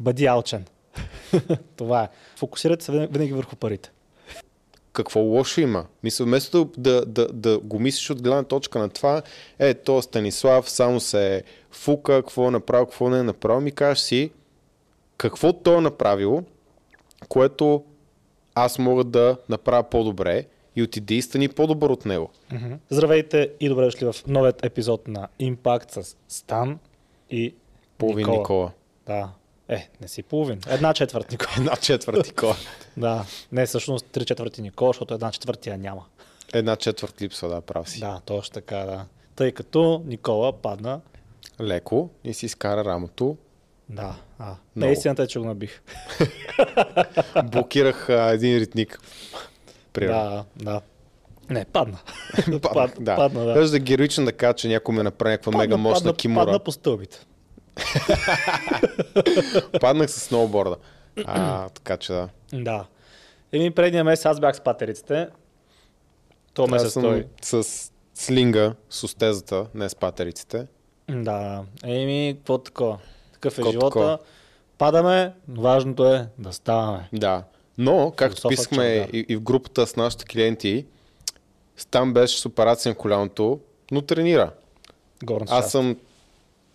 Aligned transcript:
Бъди 0.00 0.26
алчен. 0.26 0.64
Това 1.76 2.02
е. 2.02 2.08
Фокусирайте 2.36 2.84
се 2.84 2.92
винаги 2.92 3.32
върху 3.32 3.56
парите. 3.56 3.90
Какво 4.92 5.20
лошо 5.20 5.60
има? 5.60 5.86
Мисля, 6.02 6.24
вместо 6.24 6.70
да, 6.78 7.06
да, 7.06 7.28
да 7.32 7.58
го 7.58 7.78
мислиш 7.78 8.10
от 8.10 8.22
гледна 8.22 8.42
точка 8.42 8.78
на 8.78 8.88
това, 8.88 9.22
е, 9.58 9.74
то 9.74 10.02
Станислав 10.02 10.70
само 10.70 11.00
се 11.00 11.36
е 11.36 11.42
фука, 11.70 12.12
какво 12.12 12.48
е 12.48 12.50
направил, 12.50 12.86
какво 12.86 13.08
не 13.08 13.18
е 13.18 13.22
направил, 13.22 13.60
ми 13.60 13.72
кажеш 13.72 13.98
си, 13.98 14.30
какво 15.16 15.52
той 15.52 15.76
е 15.76 15.80
направил, 15.80 16.44
което 17.28 17.84
аз 18.54 18.78
мога 18.78 19.04
да 19.04 19.36
направя 19.48 19.82
по-добре 19.82 20.44
и 20.76 20.82
отиде 20.82 21.14
и 21.14 21.22
стани 21.22 21.48
по-добър 21.48 21.90
от 21.90 22.06
него. 22.06 22.30
Mm-hmm. 22.52 22.78
Здравейте 22.90 23.50
и 23.60 23.68
добре 23.68 23.84
дошли 23.84 24.06
в 24.06 24.14
новият 24.26 24.64
епизод 24.64 25.08
на 25.08 25.28
Impact 25.40 26.00
с 26.00 26.16
Стан 26.28 26.78
и 27.30 27.54
Половин 27.98 28.26
Никола. 28.26 28.38
Никола. 28.38 28.72
Да. 29.06 29.32
Е, 29.70 29.88
не 30.00 30.08
си 30.08 30.22
половин. 30.22 30.60
Една 30.68 30.94
четвърт 30.94 31.30
Никола. 31.30 31.50
Една 31.58 31.76
четвърт 31.76 32.26
Никола. 32.26 32.56
да. 32.96 33.24
Не, 33.52 33.66
всъщност 33.66 34.06
три 34.06 34.24
четвърти 34.24 34.62
Никола, 34.62 34.88
защото 34.88 35.14
една 35.14 35.30
четвъртия 35.30 35.78
няма. 35.78 36.04
Една 36.52 36.76
четвърт 36.76 37.22
липсва, 37.22 37.48
да, 37.48 37.60
прав 37.60 37.90
си. 37.90 38.00
Да, 38.00 38.20
точно 38.24 38.52
така, 38.52 38.76
да. 38.76 39.04
Тъй 39.36 39.52
като 39.52 40.02
Никола 40.06 40.52
падна. 40.52 41.00
Леко 41.60 42.10
и 42.24 42.34
си 42.34 42.46
изкара 42.46 42.84
рамото. 42.84 43.36
Да. 43.88 44.16
А, 44.38 44.44
Много. 44.44 44.58
наистина 44.74 45.14
е, 45.18 45.26
че 45.26 45.38
го 45.38 45.44
набих. 45.44 45.82
Блокирах 47.44 48.08
а, 48.08 48.30
един 48.32 48.58
ритник. 48.58 49.00
Примерно. 49.92 50.44
Да, 50.56 50.72
да. 50.72 50.80
Не, 51.50 51.64
падна. 51.64 51.98
Паднах, 52.62 52.94
да. 53.00 53.16
падна, 53.16 53.44
да. 53.44 53.54
Даже 53.54 53.70
да 53.70 53.76
е 53.76 53.80
героично 53.80 54.24
да 54.24 54.32
кажа, 54.32 54.54
че 54.54 54.68
някой 54.68 54.94
ме 54.94 55.02
направи 55.02 55.32
някаква 55.32 55.58
мега 55.58 55.76
мощна 55.76 56.00
падна, 56.00 56.16
кимура. 56.16 56.44
падна 56.44 56.58
по 56.58 56.72
стълбите. 56.72 57.26
Паднах 59.80 60.10
с 60.10 60.20
сноуборда. 60.20 60.76
А, 61.24 61.68
така 61.68 61.96
че 61.96 62.12
да. 62.12 62.28
Да. 62.52 62.84
Еми, 63.52 63.70
предния 63.70 64.04
месец 64.04 64.26
аз 64.26 64.40
бях 64.40 64.56
с 64.56 64.60
патериците. 64.60 65.28
То 66.54 66.66
месец 66.66 66.94
той. 66.94 67.26
с 67.42 67.64
слинга, 68.14 68.74
с 68.90 69.04
устезата, 69.04 69.66
не 69.74 69.88
с 69.88 69.94
патериците. 69.94 70.66
Да. 71.08 71.62
Еми, 71.84 72.34
какво 72.38 72.58
такова? 72.58 72.98
Такъв 73.32 73.52
е 73.52 73.56
Какво 73.56 73.70
живота. 73.70 73.86
такова? 73.86 74.18
Падаме, 74.78 75.32
но 75.48 75.62
важното 75.62 76.06
е 76.06 76.28
да 76.38 76.52
ставаме. 76.52 77.08
Да. 77.12 77.44
Но, 77.78 78.12
както 78.16 78.48
писахме 78.48 79.08
и, 79.12 79.26
и 79.28 79.36
в 79.36 79.40
групата 79.40 79.86
с 79.86 79.96
нашите 79.96 80.24
клиенти, 80.24 80.86
там 81.90 82.12
беше 82.12 82.40
с 82.40 82.46
операция 82.46 82.90
на 82.90 82.96
коляното, 82.96 83.60
но 83.90 84.02
тренира. 84.02 84.50
Горната 85.24 85.54
Аз 85.54 85.64
част. 85.64 85.70
съм 85.70 85.96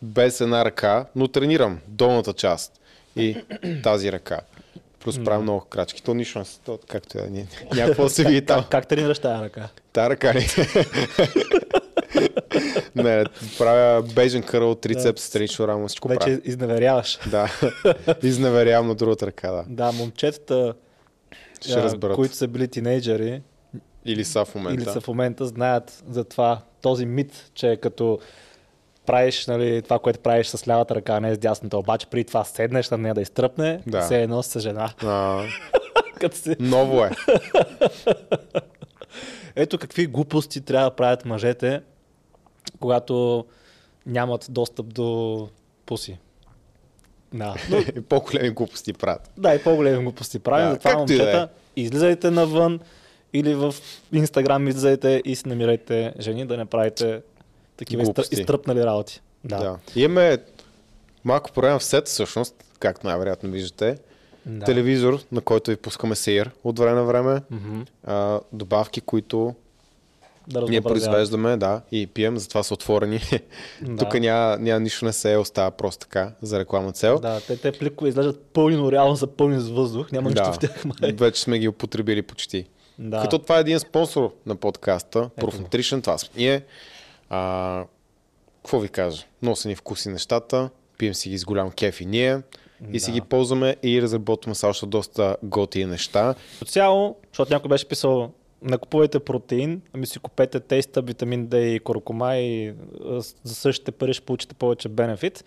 без 0.02 0.42
една 0.42 0.66
ръка, 0.66 1.06
но 1.16 1.28
тренирам 1.28 1.80
долната 1.88 2.34
част 2.34 2.80
и 3.16 3.38
тази 3.84 4.12
ръка. 4.12 4.40
Плюс 5.00 5.24
правя 5.24 5.42
много 5.42 5.62
крачки. 5.62 6.04
То 6.04 6.14
нищо 6.14 6.40
не 6.40 6.46
то, 6.66 6.80
както 6.88 7.18
е, 7.18 7.22
ня- 7.22 7.76
някакво 7.76 8.04
да 8.04 8.10
се 8.10 8.24
види 8.24 8.46
там. 8.46 8.62
Как, 8.62 8.70
как 8.70 8.88
тренираш 8.88 9.20
тази 9.20 9.44
ръка? 9.44 9.70
Та 9.94 10.10
ръка 10.10 10.34
ли? 10.34 10.46
не, 12.96 13.26
правя 13.58 14.04
бежен 14.16 14.44
кърл, 14.44 14.76
трицепс, 14.76 15.24
странично 15.24 15.68
рамо, 15.68 15.88
всичко 15.88 16.08
Вече 16.08 16.20
правя. 16.20 16.40
изневеряваш. 16.44 17.20
Да, 17.28 17.52
изневерявам 18.24 18.88
на 18.88 18.96
другата 18.96 19.28
ръка, 19.28 19.52
да. 19.52 19.64
Да, 19.68 19.92
момчетата, 19.92 20.74
Ще 21.62 21.74
а, 21.74 22.00
които 22.16 22.36
са 22.36 22.48
били 22.48 22.68
тинейджери 22.68 23.42
Или 24.06 24.26
са 24.26 24.46
в 24.46 24.56
момента. 24.56 24.84
или 24.84 24.90
са 24.92 25.02
в 25.02 25.08
момента, 25.08 25.46
знаят 25.46 26.04
за 26.10 26.24
това, 26.24 26.62
този 26.82 27.06
мит, 27.06 27.52
че 27.54 27.78
като 27.82 28.20
правиш 29.06 29.48
нали, 29.48 29.82
това, 29.82 30.00
което 30.00 30.20
правиш 30.20 30.48
с 30.48 30.68
лявата 30.68 30.96
ръка, 30.96 31.20
не 31.20 31.36
с 31.36 31.38
дясната, 31.38 31.78
обаче 31.78 32.08
при 32.08 32.24
това 32.24 32.44
седнеш 32.44 32.90
на 32.90 32.98
нея 32.98 33.14
да 33.14 33.22
изтръпне, 33.22 33.82
Да. 33.88 34.02
все 34.02 34.22
едно 34.22 34.44
с 34.44 34.60
жена. 34.60 34.94
А, 35.04 35.44
си... 36.32 36.56
ново 36.60 37.04
е. 37.04 37.12
Ето 39.56 39.78
какви 39.78 40.08
глупости 40.08 40.62
трябва 40.62 40.90
да 40.90 40.96
правят 40.96 41.26
мъжете, 41.26 41.82
когато 42.80 43.46
нямат 44.06 44.46
достъп 44.50 44.94
до 44.94 45.50
пуси. 45.86 46.18
Да. 47.34 47.56
Но, 47.70 47.78
И 47.96 48.02
по-големи 48.02 48.50
глупости 48.50 48.94
правят. 48.94 49.32
да, 49.38 49.56
и 49.56 49.64
по-големи 49.64 50.04
глупости 50.04 50.40
правим. 50.40 50.68
Да, 50.68 50.74
Затова, 50.74 50.92
да 50.92 50.96
е. 50.96 51.00
момчета, 51.00 51.50
излизайте 51.76 52.32
навън 52.32 52.80
или 53.34 53.54
в 53.54 53.76
Инстаграм 54.14 54.68
излизайте 54.68 55.22
и 55.26 55.36
си 55.36 55.48
намирайте 55.48 56.14
жени 56.20 56.46
да 56.46 56.58
не 56.58 56.66
правите 56.66 57.22
такива. 57.78 58.04
Глупости. 58.04 58.36
изтръпнали 58.36 58.84
работи. 58.84 59.22
Да. 59.44 59.60
Да. 59.60 59.78
Имаме 59.96 60.38
малко 61.24 61.52
проблем 61.52 61.80
в 61.80 61.84
сет, 61.84 62.08
всъщност, 62.08 62.56
както 62.80 63.08
най-вероятно 63.08 63.52
виждате. 63.52 63.98
Да. 64.46 64.66
Телевизор, 64.66 65.20
на 65.32 65.42
който 65.42 65.72
ви 65.72 65.78
пускаме 65.78 66.16
сеир 66.16 66.52
от 66.64 66.80
време 66.80 66.96
на 66.96 67.04
време. 67.04 67.42
Мгм. 67.52 67.82
А, 68.04 68.40
добавки, 68.54 69.02
които 69.02 69.56
Да 70.48 70.62
ние 70.62 70.82
произвеждаме, 70.82 71.58
да, 71.58 71.82
и 71.92 72.08
пием, 72.08 72.38
затова 72.38 72.64
са 72.64 72.74
отворени. 72.74 73.22
Да. 73.82 73.98
Тук 73.98 74.14
няма, 74.20 74.58
няма 74.58 74.80
нищо 74.80 75.06
не 75.06 75.14
се 75.14 75.34
е, 75.34 75.38
остава 75.38 75.72
просто 75.72 76.00
така, 76.00 76.32
за 76.42 76.60
рекламна 76.60 76.92
цел. 76.92 77.20
Да, 77.20 77.42
те, 77.48 77.58
те 77.58 77.72
пликове 77.72 78.10
изглеждат 78.10 78.46
пълни, 78.54 78.76
но 78.76 78.92
реално 78.92 79.18
са 79.18 79.28
пълни 79.28 79.60
с 79.60 79.70
въздух. 79.70 80.12
Няма 80.12 80.30
нищо 80.30 80.54
в 80.54 80.60
тях. 80.60 80.86
май. 80.86 81.12
Вече 81.12 81.42
сме 81.42 81.60
ги 81.60 81.68
употребили 81.68 82.22
почти. 82.22 82.66
Да. 83.00 83.22
Като 83.22 83.40
това 83.40 83.58
е 83.58 83.62
един 83.62 83.80
спонсор 83.80 84.34
на 84.46 84.56
подкаста, 84.56 85.30
Proof. 85.40 85.70
Nutrition, 85.70 86.02
това 86.02 86.18
сме 86.18 86.30
ние. 86.38 86.62
А, 87.30 87.84
какво 88.64 88.80
ви 88.80 88.90
кажа? 88.90 89.26
Много 89.42 89.56
са 89.56 89.68
ни 89.68 89.76
вкуси 89.76 90.10
нещата, 90.10 90.70
пием 90.98 91.14
си 91.14 91.30
ги 91.30 91.38
с 91.38 91.46
голям 91.46 91.72
кеф 91.72 92.02
и 92.02 92.06
ние, 92.06 92.42
и 92.92 93.00
си 93.00 93.12
Да. 93.12 93.14
ги 93.14 93.22
ползваме 93.22 93.76
и 93.84 94.02
разработваме 94.02 94.56
са 94.56 94.68
още 94.68 94.86
доста 94.86 95.38
готини 95.44 95.86
неща. 95.86 96.36
По 96.60 96.66
цяло, 96.66 97.16
защото 97.32 97.54
някой 97.54 97.70
беше 97.70 97.88
писал, 97.88 98.32
не 98.62 98.78
купувайте 98.78 99.20
протеин, 99.20 99.82
ами 99.94 100.06
си 100.06 100.20
купете 100.20 100.60
теста, 100.60 101.02
витамин 101.02 101.48
D 101.48 101.58
и 101.58 101.80
куркума 101.80 102.38
и 102.38 102.74
за 103.44 103.56
същите 103.56 103.92
пари 103.92 104.14
ще 104.14 104.26
получите 104.26 104.56
повече 104.56 104.90
бенефит. 104.90 105.46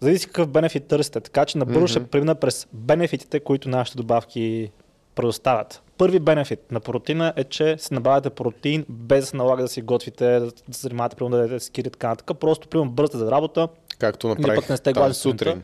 Зависи 0.00 0.26
какъв 0.26 0.48
бенефит 0.48 0.86
търсите, 0.86 1.20
така 1.20 1.44
че 1.44 1.58
набързо 1.58 1.86
ще 1.86 2.06
премина 2.06 2.34
през 2.34 2.66
бенефитите, 2.72 3.40
които 3.40 3.68
нашите 3.68 3.96
добавки 3.96 4.70
предоставят. 5.14 5.82
Първи 5.98 6.18
бенефит 6.18 6.72
на 6.72 6.80
протеина 6.80 7.32
е, 7.36 7.44
че 7.44 7.78
си 7.78 7.94
набавяте 7.94 8.30
протеин 8.30 8.84
без 8.88 9.20
да 9.20 9.26
се 9.26 9.36
налага 9.36 9.62
да 9.62 9.68
си 9.68 9.82
готвите, 9.82 10.40
да 10.40 10.50
се 10.50 10.80
занимавате, 10.80 11.16
примерно 11.16 11.36
да 11.36 11.42
дадете 11.42 11.64
скири 11.64 11.88
и 11.88 11.90
така 11.90 12.08
нататък. 12.08 12.38
Просто, 12.38 12.68
примерно, 12.68 12.90
бързате 12.90 13.18
за 13.18 13.30
работа, 13.30 13.68
Както 13.98 14.28
направих 14.28 14.60
пък 14.60 14.68
не 14.70 14.76
сте 14.76 14.92
тази 14.92 15.14
сутрин. 15.14 15.62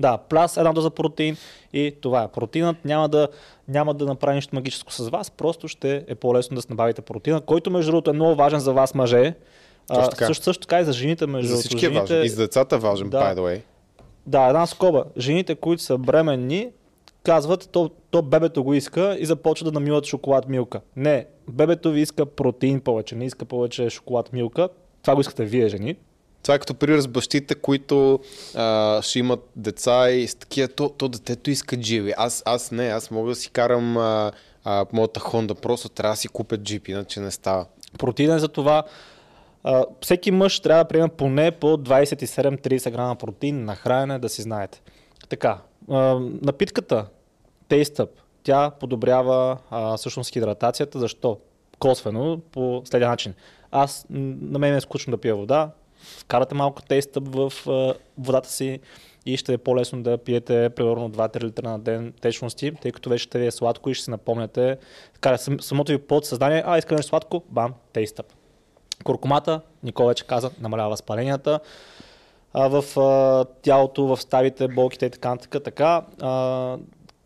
Да, 0.00 0.18
пляс, 0.18 0.56
една 0.56 0.72
доза 0.72 0.90
протеин 0.90 1.36
и 1.72 1.96
това 2.00 2.22
е. 2.22 2.28
Протеинът 2.28 2.84
няма 2.84 3.08
да, 3.08 3.28
няма 3.68 3.94
да 3.94 4.06
направи 4.06 4.34
нищо 4.34 4.54
магическо 4.54 4.92
с 4.92 5.08
вас, 5.08 5.30
просто 5.30 5.68
ще 5.68 6.04
е 6.08 6.14
по-лесно 6.14 6.54
да 6.54 6.62
се 6.62 6.68
набавите 6.70 7.02
протеина, 7.02 7.40
който 7.40 7.70
между 7.70 7.90
другото 7.90 8.10
е 8.10 8.12
много 8.12 8.34
важен 8.34 8.60
за 8.60 8.72
вас 8.72 8.94
мъже. 8.94 9.34
Точно 9.88 10.10
така. 10.10 10.26
също, 10.26 10.44
също 10.44 10.60
така 10.60 10.80
и 10.80 10.84
за 10.84 10.92
жените 10.92 11.26
между 11.26 11.48
За 11.48 11.60
всички 11.60 11.86
е 11.86 11.88
жените, 11.88 12.00
важен. 12.00 12.24
И 12.24 12.28
за 12.28 12.36
децата 12.36 12.76
е 12.76 12.78
важен, 12.78 13.10
Да. 13.10 13.18
by 13.18 13.36
the 13.36 13.40
way. 13.40 13.60
Да, 14.26 14.42
една 14.42 14.66
скоба. 14.66 15.04
Жените, 15.18 15.54
които 15.54 15.82
са 15.82 15.98
бременни, 15.98 16.68
казват, 17.24 17.68
то, 17.72 17.90
то 18.10 18.22
бебето 18.22 18.64
го 18.64 18.74
иска 18.74 19.16
и 19.20 19.26
започва 19.26 19.64
да 19.64 19.72
намиват 19.72 20.06
шоколад 20.06 20.48
милка. 20.48 20.80
Не, 20.96 21.26
бебето 21.50 21.90
ви 21.90 22.00
иска 22.00 22.26
протеин 22.26 22.80
повече, 22.80 23.14
не 23.14 23.26
иска 23.26 23.44
повече 23.44 23.90
шоколад 23.90 24.32
милка. 24.32 24.68
Това 25.02 25.14
го 25.14 25.20
искате 25.20 25.44
вие, 25.44 25.68
жени. 25.68 25.96
Това 26.42 26.54
е 26.54 26.58
като 26.58 26.74
пример 26.74 27.00
с 27.00 27.08
бащите, 27.08 27.54
които 27.54 28.20
а, 28.54 29.02
ще 29.02 29.18
имат 29.18 29.50
деца 29.56 30.10
и 30.10 30.26
с 30.26 30.34
такива, 30.34 30.68
то, 30.68 30.88
то 30.88 31.08
детето 31.08 31.50
иска 31.50 31.76
дживи. 31.76 32.14
Аз, 32.16 32.42
аз 32.46 32.70
не, 32.70 32.86
аз 32.86 33.10
мога 33.10 33.28
да 33.28 33.34
си 33.34 33.50
карам 33.50 33.96
а, 33.96 34.32
а, 34.64 34.86
моята 34.92 35.20
Honda, 35.20 35.54
просто 35.60 35.88
трябва 35.88 36.12
да 36.12 36.16
си 36.16 36.28
купя 36.28 36.56
джип, 36.56 36.88
иначе 36.88 37.20
не 37.20 37.30
става. 37.30 37.66
Протеин 37.98 38.32
е 38.32 38.38
за 38.38 38.48
това. 38.48 38.82
А, 39.62 39.84
всеки 40.00 40.30
мъж 40.30 40.60
трябва 40.60 40.84
да 40.84 40.88
приема 40.88 41.08
поне 41.08 41.50
по 41.50 41.66
27-30 41.66 42.90
грама 42.90 43.16
протеин 43.16 43.64
на 43.64 43.74
хранене, 43.74 44.18
да 44.18 44.28
си 44.28 44.42
знаете. 44.42 44.82
Така, 45.28 45.58
а, 45.90 46.18
напитката 46.42 47.06
Up, 47.82 48.08
тя 48.42 48.70
подобрява 48.70 49.58
а, 49.70 49.96
всъщност 49.96 50.32
хидратацията. 50.32 50.98
Защо? 50.98 51.38
Косвено, 51.78 52.40
по 52.52 52.82
следния 52.84 53.10
начин. 53.10 53.34
Аз, 53.70 54.06
на 54.10 54.58
мен 54.58 54.74
е 54.74 54.80
скучно 54.80 55.10
да 55.10 55.16
пия 55.16 55.36
вода, 55.36 55.70
вкарате 56.18 56.54
малко 56.54 56.82
Taste 56.82 57.20
в 57.20 57.68
а, 57.70 57.94
водата 58.18 58.50
си 58.50 58.80
и 59.26 59.36
ще 59.36 59.52
е 59.52 59.58
по-лесно 59.58 60.02
да 60.02 60.18
пиете 60.18 60.70
примерно 60.70 61.10
2-3 61.10 61.44
литра 61.44 61.70
на 61.70 61.78
ден 61.78 62.12
течности, 62.20 62.72
тъй 62.82 62.92
като 62.92 63.10
вече 63.10 63.24
ще 63.24 63.38
ви 63.38 63.46
е 63.46 63.50
сладко 63.50 63.90
и 63.90 63.94
ще 63.94 64.04
си 64.04 64.10
напомняте. 64.10 64.78
Така, 65.14 65.36
сам- 65.38 65.60
самото 65.60 65.92
ви 65.92 65.98
подсъзнание, 65.98 66.62
а, 66.66 66.78
иска 66.78 66.94
нещо 66.94 67.08
сладко, 67.08 67.42
бам, 67.48 67.74
Up. 67.94 68.24
Куркумата, 69.04 69.60
Никола 69.82 70.08
вече 70.08 70.26
каза, 70.26 70.50
намалява 70.60 70.90
възпаленията 70.90 71.60
а, 72.52 72.68
в 72.68 73.00
а, 73.00 73.44
тялото, 73.62 74.06
в 74.06 74.20
ставите, 74.20 74.68
болките 74.68 75.06
и 75.06 75.10
така 75.10 75.28
нататък. 75.28 75.64
Така, 75.64 76.02
а, 76.20 76.76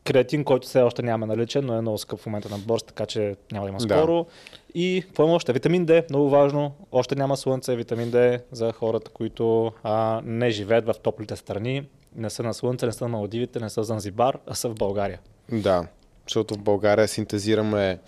креатин, 0.09 0.45
който 0.45 0.67
все 0.67 0.83
още 0.83 1.03
нямаме 1.03 1.27
наличен, 1.27 1.67
но 1.67 1.75
е 1.75 1.81
много 1.81 1.99
скъп 1.99 2.21
в 2.21 2.27
момента 2.27 2.49
на 2.49 2.59
борс, 2.59 2.83
така 2.83 3.07
че 3.07 3.37
няма 3.53 3.67
да 3.67 3.69
има 3.69 3.79
Да. 3.79 3.97
скоро. 3.97 4.27
И 4.75 5.03
какво 5.07 5.25
има 5.25 5.35
още? 5.35 5.53
Витамин 5.53 5.87
D, 5.87 6.11
много 6.11 6.31
важно. 6.31 6.73
Още 6.93 7.15
няма 7.15 7.37
слънце, 7.37 7.77
витамин 7.77 8.11
D 8.11 8.41
за 8.53 8.73
хората, 8.73 9.11
които 9.11 9.73
а, 9.83 10.21
не 10.25 10.51
живеят 10.51 10.87
в 10.87 10.95
топлите 11.03 11.37
страни. 11.37 11.83
не 12.17 12.31
са 12.31 12.43
на 12.43 12.55
Слънце, 12.55 12.87
не 12.87 12.93
са 12.93 13.05
на 13.05 13.09
Малдивите, 13.09 13.61
не 13.61 13.71
са 13.71 13.81
в 13.81 13.85
Занзибар, 13.85 14.39
а 14.47 14.55
са 14.55 14.69
в 14.69 14.75
България. 14.75 15.21
Да, 15.53 15.87
защото 16.27 16.55
в 16.55 16.59
България 16.59 17.09
синтезираме 17.09 17.99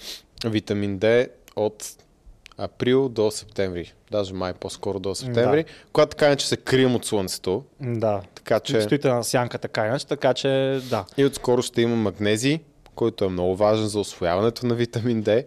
витамин 0.47 0.99
D 0.99 1.29
от 1.57 1.85
април 2.61 3.09
до 3.09 3.31
септември. 3.31 3.93
Даже 4.11 4.35
май 4.35 4.55
по-скоро 4.55 4.99
до 4.99 5.15
септември. 5.15 5.65
Да. 5.65 5.71
Когато 5.93 6.11
така 6.11 6.37
че 6.37 6.49
се 6.49 6.57
крием 6.57 6.95
от 6.95 7.05
слънцето. 7.05 7.65
Да. 7.81 8.23
Така 8.35 8.61
че... 8.61 8.81
Стоите 8.81 9.09
на 9.09 9.25
сянка 9.25 9.59
така 9.59 9.87
иначе, 9.87 10.07
така 10.07 10.35
че 10.35 10.81
да. 10.91 11.05
И 11.17 11.25
отскоро 11.25 11.63
ще 11.63 11.83
има 11.83 11.97
магнези, 11.97 12.61
който 12.95 13.25
е 13.25 13.29
много 13.29 13.57
важен 13.57 13.87
за 13.87 14.01
освояването 14.01 14.67
на 14.67 14.75
витамин 14.75 15.25
D. 15.25 15.47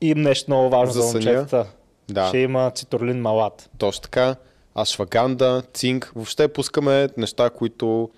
И 0.00 0.14
нещо 0.14 0.50
много 0.50 0.70
важно 0.70 0.92
За 0.92 1.00
за, 1.00 1.12
момчетата. 1.12 1.66
Да. 2.08 2.28
Ще 2.28 2.38
има 2.38 2.70
цитрлин 2.70 3.20
малат. 3.20 3.70
Точно 3.78 4.02
така. 4.02 4.36
Ашваганда, 4.74 5.62
цинк. 5.74 6.12
Въобще 6.14 6.48
пускаме 6.48 7.08
неща, 7.16 7.50
които 7.50 8.10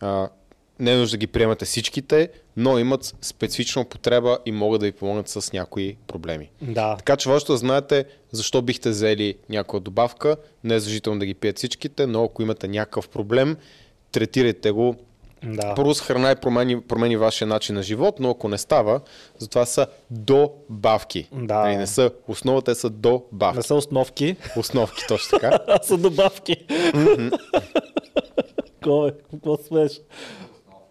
а, 0.00 0.28
не 0.78 0.92
е 0.92 0.96
нужда 0.96 1.14
да 1.14 1.18
ги 1.18 1.26
приемате 1.26 1.64
всичките, 1.64 2.28
но 2.56 2.78
имат 2.78 3.14
специфична 3.22 3.82
употреба 3.82 4.38
и 4.46 4.52
могат 4.52 4.80
да 4.80 4.86
ви 4.86 4.92
помогнат 4.92 5.28
с 5.28 5.52
някои 5.52 5.96
проблеми. 6.06 6.50
Да. 6.62 6.96
Така 6.96 7.16
че 7.16 7.28
важно 7.28 7.46
да 7.52 7.56
знаете 7.56 8.04
защо 8.32 8.62
бихте 8.62 8.90
взели 8.90 9.34
някоя 9.48 9.80
добавка. 9.80 10.36
Не 10.64 10.74
е 10.74 10.80
задължително 10.80 11.20
да 11.20 11.26
ги 11.26 11.34
пият 11.34 11.56
всичките, 11.56 12.06
но 12.06 12.24
ако 12.24 12.42
имате 12.42 12.68
някакъв 12.68 13.08
проблем, 13.08 13.56
третирайте 14.12 14.70
го. 14.70 14.96
Да. 15.44 15.74
Първо 15.74 15.94
с 15.94 16.00
храна 16.00 16.30
и 16.30 16.36
промени, 16.36 16.80
промени 16.80 17.16
вашия 17.16 17.48
начин 17.48 17.74
на 17.74 17.82
живот, 17.82 18.20
но 18.20 18.30
ако 18.30 18.48
не 18.48 18.58
става, 18.58 19.00
затова 19.38 19.66
са 19.66 19.86
добавки. 20.10 21.28
Да. 21.32 21.58
Нали, 21.58 21.76
Не 21.76 21.86
са 21.86 22.10
основа, 22.28 22.62
те 22.62 22.74
са 22.74 22.90
добавки. 22.90 23.56
Не 23.56 23.62
са 23.62 23.74
основки, 23.74 24.36
Основки, 24.56 25.02
точно 25.08 25.38
така. 25.38 25.78
са 25.82 25.98
добавки. 25.98 26.56
Какво 28.80 29.06
е? 29.06 29.12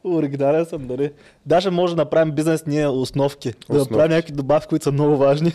Оригинален 0.06 0.66
съм, 0.66 0.88
дали? 0.88 1.12
Даже 1.46 1.70
може 1.70 1.96
да 1.96 2.02
направим 2.02 2.32
бизнес 2.32 2.66
ние 2.66 2.88
основки. 2.88 3.54
Да 3.70 3.78
направим 3.78 4.12
някакви 4.12 4.34
добавки, 4.34 4.68
които 4.68 4.84
са 4.84 4.92
много 4.92 5.18
важни. 5.18 5.54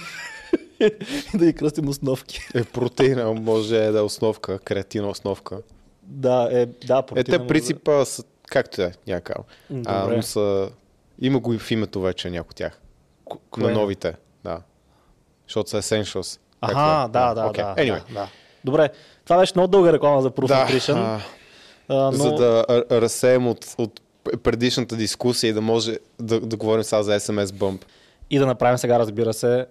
и 0.81 0.90
да 1.34 1.46
ги 1.46 1.52
кръстим 1.52 1.88
основки. 1.88 2.40
Е, 2.54 2.64
протеина 2.64 3.32
може 3.32 3.69
да 3.82 3.98
е 3.98 4.02
основка, 4.02 4.58
креативна 4.58 5.08
основка. 5.08 5.58
Да, 6.02 6.48
е, 6.52 6.66
да, 6.66 6.98
Е, 6.98 7.02
протеина 7.02 7.25
те 7.25 7.38
може 7.38 7.48
принципа 7.48 8.04
са, 8.04 8.25
както 8.48 8.82
е, 8.82 8.93
някакъв. 9.06 9.44
А, 9.87 10.06
но 10.06 10.22
са, 10.22 10.70
има 11.19 11.38
го 11.40 11.52
и 11.54 11.58
в 11.58 11.70
името 11.70 12.00
вече 12.00 12.31
някои 12.31 12.50
от 12.50 12.56
тях. 12.56 12.81
да- 13.25 13.37
Ко- 13.50 13.60
На 13.60 13.70
новите, 13.70 14.14
да. 14.44 14.60
Защото 15.46 15.70
са 15.70 15.82
Essentials. 15.82 16.40
Аха, 16.60 17.04
е. 17.04 17.12
да, 17.12 17.34
да, 17.34 17.46
окей. 17.46 17.64
да, 17.64 17.75
Anyway, 17.75 18.06
да, 18.08 18.14
да. 18.14 18.28
Добре, 18.64 18.88
това 19.25 19.38
беше 19.38 19.52
много 19.56 19.69
дълга 19.69 19.93
реклама 19.93 20.22
за 20.22 20.31
Proof 20.31 20.46
да, 20.46 20.66
Nutrition. 20.66 20.94
а, 20.96 21.20
а, 21.88 21.94
но... 21.94 22.12
за 22.12 22.32
да 22.32 22.64
разсеем 22.90 23.46
от, 23.48 23.75
от 23.78 24.00
предишната 24.43 24.96
дискусия 24.96 25.50
и 25.50 25.52
да 25.52 25.61
може 25.61 25.99
да, 26.19 26.40
да 26.40 26.56
говорим 26.56 26.84
сега 26.84 27.02
за 27.02 27.20
SMS 27.20 27.44
Bump. 27.44 27.84
И 28.31 28.38
да 28.38 28.46
направим 28.46 28.78
сега, 28.78 28.99
разбира 28.99 29.34
се, 29.34 29.67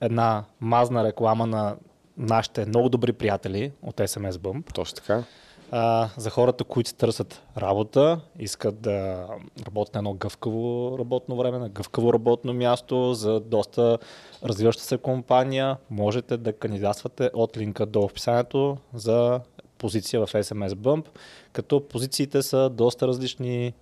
една 0.00 0.44
мазна 0.60 1.04
реклама 1.04 1.46
на 1.46 1.76
нашите 2.18 2.66
много 2.66 2.88
добри 2.88 3.12
приятели 3.12 3.72
от 3.82 3.96
SMS 3.96 4.30
Bump. 4.30 4.74
Точно 4.74 4.96
така. 4.96 5.24
А, 5.72 6.08
за 6.16 6.30
хората, 6.30 6.64
които 6.64 6.94
търсят 6.94 7.42
работа, 7.58 8.20
искат 8.38 8.80
да 8.80 9.26
работят 9.66 9.94
на 9.94 9.98
едно 9.98 10.14
гъвкаво 10.14 10.96
работно 10.98 11.36
време, 11.36 11.58
на 11.58 11.68
гъвкаво 11.68 12.12
работно 12.12 12.52
място, 12.52 13.14
за 13.14 13.40
доста 13.40 13.98
развиваща 14.44 14.82
се 14.82 14.98
компания, 14.98 15.76
можете 15.90 16.36
да 16.36 16.52
кандидатствате 16.52 17.30
от 17.34 17.56
линка 17.56 17.86
до 17.86 18.00
описанието 18.00 18.76
за 18.94 19.40
позиция 19.78 20.26
в 20.26 20.32
SMS 20.32 20.68
Bump, 20.68 21.06
като 21.52 21.88
позициите 21.88 22.42
са 22.42 22.70
доста 22.70 23.08
различни 23.08 23.74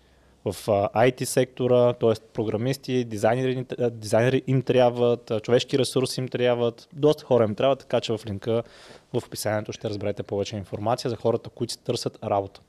в 0.45 0.55
IT 0.95 1.25
сектора, 1.25 1.93
т.е. 1.93 2.13
програмисти, 2.33 3.05
дизайнери, 3.05 3.67
дизайнери 3.91 4.43
им 4.47 4.63
трябват, 4.63 5.33
човешки 5.43 5.79
ресурси 5.79 6.21
им 6.21 6.29
трябват, 6.29 6.89
доста 6.93 7.25
хора 7.25 7.45
им 7.45 7.55
трябват, 7.55 7.79
така 7.79 8.01
че 8.01 8.13
в 8.13 8.21
линка 8.27 8.63
в 9.13 9.17
описанието 9.27 9.73
ще 9.73 9.91
разберете 9.91 10.23
повече 10.23 10.57
информация 10.57 11.11
за 11.11 11.17
хората, 11.17 11.51
които 11.51 11.73
си 11.73 11.79
търсят 11.79 12.19
работа 12.25 12.61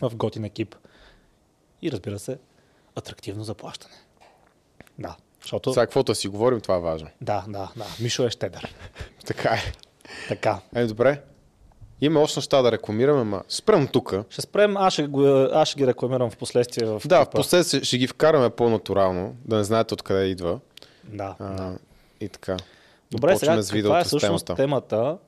в 0.00 0.16
готин 0.16 0.44
екип. 0.44 0.74
И 1.82 1.92
разбира 1.92 2.18
се, 2.18 2.38
атрактивно 2.96 3.44
заплащане. 3.44 3.94
Да, 4.98 5.16
защото... 5.42 5.72
Сега 5.72 5.86
каквото 5.86 6.14
си 6.14 6.28
говорим, 6.28 6.60
това 6.60 6.76
е 6.76 6.80
важно. 6.80 7.08
Да, 7.20 7.44
да, 7.48 7.72
да. 7.76 7.86
Мишо 8.00 8.26
е 8.26 8.30
щедър. 8.30 8.74
Така 9.26 9.50
е. 9.50 9.72
Така. 10.28 10.60
Еми 10.74 10.88
добре. 10.88 11.22
Има 12.00 12.20
още 12.20 12.38
неща 12.38 12.62
да 12.62 12.72
рекламираме, 12.72 13.24
ма 13.24 13.42
спрем 13.48 13.86
тук. 13.86 14.14
Ще 14.30 14.40
спрем, 14.40 14.76
аз 14.76 14.92
ще, 14.92 15.06
го, 15.06 15.26
аз 15.52 15.68
ще 15.68 15.78
ги 15.78 15.86
рекламирам 15.86 16.30
в 16.30 16.36
последствие 16.36 16.86
в 16.86 17.02
Да, 17.06 17.24
в 17.24 17.30
последствие 17.30 17.84
ще 17.84 17.98
ги 17.98 18.06
вкараме 18.06 18.50
по-натурално, 18.50 19.34
да 19.44 19.56
не 19.56 19.64
знаете 19.64 19.94
откъде 19.94 20.24
идва. 20.24 20.60
Да, 21.04 21.34
А, 21.38 21.54
да. 21.54 21.78
И 22.20 22.28
така. 22.28 22.56
Добре, 23.10 23.34
Започваме 23.34 23.62
сега 23.62 23.82
каква 23.82 24.00
е 24.00 24.04
всъщност 24.04 24.46
темата. 24.46 24.62
темата? 24.62 25.18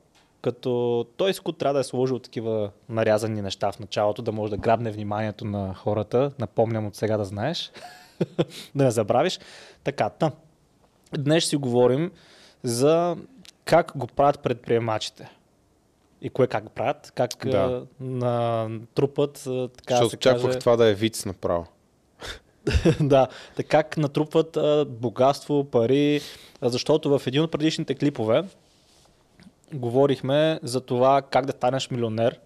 Като 0.42 1.06
той 1.16 1.34
Ско 1.34 1.52
трябва 1.52 1.74
да 1.74 1.80
е 1.80 1.84
сложил 1.84 2.18
такива 2.18 2.70
нарязани 2.88 3.42
неща 3.42 3.72
в 3.72 3.78
началото, 3.78 4.22
да 4.22 4.32
може 4.32 4.50
да 4.50 4.56
грабне 4.56 4.90
вниманието 4.90 5.44
на 5.44 5.74
хората. 5.74 6.30
Напомням 6.38 6.86
от 6.86 6.96
сега 6.96 7.16
да 7.16 7.24
знаеш. 7.24 7.72
да 8.74 8.84
не 8.84 8.90
забравиш. 8.90 9.40
Така, 9.84 10.08
та. 10.08 10.30
Днес 11.18 11.42
ще 11.42 11.48
си 11.48 11.56
говорим 11.56 12.10
за 12.62 13.16
как 13.64 13.92
го 13.96 14.06
правят 14.06 14.40
предприемачите. 14.40 15.30
И 16.22 16.30
кое 16.30 16.46
как 16.46 16.70
правят, 16.70 17.12
как 17.14 17.30
Да. 17.46 17.86
на 18.00 18.68
трупът, 18.94 19.32
така 19.76 19.94
да 19.94 19.96
Защото 19.96 20.10
се 20.10 20.16
очаквах 20.16 20.46
каже, 20.46 20.58
това 20.58 20.76
да 20.76 20.86
е 20.86 20.94
виц 20.94 21.24
направо. 21.24 21.66
да, 23.00 23.28
така 23.56 23.82
как 23.82 23.96
натрупват 23.96 24.56
а, 24.56 24.84
богатство, 24.88 25.64
пари, 25.64 26.20
защото 26.62 27.18
в 27.18 27.26
един 27.26 27.42
от 27.42 27.50
предишните 27.50 27.94
клипове 27.94 28.44
говорихме 29.74 30.60
за 30.62 30.80
това 30.80 31.22
как 31.22 31.46
да 31.46 31.52
станеш 31.52 31.90
милионер 31.90 32.40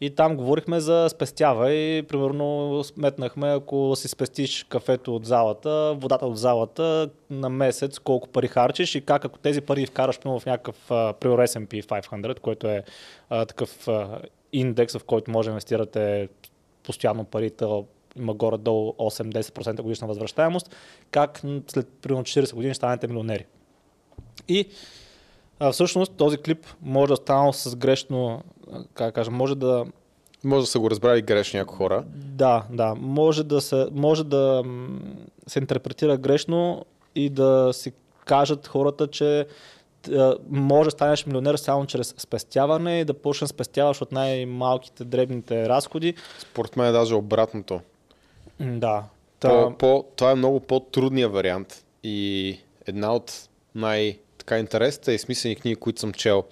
и 0.00 0.10
там 0.10 0.36
говорихме 0.36 0.80
за 0.80 1.08
спестява 1.10 1.72
и 1.72 2.02
примерно 2.02 2.80
сметнахме, 2.84 3.48
ако 3.48 3.96
си 3.96 4.08
спестиш 4.08 4.64
кафето 4.64 5.16
от 5.16 5.26
залата, 5.26 5.94
водата 5.96 6.26
от 6.26 6.38
залата 6.38 7.10
на 7.30 7.48
месец, 7.48 7.98
колко 7.98 8.28
пари 8.28 8.48
харчиш 8.48 8.94
и 8.94 9.00
как 9.00 9.24
ако 9.24 9.38
тези 9.38 9.60
пари 9.60 9.86
вкараш 9.86 10.18
в 10.24 10.42
някакъв 10.46 10.76
примерно 10.88 11.42
S&P 11.42 11.84
500, 11.84 12.38
който 12.38 12.66
е 12.66 12.82
а, 13.30 13.46
такъв 13.46 13.88
а, 13.88 14.20
индекс, 14.52 14.96
в 14.96 15.04
който 15.04 15.30
може 15.30 15.48
да 15.48 15.50
инвестирате 15.50 16.28
постоянно 16.82 17.24
парите, 17.24 17.64
има 18.16 18.34
горе-долу 18.34 18.92
8-10% 18.92 19.82
годишна 19.82 20.06
възвръщаемост, 20.06 20.76
как 21.10 21.40
след 21.68 21.88
примерно 22.02 22.24
40 22.24 22.54
години 22.54 22.74
станете 22.74 23.06
милионери. 23.06 23.44
И 24.48 24.68
а, 25.60 25.72
всъщност 25.72 26.12
този 26.12 26.38
клип 26.38 26.66
може 26.82 27.10
да 27.10 27.16
стане 27.16 27.52
с 27.52 27.76
грешно, 27.76 28.42
как 28.94 29.14
кажа, 29.14 29.30
може 29.30 29.54
да, 29.54 29.86
Може 30.44 30.60
да 30.60 30.66
са 30.66 30.78
го 30.78 30.90
разбрали 30.90 31.22
грешно 31.22 31.58
някои 31.58 31.76
хора. 31.76 32.04
да, 32.14 32.64
да, 32.70 32.94
може 32.98 33.44
да 33.44 33.60
се, 33.60 33.86
може 33.92 34.24
да 34.24 34.64
се 35.46 35.58
интерпретира 35.58 36.16
грешно 36.16 36.84
и 37.14 37.30
да 37.30 37.68
си 37.72 37.92
кажат 38.24 38.66
хората, 38.66 39.06
че 39.06 39.46
може 40.50 40.86
да 40.86 40.90
станеш 40.90 41.26
милионер 41.26 41.56
само 41.56 41.86
чрез 41.86 42.14
спестяване 42.18 43.00
и 43.00 43.04
да 43.04 43.14
почнеш 43.14 43.50
спестяваш 43.50 44.02
от 44.02 44.12
най-малките, 44.12 45.04
дребните 45.04 45.68
разходи. 45.68 46.14
Според 46.38 46.76
мен 46.76 46.86
е 46.86 46.92
даже 46.92 47.14
обратното. 47.14 47.80
Да. 48.60 49.04
Та, 49.40 49.48
По, 49.48 49.74
по, 49.78 50.04
това 50.16 50.30
е 50.30 50.34
много 50.34 50.60
по-трудният 50.60 51.32
вариант 51.32 51.84
и 52.04 52.58
една 52.86 53.14
от 53.14 53.48
най-така 54.40 54.58
интересните 54.58 55.12
и 55.12 55.18
смислени 55.18 55.56
книги, 55.56 55.76
които 55.76 56.00
съм 56.00 56.12
чел, 56.12 56.44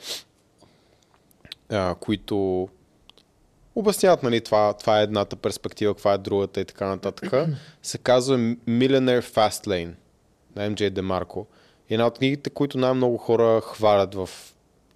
а, 1.71 1.95
които 1.95 2.68
обясняват, 3.75 4.23
нали, 4.23 4.40
това, 4.40 4.73
това 4.73 5.00
е 5.00 5.02
едната 5.02 5.37
перспектива, 5.37 5.95
каква 5.95 6.12
е 6.12 6.18
другата 6.18 6.61
и 6.61 6.64
така 6.64 6.87
нататък, 6.87 7.49
се 7.83 7.99
казва 7.99 8.37
Millionaire 8.68 9.23
Fastlane 9.23 9.95
на 10.57 10.71
MJ. 10.71 11.47
И 11.90 11.95
една 11.95 12.07
от 12.07 12.18
книгите, 12.18 12.50
които 12.50 12.78
най-много 12.78 13.16
хора 13.16 13.61
хвалят 13.61 14.14
в 14.14 14.28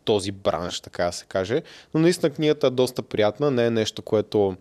този 0.04 0.32
бранш, 0.32 0.80
така 0.80 1.04
да 1.04 1.12
се 1.12 1.24
каже. 1.24 1.62
Но 1.94 2.00
наистина 2.00 2.30
книгата 2.30 2.66
е 2.66 2.70
доста 2.70 3.02
приятна, 3.02 3.50
не 3.50 3.66
е 3.66 3.70
нещо, 3.70 4.02
което 4.02 4.56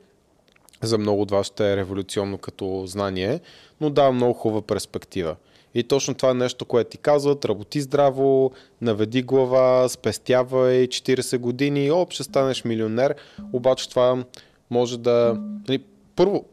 за 0.81 0.97
много 0.97 1.21
от 1.21 1.31
вас 1.31 1.47
ще 1.47 1.73
е 1.73 1.77
революционно 1.77 2.37
като 2.37 2.83
знание, 2.85 3.39
но 3.81 3.89
дава 3.89 4.11
много 4.11 4.33
хубава 4.33 4.61
перспектива. 4.61 5.35
И 5.73 5.83
точно 5.83 6.13
това 6.15 6.31
е 6.31 6.33
нещо, 6.33 6.65
което 6.65 6.89
ти 6.89 6.97
казват, 6.97 7.45
работи 7.45 7.81
здраво, 7.81 8.51
наведи 8.81 9.21
глава, 9.21 9.89
спестявай 9.89 10.87
40 10.87 11.37
години, 11.37 11.91
оп, 11.91 12.11
ще 12.13 12.23
станеш 12.23 12.63
милионер, 12.63 13.15
обаче 13.53 13.89
това 13.89 14.23
може 14.69 14.97
да... 14.99 15.41
Нали, 15.67 15.83
първо, 16.15 16.45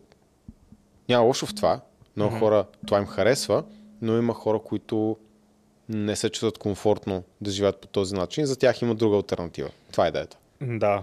няма 1.09 1.25
лошо 1.25 1.47
в 1.47 1.55
това, 1.55 1.81
много 2.17 2.31
Мгм. 2.31 2.41
хора 2.41 2.65
това 2.87 2.99
им 2.99 3.07
харесва, 3.07 3.65
но 4.03 4.19
има 4.19 4.35
хора, 4.35 4.59
които 4.59 5.17
не 5.89 6.17
се 6.17 6.31
чувстват 6.31 6.59
комфортно 6.59 7.23
да 7.41 7.51
живеят 7.51 7.81
по 7.81 7.87
този 7.87 8.15
начин, 8.15 8.47
за 8.47 8.59
тях 8.59 8.83
има 8.83 8.95
друга 8.95 9.17
альтернатива. 9.17 9.69
Това 9.93 10.05
е 10.07 10.09
идеята. 10.09 10.37
Да. 10.61 11.03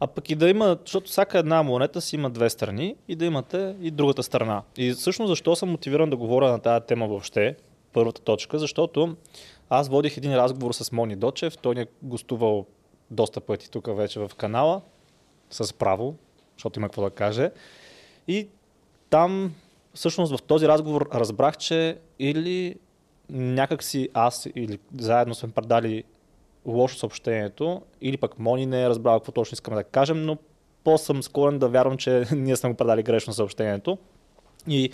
А 0.00 0.06
пък 0.06 0.30
и 0.30 0.34
да 0.34 0.48
има, 0.48 0.78
защото 0.84 1.10
всяка 1.10 1.38
една 1.38 1.62
монета 1.62 2.00
си 2.00 2.16
има 2.16 2.30
две 2.30 2.50
страни 2.50 2.96
и 3.08 3.16
да 3.16 3.24
имате 3.24 3.76
и 3.80 3.90
другата 3.90 4.22
страна. 4.22 4.62
И 4.76 4.92
всъщност 4.92 5.28
защо 5.28 5.56
съм 5.56 5.70
мотивиран 5.70 6.10
да 6.10 6.16
говоря 6.16 6.50
на 6.50 6.58
тази 6.58 6.86
тема 6.86 7.08
въобще, 7.08 7.56
първата 7.92 8.22
точка, 8.22 8.58
защото 8.58 9.16
аз 9.70 9.88
водих 9.88 10.16
един 10.16 10.36
разговор 10.36 10.72
с 10.72 10.92
Мони 10.92 11.16
Дочев, 11.16 11.58
той 11.58 11.74
ни 11.74 11.80
е 11.80 11.86
гостувал 12.02 12.66
доста 13.10 13.40
пъти 13.40 13.70
тук 13.70 13.96
вече 13.96 14.20
в 14.20 14.30
канала, 14.36 14.80
с 15.50 15.74
право, 15.74 16.14
защото 16.56 16.78
има 16.78 16.88
какво 16.88 17.02
да 17.02 17.10
каже. 17.10 17.50
И 18.28 18.48
там, 19.10 19.54
всъщност 19.94 20.36
в 20.36 20.42
този 20.42 20.68
разговор 20.68 21.08
разбрах, 21.14 21.56
че 21.56 21.98
или 22.18 22.76
някак 23.30 23.82
си 23.82 24.08
аз 24.14 24.48
или 24.54 24.78
заедно 24.98 25.34
сме 25.34 25.50
предали 25.50 26.04
лошо 26.76 26.98
съобщението, 26.98 27.82
или 28.00 28.16
пък 28.16 28.38
Мони 28.38 28.66
не 28.66 28.82
е 28.82 28.88
разбрал 28.88 29.18
какво 29.20 29.32
точно 29.32 29.54
искаме 29.54 29.76
да 29.76 29.84
кажем, 29.84 30.24
но 30.24 30.36
по 30.84 30.98
съм 30.98 31.22
склонен 31.22 31.58
да 31.58 31.68
вярвам, 31.68 31.96
че 31.96 32.24
ние 32.32 32.56
сме 32.56 32.70
го 32.70 32.76
предали 32.76 33.02
грешно 33.02 33.32
съобщението. 33.32 33.98
И 34.68 34.92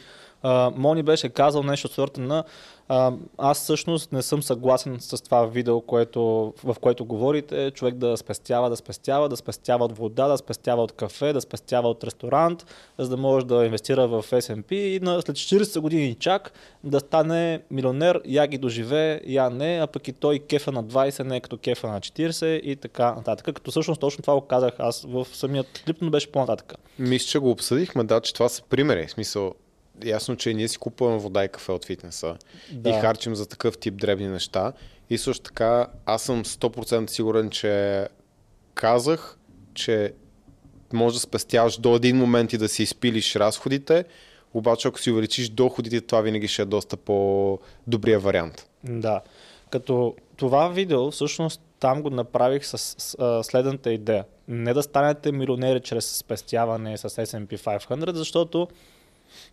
Мони 0.76 1.03
беше 1.03 1.29
казал 1.29 1.62
нещо 1.62 1.88
сорта 1.88 2.21
на 2.21 2.45
а, 2.88 3.12
аз 3.38 3.62
всъщност 3.62 4.12
не 4.12 4.23
съм 4.23 4.43
съгласен 4.43 4.97
с 5.00 5.23
това 5.23 5.47
видео, 5.47 5.81
което, 5.81 6.55
в 6.65 6.76
което 6.81 7.05
говорите, 7.05 7.71
човек 7.71 7.95
да 7.95 8.17
спестява, 8.17 8.71
да 8.71 8.76
спестява, 8.76 9.29
да 9.29 9.37
спестява 9.37 9.85
от 9.85 9.99
вода, 9.99 10.29
да 10.29 10.38
спестява 10.38 10.83
от 10.83 10.93
кафе, 10.93 11.33
да 11.33 11.41
спестява 11.41 11.88
от 11.88 12.05
ресторант, 12.05 12.67
за 12.99 13.09
да 13.09 13.17
може 13.17 13.47
да 13.47 13.65
инвестира 13.65 14.09
в 14.09 14.25
S&P 14.31 14.73
и 14.73 15.00
на, 15.00 15.23
след 15.23 15.37
40 15.37 15.81
години 15.81 16.15
чак 16.15 16.53
да 16.85 17.00
стане 17.00 17.62
милионер, 17.71 18.21
я 18.25 18.47
ги 18.47 18.59
доживее, 18.59 19.21
я 19.26 19.50
не, 19.50 19.81
а 19.83 19.87
пък 19.87 20.09
и 20.09 20.12
той 20.12 20.38
кефа 20.38 20.73
на 20.73 20.85
20, 20.85 21.25
не 21.25 21.41
като 21.41 21.59
кефа 21.59 21.88
на 21.88 22.00
40 22.00 22.61
и 22.61 22.76
така 22.76 23.15
нататък. 23.15 23.55
Като 23.55 23.71
всъщност 23.71 24.00
точно 24.00 24.23
това 24.23 24.35
го 24.35 24.41
казах 24.41 24.73
аз 24.79 25.07
в 25.09 25.26
самият 25.33 25.83
клип, 25.85 25.97
но 26.00 26.11
беше 26.11 26.33
по-нататък. 26.33 26.75
Мисля, 26.99 27.26
че 27.26 27.38
го 27.38 27.50
обсъдихме, 27.50 28.05
да, 28.05 28.21
че 28.21 28.35
това 28.35 28.49
са 28.49 28.62
примери. 28.62 29.07
В 29.07 29.11
смисъл, 29.11 29.55
ясно, 30.05 30.37
че 30.37 30.55
ние 30.55 30.69
си 30.69 30.79
купуваме 30.79 31.19
вода 31.19 31.45
и 31.45 31.49
кафе 31.49 31.73
от 31.73 31.85
фитнеса 31.85 32.37
да. 32.73 32.91
и 32.91 32.93
харчим 32.93 33.35
за 33.35 33.49
такъв 33.49 33.79
тип 33.79 33.95
дребни 33.95 34.29
неща. 34.29 34.73
И 35.11 35.19
също 35.19 35.43
така, 35.43 35.87
аз 36.07 36.23
съм 36.23 36.45
100% 36.45 37.07
сигурен, 37.07 37.50
че 37.50 38.09
казах, 38.75 39.38
че 39.75 40.12
може 40.93 41.15
да 41.15 41.21
спестяваш 41.21 41.76
до 41.76 41.97
един 41.97 42.17
момент 42.17 42.53
и 42.53 42.59
да 42.59 42.69
си 42.69 42.83
изпилиш 42.83 43.37
разходите, 43.37 44.05
обаче 44.55 44.88
ако 44.88 45.00
си 45.00 45.11
увеличиш 45.11 45.49
доходите, 45.49 46.00
това 46.00 46.21
винаги 46.21 46.49
ще 46.49 46.62
е 46.62 46.65
доста 46.65 46.97
по-добрия 46.97 48.21
вариант. 48.21 48.69
Да. 48.85 49.21
Като 49.71 50.15
това 50.37 50.69
видео, 50.69 51.11
всъщност 51.11 51.61
там 51.81 52.03
го 52.03 52.11
направих 52.11 52.67
с, 52.67 52.79
с 52.79 53.17
а, 53.19 53.43
следната 53.43 53.93
идея. 53.93 54.25
Не 54.49 54.75
да 54.75 54.83
станете 54.83 55.33
милионери 55.33 55.81
чрез 55.81 56.17
спестяване 56.17 56.99
с 56.99 57.09
S&P 57.09 57.59
500, 57.59 58.12
защото 58.12 58.69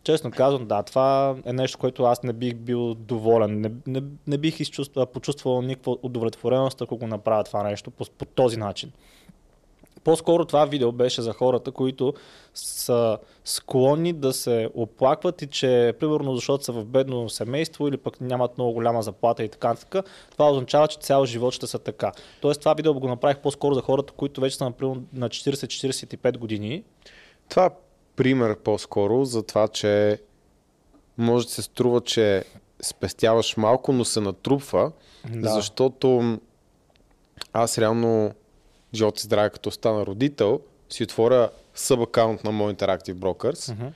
Честно 0.03 0.31
казвам, 0.31 0.67
да, 0.67 0.83
това 0.83 1.35
е 1.45 1.53
нещо, 1.53 1.77
което 1.77 2.03
аз 2.03 2.23
не 2.23 2.33
бих 2.33 2.55
бил 2.55 2.93
доволен. 2.93 3.61
Не, 3.61 3.71
не, 3.87 4.03
не 4.27 4.37
бих 4.37 4.59
изчувствал, 4.59 5.05
почувствал 5.05 5.61
никаква 5.61 5.97
удовлетвореност, 6.03 6.81
ако 6.81 6.97
го 6.97 7.07
направя 7.07 7.43
това 7.43 7.63
нещо 7.63 7.91
по, 7.91 8.05
по 8.17 8.25
този 8.25 8.57
начин. 8.57 8.91
По-скоро 10.03 10.45
това 10.45 10.65
видео 10.65 10.91
беше 10.91 11.21
за 11.21 11.33
хората, 11.33 11.71
които 11.71 12.13
са 12.53 13.17
склонни 13.45 14.13
да 14.13 14.33
се 14.33 14.69
оплакват 14.73 15.41
и 15.41 15.47
че, 15.47 15.93
примерно, 15.99 16.35
защото 16.35 16.63
са 16.63 16.71
в 16.71 16.85
бедно 16.85 17.29
семейство 17.29 17.87
или 17.87 17.97
пък 17.97 18.21
нямат 18.21 18.57
много 18.57 18.73
голяма 18.73 19.03
заплата 19.03 19.43
и 19.43 19.49
така, 19.49 19.75
така 19.75 20.03
това 20.31 20.51
означава, 20.51 20.87
че 20.87 20.97
цял 20.97 21.25
живот 21.25 21.53
ще 21.53 21.67
са 21.67 21.79
така. 21.79 22.11
Тоест 22.41 22.59
това 22.59 22.73
видео 22.73 22.93
го 22.93 23.07
направих 23.07 23.37
по-скоро 23.37 23.75
за 23.75 23.81
хората, 23.81 24.13
които 24.13 24.41
вече 24.41 24.55
са 24.55 24.63
например, 24.63 24.97
на 25.13 25.29
40-45 25.29 26.37
години. 26.37 26.83
Това 27.49 27.69
пример 28.15 28.55
по-скоро 28.55 29.25
за 29.25 29.43
това, 29.43 29.67
че 29.67 30.21
може 31.17 31.45
да 31.45 31.51
се 31.51 31.61
струва, 31.61 32.01
че 32.01 32.43
спестяваш 32.81 33.57
малко, 33.57 33.93
но 33.93 34.05
се 34.05 34.21
натрупва, 34.21 34.91
да. 35.29 35.49
защото 35.49 36.39
аз 37.53 37.77
реално 37.77 38.31
живот 38.93 39.19
и 39.19 39.23
здраве, 39.23 39.49
като 39.49 39.71
стана 39.71 40.05
родител, 40.05 40.59
си 40.89 41.03
отворя 41.03 41.49
саб-акаунт 41.75 42.43
на 42.43 42.51
мой 42.51 42.73
Interactive 42.73 43.13
Brokers 43.13 43.73
uh-huh. 43.73 43.91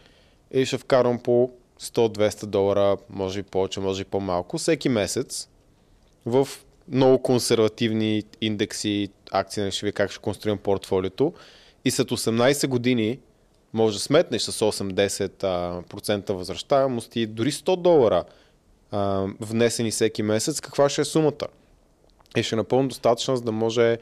и 0.51 0.65
ще 0.65 0.77
вкарвам 0.77 1.19
по 1.19 1.51
100-200 1.81 2.45
долара, 2.45 2.97
може 3.09 3.39
и 3.39 3.43
повече, 3.43 3.79
може 3.79 4.01
и 4.01 4.05
по-малко, 4.05 4.57
всеки 4.57 4.89
месец 4.89 5.49
в 6.25 6.47
много 6.87 7.21
консервативни 7.21 8.23
индекси, 8.41 9.09
акции, 9.31 9.71
ще 9.71 9.85
ви 9.85 9.91
как 9.91 10.11
ще 10.11 10.21
конструирам 10.21 10.57
портфолиото. 10.57 11.33
И 11.85 11.91
след 11.91 12.07
18 12.07 12.67
години 12.67 13.19
може 13.77 13.97
да 13.97 13.99
сметнеш 13.99 14.41
с 14.41 14.51
8-10% 14.51 16.33
възвръщаемост 16.33 17.15
и 17.15 17.25
дори 17.25 17.51
100 17.51 17.75
долара 17.75 18.23
а, 18.91 19.27
внесени 19.39 19.91
всеки 19.91 20.23
месец, 20.23 20.61
каква 20.61 20.89
ще 20.89 21.01
е 21.01 21.05
сумата? 21.05 21.47
И 22.37 22.43
ще 22.43 22.55
е 22.55 22.57
напълно 22.57 22.87
достатъчно, 22.87 23.35
за 23.35 23.41
да 23.41 23.51
може 23.51 23.97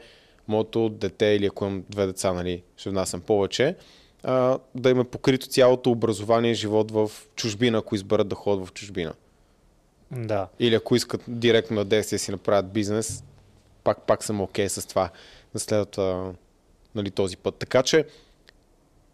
моето 0.48 0.88
дете 0.88 1.26
или 1.26 1.46
ако 1.46 1.64
имам 1.64 1.84
две 1.90 2.06
деца, 2.06 2.32
нали, 2.32 2.62
ще 2.76 2.90
внасям 2.90 3.20
повече, 3.20 3.76
а, 4.22 4.58
да 4.74 4.90
има 4.90 5.04
покрито 5.04 5.46
цялото 5.46 5.90
образование 5.90 6.50
и 6.50 6.54
живот 6.54 6.90
в 6.90 7.10
чужбина, 7.36 7.78
ако 7.78 7.94
изберат 7.94 8.28
да 8.28 8.34
ходят 8.34 8.68
в 8.68 8.72
чужбина. 8.72 9.12
Да. 10.10 10.48
Или 10.58 10.74
ако 10.74 10.96
искат 10.96 11.22
директно 11.28 11.76
на 11.76 11.84
действие 11.84 12.18
си 12.18 12.30
направят 12.30 12.72
бизнес, 12.72 13.24
пак, 13.84 14.06
пак 14.06 14.24
съм 14.24 14.40
окей 14.40 14.66
okay 14.66 14.68
с 14.68 14.86
това 14.86 15.10
да 15.52 15.58
следват 15.58 15.98
а, 15.98 16.32
нали, 16.94 17.10
този 17.10 17.36
път. 17.36 17.54
Така 17.54 17.82
че 17.82 18.06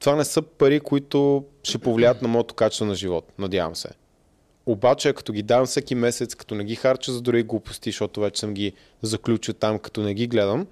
това 0.02 0.16
не 0.16 0.24
са 0.24 0.42
пари, 0.42 0.80
които 0.80 1.44
ще 1.62 1.78
повлият 1.78 2.22
на 2.22 2.28
моето 2.28 2.54
качество 2.54 2.86
на 2.86 2.94
живот, 2.94 3.32
надявам 3.38 3.76
се. 3.76 3.88
Обаче, 4.66 5.12
като 5.12 5.32
ги 5.32 5.42
давам 5.42 5.66
всеки 5.66 5.94
месец, 5.94 6.34
като 6.34 6.54
не 6.54 6.64
ги 6.64 6.74
харча 6.74 7.12
за 7.12 7.20
дори 7.20 7.42
глупости, 7.42 7.90
защото 7.90 8.20
вече 8.20 8.40
съм 8.40 8.54
ги 8.54 8.72
заключил 9.02 9.54
там, 9.54 9.78
като 9.78 10.00
не 10.00 10.14
ги 10.14 10.26
гледам, 10.26 10.66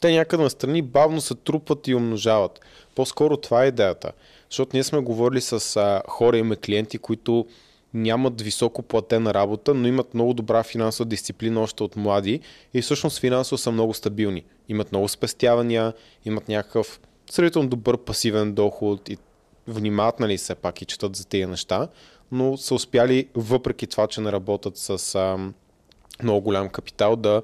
те 0.00 0.12
някъде 0.12 0.42
на 0.42 0.50
страни 0.50 0.82
бавно 0.82 1.20
се 1.20 1.34
трупват 1.34 1.88
и 1.88 1.94
умножават. 1.94 2.60
По-скоро 2.94 3.36
това 3.36 3.64
е 3.64 3.68
идеята. 3.68 4.12
Защото 4.50 4.70
ние 4.74 4.84
сме 4.84 5.00
говорили 5.00 5.40
с 5.40 5.76
а, 5.76 6.02
хора, 6.08 6.38
имаме 6.38 6.56
клиенти, 6.56 6.98
които 6.98 7.46
нямат 7.94 8.40
високо 8.40 8.82
платена 8.82 9.34
работа, 9.34 9.74
но 9.74 9.88
имат 9.88 10.14
много 10.14 10.34
добра 10.34 10.62
финансова 10.62 11.08
дисциплина 11.08 11.60
още 11.60 11.82
от 11.82 11.96
млади 11.96 12.40
и 12.74 12.82
всъщност 12.82 13.18
финансово 13.18 13.58
са 13.58 13.70
много 13.70 13.94
стабилни. 13.94 14.44
Имат 14.68 14.92
много 14.92 15.08
спестявания, 15.08 15.92
имат 16.24 16.48
някакъв 16.48 17.00
сравнително 17.34 17.68
добър 17.68 17.98
пасивен 17.98 18.52
доход 18.52 19.08
и 19.08 19.18
внимателни 19.68 20.36
все 20.36 20.54
пак 20.54 20.82
и 20.82 20.84
четат 20.84 21.16
за 21.16 21.26
тези 21.26 21.46
неща, 21.46 21.88
но 22.32 22.56
са 22.56 22.74
успяли, 22.74 23.28
въпреки 23.34 23.86
това, 23.86 24.06
че 24.06 24.20
не 24.20 24.32
работят 24.32 24.76
с 24.76 25.14
а, 25.14 25.38
много 26.22 26.40
голям 26.40 26.68
капитал, 26.68 27.16
да 27.16 27.42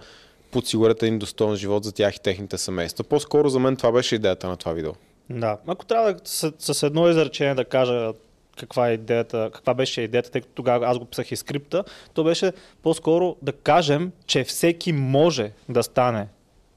подсигурят 0.50 1.02
един 1.02 1.18
достоен 1.18 1.56
живот 1.56 1.84
за 1.84 1.92
тях 1.92 2.16
и 2.16 2.20
техните 2.20 2.58
семейства. 2.58 3.04
По-скоро 3.04 3.48
за 3.48 3.58
мен 3.58 3.76
това 3.76 3.92
беше 3.92 4.14
идеята 4.14 4.48
на 4.48 4.56
това 4.56 4.72
видео. 4.72 4.92
Да, 5.30 5.58
ако 5.66 5.86
трябва 5.86 6.12
да 6.12 6.20
с, 6.24 6.52
с 6.58 6.82
едно 6.82 7.08
изречение 7.08 7.54
да 7.54 7.64
кажа 7.64 8.12
каква 8.58 8.88
е 8.90 8.92
идеята, 8.92 9.50
каква 9.54 9.74
беше 9.74 10.00
идеята, 10.00 10.30
тъй 10.30 10.40
като 10.40 10.54
тогава 10.54 10.86
аз 10.86 10.98
го 10.98 11.04
писах 11.04 11.32
и 11.32 11.36
скрипта, 11.36 11.84
то 12.14 12.24
беше 12.24 12.52
по-скоро 12.82 13.36
да 13.42 13.52
кажем, 13.52 14.12
че 14.26 14.44
всеки 14.44 14.92
може 14.92 15.52
да 15.68 15.82
стане 15.82 16.28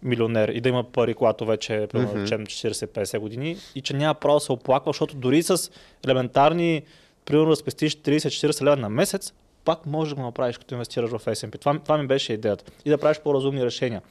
милионер 0.04 0.50
и 0.50 0.62
да 0.62 0.70
има 0.70 0.84
пари, 0.84 1.14
когато 1.14 1.46
вече 1.46 1.76
е 1.76 1.88
примерно 1.88 2.28
mm-hmm. 2.28 2.88
40-50 2.88 3.20
години 3.20 3.58
и 3.76 3.82
че 3.82 3.94
няма 3.94 4.14
право 4.14 4.36
да 4.36 4.40
се 4.40 4.52
оплаква, 4.52 4.90
защото 4.90 5.16
дори 5.16 5.44
с 5.44 5.72
елементарни, 6.06 6.82
примерно 7.26 7.50
да 7.50 7.56
спестиш 7.56 7.96
30-40 7.96 8.64
лева 8.64 8.78
на 8.78 8.90
месец, 8.90 9.34
пак 9.66 9.86
можеш 9.86 10.10
да 10.10 10.16
го 10.16 10.22
направиш, 10.22 10.58
като 10.58 10.76
инвестираш 10.76 11.10
в 11.10 11.20
S&P. 11.26 11.60
Това, 11.60 11.80
това 11.80 11.98
ми 11.98 12.08
беше 12.08 12.34
идеята. 12.34 12.72
И 12.86 12.90
да 12.90 12.98
правиш 12.98 13.20
по-разумни 13.20 13.66
решения. 13.66 14.02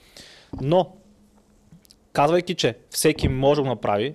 Но, 0.62 0.96
казвайки, 2.12 2.54
че 2.54 2.76
всеки 2.90 3.28
може 3.28 3.58
да 3.58 3.62
го 3.62 3.68
направи, 3.68 4.14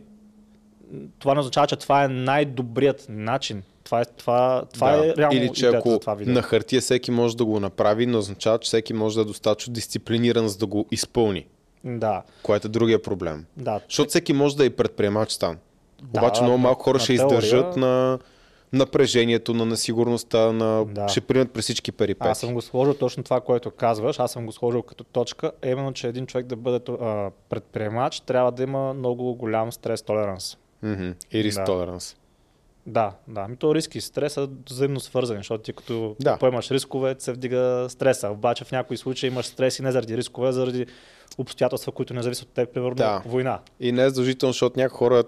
това 1.19 1.34
не 1.34 1.39
означава, 1.39 1.67
че 1.67 1.75
това 1.75 2.03
е 2.03 2.07
най-добрият 2.07 3.05
начин. 3.10 3.63
Това 3.84 4.01
е, 4.01 4.05
това, 4.05 4.63
това 4.74 4.91
да. 4.91 5.07
е 5.07 5.13
реално 5.17 5.38
Или 5.38 5.53
че 5.53 5.67
ако 5.67 6.00
това 6.00 6.13
видео. 6.13 6.34
на 6.34 6.41
хартия 6.41 6.81
всеки 6.81 7.12
може 7.12 7.38
да 7.38 7.46
го 7.46 7.60
направи, 7.60 8.05
но 8.05 8.17
означава, 8.17 8.60
че 8.60 8.67
всеки 8.67 8.93
може 8.93 9.15
да 9.15 9.22
е 9.22 9.25
достатъчно 9.25 9.74
дисциплиниран, 9.74 10.48
за 10.48 10.57
да 10.57 10.65
го 10.65 10.88
изпълни. 10.91 11.46
Да. 11.84 12.24
Което 12.43 12.67
е 12.67 12.69
другия 12.69 13.01
проблем. 13.01 13.46
Да. 13.57 13.79
Защото 13.89 14.10
всеки 14.10 14.34
може 14.34 14.57
да 14.57 14.65
е 14.65 14.69
предприемач 14.69 15.38
там. 15.38 15.57
Да, 16.01 16.19
Обаче 16.19 16.43
много 16.43 16.57
малко 16.57 16.84
хора 16.84 17.00
ще 17.00 17.15
теория... 17.15 17.38
издържат 17.38 17.77
на 17.77 18.19
напрежението, 18.74 19.53
на 19.53 19.65
несигурността, 19.65 20.51
на... 20.51 20.86
Да. 20.86 21.07
ще 21.07 21.22
приемат 21.22 21.51
през 21.51 21.63
всички 21.63 21.91
перипети. 21.91 22.29
Аз 22.29 22.39
съм 22.39 22.53
го 22.53 22.62
сложил 22.62 22.93
точно 22.93 23.24
това, 23.24 23.41
което 23.41 23.72
казваш. 23.72 24.19
Аз 24.19 24.31
съм 24.31 24.46
го 24.46 24.51
сложил 24.51 24.81
като 24.81 25.03
точка. 25.03 25.51
Е 25.62 25.72
именно, 25.72 25.93
че 25.93 26.07
един 26.07 26.25
човек 26.25 26.46
да 26.46 26.55
бъде 26.55 26.91
а, 26.91 27.31
предприемач, 27.50 28.19
трябва 28.19 28.51
да 28.51 28.63
има 28.63 28.93
много 28.93 29.36
голям 29.36 29.72
стрес 29.72 30.01
толеранс. 30.01 30.57
Mm-hmm. 30.84 31.15
И 31.31 31.43
риск 31.43 31.60
да. 31.60 31.65
толеранс. 31.65 32.15
Да, 32.86 33.12
да. 33.27 33.41
Ами 33.41 33.55
то 33.57 33.75
риски 33.75 33.98
и 33.98 34.01
стрес 34.01 34.34
са 34.34 34.50
взаимно 34.69 35.00
свързани, 35.00 35.39
защото 35.39 35.63
ти 35.63 35.74
като 35.74 36.15
Да. 36.19 36.38
поемаш 36.38 36.72
рискове, 36.72 37.15
се 37.19 37.34
вдига 37.34 37.86
стреса. 37.89 38.29
Обаче 38.29 38.63
в 38.63 38.72
някои 38.72 38.98
случаи 38.98 39.27
имаш 39.27 39.46
стрес 39.46 39.79
и 39.79 39.81
не 39.81 39.91
заради 39.91 40.17
рискове, 40.17 40.48
а 40.48 40.51
заради 40.51 40.86
обстоятелства, 41.38 41.91
които 41.91 42.13
не 42.13 42.24
зависят 42.24 42.46
от 42.46 42.53
теб, 42.53 42.74
примерно 42.74 42.96
Да. 42.96 43.22
война. 43.25 43.60
И 43.79 43.91
не 43.91 44.03
е 44.03 44.10
задължително, 44.10 44.53
защото 44.53 44.79
някои 44.79 44.98
хора 44.98 45.24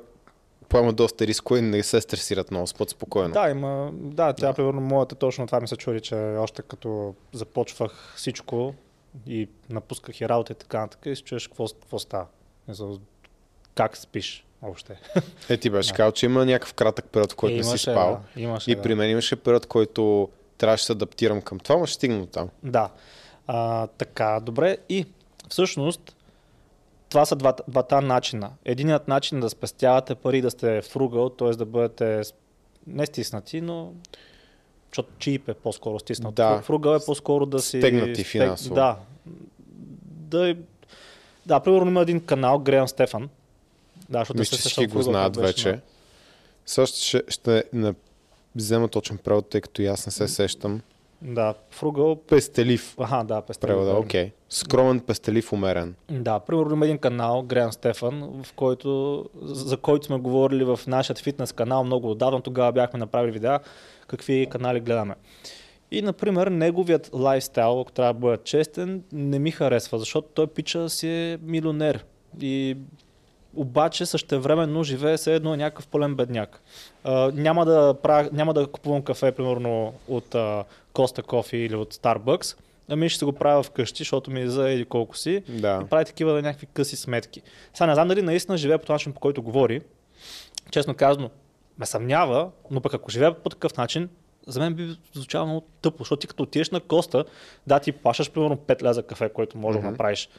поемат 0.70 0.96
доста 0.96 1.28
рискове 1.28 1.60
и 1.60 1.64
не 1.64 1.84
се 1.84 2.02
стресират 2.02 2.52
много, 2.52 2.68
спът 2.68 2.90
спокойно. 2.90 3.34
Да, 3.34 3.50
има. 3.50 3.92
Да, 3.94 4.34
тя, 4.34 4.54
примерно, 4.54 4.82
моята 4.82 5.16
точно 5.16 5.46
това 5.46 5.60
ми 5.60 5.68
се 5.68 5.76
чуди, 5.76 6.02
че 6.02 6.16
още 6.16 6.62
като 6.62 7.16
започвах 7.34 8.14
всичко 8.16 8.74
и 9.28 9.50
напусках 9.70 10.22
и 10.22 10.30
работа 10.30 10.54
и 10.54 10.56
така 10.56 10.80
нататък, 10.80 11.06
и 11.06 11.16
се 11.16 11.24
чуеш 11.24 11.48
какво, 11.48 11.68
какво 11.68 12.00
става. 12.00 12.26
Как 13.76 13.98
спиш 13.98 14.46
въобще? 14.62 15.00
Е, 15.50 15.58
ти 15.58 15.70
беше 15.70 15.94
казал, 15.94 16.12
че 16.12 16.26
има 16.26 16.46
някакъв 16.46 16.74
кратък 16.74 17.06
период, 17.06 17.32
в 17.32 17.36
който 17.36 17.56
не 17.58 17.64
си 17.64 17.78
спал. 17.78 18.22
Да, 18.36 18.42
имаше, 18.42 18.72
И 18.72 18.76
да. 18.76 18.82
при 18.82 18.96
мен 18.96 19.10
имаше 19.10 19.36
период, 19.36 19.66
който 19.66 20.30
трябваше 20.58 20.82
да 20.82 20.86
се 20.86 20.92
адаптирам 20.92 21.42
към 21.42 21.60
това, 21.60 21.78
но 21.78 21.86
ще 21.86 21.96
стигна 21.96 22.28
там. 22.28 22.50
Да. 22.64 22.90
А, 23.48 23.88
така, 23.88 24.40
добре. 24.44 24.78
И 24.90 25.06
всъщност 25.50 26.16
това 27.10 27.26
са 27.26 27.36
двата, 27.36 27.64
двата 27.68 28.02
начина. 28.02 28.52
Единият 28.66 29.08
начин 29.08 29.38
е 29.38 29.42
да 29.42 29.50
спестявате 29.50 30.16
пари, 30.16 30.42
да 30.42 30.52
сте 30.52 30.82
фругъл, 30.82 31.30
т.е. 31.30 31.50
да 31.50 31.66
бъдете 31.66 32.22
не 32.88 33.06
стиснати, 33.06 33.62
но 33.62 33.94
защото 34.92 35.10
чип 35.20 35.50
е 35.50 35.54
по-скоро 35.54 36.00
стиснат. 36.00 36.36
Да. 36.36 36.62
Фругъл 36.62 36.96
е 36.96 37.06
по-скоро 37.06 37.46
да 37.46 37.60
си... 37.62 37.78
Стегнати 37.78 38.24
стег- 38.24 38.28
финансово. 38.28 38.76
Да. 38.76 38.98
Да, 40.02 40.56
да, 41.46 41.60
примерно 41.60 41.88
има 41.88 42.02
един 42.02 42.26
канал, 42.26 42.60
Греъм 42.60 42.88
Стефан. 42.88 43.30
Да, 44.10 44.20
защото 44.20 44.40
Мисля, 44.40 44.70
че 44.70 44.88
го 44.88 45.02
знаят 45.02 45.36
вече. 45.36 45.80
Също 46.66 46.98
ще, 47.00 47.24
ще 47.28 47.64
не 47.74 47.94
взема 48.56 48.88
точен 48.88 49.18
превод, 49.18 49.50
тъй 49.50 49.62
като 49.62 49.82
и 49.82 49.86
аз 49.86 50.06
не 50.06 50.12
се 50.12 50.28
сещам. 50.28 50.82
Да, 51.22 51.54
фругъл... 51.70 52.16
Пестелив 52.16 52.96
Аха, 53.00 53.24
да, 53.24 53.42
пестелив, 53.42 53.76
превода, 53.76 54.00
окей. 54.00 54.32
Скромен, 54.50 55.00
пестелив, 55.00 55.54
умерен. 55.54 55.96
Да, 56.12 56.40
примерно 56.40 56.74
има 56.74 56.86
един 56.86 56.98
канал, 56.98 57.42
Греъм 57.42 57.72
Стефан, 57.72 58.44
в 58.44 58.54
който, 58.54 59.26
за 59.42 59.78
който 59.78 60.06
сме 60.06 60.20
говорили 60.20 60.64
в 60.64 60.80
нашия 60.88 61.16
фитнес 61.16 61.52
канал 61.52 61.84
много 61.84 62.12
отдавна. 62.12 62.42
Тогава 62.42 62.72
бяхме 62.72 63.00
направили 63.00 63.32
видеа 63.32 63.60
какви 64.08 64.48
канали 64.52 64.80
гледаме. 64.80 65.16
И, 65.92 66.02
например, 66.02 66.48
неговият 66.48 67.10
лайфстайл, 67.14 67.82
ако 67.82 67.92
трябва 67.92 68.14
да 68.14 68.20
бъда 68.20 68.38
честен, 68.38 69.04
не 69.12 69.40
ми 69.40 69.52
харесва, 69.52 70.00
защото 70.00 70.28
той 70.34 70.48
пича 70.48 70.90
си 70.90 71.08
е 71.08 71.38
милионер. 71.42 72.06
И 72.42 72.78
обаче 73.60 74.06
същевременно 74.06 74.84
живее 74.84 75.18
все 75.18 75.36
едно 75.36 75.56
някакъв 75.56 75.88
пълен 75.88 76.16
бедняк. 76.16 76.62
А, 77.04 77.32
няма, 77.34 77.66
да 77.66 77.94
правя, 78.04 78.30
няма 78.34 78.54
да 78.54 78.68
купувам 78.68 79.02
кафе, 79.02 79.32
примерно, 79.32 79.94
от 80.08 80.36
а, 80.36 80.64
Costa 80.94 81.22
Coffee 81.24 81.56
или 81.56 81.76
от 81.76 81.94
Starbucks, 81.94 82.58
ами 82.90 83.10
ще 83.10 83.20
се 83.20 83.26
го 83.26 83.34
правя 83.34 83.64
вкъщи, 83.64 83.98
защото 83.98 84.32
ми 84.32 84.42
е 84.42 84.48
за 84.50 84.70
еди 84.70 84.86
колко 84.86 85.18
си 85.18 85.44
Да. 85.50 85.82
и 85.86 85.90
прави 85.90 86.06
такива 86.06 86.34
да, 86.34 86.42
някакви 86.42 86.68
къси 86.74 86.96
сметки. 86.96 87.42
Сега 87.74 87.88
не 87.88 87.94
знам 87.94 88.08
дали 88.08 88.22
наистина 88.22 88.58
живее 88.58 88.78
по 88.78 88.86
този 88.86 88.94
начин, 88.94 89.14
по 89.14 89.20
който 89.20 89.42
говори. 89.42 89.82
Честно 90.72 90.94
казано, 90.94 91.30
ме 91.80 91.86
съмнява, 91.86 92.50
но 92.72 92.82
пък 92.82 92.94
ако 92.94 93.12
живее 93.12 93.34
по 93.34 93.50
такъв 93.50 93.78
начин, 93.78 94.10
за 94.48 94.60
мен 94.60 94.74
би 94.74 94.98
звучало 95.14 95.46
много 95.46 95.66
тъпо, 95.82 95.98
защото 96.00 96.20
ти 96.20 96.28
като 96.28 96.44
отидеш 96.44 96.70
на 96.70 96.80
Коста, 96.80 97.26
да, 97.68 97.80
ти 97.80 97.92
плащаш 97.92 98.32
примерно 98.32 98.58
5 98.58 98.84
ля 98.84 98.94
за 98.94 99.04
кафе, 99.04 99.30
което 99.30 99.58
може 99.58 99.78
да 99.78 99.82
Мгм. 99.84 99.92
направиш 99.92 100.30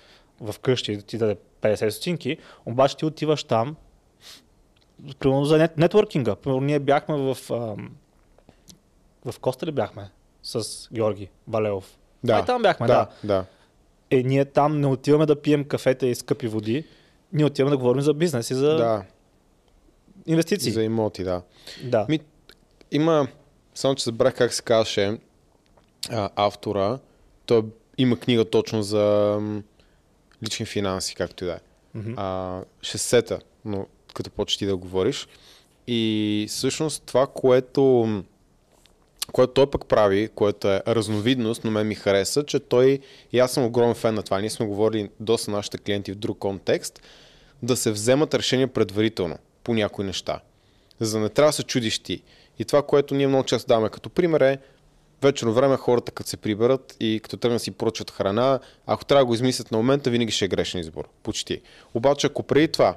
в 0.41 0.59
къщи 0.59 0.93
и 0.93 0.97
да 0.97 1.03
ти 1.03 1.19
даде 1.19 1.37
50 1.63 1.89
стотинки, 1.89 2.39
обаче 2.67 2.97
ти 2.97 3.05
отиваш 3.05 3.45
там, 3.45 3.77
примерно 5.19 5.45
за 5.45 5.59
нет, 5.59 5.77
нетворкинга. 5.77 6.37
Примерно 6.37 6.61
ние 6.61 6.79
бяхме 6.79 7.17
в... 7.17 7.37
Ам, 7.51 7.91
в 9.25 9.39
Коста 9.39 9.67
ли 9.67 9.73
бяхме? 9.73 10.11
С 10.43 10.89
Георги 10.93 11.29
Валеов. 11.49 11.99
Да. 12.25 12.35
А, 12.35 12.43
и 12.43 12.45
там 12.45 12.63
бяхме, 12.63 12.87
да. 12.87 13.09
да. 13.25 13.29
да. 13.29 13.45
Е, 14.11 14.23
ние 14.23 14.45
там 14.45 14.81
не 14.81 14.87
отиваме 14.87 15.27
да 15.27 15.43
пием 15.43 15.65
кафета 15.65 16.07
и 16.07 16.15
скъпи 16.15 16.49
води, 16.49 16.85
ние 17.33 17.45
отиваме 17.45 17.71
да 17.71 17.79
говорим 17.79 18.03
за 18.03 18.15
бизнес 18.15 18.51
и 18.51 18.55
за 18.55 18.77
Да, 18.77 19.05
инвестиции. 20.27 20.73
за 20.73 20.83
имоти, 20.83 21.25
да. 21.25 21.43
Да. 21.85 22.07
Ми, 22.09 22.21
има, 22.91 23.29
само 23.75 23.95
че 23.95 24.05
забрах 24.05 24.35
как 24.35 24.53
се 24.53 24.63
казваше 24.63 25.19
а, 26.11 26.31
автора. 26.37 26.99
Той 27.47 27.63
има 27.99 28.17
книга 28.17 28.45
точно 28.45 28.83
за 28.83 29.39
лични 30.45 30.67
финанси, 30.67 31.15
както 31.15 31.45
и 31.45 31.47
да 31.47 31.53
е. 31.53 31.59
Мгм. 31.95 32.15
А, 32.17 32.63
сета, 32.83 33.39
но 33.65 33.87
като 34.15 34.31
почти 34.31 34.59
ти 34.59 34.67
да 34.67 34.77
говориш. 34.77 35.29
И 35.87 36.47
всъщност 36.49 37.03
това, 37.07 37.27
което, 37.27 38.09
което 39.33 39.53
той 39.53 39.71
пък 39.71 39.87
прави, 39.87 40.29
което 40.35 40.69
е 40.69 40.83
разновидност, 40.87 41.65
но 41.65 41.71
мен 41.71 41.87
ми 41.87 41.95
хареса, 41.95 42.45
че 42.45 42.61
той, 42.61 42.99
и 43.33 43.39
аз 43.39 43.53
съм 43.53 43.65
огромен 43.65 43.95
фен 43.95 44.15
на 44.15 44.23
това, 44.23 44.41
ние 44.41 44.51
сме 44.51 44.67
говорили 44.67 45.11
доста 45.21 45.51
нашите 45.51 45.79
клиенти 45.79 46.13
в 46.13 46.17
друг 46.17 46.39
контекст, 46.39 47.03
да 47.63 47.77
се 47.77 47.91
вземат 47.91 48.35
решения 48.35 48.69
предварително 48.69 49.39
по 49.65 49.75
някои 49.75 50.05
неща. 50.05 50.41
За 51.01 51.19
да 51.19 51.23
не 51.23 51.29
трябва 51.29 51.49
да 51.49 51.53
се 51.53 51.63
чудиш 51.63 51.99
ти. 51.99 52.23
И 52.59 52.65
това, 52.65 52.83
което 52.83 53.15
ние 53.15 53.27
много 53.27 53.45
често 53.45 53.69
даваме 53.69 53.89
като 53.89 54.11
пример 54.11 54.41
е, 54.41 54.59
вечерно 55.23 55.53
време 55.53 55.77
хората 55.77 56.13
като 56.13 56.31
се 56.31 56.37
приберат 56.37 56.97
и 57.01 57.21
като 57.23 57.37
тръгнат 57.37 57.63
си 57.63 57.71
поръчат 57.71 58.11
храна, 58.11 58.61
ако 58.87 59.05
трябва 59.05 59.21
да 59.21 59.27
го 59.27 59.35
измислят 59.35 59.71
на 59.71 59.79
момента, 59.79 60.11
винаги 60.11 60.33
ще 60.33 60.45
е 60.45 60.49
грешен 60.49 60.81
избор. 60.81 61.09
Почти. 61.23 61.61
Обаче, 61.95 62.27
ако 62.27 62.43
преди 62.43 62.69
това 62.69 62.97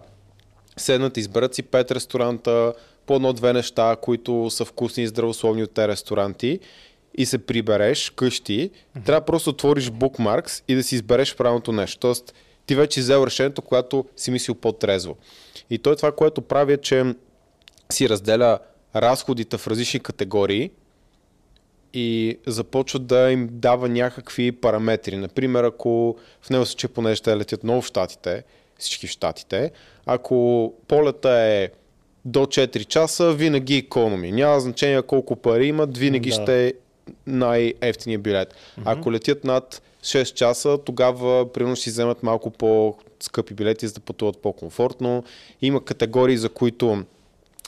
седнат, 0.78 1.18
изберат 1.18 1.56
си 1.56 1.64
пет 1.64 1.92
ресторанта, 1.92 2.74
по 3.06 3.16
едно-две 3.16 3.54
неща, 3.54 3.96
които 4.02 4.50
са 4.50 4.66
вкусни 4.66 5.04
и 5.04 5.08
здравословни 5.08 5.64
от 5.64 5.72
тези 5.72 5.88
ресторанти 5.88 6.60
и 7.18 7.26
се 7.26 7.38
прибереш 7.38 8.10
къщи, 8.10 8.72
трябва 9.06 9.26
просто 9.26 9.50
отвориш 9.50 9.90
Bookmarks 9.90 10.64
и 10.68 10.76
да 10.76 10.84
си 10.84 10.96
избереш 10.96 11.36
правилното 11.36 11.72
нещо. 11.72 12.00
Тоест, 12.00 12.34
ти 12.66 12.76
вече 12.76 13.00
взел 13.00 13.24
решението, 13.26 13.62
когато 13.62 14.06
си 14.16 14.32
мислил 14.32 14.56
по-трезво. 14.56 15.16
И 15.70 15.78
той 15.78 15.96
това, 15.96 16.12
което 16.12 16.42
прави 16.42 16.74
е, 16.74 16.78
че 16.78 17.16
си 17.92 18.10
разделя 18.10 18.60
разходите 18.96 19.58
в 19.58 19.68
различни 19.68 20.00
категории 20.00 20.72
и 21.93 22.39
започва 22.47 22.99
да 22.99 23.32
им 23.32 23.49
дава 23.51 23.89
някакви 23.89 24.51
параметри. 24.51 25.17
Например, 25.17 25.63
ако 25.63 26.17
в 26.41 26.49
него 26.49 26.65
случай, 26.65 26.89
понеже 26.89 27.21
те 27.21 27.38
летят 27.38 27.63
много 27.63 27.82
в 27.82 27.86
Штатите, 27.86 28.43
всички 28.77 29.08
в 29.08 29.12
Штатите, 29.12 29.71
ако 30.06 30.73
полета 30.88 31.29
е 31.29 31.69
до 32.25 32.39
4 32.39 32.86
часа, 32.86 33.34
винаги 33.34 33.75
економи. 33.75 34.32
Няма 34.32 34.60
значение 34.60 35.01
колко 35.01 35.36
пари 35.36 35.67
имат, 35.67 35.97
винаги 35.97 36.29
Да. 36.29 36.36
ще 36.36 36.67
е 36.67 36.73
най-ефтиния 37.27 38.19
билет. 38.19 38.56
Ако 38.86 39.12
летят 39.12 39.43
над 39.43 39.82
6 40.03 40.34
часа, 40.34 40.77
тогава 40.86 41.53
примерно 41.53 41.75
ще 41.75 41.84
си 41.84 41.89
вземат 41.89 42.23
малко 42.23 42.51
по-скъпи 42.51 43.53
билети, 43.53 43.88
за 43.88 43.93
да 43.93 43.99
пътуват 43.99 44.38
по-комфортно. 44.38 45.23
Има 45.62 45.86
категории, 45.86 46.38
за 46.38 46.49
които 46.49 47.03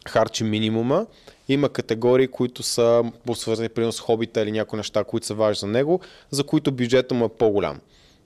харчи 0.07 0.43
минимума. 0.43 1.05
Има 1.47 1.69
категории, 1.69 2.27
които 2.27 2.63
са 2.63 3.03
свързани 3.34 3.69
примерно 3.69 3.91
с 3.91 3.99
хобита 3.99 4.41
или 4.41 4.51
някои 4.51 4.77
неща, 4.77 5.03
които 5.03 5.27
са 5.27 5.34
важни 5.34 5.60
за 5.60 5.67
него, 5.67 5.99
за 6.31 6.43
които 6.43 6.71
бюджета 6.71 7.15
му 7.15 7.25
е 7.25 7.29
по-голям. 7.29 7.79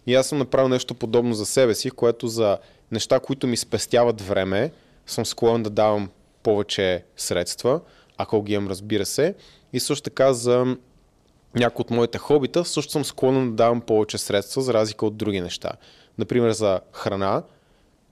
И 0.07 0.15
аз 0.15 0.27
съм 0.27 0.37
направил 0.37 0.69
нещо 0.69 0.95
подобно 0.95 1.33
за 1.33 1.45
себе 1.45 1.75
си, 1.75 1.91
което 1.91 2.27
за 2.27 2.57
неща, 2.91 3.19
които 3.19 3.47
ми 3.47 3.57
спестяват 3.57 4.21
време, 4.21 4.71
съм 5.05 5.25
склонен 5.25 5.63
да 5.63 5.69
давам 5.69 6.09
повече 6.43 7.03
средства, 7.17 7.81
ако 8.17 8.43
ги 8.43 8.53
имам, 8.53 8.69
разбира 8.69 9.05
се. 9.05 9.35
И 9.73 9.79
също 9.79 10.03
така 10.03 10.33
за 10.33 10.77
някои 11.55 11.81
от 11.83 11.89
моите 11.89 12.17
хобита, 12.17 12.65
също 12.65 12.91
съм 12.91 13.05
склонен 13.05 13.49
да 13.49 13.55
давам 13.55 13.81
повече 13.81 14.17
средства, 14.17 14.61
за 14.61 14.73
разлика 14.73 15.05
от 15.05 15.17
други 15.17 15.41
неща. 15.41 15.71
Например, 16.17 16.51
за 16.51 16.79
храна 16.93 17.43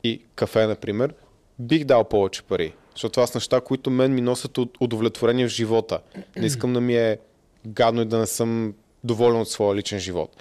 и 0.04 0.22
кафе, 0.36 0.68
например, 0.68 1.14
бих 1.60 1.84
дал 1.84 2.04
повече 2.04 2.44
пари. 2.44 2.74
Защото 2.98 3.28
са 3.28 3.38
неща, 3.38 3.62
които 3.62 3.90
мен 3.90 4.14
ми 4.14 4.22
носят 4.22 4.58
удовлетворение 4.80 5.48
в 5.48 5.52
живота. 5.52 6.00
Не 6.38 6.46
искам 6.46 6.74
да 6.74 6.82
ми 6.82 6.96
е 6.96 7.18
гадно 7.66 8.02
и 8.02 8.06
да 8.06 8.18
не 8.18 8.28
съм 8.28 8.74
доволен 9.04 9.42
от 9.42 9.50
своя 9.50 9.76
личен 9.76 10.00
живот. 10.00 10.36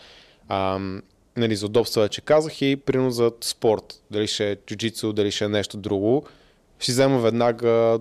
А, 0.49 0.79
нали, 1.37 1.57
за 1.57 1.67
удобство 1.67 2.01
вече 2.01 2.21
казах 2.21 2.63
и 2.63 2.77
примерно 2.77 3.11
за 3.11 3.33
спорт. 3.41 4.03
Дали 4.11 4.27
ще 4.27 4.51
е 4.51 4.57
джуджицу, 4.67 5.13
дали 5.13 5.31
ще 5.31 5.45
е 5.45 5.49
нещо 5.49 5.77
друго. 5.77 6.27
Ще 6.79 6.93
взема 6.93 7.19
веднага 7.19 7.99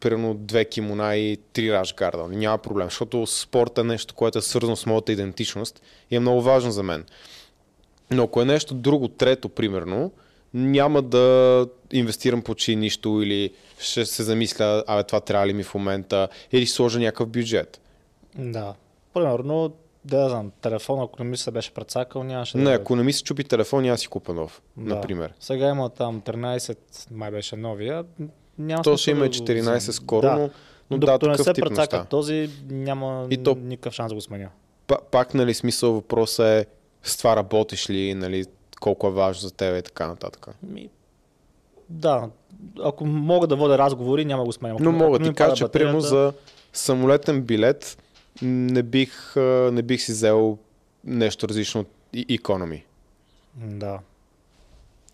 примерно 0.00 0.34
две 0.34 0.64
кимона 0.64 1.16
и 1.16 1.38
три 1.52 1.72
рашгарда. 1.72 2.28
Няма 2.28 2.58
проблем, 2.58 2.86
защото 2.86 3.26
спорт 3.26 3.78
е 3.78 3.84
нещо, 3.84 4.14
което 4.14 4.38
е 4.38 4.42
свързано 4.42 4.76
с 4.76 4.86
моята 4.86 5.12
идентичност 5.12 5.82
и 6.10 6.16
е 6.16 6.20
много 6.20 6.42
важно 6.42 6.70
за 6.70 6.82
мен. 6.82 7.04
Но 8.10 8.22
ако 8.22 8.42
е 8.42 8.44
нещо 8.44 8.74
друго, 8.74 9.08
трето, 9.08 9.48
примерно, 9.48 10.12
няма 10.54 11.02
да 11.02 11.66
инвестирам 11.92 12.42
почти 12.42 12.76
нищо 12.76 13.22
или 13.22 13.50
ще 13.78 14.06
се 14.06 14.22
замисля, 14.22 14.84
абе 14.86 15.02
това 15.02 15.20
трябва 15.20 15.46
ли 15.46 15.52
ми 15.52 15.62
в 15.62 15.74
момента, 15.74 16.28
или 16.52 16.66
ще 16.66 16.74
сложа 16.74 16.98
някакъв 16.98 17.28
бюджет. 17.28 17.80
Да. 18.34 18.74
Примерно, 19.14 19.72
да 20.04 20.28
знам, 20.28 20.52
телефон, 20.52 21.00
ако 21.00 21.22
не 21.24 21.30
ми 21.30 21.36
се 21.36 21.50
беше 21.50 21.70
прецакал, 21.70 22.22
нямаше 22.22 22.58
Не, 22.58 22.64
да... 22.64 22.72
ако 22.72 22.96
не 22.96 23.02
ми 23.02 23.12
се 23.12 23.22
чупи 23.22 23.44
телефон, 23.44 23.86
аз 23.86 24.00
си 24.00 24.08
купа 24.08 24.34
нов, 24.34 24.62
да. 24.76 24.94
например. 24.94 25.32
Сега 25.40 25.68
има 25.68 25.88
там 25.90 26.20
13, 26.20 26.76
май 27.10 27.30
беше 27.30 27.56
новия. 27.56 28.04
Няма 28.58 28.82
То 28.82 28.96
ще 28.96 29.10
има 29.10 29.20
да 29.20 29.26
и 29.26 29.28
го 29.28 29.34
14 29.34 29.60
вземем. 29.60 29.80
скоро, 29.80 30.22
да. 30.22 30.32
но 30.32 30.50
Но 30.90 30.98
Докато 30.98 31.26
да, 31.26 31.32
не 31.32 31.38
се 31.38 31.52
прецака 31.54 32.04
този, 32.04 32.50
няма 32.64 33.26
И 33.30 33.36
то- 33.36 33.56
никакъв 33.60 33.94
шанс 33.94 34.08
да 34.08 34.14
го 34.14 34.20
сменя. 34.20 34.48
Па- 34.86 34.98
Пак, 35.10 35.34
нали, 35.34 35.54
смисъл 35.54 35.92
въпросът 35.92 36.46
е 36.46 36.66
с 37.02 37.16
това 37.16 37.36
работиш 37.36 37.90
ли, 37.90 38.14
нали, 38.14 38.44
колко 38.82 39.06
е 39.06 39.12
важно 39.12 39.40
за 39.40 39.50
теб 39.50 39.78
и 39.78 39.82
така 39.82 40.06
нататък. 40.06 40.46
Ми, 40.62 40.88
да, 41.88 42.28
ако 42.82 43.04
мога 43.06 43.46
да 43.46 43.56
водя 43.56 43.78
разговори, 43.78 44.24
няма 44.24 44.44
го 44.44 44.52
сменям. 44.52 44.76
Но 44.80 44.92
мога 44.92 45.18
ти 45.20 45.34
кажа, 45.34 45.56
че 45.56 45.64
батерията- 45.64 45.72
примерно 45.72 46.00
за 46.00 46.32
самолетен 46.72 47.42
билет 47.42 47.98
не 48.42 48.82
бих, 48.82 49.36
не 49.72 49.82
бих 49.82 50.02
си 50.02 50.12
взел 50.12 50.58
нещо 51.04 51.48
различно 51.48 51.80
от 51.80 51.88
и- 52.12 52.38
economy. 52.38 52.82
Да. 53.56 53.98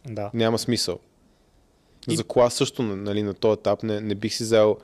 Да. 0.07 0.31
Няма 0.35 0.59
смисъл. 0.59 0.99
И- 2.09 2.17
За 2.17 2.25
кола 2.25 2.51
също, 2.51 2.83
нали, 2.83 3.23
на 3.23 3.35
този 3.35 3.53
етап 3.53 3.83
не, 3.83 4.01
не 4.01 4.15
бих 4.15 4.35
си 4.35 4.43
взел 4.43 4.77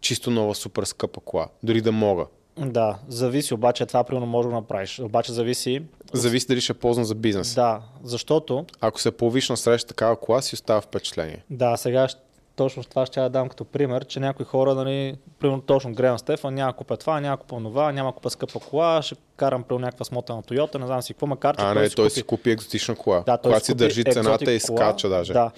чисто 0.00 0.30
нова 0.30 0.54
супер 0.54 0.84
скъпа 0.84 1.20
кола. 1.20 1.48
Дори 1.62 1.80
да 1.80 1.92
мога. 1.92 2.26
Да, 2.66 2.98
зависи 3.08 3.54
обаче, 3.54 3.86
това 3.86 4.04
примерно 4.04 4.26
може 4.26 4.48
да 4.48 4.54
направиш. 4.54 4.98
Обаче 4.98 5.32
зависи. 5.32 5.82
Зависи 6.12 6.46
дали 6.46 6.60
ще 6.60 6.72
е 6.72 6.74
ползван 6.74 7.04
за 7.04 7.14
бизнес. 7.14 7.54
Да, 7.54 7.80
защото, 8.04 8.64
Ако 8.80 9.00
се 9.00 9.10
появиш 9.10 9.48
на 9.48 9.56
среща 9.56 9.88
такава 9.88 10.16
кола, 10.16 10.42
си 10.42 10.54
остава 10.54 10.80
впечатление. 10.80 11.44
да, 11.50 11.76
сега 11.76 12.08
точно 12.56 12.84
това 12.84 13.06
ще 13.06 13.20
я 13.20 13.28
дам 13.28 13.48
като 13.48 13.64
пример, 13.64 14.04
че 14.04 14.20
някои 14.20 14.44
хора, 14.46 14.74
нали, 14.74 15.14
примерно 15.40 15.62
точно 15.62 15.92
Грем 15.94 16.18
Стефан, 16.18 16.54
няма 16.54 16.72
да 16.72 16.76
купя 16.76 16.96
това, 16.96 17.20
няма 17.20 17.36
да 17.36 17.40
купя 17.42 17.56
това, 17.62 17.92
няма 17.92 18.10
да 18.10 18.14
купя 18.14 18.30
скъпа 18.30 18.60
кола, 18.60 19.02
ще 19.02 19.14
карам 19.36 19.62
при 19.62 19.78
някаква 19.78 20.04
смотана 20.04 20.42
Тойота, 20.42 20.78
не 20.78 20.86
знам 20.86 21.02
си 21.02 21.14
какво, 21.14 21.26
макар 21.26 21.56
че 21.56 21.64
А, 21.64 21.72
той 21.72 21.82
не, 21.82 21.88
си 21.88 21.96
той 21.96 22.10
си 22.10 22.22
купи 22.22 22.50
екзотична 22.50 22.94
кола. 22.96 23.22
Да, 23.26 23.36
той 23.36 23.60
си 23.60 23.72
купи 23.72 23.74
държи 23.74 24.04
цената 24.04 24.52
и 24.52 24.60
скача 24.60 25.08
даже. 25.08 25.32
Да. 25.32 25.50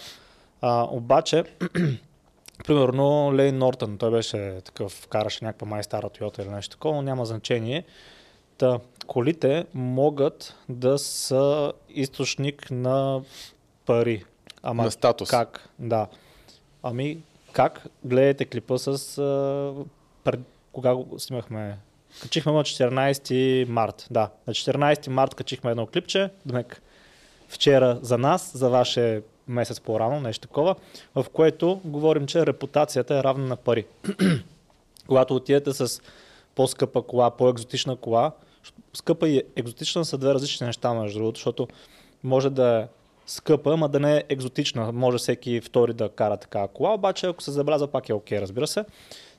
А, 0.60 0.86
обаче, 0.90 1.44
примерно 2.64 3.36
Лейн 3.36 3.58
Нортън, 3.58 3.98
той 3.98 4.10
беше 4.10 4.60
такъв, 4.64 5.06
караше 5.08 5.44
някаква 5.44 5.66
май 5.66 5.82
стара 5.82 6.10
Toyota 6.10 6.42
или 6.42 6.48
нещо 6.48 6.70
такова, 6.76 6.94
но 6.94 7.02
няма 7.02 7.26
значение. 7.26 7.84
Та, 8.58 8.80
колите 9.06 9.66
могат 9.74 10.56
да 10.68 10.98
са 10.98 11.72
източник 11.88 12.70
на 12.70 13.20
пари. 13.86 14.24
Ама 14.62 14.82
На 14.82 14.90
статус. 14.90 15.30
как? 15.30 15.68
Да. 15.78 16.06
Ами, 16.82 17.18
как? 17.52 17.86
Гледайте 18.04 18.44
клипа 18.44 18.78
с... 18.78 19.18
А, 19.18 19.72
пред, 20.24 20.40
кога 20.72 20.94
го 20.94 21.18
снимахме? 21.18 21.78
Качихме 22.22 22.52
на 22.52 22.64
14 22.64 23.68
март. 23.68 24.06
Да, 24.10 24.30
на 24.46 24.54
14 24.54 25.08
март 25.08 25.34
качихме 25.34 25.70
едно 25.70 25.86
клипче. 25.86 26.30
Днек 26.46 26.82
вчера 27.48 27.98
за 28.02 28.18
нас, 28.18 28.50
за 28.54 28.68
ваше 28.68 29.22
месец 29.48 29.80
по-рано, 29.80 30.20
нещо 30.20 30.48
такова, 30.48 30.74
в 31.14 31.26
което 31.32 31.80
говорим, 31.84 32.26
че 32.26 32.46
репутацията 32.46 33.14
е 33.16 33.22
равна 33.22 33.46
на 33.46 33.56
пари. 33.56 33.86
Когато 35.06 35.34
отидете 35.34 35.72
с 35.72 36.02
по-скъпа 36.54 37.02
кола, 37.02 37.30
по-екзотична 37.30 37.96
кола, 37.96 38.32
скъпа 38.94 39.28
и 39.28 39.42
екзотична 39.56 40.04
са 40.04 40.18
две 40.18 40.34
различни 40.34 40.66
неща, 40.66 40.94
между 40.94 41.18
другото, 41.18 41.38
защото 41.38 41.68
може 42.24 42.50
да 42.50 42.80
е 42.80 42.86
скъпа, 43.26 43.72
ама 43.72 43.88
да 43.88 44.00
не 44.00 44.16
е 44.16 44.24
екзотична. 44.28 44.92
Може 44.92 45.18
всеки 45.18 45.60
втори 45.60 45.92
да 45.92 46.08
кара 46.08 46.36
такава 46.36 46.68
кола, 46.68 46.94
обаче 46.94 47.26
ако 47.26 47.42
се 47.42 47.50
забеляза, 47.50 47.86
пак 47.86 48.08
е 48.08 48.14
окей, 48.14 48.40
разбира 48.40 48.66
се. 48.66 48.84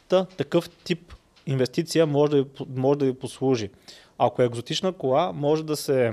Та, 0.07 0.25
такъв 0.25 0.69
тип 0.69 1.13
инвестиция 1.45 2.05
може 2.05 2.31
да, 2.31 2.45
може 2.75 2.99
да 2.99 3.05
ви 3.05 3.13
послужи. 3.13 3.69
Ако 4.17 4.41
е 4.41 4.45
екзотична 4.45 4.93
кола, 4.93 5.31
може 5.31 5.63
да 5.63 5.75
се 5.75 6.11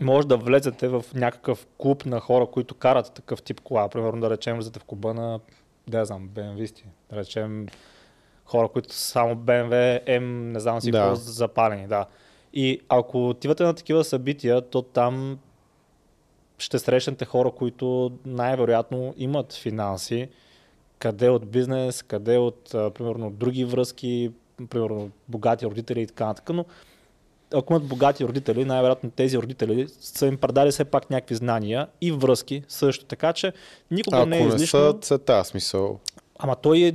може 0.00 0.28
да 0.28 0.36
влезете 0.36 0.88
в 0.88 1.04
някакъв 1.14 1.66
клуб 1.78 2.06
на 2.06 2.20
хора, 2.20 2.46
които 2.46 2.74
карат 2.74 3.12
такъв 3.14 3.42
тип 3.42 3.60
кола. 3.60 3.88
Примерно 3.88 4.20
да 4.20 4.30
речем 4.30 4.56
влезете 4.56 4.80
в 4.80 4.84
клуба 4.84 5.14
на, 5.14 5.40
да 5.88 6.04
знам, 6.04 6.28
BMW-сти. 6.28 6.84
Да 7.10 7.16
речем 7.16 7.66
хора, 8.44 8.68
които 8.68 8.94
са 8.94 9.00
само 9.00 9.34
BMW, 9.34 10.04
M, 10.06 10.24
не 10.24 10.60
знам 10.60 10.80
си 10.80 10.90
Да. 10.90 10.98
какво 10.98 11.14
запалени. 11.14 11.88
Да. 11.88 12.06
И 12.52 12.80
ако 12.88 13.28
отивате 13.28 13.62
на 13.62 13.74
такива 13.74 14.04
събития, 14.04 14.60
то 14.60 14.82
там 14.82 15.38
ще 16.58 16.78
срещнете 16.78 17.24
хора, 17.24 17.50
които 17.50 18.12
най-вероятно 18.26 19.14
имат 19.16 19.52
финанси, 19.52 20.28
къде 20.98 21.28
от 21.28 21.46
бизнес, 21.50 22.02
къде 22.02 22.38
от, 22.38 22.68
примерно, 22.72 23.30
други 23.30 23.64
връзки, 23.64 24.32
примерно, 24.70 25.10
богати 25.28 25.66
родители 25.66 26.02
и 26.02 26.06
така 26.06 26.26
нататък, 26.26 26.54
но 26.54 26.64
ако 27.54 27.72
имат 27.72 27.84
богати 27.84 28.24
родители, 28.24 28.64
най-вероятно 28.64 29.10
тези 29.10 29.38
родители 29.38 29.86
са 30.00 30.26
им 30.26 30.36
предали 30.36 30.70
все 30.70 30.84
пак 30.84 31.10
някакви 31.10 31.34
знания 31.34 31.86
и 32.00 32.12
връзки 32.12 32.62
също, 32.68 33.04
така 33.04 33.32
че 33.32 33.52
никога 33.90 34.16
Ако 34.16 34.26
не 34.26 34.38
е 34.38 34.40
не 34.40 34.46
излишно. 34.46 34.66
са 34.66 34.98
цвета, 35.00 35.44
смисъл. 35.44 35.98
Ама 36.38 36.56
той 36.56 36.78
е... 36.78 36.94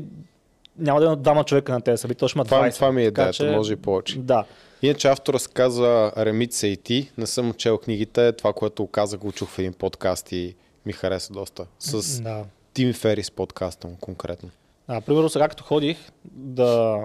Няма 0.78 1.00
да 1.00 1.06
има 1.06 1.16
двама 1.18 1.44
човека 1.44 1.72
на 1.72 1.82
тези 1.82 2.02
събития, 2.02 2.30
ще 2.30 2.38
има 2.39 2.46
20. 2.46 2.48
Това, 2.48 2.70
това 2.70 2.92
ми 2.92 3.04
е 3.04 3.06
идеята, 3.06 3.52
може 3.52 3.74
и 3.74 3.76
повече. 3.76 4.20
Да. 4.20 4.46
Иначе 4.82 5.08
автора 5.08 5.39
се 5.39 5.50
казва 5.50 6.12
Ремит 6.18 6.54
Сейти. 6.54 7.12
Не 7.18 7.28
съм 7.28 7.54
чел 7.54 7.78
книгите. 7.78 8.32
Това, 8.32 8.54
което 8.54 8.88
каза, 8.88 9.18
го 9.18 9.32
чух 9.32 9.50
в 9.50 9.60
един 9.60 9.74
подкаст 9.74 10.32
и 10.32 10.56
ми 10.86 10.94
хареса 10.94 11.34
доста. 11.34 11.66
С 11.80 12.22
да. 12.22 12.44
Тим 12.74 12.94
Ферис 12.94 13.32
подкаста 13.32 13.88
му 13.88 13.98
конкретно. 14.02 14.50
А, 14.88 15.02
примерно 15.02 15.30
сега 15.30 15.48
като 15.48 15.63
ходих 15.63 15.98
да, 16.26 17.00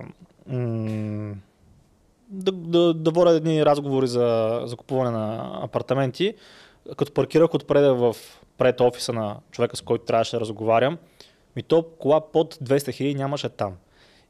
м- 0.47 1.35
да, 2.29 2.53
да, 2.53 2.95
да 2.95 3.11
водя 3.11 3.31
едни 3.31 3.65
разговори 3.67 4.07
за, 4.07 4.61
за 4.65 4.77
купуване 4.77 5.11
на 5.11 5.59
апартаменти, 5.63 6.35
като 6.97 7.13
паркирах 7.13 7.55
отпред 7.55 7.99
в 7.99 8.17
пред 8.59 8.81
офиса 8.81 9.13
на 9.13 9.37
човека, 9.51 9.77
с 9.77 9.81
който 9.81 10.05
трябваше 10.05 10.37
да 10.37 10.41
разговарям, 10.41 10.99
ми 11.57 11.63
то 11.63 11.83
кола 11.83 12.21
под 12.21 12.55
200 12.55 12.93
хиляди 12.93 13.15
нямаше 13.15 13.49
там. 13.49 13.77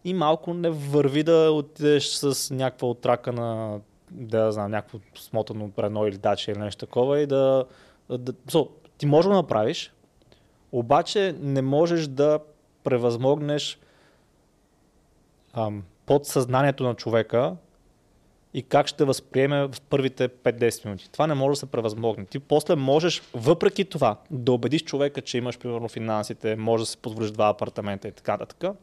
И 0.05 0.15
малко 0.15 0.55
не 0.55 0.71
върви 0.71 1.23
да 1.23 1.51
отидеш 1.53 2.07
с 2.07 2.55
някаква 2.55 2.89
отрака 2.89 3.33
на 3.33 3.81
да 4.11 4.53
знам, 4.53 4.71
някакво 4.71 4.99
смотано 5.15 5.71
Рено 5.79 6.07
или 6.07 6.19
Дача 6.19 6.53
или 6.53 6.59
нещо 6.59 6.87
такова 6.87 7.21
и 7.21 7.27
да, 7.27 7.65
да 8.11 8.33
so, 8.33 8.69
ти 8.99 9.07
можеш 9.07 9.29
да 9.29 9.35
направиш, 9.35 9.93
обаче 10.73 11.37
не 11.41 11.63
можеш 11.63 12.07
да 12.07 12.39
превъзмогнеш 12.85 13.79
ам, 15.53 15.83
подсъзнанието 16.07 16.85
на 16.85 16.95
човека 16.95 17.57
и 18.55 18.63
как 18.63 18.87
ще 18.87 19.05
възприеме 19.05 19.67
в 19.67 19.81
първите 19.91 20.29
5-10 20.29 20.85
минути. 20.85 21.11
Това 21.13 21.27
не 21.27 21.35
може 21.35 21.57
да 21.57 21.57
се 21.57 21.67
превъзмогне. 21.67 22.25
Ти 22.25 22.39
после 22.39 22.77
можеш, 22.77 23.23
въпреки 23.35 23.85
това, 23.85 24.17
да 24.31 24.53
убедиш 24.53 24.85
човека, 24.85 25.21
че 25.21 25.39
имаш 25.39 25.59
примерно 25.59 25.89
финансите, 25.89 26.57
може 26.57 26.83
да 26.83 26.87
си 26.87 26.97
позволиш 26.97 27.31
два 27.31 27.49
апартамента 27.49 28.09
и 28.09 28.13
така 28.13 28.33
нататък, 28.33 28.77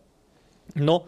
но 0.75 1.03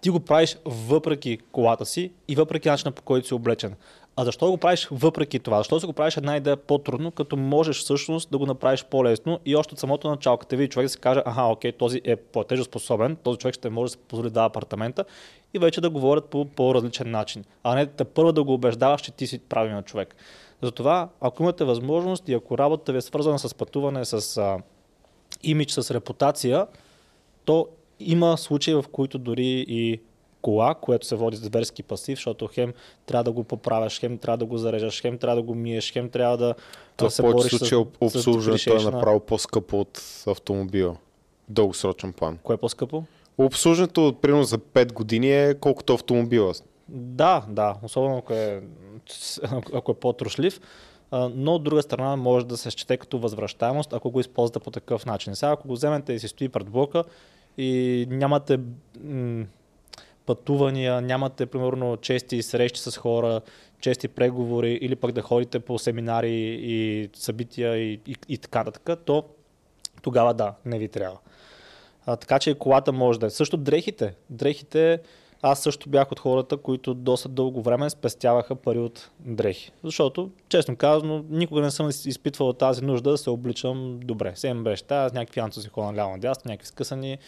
ти 0.00 0.10
го 0.10 0.20
правиш 0.20 0.56
въпреки 0.64 1.38
колата 1.52 1.86
си 1.86 2.12
и 2.28 2.34
въпреки 2.34 2.68
начина 2.68 2.92
по 2.92 3.02
който 3.02 3.26
си 3.26 3.34
облечен. 3.34 3.74
А 4.16 4.24
защо 4.24 4.50
го 4.50 4.56
правиш 4.56 4.88
въпреки 4.90 5.38
това? 5.38 5.58
Защо 5.58 5.80
си 5.80 5.86
го 5.86 5.92
правиш 5.92 6.16
една 6.16 6.36
идея 6.36 6.56
по-трудно, 6.56 7.10
като 7.10 7.36
можеш 7.36 7.78
всъщност 7.78 8.30
да 8.30 8.38
го 8.38 8.46
направиш 8.46 8.84
по-лесно 8.84 9.40
и 9.46 9.56
още 9.56 9.74
от 9.74 9.78
самото 9.78 10.08
начало, 10.08 10.36
като 10.36 10.56
види 10.56 10.68
човек 10.68 10.84
да 10.84 10.88
се 10.88 10.98
каже, 10.98 11.22
аха, 11.26 11.42
окей, 11.42 11.72
този 11.72 12.00
е 12.04 12.16
платежоспособен, 12.16 13.16
този 13.16 13.38
човек 13.38 13.54
ще 13.54 13.70
може 13.70 13.90
да 13.90 13.92
се 13.92 13.98
позволи 14.08 14.30
да 14.30 14.44
апартамента 14.44 15.04
и 15.54 15.58
вече 15.58 15.80
да 15.80 15.90
говорят 15.90 16.24
по 16.24 16.44
по-различен 16.44 17.10
начин, 17.10 17.44
а 17.62 17.74
не 17.74 17.86
те 17.86 18.04
първо 18.04 18.32
да 18.32 18.44
го 18.44 18.54
убеждаваш, 18.54 19.00
че 19.00 19.12
ти 19.12 19.26
си 19.26 19.38
правилният 19.38 19.86
човек. 19.86 20.16
Затова, 20.62 21.08
ако 21.20 21.42
имате 21.42 21.64
възможност 21.64 22.28
и 22.28 22.34
ако 22.34 22.58
работата 22.58 22.92
ви 22.92 22.98
е 22.98 23.00
свързана 23.00 23.38
с 23.38 23.54
пътуване, 23.54 24.04
с 24.04 24.36
а, 24.36 24.58
имидж, 25.42 25.72
с 25.72 25.90
репутация, 25.90 26.66
то 27.44 27.68
има 28.00 28.38
случаи, 28.38 28.74
в 28.74 28.84
които 28.92 29.18
дори 29.18 29.64
и 29.68 30.00
кола, 30.42 30.74
което 30.74 31.06
се 31.06 31.16
води 31.16 31.36
зверски 31.36 31.82
пасив, 31.82 32.18
защото 32.18 32.48
хем 32.52 32.72
трябва 33.06 33.24
да 33.24 33.32
го 33.32 33.44
поправяш, 33.44 34.00
хем 34.00 34.18
трябва 34.18 34.38
да 34.38 34.44
го 34.44 34.58
зареждаш, 34.58 35.02
хем 35.02 35.18
трябва 35.18 35.36
да 35.36 35.42
го 35.42 35.54
миеш, 35.54 35.92
хем 35.92 36.08
трябва 36.08 36.36
да, 36.36 36.54
То 36.96 37.04
да 37.04 37.10
се 37.10 37.22
бориш 37.22 37.52
с, 37.52 37.58
случаи 37.58 37.78
об- 37.78 38.08
с 38.08 38.16
обслужването 38.16 38.88
е 38.88 38.90
направо 38.90 39.20
по-скъпо 39.20 39.80
от 39.80 40.02
автомобила. 40.26 40.96
Дългосрочен 41.48 42.12
план. 42.12 42.38
Кое 42.42 42.54
е 42.54 42.58
по-скъпо? 42.58 43.04
Обслужването, 43.38 44.14
примерно 44.22 44.44
за 44.44 44.58
5 44.58 44.92
години 44.92 45.32
е 45.32 45.54
колкото 45.54 45.94
автомобила. 45.94 46.52
Да, 46.88 47.44
да, 47.48 47.76
особено 47.82 48.16
ако 48.18 48.32
е, 48.32 48.62
ако 49.74 49.90
е 49.90 49.94
по-трошлив. 49.94 50.60
А, 51.10 51.30
Но 51.34 51.54
от 51.54 51.62
друга 51.64 51.82
страна 51.82 52.16
може 52.16 52.46
да 52.46 52.56
се 52.56 52.70
счете 52.70 52.96
като 52.96 53.18
възвръщаемост, 53.18 53.92
ако 53.92 54.10
го 54.10 54.20
използвате 54.20 54.58
по 54.58 54.70
такъв 54.70 55.06
начин. 55.06 55.36
Сега, 55.36 55.52
ако 55.52 55.68
го 55.68 55.74
вземете 55.74 56.12
и 56.12 56.18
си 56.18 56.28
стои 56.28 56.48
пред 56.48 56.70
блока 56.70 57.04
и 57.58 58.06
нямате 58.10 58.58
пътувания, 60.34 61.00
нямате, 61.00 61.46
примерно, 61.46 61.96
чести 61.96 62.42
срещи 62.42 62.80
с 62.80 62.96
хора, 62.96 63.40
чести 63.80 64.08
преговори 64.08 64.72
или 64.72 64.96
пък 64.96 65.12
да 65.12 65.22
ходите 65.22 65.60
по 65.60 65.78
семинари 65.78 66.58
и 66.62 67.08
събития 67.14 67.76
и, 67.76 68.00
и, 68.06 68.16
и 68.28 68.38
така 68.38 68.58
нататък, 68.58 69.04
то 69.04 69.24
тогава 70.02 70.34
да, 70.34 70.54
не 70.64 70.78
ви 70.78 70.88
трябва. 70.88 71.18
А, 72.06 72.16
така 72.16 72.38
че 72.38 72.50
и 72.50 72.54
колата 72.54 72.92
може 72.92 73.20
да 73.20 73.26
е. 73.26 73.30
Също 73.30 73.56
дрехите. 73.56 74.14
Дрехите, 74.30 75.00
аз 75.42 75.62
също 75.62 75.88
бях 75.88 76.12
от 76.12 76.20
хората, 76.20 76.56
които 76.56 76.94
доста 76.94 77.28
дълго 77.28 77.62
време 77.62 77.90
спестяваха 77.90 78.54
пари 78.54 78.78
от 78.78 79.10
дрехи. 79.20 79.72
Защото, 79.84 80.30
честно 80.48 80.76
казано, 80.76 81.24
никога 81.30 81.60
не 81.60 81.70
съм 81.70 81.88
из- 81.88 82.06
изпитвал 82.06 82.52
тази 82.52 82.84
нужда 82.84 83.10
да 83.10 83.18
се 83.18 83.30
обличам 83.30 84.00
добре. 84.02 84.32
Сем 84.34 84.64
беше 84.64 84.84
тази, 84.84 85.12
с 85.12 85.14
някакви 85.14 85.40
анцузи 85.40 85.68
хора 85.68 85.86
наляво 85.86 86.12
надясно, 86.12 86.48
някакви 86.48 86.66
скъсани. 86.66 87.18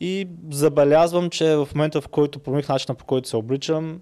И 0.00 0.28
забелязвам, 0.50 1.30
че 1.30 1.56
в 1.56 1.68
момента, 1.74 2.00
в 2.00 2.08
който 2.08 2.38
промених 2.38 2.68
начина 2.68 2.94
по 2.94 3.04
който 3.04 3.28
се 3.28 3.36
обличам, 3.36 4.00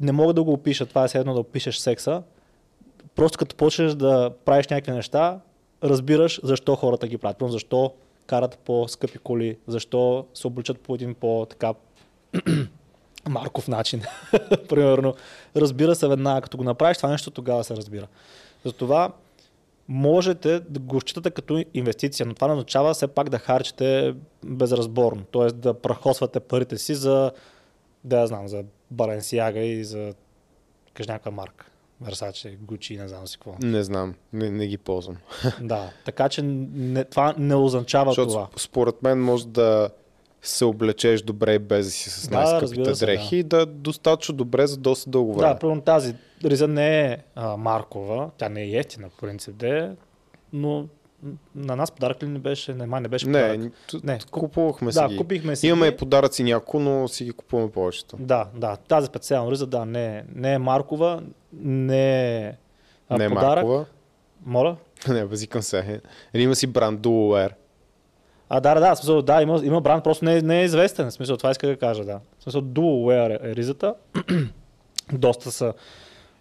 не 0.00 0.12
мога 0.12 0.32
да 0.32 0.42
го 0.42 0.52
опиша. 0.52 0.86
Това 0.86 1.04
е 1.04 1.18
едно 1.18 1.34
да 1.34 1.40
опишеш 1.40 1.76
секса. 1.76 2.22
Просто 3.14 3.38
като 3.38 3.56
почнеш 3.56 3.92
да 3.92 4.30
правиш 4.44 4.68
някакви 4.68 4.92
неща, 4.92 5.40
разбираш 5.82 6.40
защо 6.42 6.76
хората 6.76 7.08
ги 7.08 7.18
правят. 7.18 7.42
Защо 7.46 7.92
карат 8.26 8.58
по-скъпи 8.58 9.18
коли, 9.18 9.56
защо 9.66 10.26
се 10.34 10.46
обличат 10.46 10.80
по 10.80 10.94
един 10.94 11.14
по-така 11.14 11.74
Марков 13.28 13.68
начин. 13.68 14.02
Примерно. 14.68 15.14
Разбира 15.56 15.94
се 15.94 16.08
веднага, 16.08 16.40
като 16.40 16.56
го 16.56 16.64
направиш 16.64 16.96
това 16.96 17.08
нещо, 17.08 17.30
тогава 17.30 17.64
се 17.64 17.76
разбира. 17.76 18.06
Затова 18.64 19.12
можете 19.88 20.60
да 20.60 20.80
го 20.80 21.00
считате 21.00 21.30
като 21.30 21.64
инвестиция, 21.74 22.26
но 22.26 22.34
това 22.34 22.46
не 22.46 22.54
означава 22.54 22.94
все 22.94 23.06
пак 23.06 23.28
да 23.28 23.38
харчите 23.38 24.14
безразборно, 24.44 25.24
т.е. 25.24 25.46
да 25.46 25.74
прахосвате 25.74 26.40
парите 26.40 26.78
си 26.78 26.94
за, 26.94 27.32
да 28.04 28.20
я 28.20 28.26
знам, 28.26 28.48
за 28.48 28.64
Баленсиага 28.90 29.60
и 29.60 29.84
за 29.84 30.14
кажа 30.94 31.12
някаква 31.12 31.30
марка. 31.30 31.66
Versace, 32.04 32.58
Gucci, 32.58 33.00
не 33.00 33.08
знам 33.08 33.26
си 33.26 33.38
какво. 33.38 33.54
Не 33.62 33.82
знам, 33.82 34.14
не, 34.32 34.50
не 34.50 34.66
ги 34.66 34.78
ползвам. 34.78 35.16
да, 35.60 35.90
така 36.04 36.28
че 36.28 36.42
не, 36.42 37.04
това 37.04 37.34
не 37.38 37.54
означава 37.54 38.10
Защото 38.10 38.28
това. 38.28 38.46
сп- 38.46 38.58
според 38.58 39.02
мен 39.02 39.20
може 39.20 39.46
да 39.46 39.90
се 40.44 40.64
облечеш 40.64 41.22
добре 41.22 41.58
без 41.58 41.86
да 41.86 41.90
си 41.90 42.10
с 42.10 42.28
Да, 42.28 42.34
най-скъпите 42.36 42.94
се, 42.94 43.06
дрехи 43.06 43.36
и 43.36 43.42
да 43.42 43.66
достатъчно 43.66 44.34
добре 44.34 44.66
за 44.66 44.76
доста 44.76 45.10
дълго 45.10 45.32
Да, 45.32 45.38
време. 45.38 45.58
примерно 45.58 45.80
тази 45.82 46.14
риза 46.44 46.68
не 46.68 47.00
е 47.02 47.18
а, 47.34 47.56
маркова, 47.56 48.30
тя 48.38 48.48
не 48.48 48.62
е 48.62 48.70
ефтина 48.70 49.08
по 49.10 49.16
принцип 49.16 49.54
да 49.54 49.78
е, 49.78 49.90
но 50.52 50.86
на 51.54 51.76
нас 51.76 51.90
подарък 51.90 52.22
ли 52.22 52.28
не 52.28 52.38
беше? 52.38 52.74
Не, 52.74 52.86
май 52.86 53.00
не 53.00 53.08
беше 53.08 53.26
подарък. 53.26 53.58
не, 53.58 53.70
Не, 54.04 54.18
купувахме 54.30 54.92
си 54.92 54.98
да, 54.98 55.08
ги. 55.08 55.16
купихме 55.16 55.56
си 55.56 55.66
Имаме 55.66 55.90
ги. 55.90 55.96
подаръци 55.96 56.44
няколко, 56.44 56.78
но 56.80 57.08
си 57.08 57.24
ги 57.24 57.32
купуваме 57.32 57.70
повечето. 57.70 58.16
Да, 58.16 58.46
да, 58.54 58.76
тази 58.78 59.06
специална 59.06 59.50
риза, 59.50 59.66
да, 59.66 59.84
не, 59.84 60.24
не 60.34 60.52
е 60.52 60.58
маркова, 60.58 61.22
не 61.54 62.36
е 62.38 62.52
а, 63.08 63.18
не 63.18 63.24
е 63.24 63.28
подарък. 63.28 63.56
маркова. 63.56 63.84
Моля? 64.46 64.76
не, 65.08 65.24
базикам 65.24 65.62
се. 65.62 66.00
Или 66.34 66.42
има 66.42 66.54
си 66.54 66.66
бранд 66.66 67.00
Dual. 67.00 67.50
А, 68.48 68.60
да, 68.60 68.74
да, 68.74 68.80
да, 68.80 68.96
смисъл, 68.96 69.22
да, 69.22 69.42
има, 69.42 69.60
има 69.64 69.80
бранд, 69.80 70.04
просто 70.04 70.24
не, 70.24 70.36
е- 70.36 70.42
не 70.42 70.60
е 70.60 70.64
известен. 70.64 71.10
В 71.10 71.12
смисъл, 71.12 71.36
това 71.36 71.50
иска 71.50 71.66
да 71.66 71.76
кажа, 71.76 72.04
да. 72.04 72.20
В 72.38 72.42
смисъл, 72.42 72.62
Dual 72.62 72.80
Wear 72.80 73.50
е 73.50 73.56
ризата. 73.56 73.94
доста 75.12 75.50
са 75.52 75.74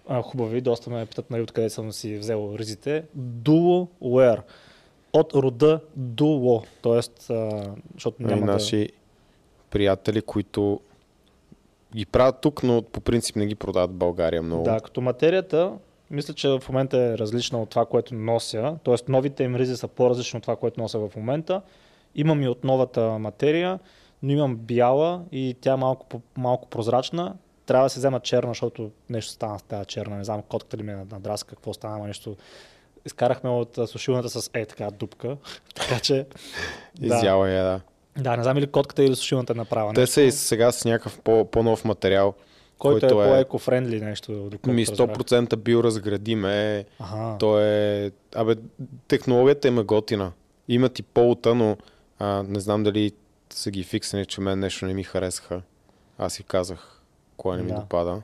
а, 0.08 0.22
хубави, 0.22 0.62
доста 0.62 0.90
ме 0.90 1.06
питат 1.06 1.32
нали, 1.32 1.42
откъде 1.42 1.70
съм 1.70 1.92
си 1.92 2.18
взел 2.18 2.56
ризите. 2.60 3.04
Dual 3.18 3.88
Wear. 4.04 4.42
От 5.14 5.34
рода 5.34 5.80
Duo. 6.00 6.66
Тоест, 6.82 7.30
а, 7.30 7.64
защото 7.94 8.18
Няма 8.24 8.46
да... 8.46 8.52
наши 8.52 8.90
приятели, 9.70 10.22
които 10.22 10.80
ги 11.96 12.06
правят 12.06 12.42
тук, 12.42 12.64
но 12.64 12.82
по 12.82 13.02
принцип 13.02 13.36
не 13.36 13.46
ги 13.46 13.56
продават 13.56 13.92
в 13.92 13.94
България 13.94 14.42
много. 14.42 14.64
Да, 14.64 14.80
като 14.80 15.02
материята, 15.02 15.72
мисля, 16.12 16.34
че 16.34 16.48
в 16.48 16.64
момента 16.70 16.98
е 16.98 17.18
различна 17.18 17.62
от 17.62 17.70
това, 17.70 17.86
което 17.86 18.16
нося. 18.16 18.78
Тоест, 18.84 19.10
новите 19.10 19.44
им 19.44 19.56
ризи 19.56 19.78
са 19.78 19.88
по-различни 19.88 20.38
от 20.38 20.44
това, 20.44 20.56
което 20.56 20.82
нося 20.82 21.00
в 21.00 21.12
момента. 21.16 21.62
Имам 22.16 22.42
и 22.42 22.48
от 22.48 22.64
новата 22.64 23.02
материя, 23.02 23.80
но 24.24 24.32
имам 24.32 24.56
бяла 24.56 25.22
и 25.32 25.56
тя 25.62 25.74
е 25.74 25.78
малко, 25.78 26.22
малко 26.38 26.70
прозрачна. 26.70 27.36
Трябва 27.66 27.86
да 27.86 27.90
се 27.90 28.00
взема 28.00 28.20
черна, 28.20 28.50
защото 28.50 28.92
нещо 29.10 29.32
стана 29.32 29.60
с 29.60 29.64
тази 29.64 29.86
черна. 29.86 30.18
Не 30.18 30.24
знам, 30.24 30.42
котката 30.42 30.78
ли 30.78 30.84
ме 30.84 30.96
надраска, 31.12 31.56
какво 31.56 31.74
стана, 31.74 31.96
ама 31.96 32.08
нещо. 32.08 32.36
Изкарахме 33.06 33.50
от 33.50 33.80
сушилната 33.88 34.30
с 34.30 34.50
е 34.54 34.66
така 34.66 34.92
дупка. 34.92 35.38
така 35.76 36.00
че. 36.00 36.26
да. 37.00 37.16
Изяла 37.16 37.50
я, 37.50 37.64
да. 37.64 37.82
да, 38.24 38.38
не 38.38 38.44
знам 38.44 38.58
или 38.58 38.68
котката 38.68 39.04
или 39.04 39.16
сушилната 39.16 39.54
е 39.54 39.56
направена. 39.56 39.94
Те 39.94 40.08
са 40.08 40.22
и 40.22 40.32
сега 40.32 40.72
с 40.72 40.86
някакъв 40.86 41.20
по- 41.20 41.46
по-нов 41.46 41.86
материал, 41.86 42.34
който, 42.78 43.08
който 43.08 43.22
е, 43.22 43.26
е- 43.26 43.30
по-екофрендли 43.30 44.02
нещо. 44.02 44.32
ми 44.68 44.86
разбрах. 44.86 45.18
100% 45.18 45.56
биоразградим 45.56 46.46
е. 46.46 46.86
Ага. 47.00 47.38
То 47.40 47.60
е... 47.60 48.12
Абе, 48.36 48.56
технологията 49.08 49.68
им 49.68 49.80
е 49.80 49.84
готина. 49.84 50.32
Имат 50.68 51.00
и 51.00 51.04
полта, 51.04 51.56
но 51.56 51.78
а, 52.20 52.44
не 52.44 52.60
знам 52.60 52.84
дали 52.84 53.12
са 53.50 53.72
ги 53.72 53.84
фиксани, 53.84 54.26
че 54.26 54.42
мен 54.42 54.60
нещо 54.60 54.86
не 54.86 54.94
ми 54.94 55.04
харесаха. 55.04 55.62
Аз 56.18 56.34
си 56.34 56.44
казах, 56.44 57.02
кое 57.38 57.58
не 57.58 57.64
ми 57.64 57.72
Да. 57.72 57.80
допада. 57.80 58.22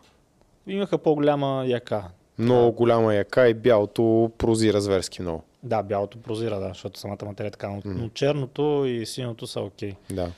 Имаха 0.67 0.97
по-голяма 0.97 1.63
яка. 1.67 2.03
Много 2.37 2.71
голяма 2.71 3.15
яка 3.15 3.49
и 3.49 3.53
бялото 3.53 4.31
прозира 4.37 4.81
зверски 4.81 5.21
много. 5.21 5.43
Да, 5.63 5.83
бялото 5.83 6.21
прозира, 6.21 6.59
да, 6.59 6.67
защото 6.67 6.99
самата 6.99 7.17
материя 7.25 7.47
е 7.47 7.51
така, 7.51 7.69
но, 7.69 7.81
но 7.85 8.09
черното 8.09 8.83
и 8.87 9.05
синото 9.05 9.47
са 9.47 9.61
окей. 9.61 9.95
Да. 10.11 10.31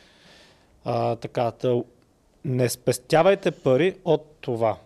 А, 0.85 1.15
така, 1.15 1.51
тъ, 1.51 1.83
не 2.45 2.69
спестявайте 2.69 3.51
пари 3.51 3.95
от 4.05 4.25
това. 4.41 4.77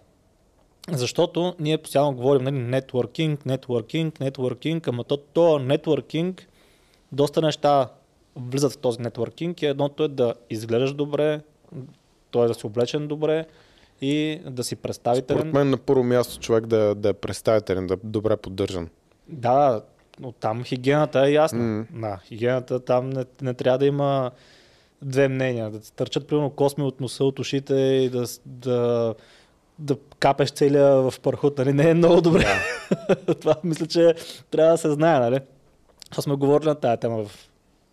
Защото 0.91 1.55
ние 1.59 1.77
постоянно 1.77 2.13
говорим, 2.13 2.43
нали, 2.43 2.57
нетворкинг, 2.59 3.45
нетворкинг, 3.45 4.19
нетворкинг, 4.19 4.87
ама 4.87 5.03
то, 5.03 5.17
то 5.17 5.59
нетворкинг, 5.59 6.47
доста 7.11 7.41
неща 7.41 7.89
влизат 8.35 8.73
в 8.73 8.77
този 8.77 9.01
нетворкинг 9.01 9.63
едното 9.63 10.03
е 10.03 10.07
да 10.07 10.33
изглеждаш 10.49 10.93
добре, 10.93 11.41
т.е. 12.31 12.45
да 12.45 12.53
си 12.53 12.65
облечен 12.65 13.07
добре 13.07 13.45
и 14.01 14.41
да 14.49 14.63
си 14.63 14.75
представителен. 14.75 15.39
Според 15.39 15.53
мен 15.53 15.69
на 15.69 15.77
първо 15.77 16.03
място 16.03 16.39
човек 16.39 16.65
да, 16.65 16.95
да 16.95 17.09
е 17.09 17.13
представителен, 17.13 17.87
да 17.87 17.93
е 17.93 17.97
добре 18.03 18.37
поддържан. 18.37 18.89
Да, 19.27 19.81
но 20.19 20.31
там 20.31 20.63
хигиената 20.63 21.27
е 21.27 21.31
ясна. 21.31 21.59
М. 21.59 21.85
Да, 21.91 22.19
хигиената 22.25 22.79
там 22.79 23.09
не, 23.09 23.25
не 23.41 23.53
трябва 23.53 23.77
да 23.77 23.85
има 23.85 24.31
две 25.01 25.27
мнения. 25.27 25.69
Да 25.69 25.79
търчат 25.79 26.27
примерно 26.27 26.49
косми 26.49 26.83
от 26.83 27.01
носа, 27.01 27.23
от 27.23 27.39
ушите 27.39 27.75
и 27.75 28.09
да, 28.09 28.25
да, 28.45 29.15
да 29.79 29.97
капеш 30.19 30.51
целия 30.51 30.95
в 30.95 31.13
пархут. 31.19 31.57
Нали? 31.57 31.73
Не 31.73 31.89
е 31.89 31.93
много 31.93 32.21
добре. 32.21 32.45
Това 33.41 33.55
мисля, 33.63 33.87
че 33.87 34.15
трябва 34.51 34.71
да 34.71 34.77
се 34.77 34.91
знае. 34.91 35.19
Нали? 35.19 35.39
Това 36.11 36.21
сме 36.21 36.35
говорили 36.35 36.69
на 36.69 36.75
тая 36.75 36.97
тема 36.97 37.23
в 37.23 37.49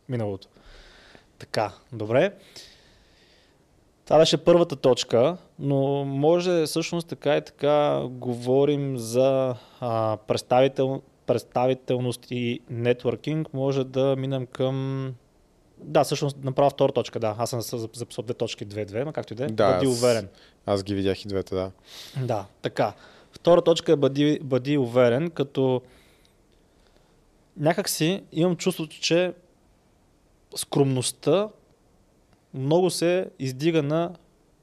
миналото. 0.09 0.49
Така, 1.39 1.73
добре. 1.93 2.35
Това 4.05 4.19
беше 4.19 4.45
първата 4.45 4.77
точка, 4.77 5.37
но 5.59 6.05
може 6.05 6.67
всъщност 6.67 7.09
така 7.09 7.37
и 7.37 7.45
така 7.45 8.01
говорим 8.11 8.99
за 8.99 9.55
а, 9.81 10.17
представител, 10.17 11.03
представителност 11.27 12.27
и 12.31 12.61
нетворкинг. 12.71 13.55
Може 13.55 13.85
да 13.85 14.17
минем 14.17 14.47
към... 14.47 15.07
Да, 15.79 16.05
всъщност 16.05 16.45
направя 16.45 16.71
втора 16.71 16.93
точка, 16.93 17.21
да. 17.21 17.35
Аз 17.39 17.51
съм 17.51 17.61
зап- 17.61 17.97
записал 17.97 18.25
две 18.25 18.35
точки, 18.35 18.65
две-две, 18.65 19.05
но 19.05 19.13
както 19.13 19.33
и 19.33 19.37
да 19.37 19.45
е. 19.45 19.47
Да, 19.47 19.73
бъди 19.75 19.87
аз- 19.87 19.93
уверен. 19.93 20.29
Аз 20.67 20.83
ги 20.83 20.95
видях 20.95 21.25
и 21.25 21.29
двете, 21.29 21.55
да. 21.55 21.71
Да, 22.23 22.47
така. 22.63 22.93
Втора 23.33 23.63
точка 23.63 23.93
е 23.93 23.97
бъди, 23.97 24.41
бъди 24.43 24.79
уверен, 24.79 25.31
като 25.31 25.83
някак 27.57 27.89
си 27.89 28.23
имам 28.33 28.57
чувството, 28.57 29.01
че 29.01 29.33
скромността 30.57 31.49
много 32.55 32.91
се 32.91 33.31
издига 33.39 33.83
на 33.83 34.11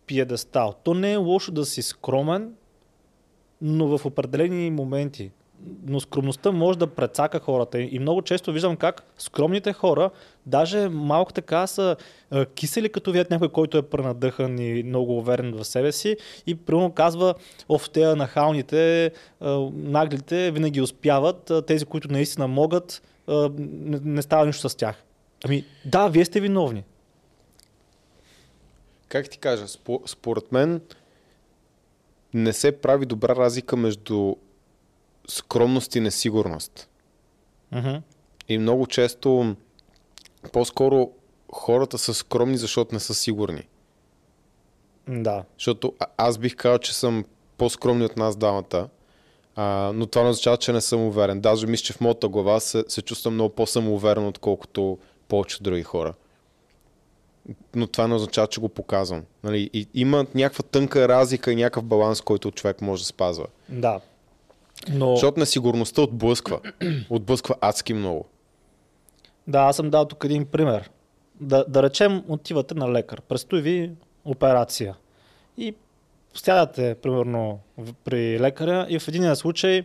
пиедестал. 0.06 0.74
То 0.84 0.94
не 0.94 1.14
е 1.14 1.18
лошо 1.18 1.52
да 1.52 1.66
си 1.66 1.82
скромен, 1.82 2.54
но 3.62 3.98
в 3.98 4.06
определени 4.06 4.72
моменти. 4.72 5.32
Но 5.86 6.00
скромността 6.00 6.52
може 6.52 6.80
да 6.80 6.88
прецака 6.88 7.40
хората. 7.40 7.82
И 7.82 8.00
много 8.00 8.22
често 8.22 8.54
виждам 8.54 8.76
как 8.76 9.04
скромните 9.18 9.74
хора, 9.74 10.10
даже 10.46 10.90
малко 10.90 11.34
така 11.34 11.68
са 11.68 11.96
кисели, 12.56 12.90
като 12.90 13.12
видят 13.12 13.30
някой, 13.30 13.50
който 13.50 13.78
е 13.78 13.82
пренадъхан 13.82 14.60
и 14.60 14.84
много 14.84 15.18
уверен 15.18 15.54
в 15.54 15.66
себе 15.66 15.92
си 15.92 16.18
и 16.48 16.56
примерно 16.56 16.92
казва, 16.92 17.34
оф, 17.70 17.90
те 17.90 18.16
нахалните, 18.16 19.12
наглите 19.74 20.52
винаги 20.52 20.82
успяват, 20.82 21.52
тези, 21.68 21.86
които 21.86 22.12
наистина 22.12 22.48
могат, 22.48 23.02
не 24.04 24.22
става 24.22 24.46
нищо 24.46 24.70
с 24.70 24.76
тях. 24.76 25.04
Ами, 25.46 25.66
да, 25.86 26.08
вие 26.08 26.26
сте 26.26 26.40
виновни. 26.40 26.84
Как 29.08 29.30
ти 29.30 29.38
кажа, 29.38 29.68
спо- 29.68 30.08
според 30.08 30.52
мен 30.52 30.82
не 32.34 32.54
се 32.54 32.82
прави 32.82 33.06
добра 33.06 33.36
разлика 33.36 33.78
между 33.78 34.36
скромност 35.28 35.96
и 35.96 36.00
несигурност. 36.00 36.90
Мгм. 37.72 37.96
И 38.50 38.58
много 38.58 38.88
често 38.88 39.56
по-скоро 40.54 41.12
хората 41.54 41.98
са 41.98 42.14
скромни, 42.14 42.58
защото 42.58 42.96
не 42.96 43.00
са 43.00 43.14
сигурни. 43.14 43.68
Да. 45.08 45.44
Защото 45.58 45.94
аз 46.18 46.38
бих 46.38 46.56
казал, 46.56 46.78
че 46.78 46.94
съм 46.96 47.26
по-скромни 47.58 48.06
от 48.06 48.18
нас 48.18 48.36
двамата, 48.36 48.90
а, 49.56 49.92
но 49.96 50.06
това 50.06 50.24
не 50.24 50.30
означава, 50.30 50.58
че 50.58 50.74
не 50.74 50.82
съм 50.82 51.02
уверен. 51.02 51.42
Даже 51.42 51.68
мисля, 51.68 51.84
че 51.84 51.94
в 51.94 52.02
моята 52.02 52.28
глава 52.28 52.60
се, 52.60 52.84
се 52.88 53.02
чувствам 53.02 53.34
много 53.34 53.56
по-самоуверен, 53.56 54.28
отколкото 54.28 54.98
повече 55.30 55.64
други 55.64 55.84
хора. 55.84 56.14
Но 57.76 57.88
това 57.88 58.08
не 58.08 58.16
означава, 58.16 58.48
че 58.48 58.62
го 58.62 58.70
показвам. 58.70 59.24
Нали? 59.44 59.70
И, 59.74 59.88
има 59.94 60.26
някаква 60.36 60.64
тънка 60.64 61.08
разлика 61.08 61.52
и 61.52 61.56
някакъв 61.56 61.84
баланс, 61.84 62.22
който 62.22 62.52
човек 62.52 62.82
може 62.82 63.02
да 63.02 63.06
спазва. 63.06 63.46
Да. 63.70 64.00
Но... 64.90 65.16
Защото 65.16 65.40
несигурността 65.40 66.02
отблъсква. 66.02 66.60
Отблъсква 67.10 67.56
адски 67.62 67.94
много. 67.94 68.26
Да, 69.48 69.60
аз 69.60 69.76
съм 69.76 69.90
дал 69.90 70.06
тук 70.06 70.24
един 70.24 70.46
пример. 70.46 70.90
да, 71.42 71.66
да 71.68 71.84
речем, 71.84 72.24
отивате 72.28 72.76
на 72.76 72.92
лекар, 72.92 73.22
предстои 73.22 73.62
ви 73.62 73.92
операция 74.26 74.96
и 75.58 75.76
сядате, 76.34 76.96
примерно, 76.96 77.60
при 78.04 78.40
лекаря 78.40 78.88
и 78.90 79.00
в 79.00 79.08
един 79.08 79.36
случай 79.36 79.84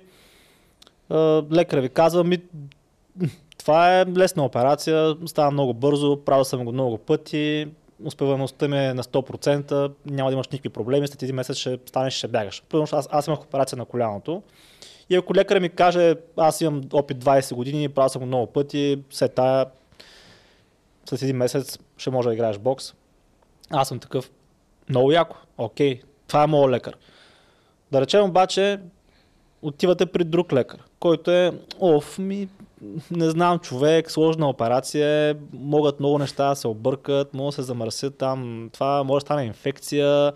лекаря 1.52 1.80
ви 1.80 1.88
казва, 1.88 2.24
ми, 2.24 2.38
това 3.64 4.00
е 4.00 4.06
лесна 4.06 4.44
операция, 4.44 5.16
става 5.26 5.50
много 5.50 5.74
бързо, 5.74 6.24
правил 6.24 6.44
съм 6.44 6.64
го 6.64 6.72
много 6.72 6.98
пъти, 6.98 7.68
успеваемостта 8.04 8.68
ми 8.68 8.78
е 8.78 8.94
на 8.94 9.02
100%, 9.02 9.92
няма 10.06 10.30
да 10.30 10.34
имаш 10.34 10.48
никакви 10.48 10.68
проблеми, 10.68 11.08
след 11.08 11.22
един 11.22 11.36
месец 11.36 11.56
ще 11.56 11.78
станеш 11.86 12.14
ще 12.14 12.28
бягаш. 12.28 12.62
Примерно 12.68 12.88
аз, 12.92 13.08
аз 13.10 13.26
имах 13.26 13.42
операция 13.42 13.78
на 13.78 13.84
коляното 13.84 14.42
и 15.10 15.16
ако 15.16 15.34
лекаря 15.34 15.60
ми 15.60 15.68
каже, 15.68 16.14
аз 16.36 16.60
имам 16.60 16.82
опит 16.92 17.24
20 17.24 17.54
години, 17.54 17.88
правил 17.88 18.08
съм 18.08 18.20
го 18.20 18.26
много 18.26 18.46
пъти, 18.52 19.02
след 19.10 19.34
тая, 19.34 19.66
след 21.08 21.22
един 21.22 21.36
месец 21.36 21.78
ще 21.96 22.10
може 22.10 22.28
да 22.28 22.34
играеш 22.34 22.58
бокс. 22.58 22.94
Аз 23.70 23.88
съм 23.88 23.98
такъв, 23.98 24.30
много 24.88 25.12
яко, 25.12 25.36
окей, 25.58 26.02
това 26.26 26.42
е 26.42 26.46
моят 26.46 26.70
лекар. 26.70 26.96
Да 27.92 28.00
речем 28.00 28.24
обаче, 28.24 28.80
отивате 29.62 30.06
при 30.06 30.24
друг 30.24 30.52
лекар, 30.52 30.82
който 31.00 31.30
е, 31.30 31.52
оф, 31.80 32.18
ми, 32.18 32.48
не 33.10 33.30
знам, 33.30 33.58
човек, 33.58 34.10
сложна 34.10 34.48
операция, 34.48 35.30
е, 35.30 35.34
могат 35.54 36.00
много 36.00 36.18
неща 36.18 36.48
да 36.48 36.56
се 36.56 36.68
объркат, 36.68 37.34
могат 37.34 37.50
да 37.50 37.54
се 37.54 37.62
замърсят 37.62 38.14
там, 38.14 38.70
това 38.72 39.02
може 39.02 39.16
да 39.16 39.26
стане 39.26 39.44
инфекция. 39.44 40.32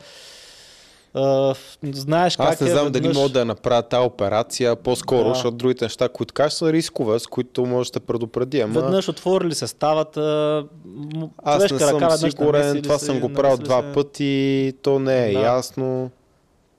А, 1.14 1.54
знаеш 1.84 2.36
как 2.36 2.48
Аз 2.48 2.60
не 2.60 2.68
е 2.68 2.70
знам 2.70 2.84
дали 2.84 3.02
веднъж- 3.02 3.16
мога 3.16 3.28
да 3.30 3.44
направя 3.44 3.82
тази 3.82 4.00
операция 4.02 4.76
по-скоро, 4.76 5.24
Да. 5.24 5.34
защото 5.34 5.50
другите 5.52 5.84
неща, 5.84 6.08
които 6.08 6.34
кажеш, 6.34 6.52
са 6.52 6.72
рискове, 6.72 7.18
с 7.18 7.26
които 7.26 7.66
може 7.66 7.92
да 7.92 8.00
предупреди. 8.00 8.60
Ама 8.60 8.72
Веднъж 8.74 9.08
отворили 9.08 9.54
се 9.54 9.66
ставата, 9.66 10.64
аз 11.38 11.62
не 11.62 11.78
съм 11.78 11.96
ръка 11.96 12.10
сигурен, 12.10 12.82
това 12.82 12.98
се, 12.98 13.04
съм 13.06 13.20
го 13.20 13.28
правил 13.30 13.56
два 13.58 13.82
се. 13.82 13.92
пъти, 13.94 14.72
то 14.82 14.98
не 14.98 15.28
е 15.28 15.32
Да. 15.32 15.40
ясно. 15.40 16.10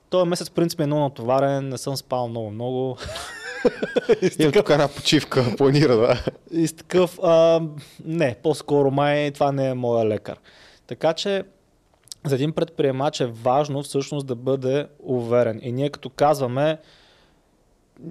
Този 0.10 0.28
месец 0.28 0.50
в 0.50 0.54
принцип 0.54 0.80
е 0.80 0.86
много 0.86 1.02
натоварен, 1.02 1.70
не 1.70 1.78
съм 1.78 1.98
спал 1.98 2.28
много-много. 2.28 2.98
Имам 4.40 4.52
тук 4.52 4.70
една 4.70 4.88
почивка, 4.88 5.46
планира, 5.58 5.96
да. 5.96 6.24
И 6.52 6.68
с 6.68 6.74
такъв, 6.74 7.20
а, 7.24 7.62
не, 8.06 8.36
по-скоро 8.44 8.92
май 8.92 9.32
това 9.32 9.52
не 9.52 9.70
е 9.70 9.74
моя 9.74 10.06
лекар. 10.06 10.40
Така 10.88 11.14
че 11.14 11.44
за 12.26 12.36
един 12.36 12.52
предприемач 12.52 13.20
е 13.20 13.26
важно 13.26 13.84
всъщност 13.84 14.28
да 14.28 14.36
бъде 14.36 14.88
уверен. 15.00 15.60
И 15.64 15.72
ние 15.72 15.90
като 15.90 16.10
казваме, 16.10 16.78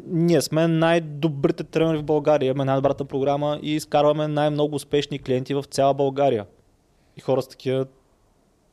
ние 0.06 0.42
сме 0.42 0.68
най-добрите 0.68 1.64
тренери 1.64 1.98
в 1.98 2.04
България, 2.04 2.46
имаме 2.46 2.64
най-добрата 2.64 3.04
програма 3.04 3.58
и 3.62 3.74
изкарваме 3.74 4.28
най-много 4.28 4.76
успешни 4.76 5.18
клиенти 5.18 5.54
в 5.54 5.64
цяла 5.70 5.94
България. 5.94 6.46
И 7.16 7.20
хора 7.20 7.42
с 7.42 7.48
такива 7.48 7.86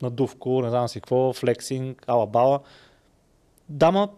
надувко, 0.01 0.61
не 0.61 0.69
знам 0.69 0.87
си 0.87 0.99
какво, 0.99 1.33
флексинг, 1.33 2.03
алабала. 2.07 2.59
Дама, 3.69 4.09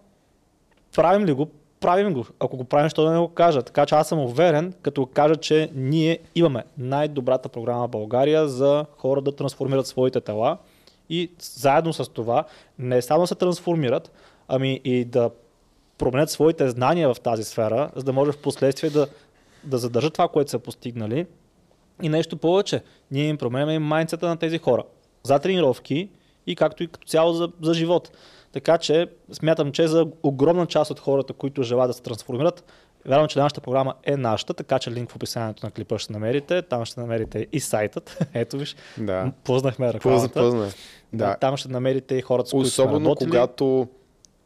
правим 0.95 1.25
ли 1.25 1.33
го? 1.33 1.47
Правим 1.79 2.13
го. 2.13 2.25
Ако 2.39 2.57
го 2.57 2.63
правим, 2.63 2.89
що 2.89 3.03
да 3.03 3.11
не 3.11 3.19
го 3.19 3.27
кажа. 3.27 3.61
Така 3.61 3.85
че 3.85 3.95
аз 3.95 4.07
съм 4.07 4.19
уверен, 4.19 4.73
като 4.81 5.05
кажа, 5.05 5.35
че 5.35 5.69
ние 5.75 6.19
имаме 6.35 6.63
най-добрата 6.77 7.49
програма 7.49 7.87
в 7.87 7.91
България 7.91 8.47
за 8.47 8.85
хора 8.97 9.21
да 9.21 9.35
трансформират 9.35 9.87
своите 9.87 10.21
тела 10.21 10.57
и 11.09 11.31
заедно 11.39 11.93
с 11.93 12.09
това 12.09 12.43
не 12.79 13.01
само 13.01 13.27
се 13.27 13.35
трансформират, 13.35 14.11
ами 14.47 14.81
и 14.83 15.05
да 15.05 15.29
променят 15.97 16.29
своите 16.29 16.69
знания 16.69 17.13
в 17.13 17.19
тази 17.19 17.43
сфера, 17.43 17.91
за 17.95 18.03
да 18.03 18.13
може 18.13 18.31
в 18.31 18.37
последствие 18.37 18.89
да, 18.89 19.07
да 19.63 19.77
задържат 19.77 20.13
това, 20.13 20.27
което 20.27 20.51
са 20.51 20.59
постигнали. 20.59 21.25
И 22.03 22.09
нещо 22.09 22.37
повече, 22.37 22.83
ние 23.11 23.27
им 23.27 23.37
променяме 23.37 23.73
и 23.73 23.79
майнцата 23.79 24.27
на 24.27 24.37
тези 24.37 24.57
хора. 24.57 24.83
За 25.23 25.39
тренировки 25.39 26.09
и 26.47 26.55
както 26.55 26.83
и 26.83 26.87
като 26.87 27.07
цяло 27.07 27.33
за, 27.33 27.49
за 27.61 27.73
живот. 27.73 28.11
Така 28.51 28.77
че 28.77 29.07
смятам, 29.31 29.71
че 29.71 29.87
за 29.87 30.07
огромна 30.23 30.65
част 30.65 30.91
от 30.91 30.99
хората, 30.99 31.33
които 31.33 31.63
желаят 31.63 31.89
да 31.89 31.93
се 31.93 32.01
трансформират, 32.01 32.63
вярвам, 33.05 33.27
че 33.27 33.39
нашата 33.39 33.61
програма 33.61 33.93
е 34.03 34.17
нашата, 34.17 34.53
така 34.53 34.79
че 34.79 34.91
линк 34.91 35.11
в 35.11 35.15
описанието 35.15 35.65
на 35.65 35.71
клипа 35.71 35.99
ще 35.99 36.13
намерите. 36.13 36.61
Там 36.61 36.85
ще 36.85 36.99
намерите 36.99 37.47
и 37.51 37.59
сайтът. 37.59 38.17
Ето 38.33 38.57
виж, 38.57 38.75
Да. 38.97 39.31
познахме 39.43 39.93
рекламата. 39.93 40.33
пълна. 40.33 40.69
Да. 41.13 41.35
Там 41.41 41.57
ще 41.57 41.69
намерите 41.69 42.15
и 42.15 42.21
хората, 42.21 42.49
с 42.49 42.51
които 42.51 42.67
Особено 42.67 43.15
когато 43.15 43.87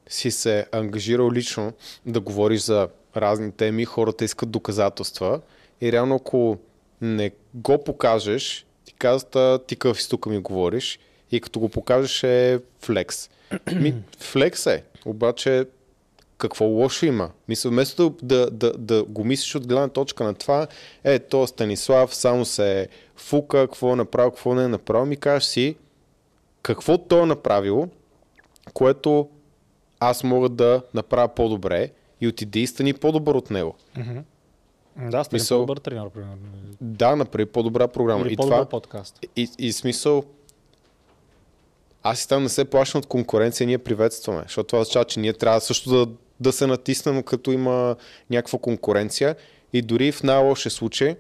си 0.08 0.32
се 0.32 0.66
ангажирал 0.72 1.32
лично 1.32 1.74
да 2.06 2.20
говориш 2.20 2.62
за 2.62 2.88
разни 3.16 3.52
теми, 3.52 3.86
хората 3.86 4.26
искат 4.26 4.52
доказателства 4.52 5.42
и 5.82 5.92
реално 5.92 6.16
ако 6.16 6.58
не 7.02 7.32
го 7.54 7.84
покажеш, 7.84 8.66
ти 8.86 8.94
казват, 8.94 9.36
«А, 9.36 9.60
ти 9.68 9.76
какъв 9.76 10.02
си 10.02 10.10
тук 10.10 10.26
ми 10.26 10.38
говориш 10.38 11.00
и 11.32 11.42
като 11.42 11.60
го 11.60 11.70
покажеш 11.70 12.24
е 12.24 12.60
флекс. 12.80 13.30
Ми, 13.76 13.94
флекс 14.20 14.66
е, 14.66 14.84
обаче 15.06 15.66
какво 16.38 16.66
лошо 16.66 17.06
има? 17.06 17.32
Мисля, 17.48 17.70
вместо 17.70 18.16
да, 18.22 18.52
да, 18.52 18.74
да 18.74 19.04
го 19.04 19.24
мислиш 19.24 19.56
от 19.56 19.68
гледна 19.68 19.88
точка 19.88 20.24
на 20.24 20.34
това, 20.34 20.68
е, 21.04 21.20
то 21.20 21.48
Станислав 21.48 22.16
само 22.16 22.46
се 22.46 22.88
фука, 23.16 23.58
какво 23.58 23.94
е 23.94 23.96
направил, 23.96 24.32
какво 24.32 24.54
не 24.54 24.64
е 24.64 24.68
направил, 24.68 25.06
ми 25.06 25.18
кажеш 25.18 25.44
си, 25.44 25.76
какво 26.62 26.98
той 26.98 27.22
е 27.22 27.26
направил, 27.26 27.90
което 28.74 29.30
аз 30.00 30.24
мога 30.24 30.50
да 30.50 30.82
направя 30.94 31.28
по-добре 31.28 31.90
и 32.22 32.28
отиде 32.28 32.60
и 32.60 32.68
стани 32.68 32.94
по-добър 32.94 33.36
от 33.36 33.52
него. 33.52 33.76
Мгм. 33.98 34.20
Да, 35.10 35.24
сте 35.24 35.36
Мисъл- 35.36 35.58
по-добър 35.58 35.78
тренер, 35.78 36.10
примерно. 36.10 36.38
Да, 36.82 37.16
направи 37.16 37.46
по-добра 37.46 37.88
програма. 37.88 38.26
Или 38.26 38.34
и 38.34 38.36
по-добър 38.36 38.56
това, 38.56 38.70
подкаст. 38.70 39.20
и, 39.36 39.50
и 39.60 39.72
смисъл, 39.72 40.24
аз 42.04 42.24
и 42.24 42.28
там 42.28 42.44
не 42.44 42.50
се 42.50 42.66
плащам 42.66 43.00
от 43.00 43.06
конкуренция, 43.06 43.68
ние 43.68 43.78
приветстваме, 43.78 44.42
защото 44.44 44.68
това 44.68 44.82
означава, 44.82 45.06
че 45.06 45.20
ние 45.20 45.34
трябва 45.34 45.62
също 45.62 45.90
да, 45.90 46.12
да 46.40 46.52
се 46.52 46.68
натиснем, 46.68 47.24
като 47.24 47.52
има 47.52 47.96
някаква 48.30 48.60
конкуренция 48.60 49.36
и 49.74 49.82
дори 49.82 50.12
в 50.12 50.24
най-лошия 50.24 50.72
случай 50.72 51.16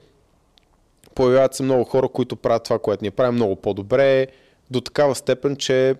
появяват 1.15 1.53
се 1.53 1.63
много 1.63 1.83
хора, 1.83 2.07
които 2.07 2.35
правят 2.35 2.63
това, 2.63 2.79
което 2.79 3.03
ние 3.03 3.11
правим 3.11 3.35
много 3.35 3.55
по-добре, 3.55 4.27
до 4.71 4.81
такава 4.81 5.15
степен, 5.15 5.55
че 5.55 5.95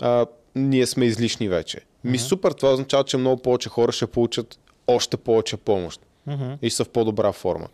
а, 0.00 0.26
ние 0.54 0.86
сме 0.86 1.04
излишни 1.04 1.48
вече. 1.48 1.80
Ми 2.04 2.18
супер, 2.18 2.52
това 2.52 2.72
означава, 2.72 3.04
че 3.04 3.16
много 3.16 3.42
повече 3.42 3.68
хора 3.68 3.92
ще 3.92 4.06
получат 4.06 4.58
още 4.86 5.16
повече 5.16 5.56
помощ 5.56 6.00
Мгм. 6.26 6.52
и 6.62 6.70
са 6.70 6.84
в 6.84 6.88
по-добра 6.88 7.32
форма. 7.32 7.68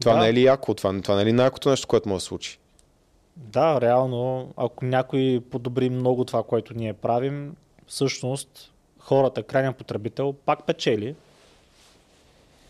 Това 0.00 0.12
Да. 0.14 0.20
не 0.20 0.28
е 0.28 0.32
ли 0.32 0.42
яко? 0.42 0.74
Това, 0.74 1.00
това 1.02 1.16
не 1.16 1.22
е 1.22 1.24
ли 1.24 1.32
най-якото 1.32 1.70
нещо, 1.70 1.86
което 1.86 2.08
може 2.08 2.22
да 2.22 2.26
случи? 2.26 2.58
Да, 3.36 3.80
реално, 3.80 4.52
ако 4.56 4.84
някой 4.84 5.42
подобри 5.50 5.90
много 5.90 6.24
това, 6.24 6.42
което 6.42 6.74
ние 6.74 6.92
правим, 6.92 7.56
всъщност 7.86 8.72
хората, 8.98 9.42
крайният 9.42 9.76
потребител, 9.76 10.32
пак 10.32 10.66
печели. 10.66 11.14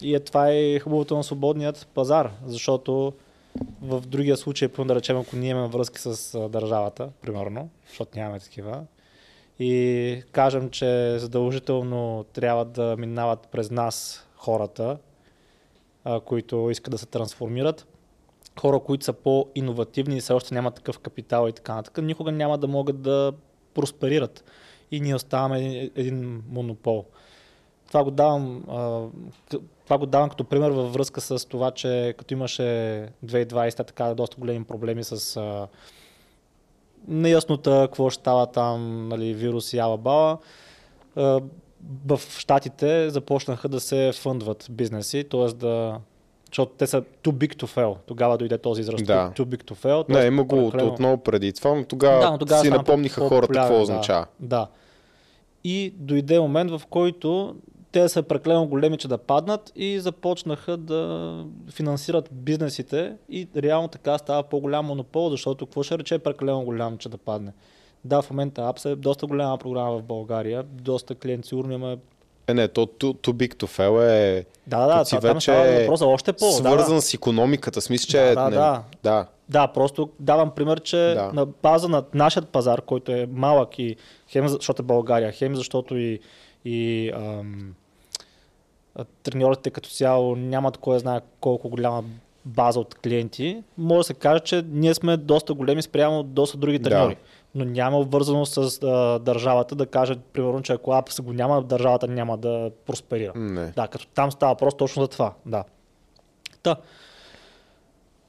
И 0.01 0.15
е 0.15 0.21
това 0.21 0.51
е 0.51 0.79
хубавото 0.79 1.17
на 1.17 1.25
свободният 1.25 1.89
пазар, 1.95 2.31
защото 2.47 3.13
в 3.83 4.01
другия 4.01 4.37
случай, 4.37 4.69
да 4.79 4.95
речем, 4.95 5.17
ако 5.17 5.37
ние 5.37 5.51
имаме 5.51 5.69
връзки 5.69 5.99
с 5.99 6.39
държавата, 6.49 7.09
примерно, 7.21 7.69
защото 7.89 8.19
нямаме 8.19 8.41
такива, 8.41 8.85
и 9.59 10.23
кажем, 10.33 10.71
че 10.71 11.19
задължително 11.19 12.25
трябва 12.33 12.65
да 12.65 12.97
минават 12.99 13.49
през 13.53 13.71
нас 13.71 14.27
хората, 14.37 14.99
които 16.25 16.71
искат 16.71 16.91
да 16.91 16.99
се 16.99 17.07
трансформират, 17.07 17.87
хора, 18.61 18.81
които 18.81 19.05
са 19.05 19.13
по-инновативни 19.13 20.17
и 20.17 20.21
все 20.21 20.33
още 20.33 20.55
нямат 20.55 20.75
такъв 20.75 20.99
капитал 20.99 21.49
и 21.49 21.53
така 21.53 21.75
нататък, 21.75 22.05
никога 22.05 22.33
няма 22.33 22.59
да 22.59 22.69
могат 22.69 23.03
да 23.03 23.33
просперират. 23.75 24.45
И 24.91 25.01
ние 25.01 25.15
оставаме 25.15 25.91
един, 25.95 26.43
монопол. 26.49 27.05
Това 27.89 28.05
го, 28.05 28.11
давам, 28.11 28.63
това 29.85 29.99
го 29.99 30.07
давам 30.07 30.31
като 30.31 30.45
пример 30.45 30.71
във 30.71 30.93
връзка 30.93 31.21
с 31.21 31.49
това, 31.49 31.71
че 31.71 32.15
като 32.19 32.35
имаше 32.35 32.63
2020 33.27 33.87
така 33.87 34.15
доста 34.15 34.37
големи 34.39 34.65
проблеми 34.65 35.05
с 35.05 35.41
неяснота, 37.09 37.81
какво 37.81 38.11
ще 38.11 38.21
става 38.21 38.47
там, 38.47 39.09
нали, 39.09 39.35
вирус 39.35 39.73
и 39.73 39.79
ала-бала, 39.79 40.39
в 42.07 42.21
Штатите 42.39 43.11
започнаха 43.11 43.69
да 43.69 43.81
се 43.81 44.11
фъндват 44.15 44.67
бизнеси, 44.71 45.25
т.е. 45.31 45.47
да 45.47 46.01
защото 46.55 46.73
те 46.79 46.87
са 46.87 47.03
too 47.03 47.33
big 47.33 47.55
to 47.55 47.67
fail. 47.67 47.97
Тогава 48.07 48.39
дойде 48.39 48.59
този 48.59 48.81
израз. 48.81 49.03
Да. 49.03 49.33
Too, 49.37 49.45
big 49.45 49.65
to 49.65 49.75
fail. 49.75 50.21
Не, 50.21 50.27
има 50.27 50.45
го 50.45 50.57
от, 50.59 50.75
прекалено- 50.75 50.93
отново 50.93 51.17
преди 51.17 51.53
това, 51.53 51.75
но 51.75 51.85
тогава, 51.85 52.21
Да, 52.21 52.31
но 52.31 52.39
тогава 52.39 52.61
си 52.63 52.71
напомниха 52.71 53.21
по- 53.21 53.29
хората 53.29 53.53
какво 53.53 53.75
да. 53.75 53.83
означава. 53.83 54.27
Да. 54.41 54.67
И 55.65 55.95
дойде 55.97 56.41
момент, 56.41 56.71
в 56.71 56.83
който 56.91 57.57
те 57.93 58.09
са 58.09 58.23
прекалено 58.23 58.67
големи, 58.67 58.97
че 58.97 59.09
да 59.09 59.19
паднат 59.19 59.73
и 59.77 60.01
започнаха 60.01 60.77
да 60.77 61.31
финансират 61.71 62.29
бизнесите 62.33 63.17
и 63.29 63.49
реално 63.57 63.89
така 63.89 64.19
става 64.19 64.43
по-голям 64.43 64.87
монопол, 64.87 65.31
защото 65.31 65.67
какво 65.67 65.83
ще 65.83 65.99
рече 65.99 66.19
прекалено 66.19 66.65
голям, 66.65 66.99
че 66.99 67.09
да 67.09 67.17
падне? 67.17 67.53
Да, 68.05 68.23
в 68.23 68.31
момента 68.31 68.61
Apps 68.63 68.87
е 68.87 68.97
доста 68.97 69.27
голяма 69.27 69.59
програма 69.59 69.99
в 69.99 70.03
България, 70.03 70.63
доста 70.63 71.15
клиенти, 71.15 71.49
сигурно 71.49 71.73
има 71.73 71.97
Е, 72.47 72.55
не, 72.55 72.69
то 72.69 72.87
too, 72.87 73.15
too 73.15 73.33
big 73.33 73.55
to 73.55 73.67
fail 73.67 74.03
е... 74.03 74.45
Да, 74.67 74.87
да, 74.87 75.05
си 75.05 75.17
това 75.17 75.29
там 75.29 75.37
вече 75.37 75.45
става 75.45 75.69
е 75.69 75.81
въпрос 75.81 75.99
за 75.99 76.07
още 76.07 76.33
по. 76.33 76.51
свързан 76.51 76.89
Да, 76.89 76.95
да. 76.95 77.03
с 77.03 77.15
економиката. 77.15 77.81
Смисъл, 77.81 78.07
че 78.07 78.19
Да, 78.19 78.35
да, 78.35 78.51
не, 78.51 78.57
да. 78.57 78.83
да. 79.03 79.27
Да, 79.49 79.67
просто 79.67 80.11
давам 80.21 80.51
пример, 80.51 80.81
че 80.81 80.97
Да. 80.97 81.31
на 81.35 81.47
база 81.47 81.89
на 81.89 82.05
нашия 82.15 82.43
пазар, 82.43 82.83
който 82.83 83.13
е 83.13 83.29
малък 83.33 83.79
и 83.79 83.97
хем 84.29 84.49
защото 84.49 84.83
е 84.83 84.85
България, 84.85 85.33
хем 85.33 85.57
защото 85.57 85.97
и, 85.97 86.21
и 86.65 87.11
ам, 87.15 87.75
треньорите 89.23 89.71
като 89.71 89.91
цяло 89.91 90.37
нямат 90.37 90.77
кой 90.77 90.99
знае 90.99 91.21
колко 91.41 91.69
голяма 91.69 92.05
база 92.45 92.81
от 92.81 92.95
клиенти, 92.95 93.63
може 93.79 93.99
да 93.99 94.05
се 94.05 94.15
каже, 94.15 94.41
че 94.41 94.65
ние 94.69 94.95
сме 94.95 95.17
доста 95.17 95.55
големи 95.55 95.83
спрямо 95.83 96.23
доста 96.23 96.57
други 96.57 96.79
Да. 96.79 97.15
Но 97.55 97.65
няма 97.65 97.99
обвързаност 97.99 98.53
с 98.55 98.83
а, 98.83 99.19
държавата 99.19 99.75
да 99.75 99.87
каже, 99.87 100.15
примерно, 100.33 100.63
че 100.63 100.73
ако 100.73 100.93
Апс 100.93 101.21
го 101.21 101.33
няма, 101.33 101.63
държавата 101.63 102.09
няма 102.09 102.39
да 102.39 102.71
просперира. 102.87 103.33
Не. 103.35 103.67
Да, 103.67 103.89
като 103.89 104.07
там 104.07 104.33
става 104.33 104.55
просто 104.55 104.79
точно 104.79 105.03
за 105.03 105.09
това. 105.09 105.33
Да. 105.47 105.65
Та, 106.63 106.77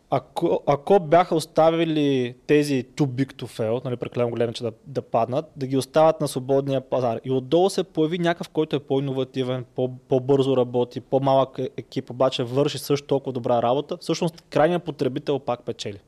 ако, 0.09 0.63
ако 0.67 0.99
бяха 0.99 1.35
оставили 1.35 2.35
тези 2.47 2.85
too 2.95 3.05
big 3.05 3.33
to 3.33 3.59
fail, 3.59 3.85
нали, 3.85 3.95
прекалено 3.95 4.29
големи, 4.29 4.53
че 4.53 4.63
да, 4.63 4.71
да 4.85 5.01
паднат, 5.01 5.45
да 5.55 5.67
ги 5.67 5.77
оставят 5.77 6.21
на 6.21 6.27
свободния 6.27 6.81
пазар 6.81 7.19
и 7.23 7.31
отдолу 7.31 7.69
се 7.69 7.83
появи 7.83 8.19
някакъв, 8.19 8.49
който 8.49 8.75
е 8.75 8.79
по-инновативен, 8.79 9.65
по- 9.75 9.97
по-бързо 10.09 10.57
работи, 10.57 11.01
по-малък 11.01 11.59
е- 11.59 11.69
екип, 11.77 12.09
обаче 12.09 12.43
върши 12.43 12.77
също 12.77 13.07
толкова 13.07 13.33
добра 13.33 13.61
работа, 13.61 13.97
всъщност 13.97 14.41
крайният 14.49 14.83
потребител 14.83 15.39
пак 15.39 15.63
печели. 15.63 15.99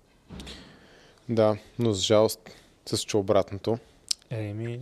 Да, 1.29 1.57
но 1.79 1.91
за 1.91 2.01
жалост 2.01 2.39
се 2.89 2.97
случва 2.97 3.19
обратното. 3.19 3.77
Еми, 4.29 4.79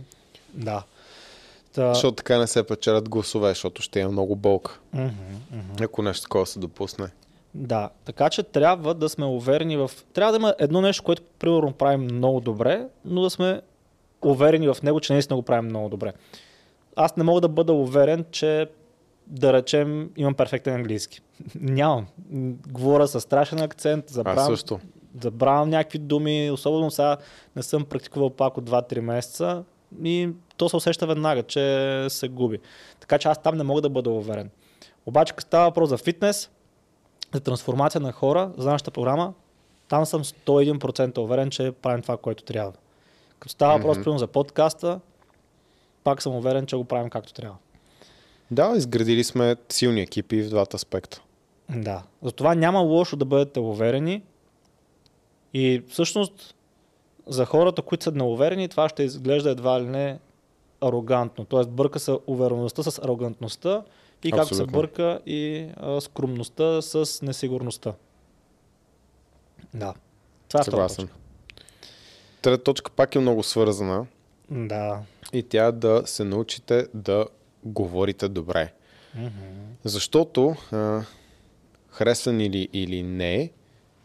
да. 0.54 0.82
Та, 1.72 1.94
Защото 1.94 2.16
така 2.16 2.38
не 2.38 2.46
се 2.46 2.66
печелят 2.66 3.08
гласове, 3.08 3.48
защото 3.48 3.82
ще 3.82 4.00
има 4.00 4.12
много 4.12 4.36
болка. 4.36 4.80
Ако 5.80 6.02
нещо 6.02 6.22
такова 6.22 6.46
се 6.46 6.58
допусне. 6.58 7.06
Да, 7.54 7.90
така 8.04 8.30
че 8.30 8.42
трябва 8.42 8.94
да 8.94 9.08
сме 9.08 9.26
уверени 9.26 9.76
в... 9.76 9.90
Трябва 10.12 10.32
да 10.32 10.36
има 10.36 10.54
едно 10.58 10.80
нещо, 10.80 11.02
което 11.02 11.22
примерно 11.38 11.72
правим 11.72 12.00
много 12.00 12.40
добре, 12.40 12.86
но 13.04 13.22
да 13.22 13.30
сме 13.30 13.60
уверени 14.22 14.68
в 14.68 14.76
него, 14.82 15.00
че 15.00 15.12
наистина 15.12 15.36
го 15.36 15.42
правим 15.42 15.64
много 15.64 15.88
добре. 15.88 16.12
Аз 16.96 17.16
не 17.16 17.24
мога 17.24 17.40
да 17.40 17.48
бъда 17.48 17.72
уверен, 17.72 18.24
че 18.30 18.68
да 19.26 19.52
речем 19.52 20.10
имам 20.16 20.34
перфектен 20.34 20.74
английски. 20.74 21.20
Нямам. 21.54 22.06
Говоря 22.68 23.08
с 23.08 23.20
страшен 23.20 23.62
акцент, 23.62 24.04
Аз 24.08 24.12
забравям, 24.12 24.46
също. 24.46 24.80
Забравям 25.20 25.70
някакви 25.70 25.98
думи, 25.98 26.50
особено 26.50 26.90
сега 26.90 27.16
не 27.56 27.62
съм 27.62 27.84
практикувал 27.84 28.30
пак 28.30 28.56
от 28.56 28.70
2-3 28.70 29.00
месеца 29.00 29.64
и 30.04 30.28
то 30.56 30.68
се 30.68 30.76
усеща 30.76 31.06
веднага, 31.06 31.42
че 31.42 32.06
се 32.08 32.28
губи. 32.28 32.58
Така 33.00 33.18
че 33.18 33.28
аз 33.28 33.42
там 33.42 33.56
не 33.56 33.64
мога 33.64 33.80
да 33.80 33.88
бъда 33.88 34.10
уверен. 34.10 34.50
Обаче, 35.06 35.32
като 35.32 35.46
става 35.46 35.64
въпрос 35.64 35.88
за 35.88 35.98
фитнес, 35.98 36.50
за 37.34 37.40
трансформация 37.40 38.00
на 38.00 38.12
хора, 38.12 38.52
за 38.58 38.70
нашата 38.70 38.90
програма, 38.90 39.32
там 39.88 40.06
съм 40.06 40.24
101% 40.24 41.18
уверен, 41.18 41.50
че 41.50 41.72
правим 41.72 42.02
това, 42.02 42.16
което 42.16 42.44
трябва. 42.44 42.72
Като 43.38 43.52
става 43.52 43.76
въпрос, 43.76 43.96
примерно, 43.96 44.18
за 44.18 44.26
подкаста, 44.26 45.00
пак 46.04 46.22
съм 46.22 46.36
уверен, 46.36 46.66
че 46.66 46.76
го 46.76 46.84
правим 46.84 47.10
както 47.10 47.34
трябва. 47.34 47.56
Да, 48.50 48.72
изградили 48.76 49.24
сме 49.24 49.56
силни 49.68 50.00
екипи 50.00 50.42
в 50.42 50.48
двата 50.48 50.76
аспекта. 50.76 51.22
Да. 51.70 52.02
Затова 52.22 52.54
няма 52.54 52.80
лошо 52.80 53.16
да 53.16 53.24
бъдете 53.24 53.60
уверени. 53.60 54.22
И 55.56 55.82
всъщност 55.88 56.54
за 57.26 57.44
хората, 57.44 57.82
които 57.82 58.04
са 58.04 58.12
неуверени, 58.12 58.68
това 58.68 58.88
ще 58.88 59.02
изглежда 59.02 59.50
едва 59.50 59.80
ли 59.80 59.86
не 59.86 60.18
арогантно. 60.80 61.44
Тоест 61.44 61.70
бърка 61.70 61.98
се 61.98 62.18
увереността 62.26 62.82
с 62.82 62.98
арогантността 62.98 63.82
и 64.24 64.32
както 64.32 64.54
се 64.54 64.66
бърка 64.66 65.20
и 65.26 65.68
а, 65.76 66.00
скромността 66.00 66.82
с 66.82 67.22
несигурността. 67.22 67.94
Да. 69.74 69.94
Това 70.48 70.60
е 70.60 70.64
Съгласен. 70.64 71.06
точка. 71.06 71.18
Трета 72.42 72.64
точка 72.64 72.90
пак 72.90 73.14
е 73.14 73.18
много 73.18 73.42
свързана 73.42 74.06
Да. 74.50 75.00
и 75.32 75.42
тя 75.42 75.66
е 75.66 75.72
да 75.72 76.02
се 76.06 76.24
научите 76.24 76.86
да 76.94 77.26
говорите 77.64 78.28
добре. 78.28 78.72
Мгм. 79.14 79.30
Защото, 79.84 80.56
а, 80.72 81.02
харесван 81.90 82.40
или, 82.40 82.68
или 82.72 83.02
не, 83.02 83.50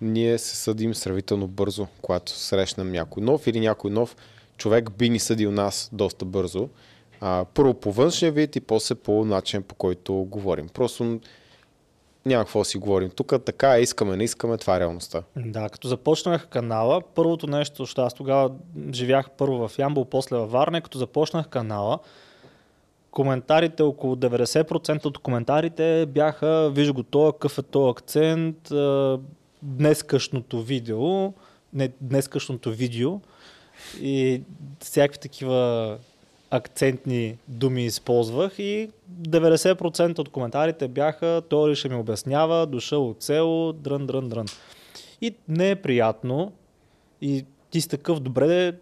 ние 0.01 0.37
се 0.37 0.55
съдим 0.55 0.95
сравнително 0.95 1.47
бързо, 1.47 1.87
когато 2.01 2.31
срещнем 2.31 2.91
някой 2.91 3.23
нов 3.23 3.47
или 3.47 3.59
някой 3.59 3.91
нов 3.91 4.15
човек 4.57 4.91
би 4.91 5.09
ни 5.09 5.19
съдил 5.19 5.51
нас 5.51 5.89
доста 5.93 6.25
бързо. 6.25 6.69
А, 7.21 7.45
първо 7.53 7.73
по 7.73 7.91
външния 7.91 8.31
вид 8.31 8.55
и 8.55 8.61
после 8.61 8.95
по 8.95 9.25
начин 9.25 9.63
по 9.63 9.75
който 9.75 10.13
говорим. 10.13 10.69
Просто 10.69 11.19
няма 12.25 12.43
какво 12.43 12.63
си 12.63 12.77
говорим. 12.77 13.09
Тук 13.09 13.33
така 13.45 13.77
е, 13.77 13.81
искаме, 13.81 14.17
не 14.17 14.23
искаме, 14.23 14.57
това 14.57 14.75
е 14.75 14.79
реалността. 14.79 15.23
Да, 15.35 15.69
като 15.69 15.87
започнах 15.87 16.47
канала, 16.47 17.01
първото 17.15 17.47
нещо, 17.47 17.83
защото 17.83 18.01
аз 18.01 18.13
тогава 18.13 18.51
живях 18.93 19.29
първо 19.37 19.67
в 19.67 19.79
Ямбол, 19.79 20.05
после 20.05 20.37
във 20.37 20.51
Варна, 20.51 20.81
като 20.81 20.97
започнах 20.97 21.47
канала, 21.47 21.99
коментарите, 23.11 23.83
около 23.83 24.15
90% 24.15 25.05
от 25.05 25.17
коментарите 25.17 26.05
бяха, 26.05 26.71
виж 26.73 26.91
го 26.91 27.03
то, 27.03 27.31
какъв 27.31 27.57
е 27.57 27.61
то 27.61 27.89
акцент, 27.89 28.71
днескашното 29.63 30.61
видео, 30.61 31.33
не 31.73 31.89
днескашното 32.01 32.71
видео 32.71 33.19
и 34.01 34.41
всякакви 34.79 35.19
такива 35.19 35.97
акцентни 36.51 37.37
думи 37.47 37.85
използвах 37.85 38.59
и 38.59 38.89
90% 39.21 40.19
от 40.19 40.29
коментарите 40.29 40.87
бяха 40.87 41.41
той 41.49 41.75
ще 41.75 41.89
ми 41.89 41.95
обяснява, 41.95 42.67
дошъл 42.67 43.09
от 43.09 43.23
село, 43.23 43.73
дрън, 43.73 44.07
дрън, 44.07 44.29
дрън. 44.29 44.45
И 45.21 45.35
не 45.47 45.69
е 45.69 45.75
приятно 45.75 46.51
и 47.21 47.45
ти 47.69 47.81
си 47.81 47.89
такъв, 47.89 48.19
добре, 48.19 48.73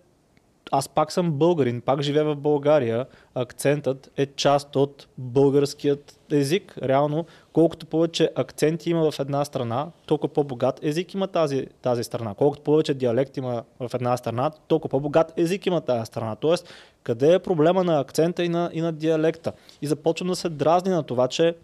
аз 0.71 0.89
пак 0.89 1.11
съм 1.11 1.31
българин, 1.31 1.81
пак 1.81 2.01
живея 2.01 2.25
в 2.25 2.35
България, 2.35 3.05
акцентът 3.35 4.11
е 4.17 4.25
част 4.25 4.75
от 4.75 5.07
българският 5.17 6.19
език. 6.31 6.75
Реално, 6.83 7.25
колкото 7.53 7.85
повече 7.85 8.31
акценти 8.35 8.89
има 8.89 9.11
в 9.11 9.19
една 9.19 9.45
страна, 9.45 9.87
толкова 10.05 10.33
по-богат 10.33 10.79
език 10.83 11.13
има 11.13 11.27
тази, 11.27 11.67
тази 11.81 12.03
страна. 12.03 12.33
Колкото 12.33 12.63
повече 12.63 12.93
диалект 12.93 13.37
има 13.37 13.63
в 13.79 13.91
една 13.93 14.17
страна, 14.17 14.51
толкова 14.67 14.89
по-богат 14.89 15.33
език 15.37 15.65
има 15.65 15.81
тази 15.81 16.05
страна. 16.05 16.35
Тоест, 16.35 16.69
къде 17.03 17.33
е 17.33 17.39
проблема 17.39 17.83
на 17.83 17.99
акцента 17.99 18.43
и 18.43 18.49
на, 18.49 18.69
и 18.73 18.81
на 18.81 18.91
диалекта? 18.91 19.51
И 19.81 19.87
започвам 19.87 20.29
да 20.29 20.35
се 20.35 20.49
дразни 20.49 20.91
на 20.91 21.03
това, 21.03 21.27
че 21.27 21.55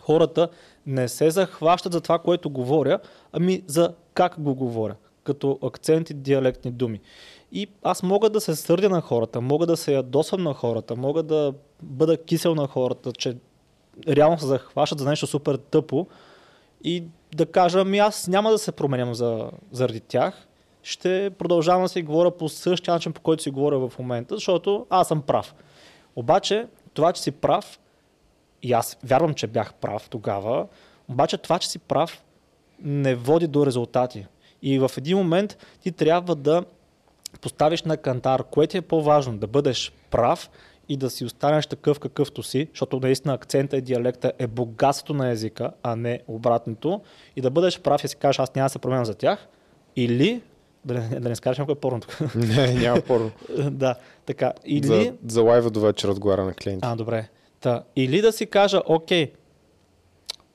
хората 0.00 0.48
не 0.86 1.08
се 1.08 1.30
захващат 1.30 1.92
за 1.92 2.00
това, 2.00 2.18
което 2.18 2.50
говоря, 2.50 2.98
ами 3.32 3.62
за 3.66 3.94
как 4.14 4.40
го 4.40 4.54
говоря, 4.54 4.94
като 5.24 5.58
акценти, 5.62 6.14
диалектни 6.14 6.70
думи. 6.70 7.00
И 7.54 7.68
аз 7.82 8.02
мога 8.02 8.30
да 8.30 8.40
се 8.40 8.56
сърдя 8.56 8.88
на 8.88 9.00
хората, 9.00 9.40
мога 9.40 9.66
да 9.66 9.76
се 9.76 9.94
ядосвам 9.94 10.42
на 10.42 10.54
хората, 10.54 10.96
мога 10.96 11.22
да 11.22 11.54
бъда 11.82 12.16
кисел 12.16 12.54
на 12.54 12.66
хората, 12.66 13.12
че 13.12 13.36
реално 14.08 14.38
се 14.38 14.46
захващат 14.46 14.98
за 14.98 15.08
нещо 15.08 15.26
супер 15.26 15.56
тъпо 15.56 16.06
и 16.84 17.04
да 17.34 17.46
кажа, 17.46 17.80
ами 17.80 17.98
аз 17.98 18.28
няма 18.28 18.50
да 18.50 18.58
се 18.58 18.72
променям 18.72 19.14
за, 19.14 19.50
заради 19.72 20.00
тях, 20.00 20.46
ще 20.82 21.30
продължавам 21.38 21.82
да 21.82 21.88
си 21.88 22.02
говоря 22.02 22.30
по 22.30 22.48
същия 22.48 22.94
начин, 22.94 23.12
по 23.12 23.20
който 23.20 23.42
си 23.42 23.50
говоря 23.50 23.88
в 23.88 23.98
момента, 23.98 24.34
защото 24.34 24.86
аз 24.90 25.08
съм 25.08 25.22
прав. 25.22 25.54
Обаче, 26.16 26.66
това, 26.94 27.12
че 27.12 27.22
си 27.22 27.30
прав, 27.30 27.80
и 28.62 28.72
аз 28.72 28.96
вярвам, 29.04 29.34
че 29.34 29.46
бях 29.46 29.74
прав 29.74 30.08
тогава, 30.08 30.66
обаче 31.08 31.38
това, 31.38 31.58
че 31.58 31.68
си 31.68 31.78
прав, 31.78 32.24
не 32.80 33.14
води 33.14 33.46
до 33.46 33.66
резултати. 33.66 34.26
И 34.62 34.78
в 34.78 34.90
един 34.98 35.18
момент 35.18 35.58
ти 35.80 35.92
трябва 35.92 36.34
да 36.34 36.64
поставиш 37.44 37.82
на 37.82 37.96
кантар, 37.96 38.44
кое 38.50 38.66
ти 38.66 38.76
е 38.76 38.82
по-важно, 38.82 39.38
да 39.38 39.46
бъдеш 39.46 39.92
прав 40.10 40.50
и 40.88 40.96
да 40.96 41.10
си 41.10 41.24
останеш 41.24 41.66
такъв 41.66 42.00
какъвто 42.00 42.42
си, 42.42 42.68
защото 42.72 43.00
наистина 43.00 43.34
акцента 43.34 43.76
и 43.76 43.80
диалекта 43.80 44.32
е 44.38 44.46
богатството 44.46 45.14
на 45.14 45.30
езика, 45.30 45.70
а 45.82 45.96
не 45.96 46.20
обратното, 46.28 47.00
и 47.36 47.40
да 47.40 47.50
бъдеш 47.50 47.80
прав 47.80 48.04
и 48.04 48.08
си 48.08 48.16
кажеш, 48.16 48.38
аз 48.38 48.54
няма 48.54 48.66
да 48.66 48.70
се 48.70 48.78
променям 48.78 49.04
за 49.04 49.14
тях, 49.14 49.48
или, 49.96 50.42
да 50.84 50.94
не, 50.94 51.20
да 51.20 51.28
не 51.28 51.36
скажеш 51.36 51.58
някой 51.58 51.74
порно 51.74 52.00
тук, 52.00 52.34
Не, 52.34 52.74
няма 52.74 53.00
порно. 53.00 53.30
да, 53.70 53.94
така, 54.26 54.52
или... 54.64 54.86
За, 54.86 55.12
за 55.26 55.42
лайва 55.42 55.70
до 55.70 55.80
вечер 55.80 56.08
отговаря 56.08 56.44
на 56.44 56.54
клиенти. 56.54 56.80
А, 56.82 56.96
добре. 56.96 57.28
Та, 57.60 57.82
или 57.96 58.20
да 58.20 58.32
си 58.32 58.46
кажа, 58.46 58.80
окей, 58.86 59.32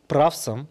прав 0.07 0.35
съм, 0.35 0.65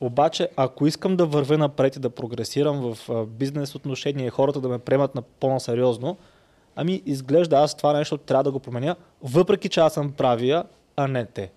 обаче 0.00 0.48
ако 0.56 0.86
искам 0.86 1.16
да 1.16 1.26
вървя 1.26 1.58
напред 1.58 1.96
и 1.96 2.00
да 2.00 2.10
прогресирам 2.10 2.94
в 2.94 3.26
бизнес 3.26 3.74
отношения 3.74 4.26
и 4.26 4.30
хората 4.30 4.60
да 4.60 4.68
ме 4.68 4.78
приемат 4.78 5.14
на 5.14 5.22
по-насериозно, 5.22 6.16
ами 6.76 7.02
изглежда 7.06 7.56
аз 7.56 7.76
това 7.76 7.92
нещо 7.92 8.16
трябва 8.16 8.44
да 8.44 8.52
го 8.52 8.60
променя, 8.60 8.96
въпреки 9.22 9.68
че 9.68 9.80
аз 9.80 9.94
съм 9.94 10.12
правия, 10.12 10.64
а 10.96 11.08
не 11.08 11.26
те. 11.26 11.50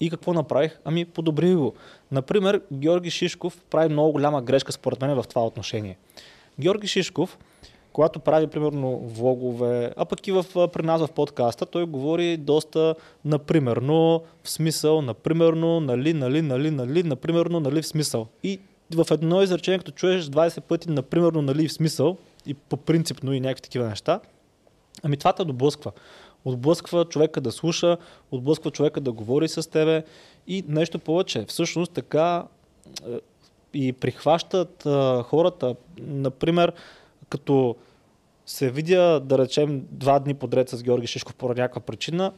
И 0.00 0.10
какво 0.10 0.32
направих? 0.32 0.78
Ами 0.84 1.04
подобрих 1.04 1.56
го. 1.56 1.74
Например, 2.10 2.62
Георги 2.72 3.10
Шишков 3.10 3.62
прави 3.70 3.88
много 3.88 4.12
голяма 4.12 4.42
грешка 4.42 4.72
според 4.72 5.00
мен 5.00 5.22
в 5.22 5.24
това 5.28 5.46
отношение. 5.46 5.98
Георги 6.60 6.86
Шишков 6.86 7.38
когато 7.92 8.20
прави, 8.20 8.46
примерно, 8.46 8.98
влогове, 8.98 9.92
а 9.96 10.04
пък 10.04 10.26
и 10.26 10.32
в, 10.32 10.44
при 10.72 10.82
нас 10.82 11.00
в 11.06 11.12
подкаста, 11.12 11.66
той 11.66 11.86
говори 11.86 12.36
доста 12.36 12.94
напримерно, 13.24 14.22
в 14.42 14.50
смисъл, 14.50 15.02
напримерно, 15.02 15.80
нали, 15.80 16.12
нали, 16.12 16.42
нали, 16.42 16.70
нали, 16.70 17.02
напримерно, 17.02 17.60
нали, 17.60 17.82
в 17.82 17.86
смисъл. 17.86 18.26
И 18.42 18.60
в 18.94 19.06
едно 19.10 19.42
изречение, 19.42 19.78
като 19.78 19.92
чуеш 19.92 20.24
20 20.24 20.60
пъти, 20.60 20.90
напримерно, 20.90 21.42
нали, 21.42 21.68
в 21.68 21.72
смисъл, 21.72 22.16
и 22.46 22.54
по 22.54 22.76
принципно 22.76 23.32
и 23.32 23.40
някакви 23.40 23.62
такива 23.62 23.88
неща, 23.88 24.20
ами 25.02 25.16
това 25.16 25.32
те 25.32 25.44
доблъсква. 25.44 25.92
Отблъсква 26.44 27.04
човека 27.04 27.40
да 27.40 27.52
слуша, 27.52 27.96
отблъсква 28.30 28.70
човека 28.70 29.00
да 29.00 29.12
говори 29.12 29.48
с 29.48 29.70
тебе 29.70 30.04
и 30.46 30.64
нещо 30.68 30.98
повече. 30.98 31.44
Всъщност 31.48 31.92
така 31.92 32.44
е, 33.08 33.18
и 33.74 33.92
прихващат 33.92 34.86
а, 34.86 35.22
хората, 35.22 35.74
например, 36.00 36.72
като 37.32 37.76
се 38.46 38.70
видя, 38.70 39.20
да 39.20 39.38
речем, 39.38 39.86
два 39.90 40.18
дни 40.18 40.34
подред 40.34 40.68
с 40.68 40.82
Георги 40.82 41.06
Шишков 41.06 41.34
по 41.34 41.48
някаква 41.48 41.80
причина, 41.80 42.32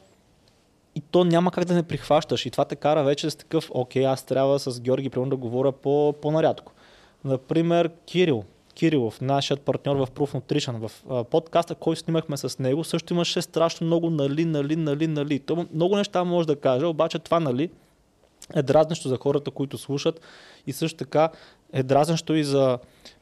и 0.95 1.01
то 1.01 1.25
няма 1.25 1.51
как 1.51 1.65
да 1.65 1.75
не 1.75 1.83
прихващаш. 1.83 2.47
И 2.47 2.51
това 2.51 2.65
те 2.65 2.77
кара 2.77 3.05
вече 3.05 3.31
с 3.31 3.37
такъв, 3.37 3.71
окей, 3.75 4.07
аз 4.07 4.25
трябва 4.25 4.59
с 4.59 4.81
Георги 4.81 5.11
примерно 5.11 5.31
да 5.31 5.37
говоря 5.37 5.73
по, 5.73 6.15
по-нарядко. 6.23 6.73
Например, 7.25 7.91
Кирил, 8.07 8.45
Кирилов, 8.75 9.21
нашият 9.21 9.61
партньор 9.61 9.97
в 9.97 10.07
Proof 10.11 10.35
Nutrition, 10.35 10.89
в 10.89 11.25
подкаста, 11.25 11.75
който 11.75 12.01
снимахме 12.01 12.37
с 12.37 12.59
него, 12.59 12.85
също 12.85 13.15
имаше 13.15 13.43
страшно 13.43 13.87
много 13.87 14.11
нали, 14.11 14.45
нали, 14.45 14.77
нали, 14.77 15.07
нали. 15.07 15.39
То 15.39 15.67
много 15.75 15.97
неща 15.97 16.25
може 16.25 16.47
да 16.47 16.57
каже, 16.57 16.87
обаче 16.87 17.19
това 17.19 17.41
нали 17.41 17.71
е 18.55 18.63
дразнещо 18.63 19.09
за 19.09 19.17
хората, 19.17 19.51
които 19.51 19.79
слушат 19.79 20.21
и 20.67 20.73
също 20.73 20.99
така 20.99 21.31
е 21.75 21.83
дразнещо 21.83 22.35
и 22.35 22.45
за... 22.45 22.79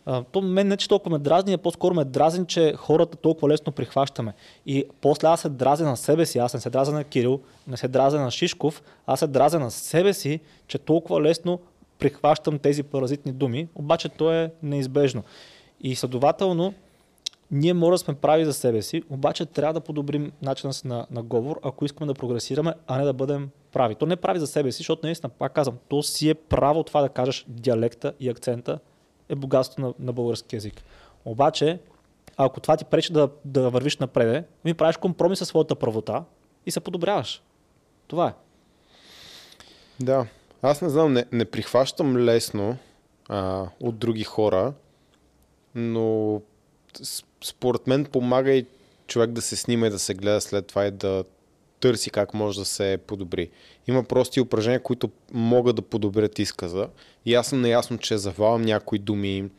А, 0.07 0.23
то 0.23 0.41
мен 0.41 0.69
не 0.69 0.77
че 0.77 0.89
толкова 0.89 1.11
ме 1.11 1.19
дразни, 1.19 1.53
а 1.53 1.59
по-скоро 1.59 1.95
ме 1.95 2.05
дразни, 2.05 2.47
че 2.47 2.75
хората 2.77 3.17
толкова 3.17 3.49
лесно 3.49 3.73
прихващаме. 3.73 4.33
И 4.67 4.85
после 5.01 5.29
аз 5.29 5.41
се 5.41 5.49
дразя 5.49 5.85
на 5.85 5.97
себе 5.97 6.27
си, 6.27 6.39
аз 6.39 6.55
не 6.55 6.61
се 6.61 6.71
дразя 6.71 6.93
на 6.93 7.05
Кирил, 7.05 7.41
не 7.67 7.77
се 7.77 7.89
дразя 7.89 8.21
на 8.21 8.31
Шишков, 8.31 8.83
аз 9.07 9.21
се 9.21 9.27
дразя 9.27 9.59
на 9.59 9.71
себе 9.71 10.15
си, 10.15 10.41
че 10.67 10.79
толкова 10.79 11.23
лесно 11.23 11.61
прихващам 11.99 12.59
тези 12.59 12.83
паразитни 12.83 13.33
думи, 13.33 13.69
обаче 13.75 14.09
то 14.09 14.33
е 14.33 14.53
неизбежно. 14.63 15.23
И 15.81 15.97
следователно, 15.97 16.75
ние 17.53 17.75
може 17.75 17.95
да 17.95 17.99
сме 17.99 18.15
прави 18.15 18.45
за 18.45 18.53
себе 18.53 18.83
си, 18.83 19.03
обаче 19.11 19.47
трябва 19.47 19.73
да 19.73 19.81
подобрим 19.81 20.33
начина 20.43 20.73
си 20.73 20.87
на, 20.87 21.07
на 21.11 21.23
говор, 21.23 21.61
ако 21.63 21.85
искаме 21.85 22.07
да 22.07 22.15
прогресираме, 22.15 22.75
а 22.87 22.99
не 22.99 23.05
да 23.05 23.13
бъдем 23.13 23.51
прави. 23.73 23.95
То 23.95 24.07
не 24.07 24.13
е 24.13 24.17
прави 24.17 24.39
за 24.39 24.47
себе 24.47 24.73
си, 24.73 24.77
защото 24.77 25.07
наистина, 25.07 25.31
пак 25.31 25.53
казвам, 25.53 25.79
то 25.89 26.03
си 26.03 26.31
е 26.31 26.35
право 26.35 26.83
това 26.83 27.01
да 27.01 27.09
кажеш 27.09 27.45
диалекта 27.49 28.13
и 28.21 28.29
акцента 28.29 28.79
е 29.29 29.35
богатство 29.35 29.83
на, 29.83 29.95
на 29.99 30.13
български 30.13 30.57
язик. 30.57 30.83
Обаче, 31.25 31.79
ако 32.37 32.61
това 32.61 32.77
ти 32.77 32.85
пречи 32.85 33.13
да, 33.13 33.29
да 33.45 33.71
вървиш 33.71 33.97
напред, 33.97 34.49
ми 34.65 34.75
правиш 34.75 34.97
компромис 34.97 35.39
със 35.39 35.49
своята 35.49 35.75
правота 35.75 36.25
и 36.67 36.71
се 36.71 36.81
подобряваш. 36.81 37.43
Това 38.07 38.29
е. 38.29 38.35
Да. 40.01 40.27
Аз 40.63 40.83
не 40.83 40.89
знам, 40.89 41.13
не, 41.13 41.25
не 41.33 41.45
прихващам 41.45 42.17
лесно 42.17 42.77
а, 43.29 43.67
от 43.81 43.99
други 43.99 44.25
хора, 44.25 44.73
но 45.75 46.41
според 47.45 47.87
мен 47.87 48.05
помага 48.05 48.53
и 48.53 48.67
човек 49.07 49.31
да 49.31 49.43
се 49.43 49.57
снима 49.57 49.87
и 49.87 49.91
да 49.91 49.99
се 49.99 50.15
гледа 50.15 50.41
след 50.41 50.67
това 50.67 50.87
и 50.87 50.91
да 50.91 51.25
търси 51.81 52.11
как 52.11 52.35
може 52.35 52.59
да 52.59 52.65
се 52.65 52.99
подобри. 53.07 53.51
Има 53.89 54.05
прости 54.05 54.41
упражнения, 54.41 54.83
които 54.83 55.11
могат 55.33 55.77
да 55.77 55.83
подобрят 55.83 56.39
изказа. 56.39 56.89
И 57.25 57.35
аз 57.35 57.47
съм 57.47 57.61
наясно, 57.61 57.99
че 57.99 58.19
завалям 58.19 58.63
някои 58.63 58.99
думи, 58.99 59.51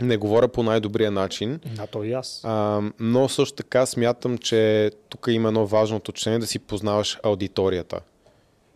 не 0.00 0.16
говоря 0.16 0.48
по 0.48 0.62
най-добрия 0.62 1.10
начин. 1.10 1.60
Да, 1.76 1.86
то 1.86 2.04
и 2.04 2.12
аз. 2.12 2.40
А, 2.44 2.82
но 3.00 3.28
също 3.28 3.56
така 3.56 3.86
смятам, 3.86 4.38
че 4.38 4.90
тук 5.08 5.26
има 5.30 5.48
едно 5.48 5.66
важно 5.66 5.96
уточнение 5.96 6.38
да 6.38 6.46
си 6.46 6.58
познаваш 6.58 7.18
аудиторията. 7.22 8.00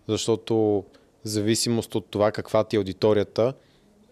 Защото 0.08 0.84
в 1.24 1.28
зависимост 1.28 1.94
от 1.94 2.06
това 2.10 2.32
каква 2.32 2.64
ти 2.64 2.76
е 2.76 2.78
аудиторията, 2.78 3.54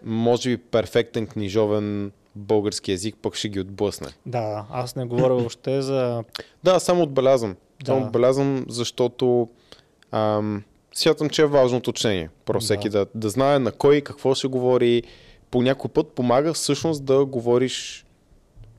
може 0.05 0.49
би 0.49 0.57
перфектен 0.57 1.27
книжовен 1.27 2.13
български 2.37 2.91
язик 2.91 3.17
пък 3.23 3.35
ще 3.35 3.49
ги 3.49 3.61
отблъсне. 3.61 4.09
Да, 4.27 4.67
аз 4.71 4.97
не 4.97 5.05
говоря 5.05 5.35
въобще 5.35 5.83
за... 5.83 6.25
Да, 6.65 6.81
само 6.81 7.03
отбелязвам. 7.03 7.57
Да. 7.81 7.87
Само 7.87 8.07
отбелязвам, 8.07 8.67
защото 8.69 9.49
ам, 10.13 10.63
смятам, 10.95 11.31
че 11.31 11.43
е 11.43 11.47
важно 11.47 11.79
уточнение. 11.79 12.31
Просто 12.45 12.61
Да. 12.61 12.65
всеки 12.65 12.89
да, 12.89 13.07
да 13.15 13.31
знае 13.31 13.59
на 13.59 13.73
кой 13.73 14.01
какво 14.01 14.35
ще 14.35 14.49
говори. 14.49 15.03
По 15.51 15.63
някой 15.63 15.91
път 15.91 16.09
помага 16.09 16.53
всъщност 16.53 17.05
да 17.05 17.25
говориш 17.25 18.07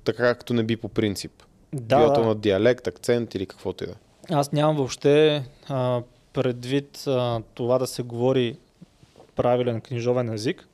така, 0.03 0.23
както 0.23 0.53
не 0.53 0.63
би 0.63 0.77
по 0.77 0.89
принцип. 0.89 1.31
Да, 1.73 1.97
Било 1.97 2.13
то 2.13 2.21
да. 2.21 2.27
на 2.27 2.35
диалект, 2.35 2.87
акцент 2.87 3.35
или 3.35 3.45
каквото 3.45 3.83
и 3.83 3.87
да. 3.87 3.93
Аз 4.29 4.51
нямам 4.51 4.75
въобще 4.77 5.43
а, 5.67 6.01
предвид 6.33 7.03
а, 7.07 7.41
това 7.53 7.77
да 7.77 7.87
се 7.87 8.03
говори 8.03 8.57
правилен 9.35 9.81
книжовен 9.81 10.33
език. 10.33 10.67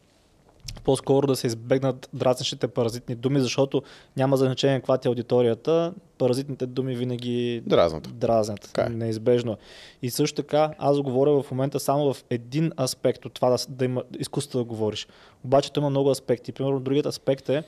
По-скоро 0.84 1.28
да 1.28 1.36
се 1.36 1.48
избегнат 1.48 2.10
дразнещите 2.14 2.68
паразитни 2.68 3.16
думи, 3.16 3.40
защото 3.40 3.84
няма 4.18 4.38
значение 4.38 4.80
каква 4.80 4.98
ти 4.98 5.08
е 5.08 5.10
аудиторията. 5.10 5.94
Паразитните 6.18 6.66
думи 6.66 6.96
винаги 6.96 7.64
Дразната. 7.68 8.10
дразнят. 8.10 8.62
Така 8.62 8.82
е. 8.82 8.90
Неизбежно. 8.90 9.58
И 10.02 10.10
също 10.10 10.36
така, 10.36 10.72
аз 10.78 11.02
говоря 11.02 11.44
в 11.44 11.52
момента 11.52 11.80
само 11.80 12.14
в 12.14 12.24
един 12.30 12.72
аспект 12.80 13.26
от 13.26 13.34
това 13.34 13.50
да, 13.50 13.58
да 13.70 13.86
има 13.86 14.04
изкуство 14.20 14.60
да 14.60 14.66
говориш. 14.66 15.08
Обаче 15.46 15.72
то 15.72 15.80
има 15.80 15.90
много 15.90 16.10
аспекти. 16.10 16.52
Примерно, 16.52 16.80
другият 16.80 17.06
аспект 17.06 17.50
е 17.50 17.64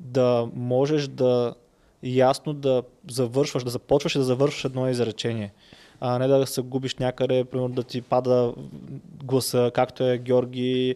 да 0.00 0.48
можеш 0.54 1.08
да 1.08 1.54
ясно 2.02 2.52
да 2.52 2.82
завършваш, 3.10 3.64
да 3.64 3.70
започваш 3.70 4.14
и 4.14 4.18
да 4.18 4.24
завършваш 4.24 4.64
едно 4.64 4.88
изречение. 4.88 5.52
А 6.00 6.18
не 6.18 6.28
да 6.28 6.46
се 6.46 6.62
губиш 6.62 6.94
някъде, 6.94 7.44
примерно 7.44 7.74
да 7.74 7.82
ти 7.82 8.02
пада 8.02 8.54
гласа, 9.24 9.70
както 9.74 10.04
е 10.04 10.18
Георги, 10.18 10.94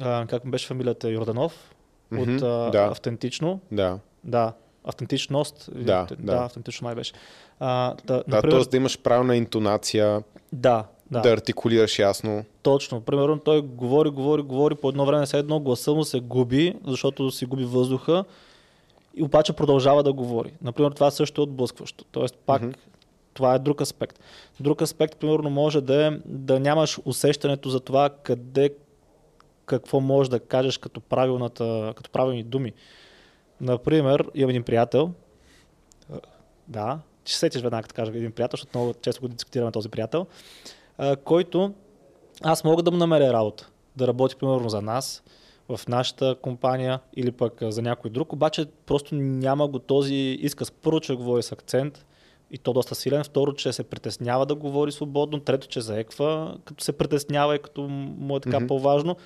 а, 0.00 0.26
как 0.26 0.50
беше 0.50 0.66
фамилията, 0.66 1.10
Йорданов, 1.10 1.74
от 2.12 2.18
Мгм, 2.18 2.44
а, 2.44 2.70
да. 2.70 2.88
автентично. 2.90 3.60
Да. 3.72 3.98
Да, 4.24 4.52
автентичност. 4.84 5.70
Да, 5.74 6.06
да. 6.18 6.36
да 6.36 6.44
автентично 6.44 6.84
май 6.84 6.94
беше. 6.94 7.12
А, 7.60 7.94
да, 8.04 8.14
Да, 8.28 8.36
например, 8.36 8.62
т.е. 8.62 8.70
да 8.70 8.76
имаш 8.76 8.98
правилна 8.98 9.36
интонация, 9.36 10.22
да, 10.52 10.84
да. 11.10 11.20
да, 11.20 11.32
артикулираш 11.32 11.98
ясно. 11.98 12.44
точно. 12.62 13.00
Примерно 13.00 13.38
той 13.38 13.62
говори, 13.62 14.10
говори, 14.10 14.42
говори, 14.42 14.74
по 14.74 14.88
едно 14.88 15.06
време 15.06 15.26
все 15.26 15.38
едно 15.38 15.60
гласа 15.60 15.94
му 15.94 16.04
се 16.04 16.20
губи, 16.20 16.74
защото 16.86 17.30
си 17.30 17.46
губи 17.46 17.64
въздуха 17.64 18.24
и 19.14 19.22
обаче 19.22 19.52
продължава 19.52 20.02
да 20.02 20.12
говори. 20.12 20.52
Например, 20.62 20.90
това 20.90 21.10
също 21.10 21.40
е 21.40 21.44
отблъскващо. 21.44 22.04
Тоест, 22.04 22.34
пак, 22.46 22.62
Мгм. 22.62 22.70
това 23.34 23.54
е 23.54 23.58
друг 23.58 23.80
аспект. 23.80 24.20
Друг 24.60 24.82
аспект, 24.82 25.16
примерно, 25.16 25.50
може 25.50 25.80
да 25.80 26.06
е 26.06 26.10
да 26.24 26.60
нямаш 26.60 26.98
усещането 27.04 27.68
за 27.68 27.80
това 27.80 28.10
къде, 28.22 28.70
какво 29.78 30.00
можеш 30.00 30.28
да 30.28 30.40
кажеш 30.40 30.78
като, 30.78 31.00
правилната, 31.00 31.92
като 31.96 32.10
правилни 32.10 32.42
думи. 32.42 32.72
Например, 33.60 34.30
имам 34.34 34.50
един 34.50 34.62
приятел, 34.62 35.10
да, 36.68 36.98
ще 37.24 37.32
се 37.34 37.38
сетиш 37.38 37.62
веднага, 37.62 37.82
като 37.82 37.94
кажа 37.94 38.12
един 38.14 38.32
приятел, 38.32 38.56
защото 38.56 38.78
много 38.78 38.94
често 39.02 39.20
го 39.22 39.28
дискутираме 39.28 39.72
този 39.72 39.88
приятел, 39.88 40.26
който 41.24 41.74
аз 42.42 42.64
мога 42.64 42.82
да 42.82 42.90
му 42.90 42.96
намеря 42.96 43.32
работа. 43.32 43.68
Да 43.96 44.06
работи 44.06 44.36
примерно 44.36 44.68
за 44.68 44.82
нас, 44.82 45.22
в 45.68 45.80
нашата 45.88 46.36
компания 46.42 47.00
или 47.16 47.32
пък 47.32 47.62
за 47.62 47.82
някой 47.82 48.10
друг, 48.10 48.32
обаче 48.32 48.66
просто 48.86 49.14
няма 49.14 49.68
го 49.68 49.78
този 49.78 50.14
изказ. 50.14 50.70
Първо, 50.70 51.00
че 51.00 51.14
говори 51.14 51.42
с 51.42 51.52
акцент 51.52 52.06
и 52.50 52.58
то 52.58 52.72
доста 52.72 52.94
силен. 52.94 53.24
Второ, 53.24 53.52
че 53.52 53.72
се 53.72 53.82
притеснява 53.84 54.46
да 54.46 54.54
говори 54.54 54.92
свободно. 54.92 55.40
Трето, 55.40 55.68
че 55.68 55.80
заеква, 55.80 56.58
като 56.64 56.84
се 56.84 56.92
притеснява 56.92 57.56
и 57.56 57.58
като 57.58 57.80
му 57.80 58.36
е 58.36 58.40
така 58.40 58.56
Мгм. 58.60 58.66
по-важно. 58.66 59.16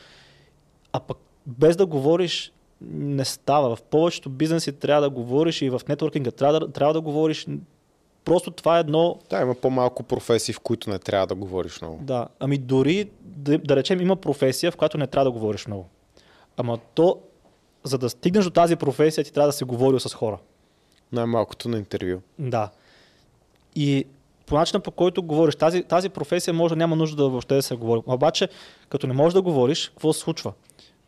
А 0.94 1.00
пък 1.00 1.18
без 1.46 1.76
да 1.76 1.86
говориш 1.86 2.52
не 2.90 3.24
става. 3.24 3.76
В 3.76 3.82
повечето 3.82 4.30
бизнеси 4.30 4.72
трябва 4.72 5.02
да 5.02 5.10
говориш 5.10 5.62
и 5.62 5.70
в 5.70 5.80
нетворкинга 5.88 6.30
трябва 6.30 6.60
да, 6.60 6.72
трябва 6.72 6.94
да 6.94 7.00
говориш. 7.00 7.46
Просто 8.24 8.50
това 8.50 8.76
е 8.76 8.80
едно 8.80 9.18
Да, 9.30 9.42
има 9.42 9.54
по-малко 9.54 10.02
професии, 10.02 10.54
в 10.54 10.60
които 10.60 10.90
не 10.90 10.98
трябва 10.98 11.26
да 11.26 11.34
говориш 11.34 11.80
много. 11.80 11.98
да, 12.02 12.26
ами 12.40 12.58
дори 12.58 13.10
да, 13.20 13.58
да 13.58 13.76
речем 13.76 14.00
има 14.00 14.16
професия, 14.16 14.72
в 14.72 14.76
която 14.76 14.98
не 14.98 15.06
трябва 15.06 15.24
да 15.24 15.30
говориш 15.30 15.66
много. 15.66 15.88
Ама 16.56 16.78
то, 16.94 17.18
за 17.84 17.98
да 17.98 18.10
стигнеш 18.10 18.44
до 18.44 18.50
тази 18.50 18.76
професия, 18.76 19.24
ти 19.24 19.32
трябва 19.32 19.48
да 19.48 19.52
се 19.52 19.64
говорил 19.64 20.00
с 20.00 20.14
хора. 20.14 20.38
Най-малкото 21.12 21.68
на 21.68 21.78
интервю. 21.78 22.20
Да. 22.38 22.70
И 23.76 24.04
по 24.46 24.54
начина 24.54 24.80
по 24.80 24.90
който 24.90 25.22
говориш, 25.22 25.56
тази, 25.56 25.82
тази 25.82 26.08
професия 26.08 26.54
може 26.54 26.72
да 26.72 26.76
няма 26.76 26.96
нужда 26.96 27.16
да 27.16 27.28
въобще 27.28 27.54
да 27.54 27.62
се 27.62 27.76
говори. 27.76 28.00
Обаче, 28.06 28.48
като 28.88 29.06
не 29.06 29.12
можеш 29.12 29.34
да 29.34 29.42
говориш, 29.42 29.88
какво 29.88 30.12
се 30.12 30.20
случва? 30.20 30.52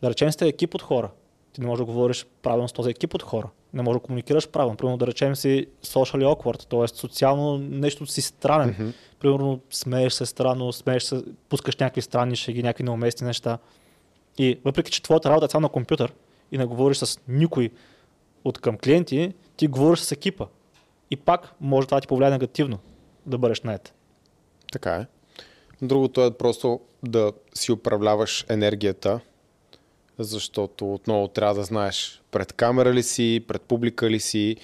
Да 0.01 0.09
речем 0.09 0.31
сте 0.31 0.47
екип 0.47 0.75
от 0.75 0.81
хора. 0.81 1.09
Ти 1.53 1.61
не 1.61 1.67
можеш 1.67 1.79
да 1.79 1.85
говориш 1.85 2.25
правилно 2.41 2.67
с 2.67 2.73
този 2.73 2.89
екип 2.89 3.13
от 3.13 3.23
хора. 3.23 3.49
Не 3.73 3.81
можеш 3.81 4.01
да 4.01 4.05
комуникираш 4.05 4.49
правилно. 4.49 4.77
Примерно 4.77 4.97
да 4.97 5.07
речем 5.07 5.35
си 5.35 5.67
socially 5.85 6.35
awkward, 6.35 6.69
т.е. 6.69 6.97
социално 6.97 7.57
нещо 7.57 8.05
си 8.05 8.21
странен. 8.21 8.69
Мгм. 8.69 8.89
Примерно 9.19 9.59
смееш 9.69 10.13
се 10.13 10.25
странно, 10.25 10.73
смееш 10.73 11.03
се, 11.03 11.23
пускаш 11.49 11.75
някакви 11.75 12.01
странни 12.01 12.35
шеги, 12.35 12.63
някакви 12.63 12.83
неуместни 12.83 13.27
неща. 13.27 13.57
И 14.37 14.59
въпреки, 14.65 14.91
че 14.91 15.03
твоята 15.03 15.29
работа 15.29 15.45
е 15.45 15.49
само 15.49 15.61
на 15.61 15.69
компютър 15.69 16.13
и 16.51 16.57
не 16.57 16.65
говориш 16.65 16.97
с 16.97 17.19
никой 17.27 17.69
от 18.43 18.59
към 18.59 18.77
клиенти, 18.77 19.33
ти 19.57 19.67
говориш 19.67 19.99
с 19.99 20.11
екипа. 20.11 20.45
И 21.11 21.15
пак 21.15 21.53
може 21.61 21.87
това 21.87 21.97
да 21.97 22.01
ти 22.01 22.07
повлияе 22.07 22.31
негативно 22.31 22.79
да 23.25 23.37
бъдеш 23.37 23.61
наед. 23.61 23.93
Така 24.71 24.95
е. 24.95 25.05
Другото 25.81 26.23
е 26.23 26.31
просто 26.31 26.79
да 27.03 27.31
си 27.53 27.71
управляваш 27.71 28.45
енергията, 28.49 29.19
защото 30.19 30.93
отново 30.93 31.27
трябва 31.27 31.55
да 31.55 31.63
знаеш 31.63 32.21
пред 32.31 32.53
камера 32.53 32.93
ли 32.93 33.03
си, 33.03 33.43
пред 33.47 33.61
публика 33.61 34.09
ли 34.09 34.19
си 34.19 34.55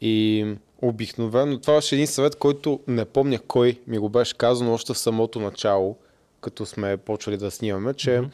и 0.00 0.46
обикновено 0.82 1.60
това 1.60 1.74
беше 1.74 1.94
един 1.94 2.06
съвет, 2.06 2.36
който 2.36 2.80
не 2.86 3.04
помня 3.04 3.38
кой 3.38 3.80
ми 3.86 3.98
го 3.98 4.08
беше 4.08 4.36
казано 4.36 4.72
още 4.72 4.94
в 4.94 4.98
самото 4.98 5.40
начало, 5.40 5.96
като 6.40 6.66
сме 6.66 6.96
почвали 6.96 7.36
да 7.36 7.50
снимаме, 7.50 7.94
че 7.94 8.10
mm-hmm. 8.10 8.30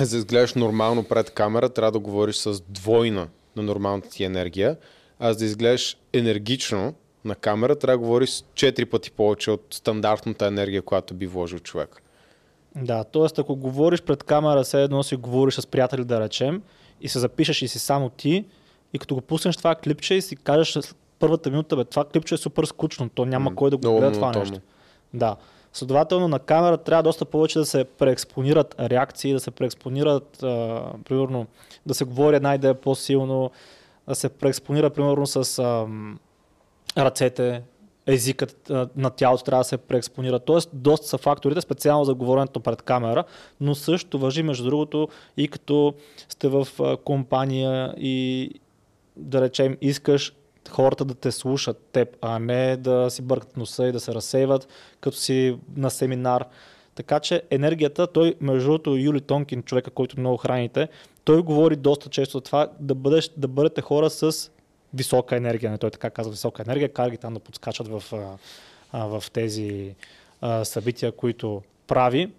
за 0.00 0.10
да 0.10 0.18
изглеждаш 0.18 0.54
нормално 0.54 1.04
пред 1.04 1.30
камера, 1.30 1.68
трябва 1.68 1.92
да 1.92 1.98
говориш 1.98 2.36
с 2.36 2.60
двойна 2.68 3.28
на 3.56 3.62
нормалната 3.62 4.08
ти 4.08 4.24
енергия, 4.24 4.76
а 5.18 5.32
за 5.32 5.38
да 5.38 5.44
изглеждаш 5.44 5.96
енергично 6.12 6.94
на 7.24 7.34
камера, 7.34 7.76
трябва 7.76 7.98
да 7.98 8.04
говориш 8.04 8.30
4 8.30 8.84
пъти 8.84 9.10
повече 9.10 9.50
от 9.50 9.66
стандартната 9.70 10.46
енергия, 10.46 10.82
която 10.82 11.14
би 11.14 11.26
вложил 11.26 11.58
човек. 11.58 12.02
Да, 12.76 13.04
т.е. 13.04 13.40
ако 13.40 13.56
говориш 13.56 14.02
пред 14.02 14.22
камера, 14.22 14.62
все 14.62 14.82
едно 14.82 15.02
си 15.02 15.16
говориш 15.16 15.54
с 15.54 15.66
приятели, 15.66 16.04
да 16.04 16.20
речем, 16.20 16.62
и 17.00 17.08
се 17.08 17.18
запишеш 17.18 17.62
и 17.62 17.68
си 17.68 17.78
само 17.78 18.10
ти, 18.10 18.44
и 18.92 18.98
като 18.98 19.14
го 19.14 19.20
пуснеш 19.20 19.56
това 19.56 19.74
клипче 19.74 20.14
и 20.14 20.22
си 20.22 20.36
кажеш 20.36 20.78
първата 21.18 21.50
минута, 21.50 21.76
бе, 21.76 21.84
това 21.84 22.04
клипче 22.04 22.34
е 22.34 22.38
супер 22.38 22.64
скучно, 22.64 23.08
то 23.08 23.24
няма 23.24 23.50
mm, 23.50 23.54
кой 23.54 23.70
да 23.70 23.76
го 23.76 23.98
гледа 23.98 24.12
това 24.12 24.32
нещо. 24.32 24.60
Да. 25.14 25.36
Следователно 25.72 26.28
на 26.28 26.38
камера 26.38 26.76
трябва 26.76 27.02
доста 27.02 27.24
повече 27.24 27.58
да 27.58 27.64
се 27.66 27.84
преекспонират 27.84 28.74
реакции, 28.80 29.32
да 29.32 29.40
се 29.40 29.50
преекспонират, 29.50 30.42
а, 30.42 30.82
примерно, 31.04 31.46
да 31.86 31.94
се 31.94 32.04
говори 32.04 32.36
една 32.36 32.54
идея 32.54 32.74
по-силно, 32.74 33.50
да 34.08 34.14
се 34.14 34.28
преекспонира, 34.28 34.90
примерно, 34.90 35.26
с 35.26 35.58
а, 35.58 35.86
ръцете, 37.04 37.62
езикът 38.06 38.70
на 38.96 39.10
тялото 39.10 39.44
трябва 39.44 39.60
да 39.60 39.68
се 39.68 39.76
преекспонира. 39.76 40.38
Тоест, 40.38 40.70
доста 40.72 41.06
са 41.06 41.18
факторите, 41.18 41.60
специално 41.60 42.04
за 42.04 42.14
говоренето 42.14 42.60
пред 42.60 42.82
камера, 42.82 43.24
но 43.60 43.74
също 43.74 44.18
въжи, 44.18 44.42
между 44.42 44.64
другото, 44.64 45.08
и 45.36 45.48
като 45.48 45.94
сте 46.28 46.48
в 46.48 46.68
компания 47.04 47.94
и 47.98 48.50
да 49.16 49.40
речем, 49.40 49.76
искаш 49.80 50.34
хората 50.70 51.04
да 51.04 51.14
те 51.14 51.32
слушат 51.32 51.88
теб, 51.92 52.16
а 52.20 52.38
не 52.38 52.76
да 52.76 53.10
си 53.10 53.22
бъркат 53.22 53.56
носа 53.56 53.86
и 53.86 53.92
да 53.92 54.00
се 54.00 54.14
разсейват, 54.14 54.68
като 55.00 55.16
си 55.16 55.56
на 55.76 55.90
семинар. 55.90 56.44
Така 56.94 57.20
че 57.20 57.42
енергията, 57.50 58.06
той, 58.06 58.34
между 58.40 58.66
другото, 58.66 58.96
Юли 58.96 59.20
Тонкин, 59.20 59.62
човека, 59.62 59.90
който 59.90 60.20
много 60.20 60.36
храните, 60.36 60.88
той 61.24 61.42
говори 61.42 61.76
доста 61.76 62.08
често 62.10 62.38
за 62.38 62.40
това 62.40 62.68
да, 62.80 62.94
бъдеш, 62.94 63.30
да 63.36 63.48
бъдете 63.48 63.80
хора 63.80 64.10
с 64.10 64.50
висока 64.94 65.36
енергия, 65.36 65.70
не 65.70 65.78
той 65.78 65.90
така 65.90 66.10
казва 66.10 66.32
висока 66.32 66.62
енергия, 66.62 66.92
кара 66.92 67.10
ги 67.10 67.16
там 67.16 67.34
да 67.34 67.40
подскачат 67.40 67.88
в, 67.88 68.02
в 68.92 69.24
тези 69.32 69.94
събития, 70.64 71.12
които 71.12 71.62
прави, 71.86 72.32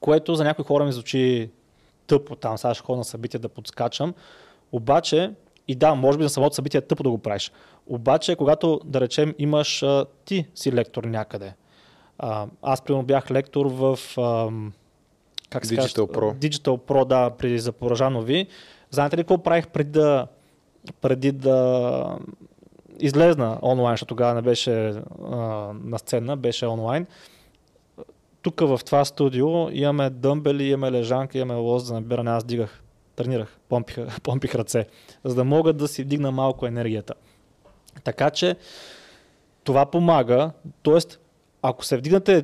което 0.00 0.34
за 0.34 0.44
някои 0.44 0.64
хора 0.64 0.84
ми 0.84 0.92
звучи 0.92 1.50
тъпо, 2.06 2.36
там 2.36 2.58
сега 2.58 2.74
ще 2.74 2.84
ходя 2.84 2.98
на 2.98 3.04
събития 3.04 3.40
да 3.40 3.48
подскачам, 3.48 4.14
обаче 4.72 5.30
и 5.68 5.74
да, 5.74 5.94
може 5.94 6.18
би 6.18 6.24
на 6.24 6.30
самото 6.30 6.54
събитие 6.54 6.78
е 6.78 6.80
тъпо 6.80 7.02
да 7.02 7.10
го 7.10 7.18
правиш. 7.18 7.52
Обаче, 7.86 8.36
когато, 8.36 8.80
да 8.84 9.00
речем, 9.00 9.34
имаш 9.38 9.82
а, 9.82 10.06
ти 10.24 10.46
си 10.54 10.72
лектор 10.72 11.04
някъде. 11.04 11.52
А, 12.18 12.46
аз, 12.62 12.82
примерно, 12.82 13.04
бях 13.04 13.30
лектор 13.30 13.66
в 13.66 13.98
а, 14.18 14.50
как 15.50 15.66
се 15.66 15.76
Digital 15.76 16.12
Pro. 16.12 16.34
Digital 16.34 16.78
Pro, 16.78 17.04
да, 17.04 17.30
при 17.30 17.58
Запорожанови. 17.58 18.46
Знаете 18.90 19.16
ли 19.16 19.20
какво 19.20 19.38
правих 19.38 19.68
преди 19.68 19.90
да, 19.90 20.26
преди 21.00 21.32
да 21.32 22.18
излезна 23.00 23.58
онлайн, 23.62 23.92
защото 23.92 24.08
тогава 24.08 24.34
не 24.34 24.42
беше 24.42 24.88
а, 25.30 25.36
на 25.84 25.98
сцена, 25.98 26.36
беше 26.36 26.66
онлайн. 26.66 27.06
Тук 28.42 28.60
в 28.60 28.80
това 28.86 29.04
студио 29.04 29.70
имаме 29.70 30.10
дъмбели, 30.10 30.64
имаме 30.64 30.92
лежанка, 30.92 31.38
имаме 31.38 31.60
лоз 31.60 31.82
за 31.84 31.94
набиране. 31.94 32.30
Аз 32.30 32.44
дигах, 32.44 32.82
тренирах, 33.16 33.58
помпих, 33.68 33.98
помпих 34.22 34.54
ръце, 34.54 34.86
за 35.24 35.34
да 35.34 35.44
мога 35.44 35.72
да 35.72 35.88
си 35.88 36.02
вдигна 36.02 36.30
малко 36.30 36.66
енергията. 36.66 37.14
Така 38.04 38.30
че 38.30 38.56
това 39.64 39.86
помага, 39.86 40.50
т.е. 40.82 40.98
ако 41.62 41.84
се 41.84 41.96
вдигнете 41.96 42.42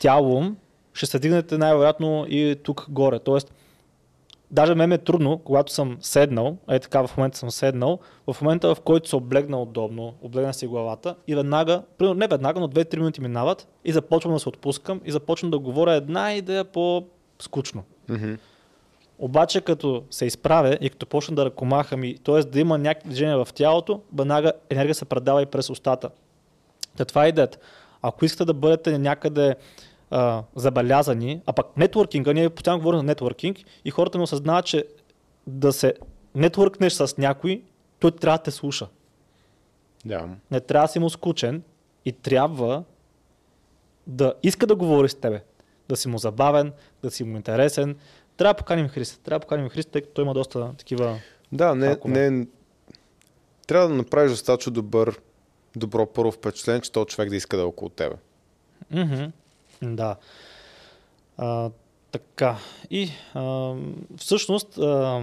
тялом, 0.00 0.56
ще 0.92 1.06
се 1.06 1.18
вдигнете 1.18 1.58
най-вероятно 1.58 2.26
и 2.28 2.56
тук 2.62 2.86
горе. 2.88 3.18
Тоест, 3.18 3.52
даже 4.50 4.74
ме 4.74 4.94
е 4.94 4.98
трудно, 4.98 5.38
когато 5.38 5.72
съм 5.72 5.98
седнал, 6.00 6.56
е 6.70 6.78
така 6.78 7.06
в 7.06 7.16
момента 7.16 7.38
съм 7.38 7.50
седнал, 7.50 7.98
в 8.32 8.42
момента 8.42 8.74
в 8.74 8.80
който 8.80 9.08
се 9.08 9.16
облегна 9.16 9.62
удобно, 9.62 10.14
облегна 10.22 10.54
си 10.54 10.66
главата 10.66 11.16
и 11.26 11.34
веднага, 11.34 11.82
примерно 11.98 12.18
не 12.18 12.26
веднага, 12.26 12.60
но 12.60 12.68
2-3 12.68 12.96
минути 12.96 13.20
минават 13.20 13.68
и 13.84 13.92
започвам 13.92 14.34
да 14.34 14.40
се 14.40 14.48
отпускам 14.48 15.00
и 15.04 15.12
започвам 15.12 15.50
да 15.50 15.58
говоря 15.58 15.94
една 15.94 16.34
идея 16.34 16.64
по-скучно. 16.64 17.84
Mm-hmm. 18.08 18.38
Обаче 19.18 19.60
като 19.60 20.02
се 20.10 20.26
изправя 20.26 20.78
и 20.80 20.90
като 20.90 21.06
почна 21.06 21.34
да 21.34 21.44
ръкомахам 21.44 22.04
и 22.04 22.18
т.е. 22.18 22.40
да 22.40 22.60
има 22.60 22.78
някакви 22.78 23.08
движения 23.08 23.44
в 23.44 23.52
тялото, 23.52 24.00
веднага 24.18 24.52
енергия 24.70 24.94
се 24.94 25.04
предава 25.04 25.42
и 25.42 25.46
през 25.46 25.70
устата. 25.70 26.10
Та 26.96 27.04
това 27.04 27.24
е 27.24 27.28
идеята. 27.28 27.58
Ако 28.02 28.24
искате 28.24 28.44
да 28.44 28.54
бъдете 28.54 28.98
някъде 28.98 29.54
а, 30.10 30.42
забелязани, 30.56 31.42
а 31.46 31.52
пък 31.52 31.76
нетворкинга, 31.76 32.32
ние 32.32 32.50
постоянно 32.50 32.80
говорим 32.80 32.98
за 32.98 33.02
нетворкинг 33.02 33.58
и 33.84 33.90
хората 33.90 34.18
не 34.18 34.24
осъзнават, 34.24 34.66
че 34.66 34.84
да 35.46 35.72
се 35.72 35.94
нетворкнеш 36.34 36.92
с 36.92 37.14
някой, 37.18 37.62
той 37.98 38.10
трябва 38.10 38.38
да 38.38 38.42
те 38.42 38.50
слуша. 38.50 38.88
Да. 40.04 40.28
Не 40.50 40.60
трябва 40.60 40.86
да 40.86 40.92
си 40.92 40.98
му 40.98 41.10
скучен 41.10 41.62
и 42.04 42.12
трябва 42.12 42.84
да 44.06 44.34
иска 44.42 44.66
да 44.66 44.76
говори 44.76 45.08
с 45.08 45.14
тебе. 45.14 45.42
Да 45.88 45.96
си 45.96 46.08
му 46.08 46.18
забавен, 46.18 46.72
да 47.02 47.10
си 47.10 47.24
му 47.24 47.36
интересен. 47.36 47.96
Трябва 48.36 48.54
да 48.54 48.58
поканим 48.58 48.88
Христо. 48.88 49.18
Трябва 49.18 49.38
да 49.38 49.46
поканим 49.46 49.68
Христо, 49.68 49.92
тъй 49.92 50.02
като 50.02 50.14
той 50.14 50.24
има 50.24 50.34
доста 50.34 50.72
такива... 50.78 51.18
Да, 51.52 51.74
не, 51.74 51.96
не, 52.04 52.46
трябва 53.66 53.88
да 53.88 53.94
направиш 53.94 54.30
достатъчно 54.30 54.72
добър, 54.72 55.20
добро 55.76 56.06
първо 56.06 56.32
впечатление, 56.32 56.80
че 56.80 56.92
този 56.92 57.06
човек 57.06 57.30
да 57.30 57.36
иска 57.36 57.56
да 57.56 57.62
е 57.62 57.66
около 57.66 57.88
тебе. 57.88 58.16
Mm-hmm. 58.92 59.30
Да. 59.82 60.16
А, 61.36 61.70
така. 62.12 62.56
И 62.90 63.10
а, 63.34 63.74
всъщност 64.16 64.78
а, 64.78 65.22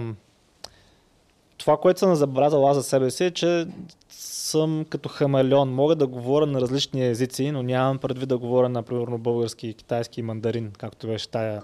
това, 1.58 1.76
което 1.76 2.00
съм 2.00 2.14
забелязал 2.14 2.68
аз 2.68 2.76
за 2.76 2.82
себе 2.82 3.10
си 3.10 3.24
е, 3.24 3.30
че 3.30 3.66
съм 4.10 4.84
като 4.90 5.08
хамелеон. 5.08 5.74
Мога 5.74 5.96
да 5.96 6.06
говоря 6.06 6.46
на 6.46 6.60
различни 6.60 7.06
езици, 7.06 7.50
но 7.50 7.62
нямам 7.62 7.98
предвид 7.98 8.28
да 8.28 8.38
говоря, 8.38 8.68
например, 8.68 9.06
български, 9.18 9.74
китайски 9.74 10.20
и 10.20 10.22
мандарин, 10.22 10.72
както 10.78 11.06
беше 11.06 11.28
тая 11.28 11.62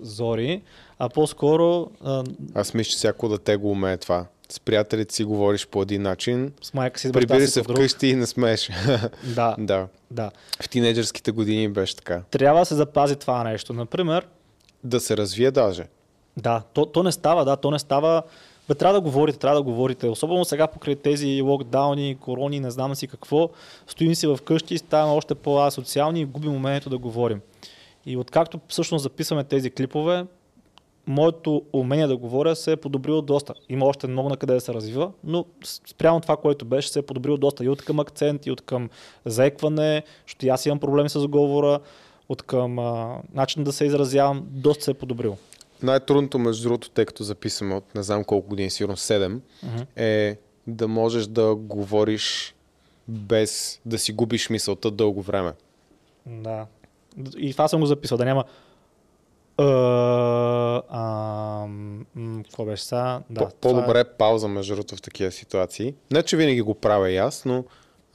Зори, 0.00 0.62
а 0.98 1.08
по-скоро... 1.08 1.90
А... 2.04 2.24
Аз 2.54 2.74
мисля, 2.74 2.90
че 2.90 2.96
всяко 2.96 3.28
да 3.28 3.38
те 3.38 3.56
го 3.56 3.70
умее 3.70 3.96
това 3.96 4.26
с 4.48 4.60
приятелите 4.60 5.14
си 5.14 5.24
говориш 5.24 5.66
по 5.66 5.82
един 5.82 6.02
начин. 6.02 6.52
С 6.62 6.74
майка 6.74 7.00
си 7.00 7.12
Прибири 7.12 7.46
се 7.46 7.62
вкъщи 7.62 8.06
и 8.06 8.16
не 8.16 8.26
смееш. 8.26 8.70
Да. 9.34 9.56
да. 9.58 9.86
да. 10.10 10.30
В 10.62 10.68
тинейджърските 10.68 11.30
години 11.30 11.68
беше 11.68 11.96
така. 11.96 12.22
Трябва 12.30 12.60
да 12.60 12.64
се 12.64 12.74
запази 12.74 13.16
това 13.16 13.44
нещо. 13.44 13.72
Например. 13.72 14.26
Да 14.84 15.00
се 15.00 15.16
развие 15.16 15.50
даже. 15.50 15.84
Да, 16.36 16.62
то, 16.72 16.86
то 16.86 17.02
не 17.02 17.12
става, 17.12 17.44
да, 17.44 17.56
то 17.56 17.70
не 17.70 17.78
става. 17.78 18.22
Бе, 18.68 18.74
трябва 18.74 18.94
да 18.94 19.00
говорите, 19.00 19.38
трябва 19.38 19.58
да 19.58 19.62
говорите. 19.62 20.08
Особено 20.08 20.44
сега 20.44 20.66
покрай 20.66 20.96
тези 20.96 21.42
локдауни, 21.42 22.16
корони, 22.20 22.60
не 22.60 22.70
знам 22.70 22.94
си 22.94 23.06
какво. 23.06 23.50
Стоим 23.86 24.14
си 24.14 24.34
вкъщи 24.36 24.74
и 24.74 24.78
ставаме 24.78 25.12
още 25.12 25.34
по-асоциални 25.34 26.20
и 26.20 26.24
губим 26.24 26.52
момента 26.52 26.90
да 26.90 26.98
говорим. 26.98 27.40
И 28.06 28.16
откакто 28.16 28.60
всъщност 28.68 29.02
записваме 29.02 29.44
тези 29.44 29.70
клипове, 29.70 30.26
моето 31.06 31.62
умение 31.72 32.06
да 32.06 32.16
говоря 32.16 32.56
се 32.56 32.72
е 32.72 32.76
подобрило 32.76 33.22
доста. 33.22 33.54
Има 33.68 33.86
още 33.86 34.06
много 34.06 34.28
на 34.28 34.36
къде 34.36 34.54
да 34.54 34.60
се 34.60 34.74
развива, 34.74 35.12
но 35.24 35.44
спрямо 35.64 36.20
това, 36.20 36.36
което 36.36 36.64
беше, 36.64 36.88
се 36.88 36.98
е 36.98 37.02
подобрило 37.02 37.36
доста 37.36 37.64
и 37.64 37.68
от 37.68 37.82
към 37.82 38.00
акцент, 38.00 38.46
и 38.46 38.50
от 38.50 38.60
към 38.60 38.90
заекване, 39.24 40.02
защото 40.26 40.46
аз 40.46 40.66
имам 40.66 40.80
проблеми 40.80 41.08
с 41.08 41.28
говора, 41.28 41.80
от 42.28 42.42
към 42.42 42.78
а, 42.78 43.18
начин 43.34 43.64
да 43.64 43.72
се 43.72 43.84
изразявам, 43.84 44.46
доста 44.50 44.84
се 44.84 44.90
е 44.90 44.94
подобрило. 44.94 45.36
Най-трудното, 45.82 46.38
между 46.38 46.62
другото, 46.62 46.90
тъй 46.90 47.04
като 47.04 47.24
записваме 47.24 47.74
от 47.74 47.94
не 47.94 48.02
знам 48.02 48.24
колко 48.24 48.48
години, 48.48 48.70
сигурно 48.70 48.96
7, 48.96 49.38
uh-huh. 49.66 49.86
е 49.96 50.38
да 50.66 50.88
можеш 50.88 51.26
да 51.26 51.54
говориш 51.54 52.54
без 53.08 53.80
да 53.86 53.98
си 53.98 54.12
губиш 54.12 54.50
мисълта 54.50 54.90
дълго 54.90 55.22
време. 55.22 55.52
Да. 56.26 56.66
И 57.36 57.52
това 57.52 57.68
съм 57.68 57.80
го 57.80 57.86
записал, 57.86 58.18
да 58.18 58.24
няма 58.24 58.44
какво 62.44 62.64
беше 62.64 62.82
сега? 62.84 63.20
Да, 63.30 63.40
По- 63.40 63.54
по-добре 63.60 64.00
е 64.00 64.04
пауза 64.04 64.48
между 64.48 64.74
другото 64.74 64.96
в 64.96 65.02
такива 65.02 65.30
ситуации. 65.30 65.94
Не, 66.10 66.22
че 66.22 66.36
винаги 66.36 66.60
го 66.60 66.74
правя 66.74 67.10
и 67.10 67.16
аз, 67.16 67.44
но 67.44 67.64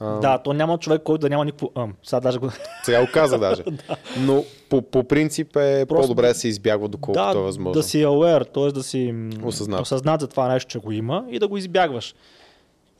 Да, 0.00 0.38
то 0.38 0.52
няма 0.52 0.78
човек, 0.78 1.02
който 1.02 1.20
да 1.20 1.28
няма 1.28 1.44
никакво 1.44 1.70
ъм. 1.74 1.94
Сега 2.02 2.20
даже 2.20 2.38
го... 2.38 2.50
Сега 2.82 3.00
го 3.00 3.12
каза 3.12 3.38
даже. 3.38 3.62
Но 4.18 4.44
по, 4.68 4.82
по 4.82 5.04
принцип 5.04 5.56
е 5.56 5.86
Просто- 5.88 6.02
по-добре 6.02 6.28
да 6.28 6.34
се 6.34 6.48
избягва 6.48 6.88
доколкото 6.88 7.32
да, 7.32 7.38
е 7.38 7.42
възможно. 7.42 7.72
да 7.72 7.82
си 7.82 8.04
aware, 8.04 8.52
т.е. 8.54 8.72
да 8.72 8.82
си 8.82 9.14
Осъзнат. 9.44 9.80
осъзнат 9.80 10.20
за 10.20 10.28
това 10.28 10.48
нещо, 10.48 10.70
че 10.70 10.78
го 10.78 10.92
има 10.92 11.24
и 11.30 11.38
да 11.38 11.48
го 11.48 11.56
избягваш. 11.56 12.14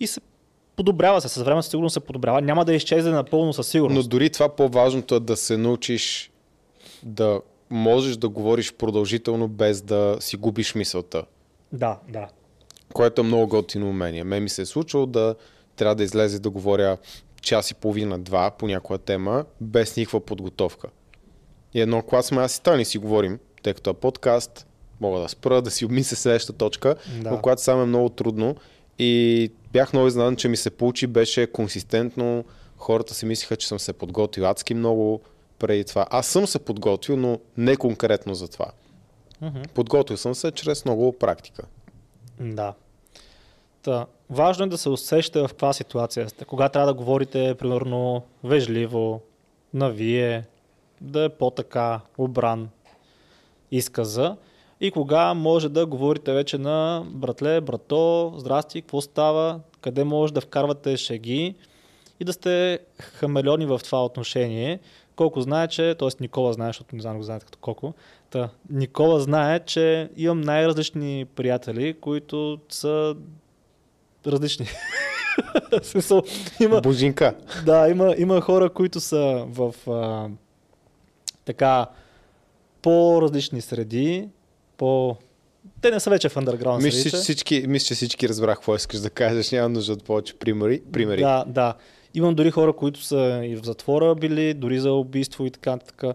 И 0.00 0.06
се 0.06 0.20
подобрява 0.76 1.20
се, 1.20 1.28
с 1.28 1.42
време 1.42 1.62
със 1.62 1.70
сигурност 1.70 1.92
се 1.92 2.00
подобрява. 2.00 2.42
Няма 2.42 2.64
да 2.64 2.74
изчезне 2.74 3.10
напълно 3.10 3.52
със 3.52 3.66
Но 3.66 3.70
сигурност. 3.70 4.08
дори 4.10 4.30
това 4.30 4.48
по-важното 4.48 5.14
е 5.14 5.20
да 5.20 5.36
се 5.36 5.56
научиш 5.56 6.30
да 7.02 7.40
можеш 7.70 8.16
да 8.16 8.28
говориш 8.28 8.72
продължително 8.72 9.48
без 9.48 9.82
да 9.82 10.16
си 10.20 10.36
губиш 10.36 10.74
мисълта. 10.74 11.24
Да, 11.72 11.98
да. 12.08 12.28
Което 12.92 13.20
е 13.20 13.24
много 13.24 13.48
готино 13.48 13.88
умение. 13.88 14.24
Ме 14.24 14.40
ми 14.40 14.48
се 14.48 14.62
е 14.62 14.66
случило 14.66 15.06
да 15.06 15.34
трябва 15.76 15.94
да 15.94 16.02
излезе 16.04 16.38
да 16.38 16.50
говоря 16.50 16.96
час 17.42 17.70
и 17.70 17.74
половина-два 17.74 18.50
по 18.50 18.66
някоя 18.66 18.98
тема, 18.98 19.44
без 19.60 19.96
никаква 19.96 20.20
подготовка. 20.20 20.88
И 21.74 21.80
едно 21.80 22.02
клас 22.02 22.26
сме 22.26 22.42
аз 22.42 22.56
и 22.56 22.62
Тани 22.62 22.84
си 22.84 22.98
говорим, 22.98 23.38
тъй 23.62 23.74
като 23.74 23.90
е 23.90 23.94
подкаст, 23.94 24.66
мога 25.00 25.20
да 25.20 25.28
спра, 25.28 25.62
да 25.62 25.70
си 25.70 25.84
обмисля 25.84 26.16
следващата 26.16 26.58
точка, 26.58 26.94
Да. 27.22 27.30
но 27.30 27.40
когато 27.40 27.62
само 27.62 27.82
е 27.82 27.86
много 27.86 28.08
трудно 28.08 28.56
и 28.98 29.52
бях 29.72 29.92
много 29.92 30.08
изненадан, 30.08 30.36
че 30.36 30.48
ми 30.48 30.56
се 30.56 30.70
получи, 30.70 31.06
беше 31.06 31.46
консистентно, 31.46 32.44
хората 32.76 33.14
си 33.14 33.26
мислиха, 33.26 33.56
че 33.56 33.68
съм 33.68 33.78
се 33.78 33.92
подготвил 33.92 34.46
адски 34.46 34.74
много 34.74 35.20
преди 35.58 35.84
това. 35.84 36.06
Аз 36.10 36.26
съм 36.26 36.46
се 36.46 36.58
подготвил, 36.58 37.16
но 37.16 37.38
не 37.56 37.76
конкретно 37.76 38.34
за 38.34 38.48
това. 38.48 38.66
Мгм. 39.40 39.62
Подготвил 39.74 40.16
съм 40.16 40.34
се 40.34 40.50
чрез 40.50 40.84
много 40.84 41.12
практика. 41.12 41.62
Да. 42.40 42.74
Та, 43.82 44.06
важно 44.30 44.64
е 44.64 44.68
да 44.68 44.78
се 44.78 44.88
усещате 44.88 45.40
в 45.40 45.48
каква 45.48 45.72
ситуация 45.72 46.28
сте. 46.28 46.44
Кога 46.44 46.68
трябва 46.68 46.86
да 46.86 46.94
говорите, 46.94 47.54
примерно, 47.58 48.22
вежливо, 48.44 49.20
на 49.74 49.90
вие, 49.90 50.44
да 51.00 51.24
е 51.24 51.28
по-така 51.28 52.00
обран 52.18 52.68
изказа. 53.70 54.36
И 54.84 54.90
кога 54.90 55.34
може 55.34 55.68
да 55.68 55.86
говорите 55.86 56.32
вече 56.32 56.58
на 56.58 57.04
братле, 57.06 57.60
брато, 57.60 58.34
здрасти, 58.36 58.80
какво 58.80 59.00
става, 59.00 59.60
къде 59.80 60.04
може 60.04 60.32
да 60.32 60.40
вкарвате 60.40 60.96
шеги 60.96 61.54
и 62.20 62.24
да 62.24 62.32
сте 62.32 62.78
хамелеони 63.00 63.66
в 63.66 63.80
това 63.84 64.04
отношение. 64.04 64.80
Колко 65.16 65.40
знае, 65.40 65.68
че, 65.68 65.94
т.е. 65.94 66.08
Никола 66.20 66.52
знае, 66.52 66.68
защото 66.68 66.96
не 66.96 67.02
знам 67.02 67.16
го 67.16 67.22
знаете 67.22 67.44
като 67.46 67.58
колко, 67.58 67.94
Та, 68.30 68.48
Никола 68.70 69.20
знае, 69.20 69.60
че 69.60 70.10
имам 70.16 70.40
най-различни 70.40 71.24
приятели, 71.34 71.94
които 72.00 72.58
са 72.68 73.16
различни. 74.26 74.66
Смисъл, 75.82 76.22
има, 76.60 76.80
Божинка. 76.80 77.34
да, 77.66 77.88
има, 77.88 78.14
има 78.18 78.40
хора, 78.40 78.70
които 78.70 79.00
са 79.00 79.44
в 79.48 79.74
а, 79.90 80.28
така 81.44 81.86
по-различни 82.82 83.60
среди, 83.60 84.28
по... 84.76 85.16
Те 85.80 85.90
не 85.90 86.00
са 86.00 86.10
вече 86.10 86.28
в 86.28 86.34
underground 86.34 86.82
Мисля, 86.82 87.00
средите. 87.00 87.16
всички, 87.16 87.64
мисля, 87.68 87.86
че 87.86 87.94
всички 87.94 88.28
разбрах 88.28 88.56
какво 88.56 88.74
искаш 88.74 89.00
да 89.00 89.10
кажеш. 89.10 89.52
Няма 89.52 89.68
нужда 89.68 89.92
от 89.92 90.04
повече 90.04 90.34
примери. 90.34 90.82
примери. 90.92 91.20
Да, 91.20 91.44
да. 91.46 91.74
Имам 92.14 92.34
дори 92.34 92.50
хора, 92.50 92.72
които 92.72 93.02
са 93.02 93.40
и 93.44 93.56
в 93.56 93.64
затвора 93.64 94.14
били, 94.14 94.54
дори 94.54 94.78
за 94.78 94.92
убийство 94.92 95.46
и 95.46 95.50
така. 95.50 95.76
така. 95.76 96.14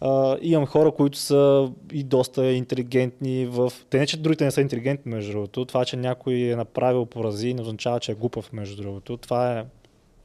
А, 0.00 0.36
имам 0.42 0.66
хора, 0.66 0.92
които 0.92 1.18
са 1.18 1.70
и 1.92 2.04
доста 2.04 2.52
интелигентни 2.52 3.46
в... 3.46 3.72
Те 3.90 3.98
не, 3.98 4.06
че 4.06 4.16
другите 4.16 4.44
не 4.44 4.50
са 4.50 4.60
интелигентни, 4.60 5.12
между 5.12 5.32
другото. 5.32 5.64
Това, 5.64 5.84
че 5.84 5.96
някой 5.96 6.34
е 6.34 6.56
направил 6.56 7.06
порази, 7.06 7.54
не 7.54 7.62
означава, 7.62 8.00
че 8.00 8.12
е 8.12 8.14
глупав, 8.14 8.52
между 8.52 8.82
другото. 8.82 9.16
Това 9.16 9.58
е... 9.58 9.64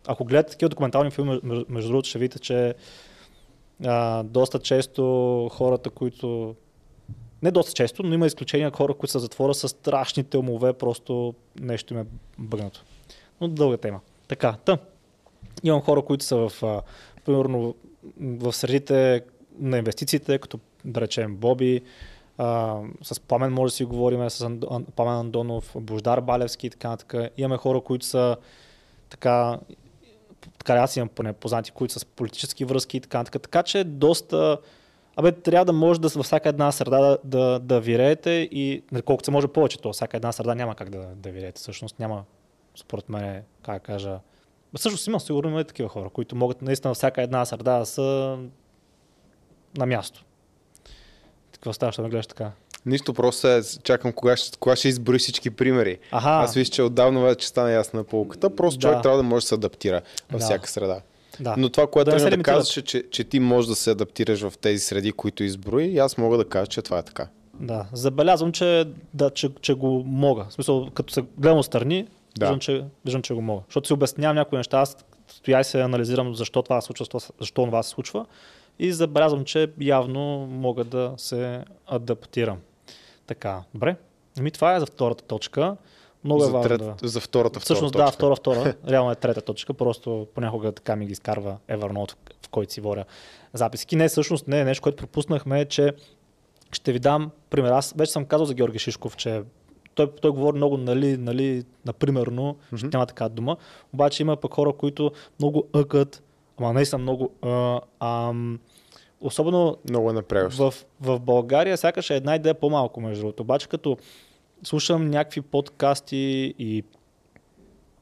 Ако 0.07 0.25
гледате 0.25 0.51
такива 0.51 0.69
документални 0.69 1.11
филми, 1.11 1.39
между 1.69 1.89
другото, 1.89 2.09
ще 2.09 2.19
видите, 2.19 2.39
че 2.39 2.73
а, 3.85 4.23
доста 4.23 4.59
често 4.59 5.03
хората, 5.51 5.89
които... 5.89 6.55
Не 7.43 7.51
доста 7.51 7.73
често, 7.73 8.03
но 8.03 8.13
има 8.13 8.27
изключения 8.27 8.71
хора, 8.71 8.93
които 8.93 9.11
са 9.11 9.19
затвора 9.19 9.53
с 9.53 9.69
страшните 9.69 10.37
умове, 10.37 10.73
просто 10.73 11.33
нещо 11.59 11.93
им 11.93 11.99
е 11.99 12.05
бъгнато. 12.37 12.83
Но 13.41 13.47
дълга 13.47 13.77
тема. 13.77 13.99
Така, 14.27 14.55
та. 14.65 14.77
Имам 15.63 15.81
хора, 15.81 16.01
които 16.01 16.25
са 16.25 16.37
в, 16.37 16.81
примерно, 17.25 17.75
в 18.19 18.53
средите 18.53 19.21
на 19.59 19.77
инвестициите, 19.77 20.39
като 20.39 20.59
да 20.85 21.01
речем 21.01 21.35
Боби, 21.35 21.81
а, 22.37 22.79
с 23.01 23.19
Пламен 23.19 23.53
може 23.53 23.71
да 23.71 23.75
си 23.75 23.85
говорим, 23.85 24.29
с 24.29 24.39
Ан- 24.39 24.85
Пламен 24.95 25.13
Андонов, 25.13 25.75
Бождар 25.75 26.21
Балевски 26.21 26.67
и 26.67 26.69
така 26.69 26.89
нататък. 26.89 27.31
Имаме 27.37 27.57
хора, 27.57 27.81
които 27.81 28.05
са 28.05 28.37
така, 29.09 29.59
така 30.57 30.73
аз 30.73 30.95
имам 30.95 31.09
поне 31.09 31.33
познати, 31.33 31.71
които 31.71 31.93
са 31.93 31.99
с 31.99 32.05
политически 32.05 32.65
връзки 32.65 32.97
и 32.97 33.01
така 33.01 33.17
нататък. 33.17 33.41
Така 33.41 33.63
че 33.63 33.83
доста 33.83 34.57
Абе, 35.19 35.31
трябва 35.31 35.65
да 35.65 35.73
може 35.73 36.01
да 36.01 36.07
във 36.07 36.25
всяка 36.25 36.49
една 36.49 36.71
среда 36.71 36.99
да, 36.99 37.17
да, 37.23 37.59
да 37.59 37.81
виреете 37.81 38.29
и 38.51 38.83
колкото 39.05 39.25
се 39.25 39.31
може 39.31 39.47
повече, 39.47 39.81
то 39.81 39.93
всяка 39.93 40.17
една 40.17 40.31
среда 40.31 40.55
няма 40.55 40.75
как 40.75 40.89
да, 40.89 41.05
да 41.15 41.31
виреете. 41.31 41.59
Всъщност 41.61 41.99
няма, 41.99 42.23
според 42.75 43.09
мен, 43.09 43.43
как 43.63 43.73
да 43.75 43.79
кажа. 43.79 44.19
Всъщност 44.77 45.07
има, 45.07 45.19
сигурно 45.19 45.49
има 45.49 45.61
и 45.61 45.65
такива 45.65 45.89
хора, 45.89 46.09
които 46.09 46.35
могат 46.35 46.61
наистина 46.61 46.89
във 46.89 46.97
всяка 46.97 47.21
една 47.21 47.45
среда 47.45 47.79
да 47.79 47.85
са 47.85 48.37
на 49.77 49.85
място. 49.85 50.25
Какво 51.51 51.73
става, 51.73 51.91
ще 51.91 52.01
ме 52.01 52.09
гледаш 52.09 52.27
така? 52.27 52.51
Нищо, 52.85 53.13
просто 53.13 53.47
е, 53.47 53.61
чакам 53.83 54.13
кога 54.13 54.37
ще, 54.37 54.57
кога 54.57 54.75
ще 54.75 54.87
изброи 54.87 55.19
всички 55.19 55.49
примери. 55.49 55.99
Аха, 56.11 56.29
Аз 56.29 56.53
виж, 56.53 56.67
че 56.67 56.81
отдавна 56.81 57.21
вече 57.21 57.47
стана 57.47 57.71
ясна 57.71 58.03
полуката. 58.03 58.55
Просто 58.55 58.79
Да. 58.79 58.87
човек 58.87 59.01
трябва 59.01 59.17
да 59.17 59.23
може 59.23 59.43
да 59.43 59.47
се 59.47 59.55
адаптира 59.55 60.01
във 60.31 60.39
Да. 60.39 60.45
всяка 60.45 60.69
среда. 60.69 61.01
Да. 61.39 61.55
Но 61.57 61.69
това, 61.69 61.87
което 61.87 62.11
Да 62.11 62.23
не 62.23 62.37
да, 62.37 62.43
казваше, 62.43 62.81
че, 62.81 63.09
че 63.09 63.23
ти 63.23 63.39
можеш 63.39 63.69
да 63.69 63.75
се 63.75 63.91
адаптираш 63.91 64.41
в 64.41 64.53
тези 64.57 64.79
среди, 64.79 65.11
които 65.11 65.43
изброи, 65.43 65.85
и 65.85 65.97
аз 65.97 66.17
мога 66.17 66.37
да 66.37 66.45
кажа, 66.45 66.67
че 66.67 66.81
това 66.81 66.97
е 66.97 67.03
така. 67.03 67.27
Да, 67.53 67.85
забелязвам, 67.93 68.51
че, 68.51 68.85
да, 69.13 69.29
че, 69.29 69.49
че 69.61 69.73
го 69.73 70.03
мога. 70.05 70.45
В 70.49 70.53
смисъл, 70.53 70.89
като 70.89 71.13
се 71.13 71.21
гледам 71.37 71.57
отстрани, 71.57 72.07
Да. 72.39 72.45
виждам, 72.45 72.59
че, 72.59 72.83
виждам, 73.05 73.21
че 73.21 73.33
го 73.33 73.41
мога. 73.41 73.61
Защото 73.67 73.87
си 73.87 73.93
обяснявам 73.93 74.35
някои 74.35 74.57
неща, 74.57 74.79
аз 74.79 74.97
стоя 75.27 75.59
и 75.59 75.63
се 75.63 75.81
анализирам 75.81 76.35
защо 76.35 76.61
това 76.61 76.81
се 76.81 76.85
случва, 76.85 77.03
защо- 77.05 77.33
защо 77.39 77.65
това 77.65 77.83
се 77.83 77.89
случва 77.89 78.25
и 78.79 78.91
забелязвам, 78.93 79.45
че 79.45 79.71
явно 79.79 80.19
мога 80.47 80.83
да 80.83 81.13
се 81.17 81.63
адаптирам. 81.87 82.57
Така, 83.27 83.61
добре. 83.73 83.95
Ами 84.39 84.51
това 84.51 84.75
е 84.75 84.79
за 84.79 84.85
втората 84.85 85.23
точка. 85.23 85.75
Много 86.23 86.43
е 86.43 86.45
за, 86.45 86.51
важно 86.51 86.69
трет, 86.69 86.79
да... 87.01 87.07
за 87.07 87.19
втората, 87.19 87.59
Всъщност 87.59 87.91
втора 87.91 88.03
да, 88.03 88.11
точка. 88.11 88.15
втора, 88.17 88.35
втора. 88.35 88.73
Реално 88.89 89.11
е 89.11 89.15
трета 89.15 89.41
точка. 89.41 89.73
Просто 89.73 90.27
понякога 90.35 90.71
така 90.71 90.95
ми 90.95 91.05
ги 91.05 91.11
изкарва 91.11 91.57
Evernote, 91.69 92.11
в- 92.45 92.49
който 92.49 92.73
си 92.73 92.81
воря 92.81 93.05
записки. 93.53 93.95
Не, 93.95 94.07
всъщност 94.07 94.47
не, 94.47 94.63
нещо, 94.63 94.81
което 94.81 94.97
пропуснахме 94.97 95.61
е, 95.61 95.65
че 95.65 95.93
ще 96.71 96.91
ви 96.91 96.99
дам 96.99 97.31
пример. 97.49 97.71
Аз 97.71 97.93
вече 97.97 98.11
съм 98.11 98.25
казал 98.25 98.45
за 98.45 98.53
Георги 98.53 98.79
Шишков, 98.79 99.17
че 99.17 99.41
той, 99.95 100.11
той 100.21 100.31
говори 100.31 100.57
много, 100.57 100.77
нали, 100.77 101.17
нали, 101.17 101.63
напримерно, 101.85 102.57
ще 102.75 102.87
няма 102.93 103.05
така 103.05 103.29
дума. 103.29 103.57
Обаче 103.93 104.23
има 104.23 104.35
пък 104.35 104.53
хора, 104.53 104.73
които 104.73 105.11
много 105.39 105.63
ъкат, 105.73 106.23
ама 106.57 106.73
не 106.73 106.85
са 106.85 106.97
много 106.97 107.29
а, 107.41 107.81
ам, 107.99 108.59
Особено 109.21 109.77
Много 109.89 110.11
е 110.11 110.23
в, 110.49 110.73
в 111.01 111.19
България 111.19 111.77
сякаш 111.77 112.09
е 112.09 112.15
една 112.15 112.35
идея 112.35 112.53
по-малко, 112.53 113.01
между 113.01 113.21
другото. 113.21 113.43
Обаче 113.43 113.67
като 113.67 113.97
слушам 114.63 115.09
някакви 115.09 115.41
подкасти 115.41 116.53
и 116.59 116.83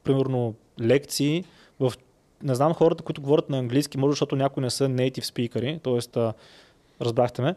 примерно 0.04 0.54
лекции, 0.80 1.44
в, 1.80 1.92
не 2.42 2.54
знам 2.54 2.74
хората, 2.74 3.04
които 3.04 3.20
говорят 3.20 3.50
на 3.50 3.58
английски, 3.58 3.98
може 3.98 4.12
защото 4.12 4.36
някои 4.36 4.62
не 4.62 4.70
са 4.70 4.88
native 4.88 5.24
speakers, 5.24 5.82
т.е. 5.82 6.32
разбрахте 7.04 7.42
ме, 7.42 7.54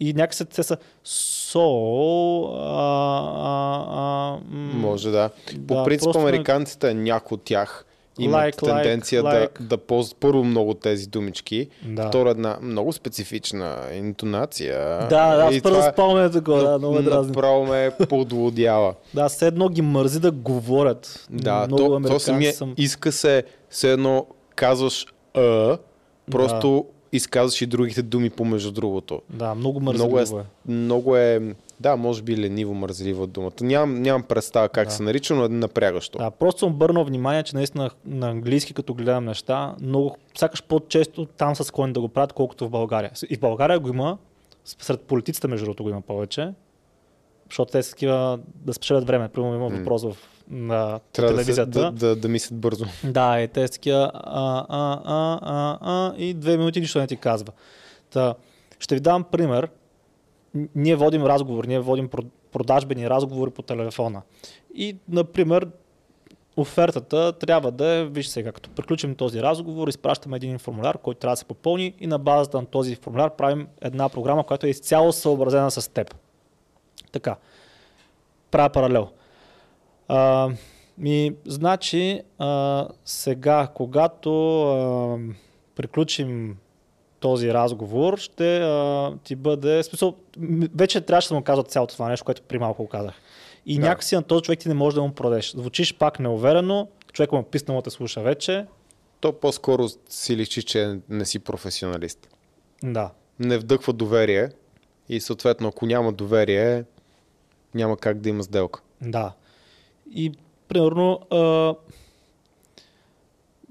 и 0.00 0.12
някакси 0.12 0.44
те 0.44 0.62
са 0.62 0.76
so, 1.04 2.50
а, 2.54 2.80
а, 3.36 3.84
а, 3.88 4.38
м, 4.48 4.72
Може 4.74 5.10
да. 5.10 5.30
По 5.68 5.74
да, 5.74 5.84
принцип, 5.84 6.04
просто 6.04 6.22
ме- 6.22 6.28
американците, 6.28 6.94
някои 6.94 7.34
от 7.34 7.42
тях 7.42 7.84
имат 8.18 8.40
Like, 8.40 8.54
like, 8.54 8.64
тенденция 8.76 9.22
like. 9.22 9.58
да, 9.58 9.64
да 9.66 9.76
ползват 9.78 10.16
първо 10.20 10.44
много 10.44 10.74
тези 10.74 11.06
думички, 11.08 11.68
Да. 11.86 12.08
второ 12.08 12.28
една 12.30 12.58
много 12.62 12.92
специфична 12.92 13.76
интонация. 13.94 14.78
Да, 15.00 15.36
да, 15.36 15.44
аз 15.44 15.62
първо 15.62 15.76
това 15.76 15.92
спомня 15.92 16.30
такова, 16.30 16.62
да, 16.62 16.78
много 16.78 16.94
ме 16.94 17.02
дразни. 17.02 17.28
направо 17.28 17.66
ме 17.66 17.90
подлодява. 18.08 18.94
Да, 19.14 19.28
все 19.28 19.46
едно 19.46 19.68
ги 19.68 19.82
мързи 19.82 20.20
да 20.20 20.30
говорят. 20.30 21.26
Да, 21.30 21.66
много 21.66 22.00
то, 22.00 22.08
то 22.08 22.20
самия 22.20 22.52
съм... 22.52 22.74
иска 22.76 23.12
се, 23.12 23.44
все 23.70 23.92
едно 23.92 24.26
казваш 24.54 25.06
а, 25.34 25.78
просто 26.30 26.84
изказваш 27.12 27.62
и 27.62 27.66
другите 27.66 28.02
думи 28.02 28.30
помежду 28.30 28.70
другото. 28.70 29.22
Да, 29.30 29.54
много 29.54 29.80
Много 29.80 30.18
е, 30.18 30.22
е. 30.22 30.26
много 30.68 31.16
е, 31.16 31.54
да, 31.80 31.96
може 31.96 32.22
би 32.22 32.38
лениво, 32.42 32.74
мързеливо 32.74 33.26
думата. 33.26 33.52
Нямам, 33.62 34.02
нямам 34.02 34.22
представа 34.22 34.68
как 34.68 34.88
Да. 34.88 34.94
се 34.94 35.02
нарича, 35.02 35.34
но 35.34 35.44
е 35.44 35.48
напрягащо. 35.48 36.18
Да, 36.18 36.30
просто 36.30 36.58
съм 36.58 36.68
обърнал 36.68 37.04
внимание, 37.04 37.42
че 37.42 37.56
наистина 37.56 37.90
на 38.04 38.30
английски, 38.30 38.74
като 38.74 38.94
гледам 38.94 39.24
неща, 39.24 39.74
много, 39.80 40.16
сякаш 40.38 40.62
по-често 40.62 41.26
там 41.26 41.56
са 41.56 41.64
склонни 41.64 41.92
да 41.92 42.00
го 42.00 42.08
правят, 42.08 42.32
колкото 42.32 42.66
в 42.66 42.70
България. 42.70 43.10
И 43.30 43.36
в 43.36 43.40
България 43.40 43.78
го 43.80 43.88
има, 43.88 44.18
сред 44.64 45.00
политиците 45.00 45.48
между 45.48 45.64
другото 45.64 45.82
го 45.82 45.88
има 45.90 46.00
повече, 46.00 46.52
защото 47.50 47.72
те 47.72 47.82
са 47.82 47.90
такива 47.90 48.38
да 48.46 48.74
спечелят 48.74 49.06
време. 49.06 49.28
Примерно 49.28 49.54
има 49.54 49.68
въпрос 49.68 50.02
в 50.04 50.16
на 50.50 51.00
Трябва 51.12 51.30
да, 51.32 51.36
телевизията. 51.36 51.70
да, 51.80 51.90
да, 51.90 52.16
да 52.16 52.28
мислят 52.28 52.58
бързо. 52.60 52.84
Да, 53.04 53.40
и 53.40 53.48
те 53.48 53.66
са 53.66 53.72
такива 53.72 54.10
а, 54.14 54.66
а, 54.68 55.00
а, 55.04 55.38
а, 55.42 55.78
а, 55.80 56.14
и 56.16 56.34
две 56.34 56.56
минути 56.56 56.80
нищо 56.80 56.98
не 56.98 57.06
ти 57.06 57.16
казва. 57.16 57.52
Та, 58.10 58.34
ще 58.80 58.94
ви 58.94 59.00
дам 59.00 59.24
пример. 59.24 59.68
Ние 60.74 60.96
водим 60.96 61.24
разговор, 61.24 61.64
ние 61.64 61.80
водим 61.80 62.08
про- 62.08 62.26
продажбени 62.52 63.10
разговори 63.10 63.50
по 63.50 63.62
телефона. 63.62 64.22
И, 64.74 64.96
например, 65.08 65.68
офертата 66.56 67.32
трябва 67.32 67.70
да 67.70 67.86
е, 67.86 68.04
виж 68.04 68.26
сега, 68.26 68.52
като 68.52 68.70
приключим 68.70 69.14
този 69.14 69.42
разговор, 69.42 69.88
изпращаме 69.88 70.36
един 70.36 70.58
формуляр, 70.58 70.98
който 70.98 71.20
трябва 71.20 71.32
да 71.32 71.36
се 71.36 71.44
попълни 71.44 71.94
и 72.00 72.06
на 72.06 72.18
базата 72.18 72.60
на 72.60 72.66
този 72.66 72.94
формуляр 72.94 73.30
правим 73.30 73.68
една 73.80 74.08
програма, 74.08 74.46
която 74.46 74.66
е 74.66 74.70
изцяло 74.70 75.12
съобразена 75.12 75.70
с 75.70 75.92
теб. 75.92 76.14
Така. 77.12 77.36
Правя 78.50 78.70
паралел. 78.70 79.08
А, 80.08 80.50
ми, 80.98 81.32
значи, 81.46 82.22
а, 82.38 82.88
сега, 83.04 83.68
когато 83.74 84.62
а, 84.62 85.18
приключим 85.76 86.56
този 87.24 87.54
разговор, 87.54 88.18
ще 88.18 88.58
а, 88.62 89.12
ти 89.24 89.36
бъде... 89.36 89.82
Смисъл, 89.82 90.14
вече 90.74 91.00
трябваше 91.00 91.28
да 91.28 91.34
му 91.34 91.42
казват 91.42 91.70
цялото 91.70 91.94
това 91.94 92.08
нещо, 92.08 92.24
което 92.24 92.42
при 92.42 92.58
малко 92.58 92.82
го 92.82 92.88
казах. 92.88 93.14
И 93.66 93.78
Да. 93.78 93.86
някакси 93.86 94.14
на 94.14 94.22
този 94.22 94.42
човек 94.42 94.58
ти 94.58 94.68
не 94.68 94.74
можеш 94.74 94.94
да 94.94 95.02
му 95.02 95.12
продадеш. 95.14 95.50
Звучиш 95.52 95.94
пак 95.94 96.18
неуверено, 96.20 96.88
човек 97.12 97.32
му 97.32 97.38
е 97.38 97.44
писнал 97.50 97.82
те 97.82 97.90
слуша 97.90 98.20
вече. 98.20 98.66
То 99.20 99.32
по-скоро 99.32 99.88
си 100.08 100.36
личи, 100.36 100.62
че 100.62 100.98
не 101.08 101.24
си 101.24 101.38
професионалист. 101.38 102.28
Да. 102.82 103.10
Не 103.38 103.58
вдъхва 103.58 103.92
доверие 103.92 104.48
и 105.08 105.20
съответно, 105.20 105.68
ако 105.68 105.86
няма 105.86 106.12
доверие, 106.12 106.84
няма 107.74 107.96
как 107.96 108.20
да 108.20 108.28
има 108.28 108.42
сделка. 108.42 108.80
Да. 109.02 109.32
И 110.14 110.32
примерно 110.68 111.20
а, 111.30 111.74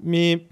ми 0.02 0.46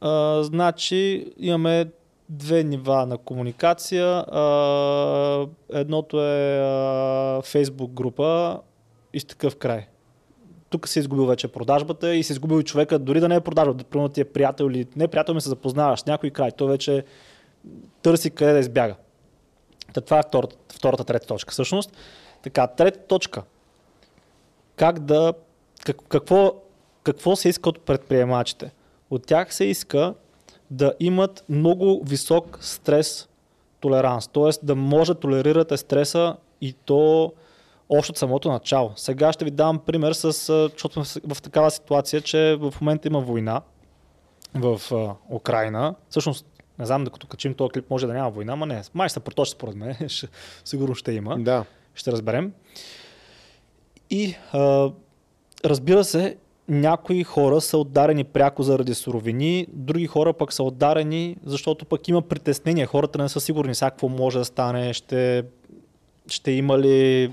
а, 0.00 0.42
значи 0.42 1.32
имаме 1.38 1.86
две 2.32 2.64
нива 2.64 3.06
на 3.06 3.18
комуникация. 3.18 4.24
Едното 5.72 6.20
е 6.20 6.60
Facebook 7.40 7.88
група 7.88 8.60
и 9.12 9.20
с 9.20 9.24
такъв 9.24 9.56
край. 9.56 9.86
Тук 10.70 10.88
се 10.88 10.98
изгубил 10.98 11.26
вече 11.26 11.48
продажбата 11.48 12.14
и 12.14 12.22
се 12.22 12.32
изгубил 12.32 12.60
и 12.60 12.64
човека, 12.64 12.98
дори 12.98 13.20
да 13.20 13.28
не 13.28 13.34
е 13.34 13.40
продажба, 13.40 13.74
да 13.74 13.84
примерно 13.84 14.08
ти 14.08 14.20
е 14.20 14.24
приятел 14.24 14.64
или 14.64 14.86
не 14.96 15.08
приятел, 15.08 15.34
ми 15.34 15.40
се 15.40 15.48
запознаваш 15.48 16.04
някой 16.04 16.30
край. 16.30 16.50
Той 16.50 16.68
вече 16.68 17.04
търси 18.02 18.30
къде 18.30 18.52
да 18.52 18.58
избяга. 18.58 18.94
Та 19.94 20.00
това 20.00 20.18
е 20.18 20.22
втората, 20.28 20.56
втората, 20.72 21.04
трета 21.04 21.26
точка. 21.26 21.52
Всъщност, 21.52 21.96
така, 22.42 22.66
трета 22.66 23.06
точка 23.06 23.42
как 24.76 24.98
да, 24.98 25.32
как, 25.84 25.96
какво, 26.08 26.52
какво 27.02 27.36
се 27.36 27.48
иска 27.48 27.68
от 27.68 27.80
предприемачите? 27.80 28.72
От 29.10 29.26
тях 29.26 29.54
се 29.54 29.64
иска 29.64 30.14
да 30.72 30.94
имат 31.00 31.44
много 31.48 32.02
висок 32.04 32.58
стрес 32.60 33.28
толеранс, 33.80 34.28
т.е. 34.28 34.66
да 34.66 34.74
може 34.74 35.14
да 35.14 35.20
толерирате 35.20 35.76
стреса 35.76 36.36
и 36.60 36.72
то 36.72 37.32
още 37.88 38.12
от 38.12 38.18
самото 38.18 38.48
начало. 38.48 38.92
Сега 38.96 39.32
ще 39.32 39.44
ви 39.44 39.50
дам 39.50 39.78
пример, 39.78 40.12
с, 40.12 40.32
защото 40.72 41.04
в, 41.28 41.42
такава 41.42 41.70
ситуация, 41.70 42.20
че 42.20 42.56
в 42.60 42.74
момента 42.80 43.08
има 43.08 43.20
война 43.20 43.62
в 44.54 44.80
а, 44.92 45.14
Украина. 45.30 45.94
Всъщност, 46.08 46.46
не 46.78 46.86
знам, 46.86 47.04
докато 47.04 47.26
качим 47.26 47.54
този 47.54 47.70
клип, 47.70 47.90
може 47.90 48.06
да 48.06 48.12
няма 48.12 48.30
война, 48.30 48.52
ама 48.52 48.66
не. 48.66 48.82
Май 48.94 49.08
ще 49.08 49.14
се 49.14 49.20
проточи 49.20 49.50
според 49.50 49.74
мен. 49.74 49.96
Ще- 50.08 50.28
Сигурно 50.64 50.94
ще 50.94 51.12
има 51.12 51.36
Да. 51.38 51.64
ще 51.94 52.12
разберем. 52.12 52.52
И 54.10 54.34
а, 54.52 54.90
разбира 55.64 56.04
се, 56.04 56.36
някои 56.68 57.24
хора 57.24 57.60
са 57.60 57.78
отдарени 57.78 58.24
пряко 58.24 58.62
заради 58.62 58.94
суровини, 58.94 59.66
други 59.72 60.06
хора 60.06 60.32
пък 60.32 60.52
са 60.52 60.62
отдарени, 60.62 61.36
защото 61.44 61.84
пък 61.84 62.08
има 62.08 62.22
притеснения. 62.22 62.86
Хората 62.86 63.22
не 63.22 63.28
са 63.28 63.40
сигурни 63.40 63.74
сега 63.74 63.90
какво 63.90 64.08
може 64.08 64.38
да 64.38 64.44
стане, 64.44 64.92
ще, 64.92 65.44
ще 66.26 66.50
има 66.50 66.78
ли 66.78 67.32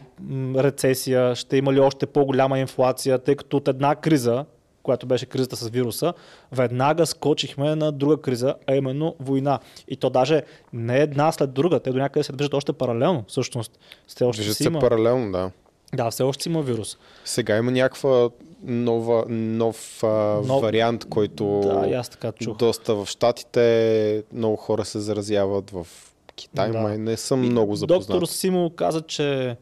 рецесия, 0.55 1.35
ще 1.35 1.57
има 1.57 1.73
ли 1.73 1.79
още 1.79 2.05
по-голяма 2.05 2.59
инфлация, 2.59 3.19
тъй 3.19 3.35
като 3.35 3.57
от 3.57 3.67
една 3.67 3.95
криза, 3.95 4.45
която 4.83 5.05
беше 5.05 5.25
кризата 5.25 5.55
с 5.55 5.69
вируса, 5.69 6.13
веднага 6.51 7.05
скочихме 7.05 7.75
на 7.75 7.91
друга 7.91 8.17
криза, 8.17 8.55
а 8.67 8.75
именно 8.75 9.15
война. 9.19 9.59
И 9.87 9.97
то 9.97 10.09
даже 10.09 10.41
не 10.73 10.99
една 10.99 11.31
след 11.31 11.53
друга, 11.53 11.79
те 11.79 11.91
до 11.91 11.97
някъде 11.97 12.23
се 12.23 12.31
движат 12.31 12.53
още 12.53 12.73
паралелно, 12.73 13.23
всъщност. 13.27 13.79
Все 14.07 14.23
още 14.23 14.41
Движат 14.41 14.57
се 14.57 14.63
има. 14.63 14.79
паралелно, 14.79 15.31
да. 15.31 15.51
Да, 15.93 16.11
все 16.11 16.23
още 16.23 16.49
има 16.49 16.61
вирус. 16.61 16.97
Сега 17.25 17.57
има 17.57 17.71
някаква 17.71 18.29
нова, 18.63 19.25
нов 19.29 20.03
а, 20.03 20.07
Нов- 20.37 20.61
вариант, 20.61 21.05
който 21.05 21.59
Да, 21.59 21.87
и 21.87 21.93
аз 21.93 22.09
така 22.09 22.31
чух. 22.33 22.57
доста 22.57 22.95
в 22.95 23.05
Штатите 23.05 24.23
много 24.33 24.55
хора 24.55 24.85
се 24.85 24.99
заразяват 24.99 25.71
в 25.71 25.87
Китай, 26.35 26.71
Да. 26.71 26.79
май 26.79 26.97
не 26.97 27.17
съм 27.17 27.43
И 27.43 27.49
много 27.49 27.75
запознат. 27.75 28.07
Доктор 28.09 28.27
Симо 28.27 28.69
каза, 28.69 29.01
че 29.01 29.55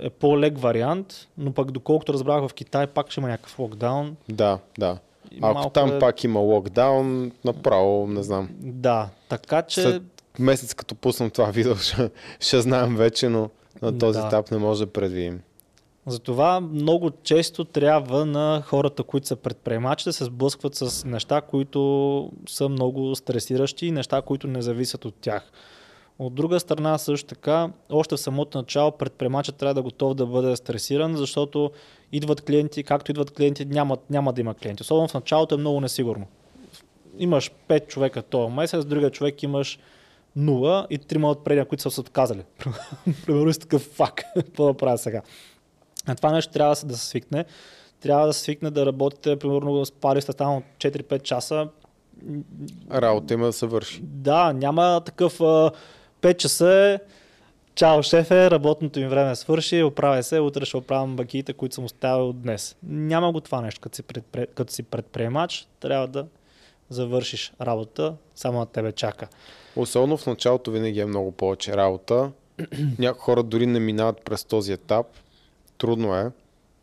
е 0.00 0.10
по-лек 0.10 0.58
вариант, 0.58 1.14
но 1.38 1.52
пък 1.52 1.70
доколкото 1.70 2.12
разбрах 2.12 2.42
в 2.42 2.54
Китай 2.54 2.86
пак 2.86 3.10
ще 3.10 3.20
има 3.20 3.28
някакъв 3.28 3.58
локдаун. 3.58 4.16
Да, 4.28 4.58
да. 4.78 4.98
И 5.32 5.38
Ако 5.42 5.70
там 5.70 5.90
е- 5.90 5.98
пак 5.98 6.24
има 6.24 6.40
локдаун, 6.40 7.32
направо 7.44 8.06
не 8.06 8.22
знам. 8.22 8.48
Да, 8.60 9.08
така 9.28 9.62
че... 9.62 9.82
След 9.82 10.02
месец 10.38 10.74
като 10.74 10.94
пуснам 10.94 11.30
това 11.30 11.46
видео, 11.46 11.76
ще, 11.76 12.10
ще 12.40 12.60
знаем 12.60 12.96
вече, 12.96 13.28
но 13.28 13.50
на 13.82 13.98
този 13.98 14.20
Да. 14.20 14.26
етап 14.26 14.50
не 14.50 14.58
може 14.58 14.80
да 14.80 14.92
предвидим. 14.92 15.40
Затова 16.06 16.60
много 16.60 17.10
често 17.10 17.64
трябва 17.64 18.26
на 18.26 18.62
хората, 18.66 19.02
които 19.02 19.26
са 19.26 19.36
предприемачи, 19.36 20.04
да 20.04 20.12
се 20.12 20.24
сблъскват 20.24 20.74
с 20.74 21.04
неща, 21.04 21.40
които 21.40 22.30
са 22.48 22.68
много 22.68 23.16
стресиращи 23.16 23.86
и 23.86 23.92
неща, 23.92 24.22
които 24.22 24.46
не 24.46 24.62
зависят 24.62 25.04
от 25.04 25.14
тях. 25.20 25.52
От 26.18 26.34
друга 26.34 26.60
страна 26.60 26.98
също 26.98 27.28
така, 27.28 27.70
още 27.90 28.16
в 28.16 28.20
самото 28.20 28.58
начало 28.58 28.92
предприемачът 28.92 29.56
трябва 29.56 29.74
да 29.74 29.80
е 29.80 29.82
готов 29.82 30.14
да 30.14 30.26
бъде 30.26 30.56
стресиран, 30.56 31.16
защото 31.16 31.70
идват 32.12 32.40
клиенти, 32.40 32.82
както 32.82 33.10
идват 33.10 33.30
клиенти, 33.30 33.64
няма, 33.64 33.96
няма 34.10 34.32
да 34.32 34.40
има 34.40 34.54
клиенти. 34.54 34.82
Особено 34.82 35.08
в 35.08 35.14
началото 35.14 35.54
е 35.54 35.58
много 35.58 35.80
несигурно. 35.80 36.26
Имаш 37.18 37.50
5 37.68 37.86
човека 37.86 38.22
този 38.22 38.52
месец, 38.52 38.84
другия 38.84 39.10
човек 39.10 39.42
имаш 39.42 39.78
0 40.38 40.86
и 40.90 40.98
трима 40.98 41.30
от 41.30 41.44
предния, 41.44 41.64
които 41.64 41.82
са 41.82 41.90
се 41.90 42.00
отказали. 42.00 42.42
Примерно 43.26 43.52
си 43.52 43.60
такъв 43.60 43.82
фак. 43.82 44.24
Какво 44.34 44.66
да 44.66 44.74
правя 44.74 44.98
сега? 44.98 45.22
На 46.08 46.16
това 46.16 46.32
нещо 46.32 46.52
трябва 46.52 46.72
да 46.72 46.76
се, 46.76 46.86
да 46.86 46.96
се 46.96 47.06
свикне. 47.06 47.44
Трябва 48.00 48.26
да 48.26 48.32
се 48.32 48.40
свикне 48.40 48.70
да 48.70 48.86
работите, 48.86 49.36
примерно, 49.36 49.84
с 49.84 49.92
пари 49.92 50.22
сте 50.22 50.32
станал 50.32 50.62
4-5 50.78 51.22
часа. 51.22 51.68
Работа 52.92 53.34
има 53.34 53.46
да 53.46 53.52
се 53.52 53.66
върши. 53.66 54.00
Да, 54.02 54.52
няма 54.52 55.02
такъв 55.06 55.40
а, 55.40 55.70
5 56.22 56.36
часа 56.36 56.72
е, 56.72 56.98
Чао, 57.76 58.02
шефе, 58.02 58.50
работното 58.50 59.00
ми 59.00 59.06
време 59.06 59.36
свърши, 59.36 59.82
оправя 59.82 60.22
се, 60.22 60.40
утре 60.40 60.64
ще 60.64 60.76
оправям 60.76 61.16
бакиите, 61.16 61.52
които 61.52 61.74
съм 61.74 61.84
оставил 61.84 62.32
днес. 62.32 62.76
Няма 62.82 63.32
го 63.32 63.40
това 63.40 63.60
нещо. 63.60 63.80
Като 63.80 63.96
си, 63.96 64.02
предпре... 64.02 64.46
като 64.46 64.72
си 64.72 64.82
предприемач, 64.82 65.68
трябва 65.80 66.08
да 66.08 66.26
завършиш 66.90 67.52
работа, 67.60 68.14
само 68.34 68.58
на 68.58 68.66
тебе 68.66 68.92
чака. 68.92 69.28
Особено 69.76 70.16
в 70.16 70.26
началото 70.26 70.70
винаги 70.70 71.00
е 71.00 71.06
много 71.06 71.32
повече 71.32 71.76
работа. 71.76 72.30
Някои 72.98 73.20
хора 73.20 73.42
дори 73.42 73.66
не 73.66 73.80
минават 73.80 74.24
през 74.24 74.44
този 74.44 74.72
етап. 74.72 75.06
Трудно 75.78 76.14
е, 76.14 76.30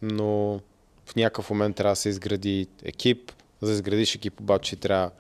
но 0.02 0.60
в 1.06 1.16
някакъв 1.16 1.50
момент 1.50 1.76
трябва 1.76 1.92
да 1.92 1.96
се 1.96 2.10
изгради 2.10 2.68
екип. 2.84 3.32
За 3.62 3.68
да 3.68 3.74
изградиш 3.74 4.16
екип 4.16 4.40
обаче 4.40 4.76
трябва 4.76 5.12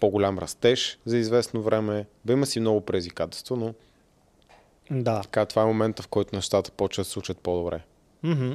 по-голям 0.00 0.38
растеж 0.38 0.98
за 1.04 1.18
известно 1.18 1.62
време. 1.62 2.06
Бе 2.24 2.32
има 2.32 2.46
си 2.46 2.60
много 2.60 2.80
предизвикателство, 2.80 3.56
но 3.56 3.74
Да. 4.90 5.20
така, 5.20 5.46
това 5.46 5.62
е 5.62 5.66
момента, 5.66 6.02
в 6.02 6.08
който 6.08 6.36
нещата 6.36 6.70
почват 6.70 7.04
да 7.04 7.04
се 7.04 7.10
случат 7.10 7.38
по-добре. 7.38 7.80
Мгм. 8.22 8.52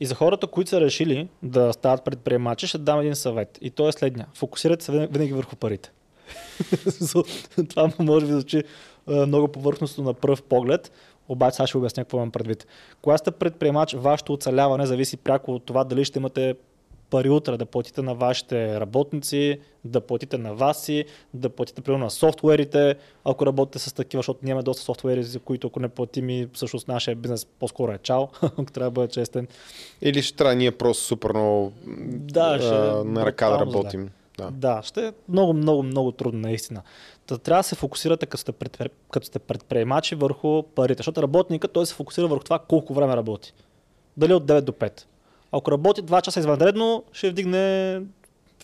И 0.00 0.06
за 0.06 0.14
хората, 0.14 0.46
които 0.46 0.70
са 0.70 0.80
решили 0.80 1.28
да 1.42 1.72
стават 1.72 2.04
предприемачи, 2.04 2.66
ще 2.66 2.78
дам 2.78 3.00
един 3.00 3.16
съвет. 3.16 3.58
И 3.60 3.70
то 3.70 3.88
е 3.88 3.92
следния. 3.92 4.26
Фокусирайте 4.34 4.84
се 4.84 4.92
винаги 4.92 5.32
върху 5.32 5.56
парите. 5.56 5.90
Това 7.68 7.92
може 7.98 8.26
би 8.26 8.32
звучи 8.32 8.62
а, 9.06 9.26
много 9.26 9.48
повърхностно 9.48 10.04
на 10.04 10.14
пръв 10.14 10.42
поглед, 10.42 10.92
обаче 11.32 11.56
сега 11.56 11.66
ще 11.66 11.78
обясня 11.78 12.04
какво 12.04 12.16
имам 12.16 12.30
предвид. 12.30 12.66
Когато 13.02 13.20
сте 13.20 13.30
предприемач, 13.30 13.92
вашето 13.94 14.32
оцеляване 14.32 14.86
зависи 14.86 15.16
пряко 15.16 15.54
от 15.54 15.64
това 15.64 15.84
дали 15.84 16.04
ще 16.04 16.18
имате 16.18 16.54
пари 17.10 17.30
утре 17.30 17.56
да 17.56 17.66
платите 17.66 18.02
на 18.02 18.14
вашите 18.14 18.80
работници, 18.80 19.58
да 19.84 20.00
платите 20.00 20.38
на 20.38 20.54
вас 20.54 20.84
си, 20.84 21.04
да 21.34 21.50
платите 21.50 21.80
примерно 21.80 22.04
на 22.04 22.10
софтуерите, 22.10 22.94
ако 23.24 23.46
работите 23.46 23.78
с 23.78 23.92
такива, 23.92 24.18
защото 24.18 24.40
ние 24.42 24.50
имаме 24.50 24.62
доста 24.62 24.82
софтуери, 24.82 25.22
за 25.22 25.40
които 25.40 25.66
ако 25.66 25.80
не 25.80 25.88
платим 25.88 26.30
и 26.30 26.48
всъщност 26.52 26.88
нашия 26.88 27.16
бизнес 27.16 27.44
по-скоро 27.44 27.92
е 27.92 27.98
чао, 27.98 28.22
ако 28.42 28.64
трябва 28.64 28.90
да 28.90 28.94
бъде 28.94 29.08
честен. 29.08 29.48
Или 30.02 30.22
ще 30.22 30.36
трябва 30.36 30.54
ние 30.54 30.72
просто 30.72 31.04
супер 31.04 31.30
много 31.30 31.72
Да, 32.06 32.58
ще 32.60 32.68
а, 32.68 33.04
на 33.04 33.26
ръка 33.26 33.50
да 33.50 33.58
работим. 33.58 34.10
Да. 34.38 34.50
Да, 34.50 34.82
ще 34.82 35.06
е 35.06 35.12
много, 35.28 35.52
много, 35.52 35.82
много 35.82 36.12
трудно, 36.12 36.40
наистина. 36.40 36.82
Трябва 37.38 37.58
да 37.58 37.64
се 37.64 37.74
фокусирате, 37.74 38.26
като 38.26 38.40
сте, 38.40 38.52
предпри... 38.52 38.88
като 39.10 39.26
сте 39.26 39.38
предприемачи, 39.38 40.14
върху 40.14 40.62
парите. 40.62 40.98
Защото 40.98 41.22
работника 41.22 41.68
той 41.68 41.86
се 41.86 41.94
фокусира 41.94 42.28
върху 42.28 42.44
това 42.44 42.58
колко 42.58 42.94
време 42.94 43.16
работи. 43.16 43.54
Дали 44.16 44.34
от 44.34 44.46
9 44.46 44.60
до 44.60 44.72
5. 44.72 45.04
Ако 45.52 45.72
работи 45.72 46.02
2 46.02 46.22
часа 46.22 46.40
извънредно, 46.40 47.04
ще 47.12 47.30
вдигне 47.30 48.00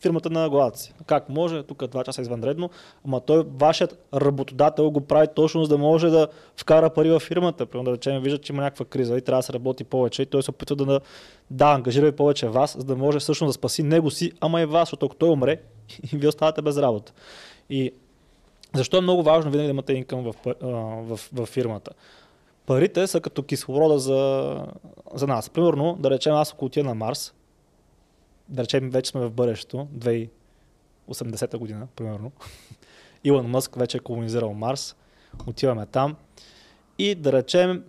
фирмата 0.01 0.31
на 0.31 0.51
главата 0.51 0.79
си. 0.79 0.95
Как 1.07 1.29
може? 1.29 1.63
Тук 1.63 1.79
2 1.79 2.05
часа 2.05 2.23
извънредно. 2.23 2.71
Ама 3.07 3.21
той, 3.21 3.45
вашият 3.59 4.07
работодател 4.15 4.91
го 4.91 5.01
прави 5.01 5.27
точно 5.35 5.65
за 5.65 5.69
да 5.69 5.79
може 5.79 6.11
да 6.11 6.29
вкара 6.57 6.91
пари 6.91 7.11
в 7.11 7.21
фирмата. 7.21 7.67
Примерно 7.67 7.91
да 7.91 7.97
речем, 7.97 8.23
вижда, 8.23 8.39
че 8.39 8.53
има 8.53 8.63
някаква 8.63 8.85
криза 8.85 9.17
и 9.17 9.21
трябва 9.21 9.39
да 9.39 9.43
се 9.43 9.53
работи 9.53 9.85
повече. 9.85 10.23
И 10.23 10.27
той 10.27 10.43
се 10.43 10.51
опитва 10.51 10.77
да, 10.77 11.01
да 11.51 11.67
ангажира 11.67 12.09
и 12.09 12.13
повече 12.13 12.49
вас, 12.49 12.77
за 12.79 12.85
да 12.85 12.97
може 12.97 13.19
всъщност 13.19 13.49
да 13.49 13.53
спаси 13.53 13.83
него 13.83 14.11
си, 14.11 14.33
ама 14.41 14.61
и 14.61 14.67
вас, 14.67 14.89
защото 14.89 15.07
ако 15.07 15.15
той 15.15 15.29
умре, 15.29 15.61
и 16.13 16.17
вие 16.17 16.29
оставате 16.29 16.63
без 16.63 16.79
работа. 16.79 17.13
И 17.71 17.93
защо 18.75 18.97
е 18.97 19.01
много 19.01 19.23
важно 19.23 19.51
винаги 19.51 19.67
да 19.67 19.71
имате 19.71 19.93
инкъм 19.93 20.23
в, 20.23 20.35
в, 20.63 21.21
в, 21.33 21.47
фирмата? 21.47 21.91
Парите 22.67 23.07
са 23.07 23.21
като 23.21 23.43
кислорода 23.43 23.99
за, 23.99 24.57
за 25.15 25.27
нас. 25.27 25.51
Примерно, 25.51 25.97
да 26.01 26.11
речем, 26.11 26.35
аз 26.35 26.53
ако 26.53 26.65
отида 26.65 26.85
на 26.85 26.95
Марс, 26.95 27.35
да 28.49 28.63
речем, 28.63 28.91
вече 28.91 29.11
сме 29.11 29.21
в 29.21 29.31
бъдещето, 29.31 29.89
2080 29.99 31.57
година, 31.57 31.89
примерно. 31.97 32.33
Илон 33.25 33.47
Мъск 33.47 33.77
вече 33.77 33.97
е 33.97 34.01
колонизирал 34.01 34.53
Марс, 34.53 34.97
отиваме 35.47 35.87
там 35.87 36.17
и 36.99 37.15
да 37.15 37.33
речем, 37.33 37.85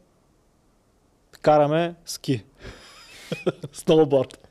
караме 1.41 1.95
ски. 2.05 2.43
Сноуборд. 3.73 4.47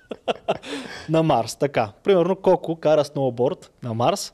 на 1.08 1.22
Марс, 1.22 1.56
така. 1.56 1.92
Примерно 2.04 2.36
Коко 2.36 2.76
кара 2.76 3.04
сноуборд 3.04 3.70
на 3.82 3.94
Марс 3.94 4.32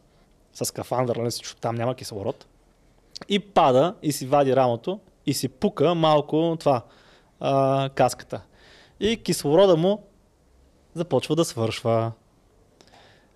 с 0.55 0.75
кафандър, 0.75 1.17
нали, 1.17 1.31
защото 1.31 1.61
там 1.61 1.75
няма 1.75 1.95
кислород. 1.95 2.47
И 3.29 3.39
пада 3.39 3.95
и 4.03 4.13
си 4.13 4.27
вади 4.27 4.57
рамото 4.57 5.01
и 5.27 5.35
си 5.35 5.49
пука 5.49 5.95
малко 5.95 6.57
това, 6.61 6.83
а, 7.41 7.91
каската. 7.95 8.41
И 9.01 9.17
кислорода 9.17 9.77
му 9.77 10.03
започва 10.95 11.37
да 11.37 11.45
свършва. 11.45 12.13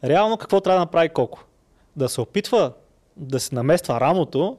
Реално 0.04 0.36
какво 0.36 0.60
трябва 0.60 0.78
да 0.78 0.84
направи 0.84 1.08
Коко? 1.08 1.44
Да 1.96 2.08
се 2.08 2.20
опитва 2.20 2.72
да 3.16 3.40
се 3.40 3.54
намества 3.54 4.00
рамото 4.00 4.56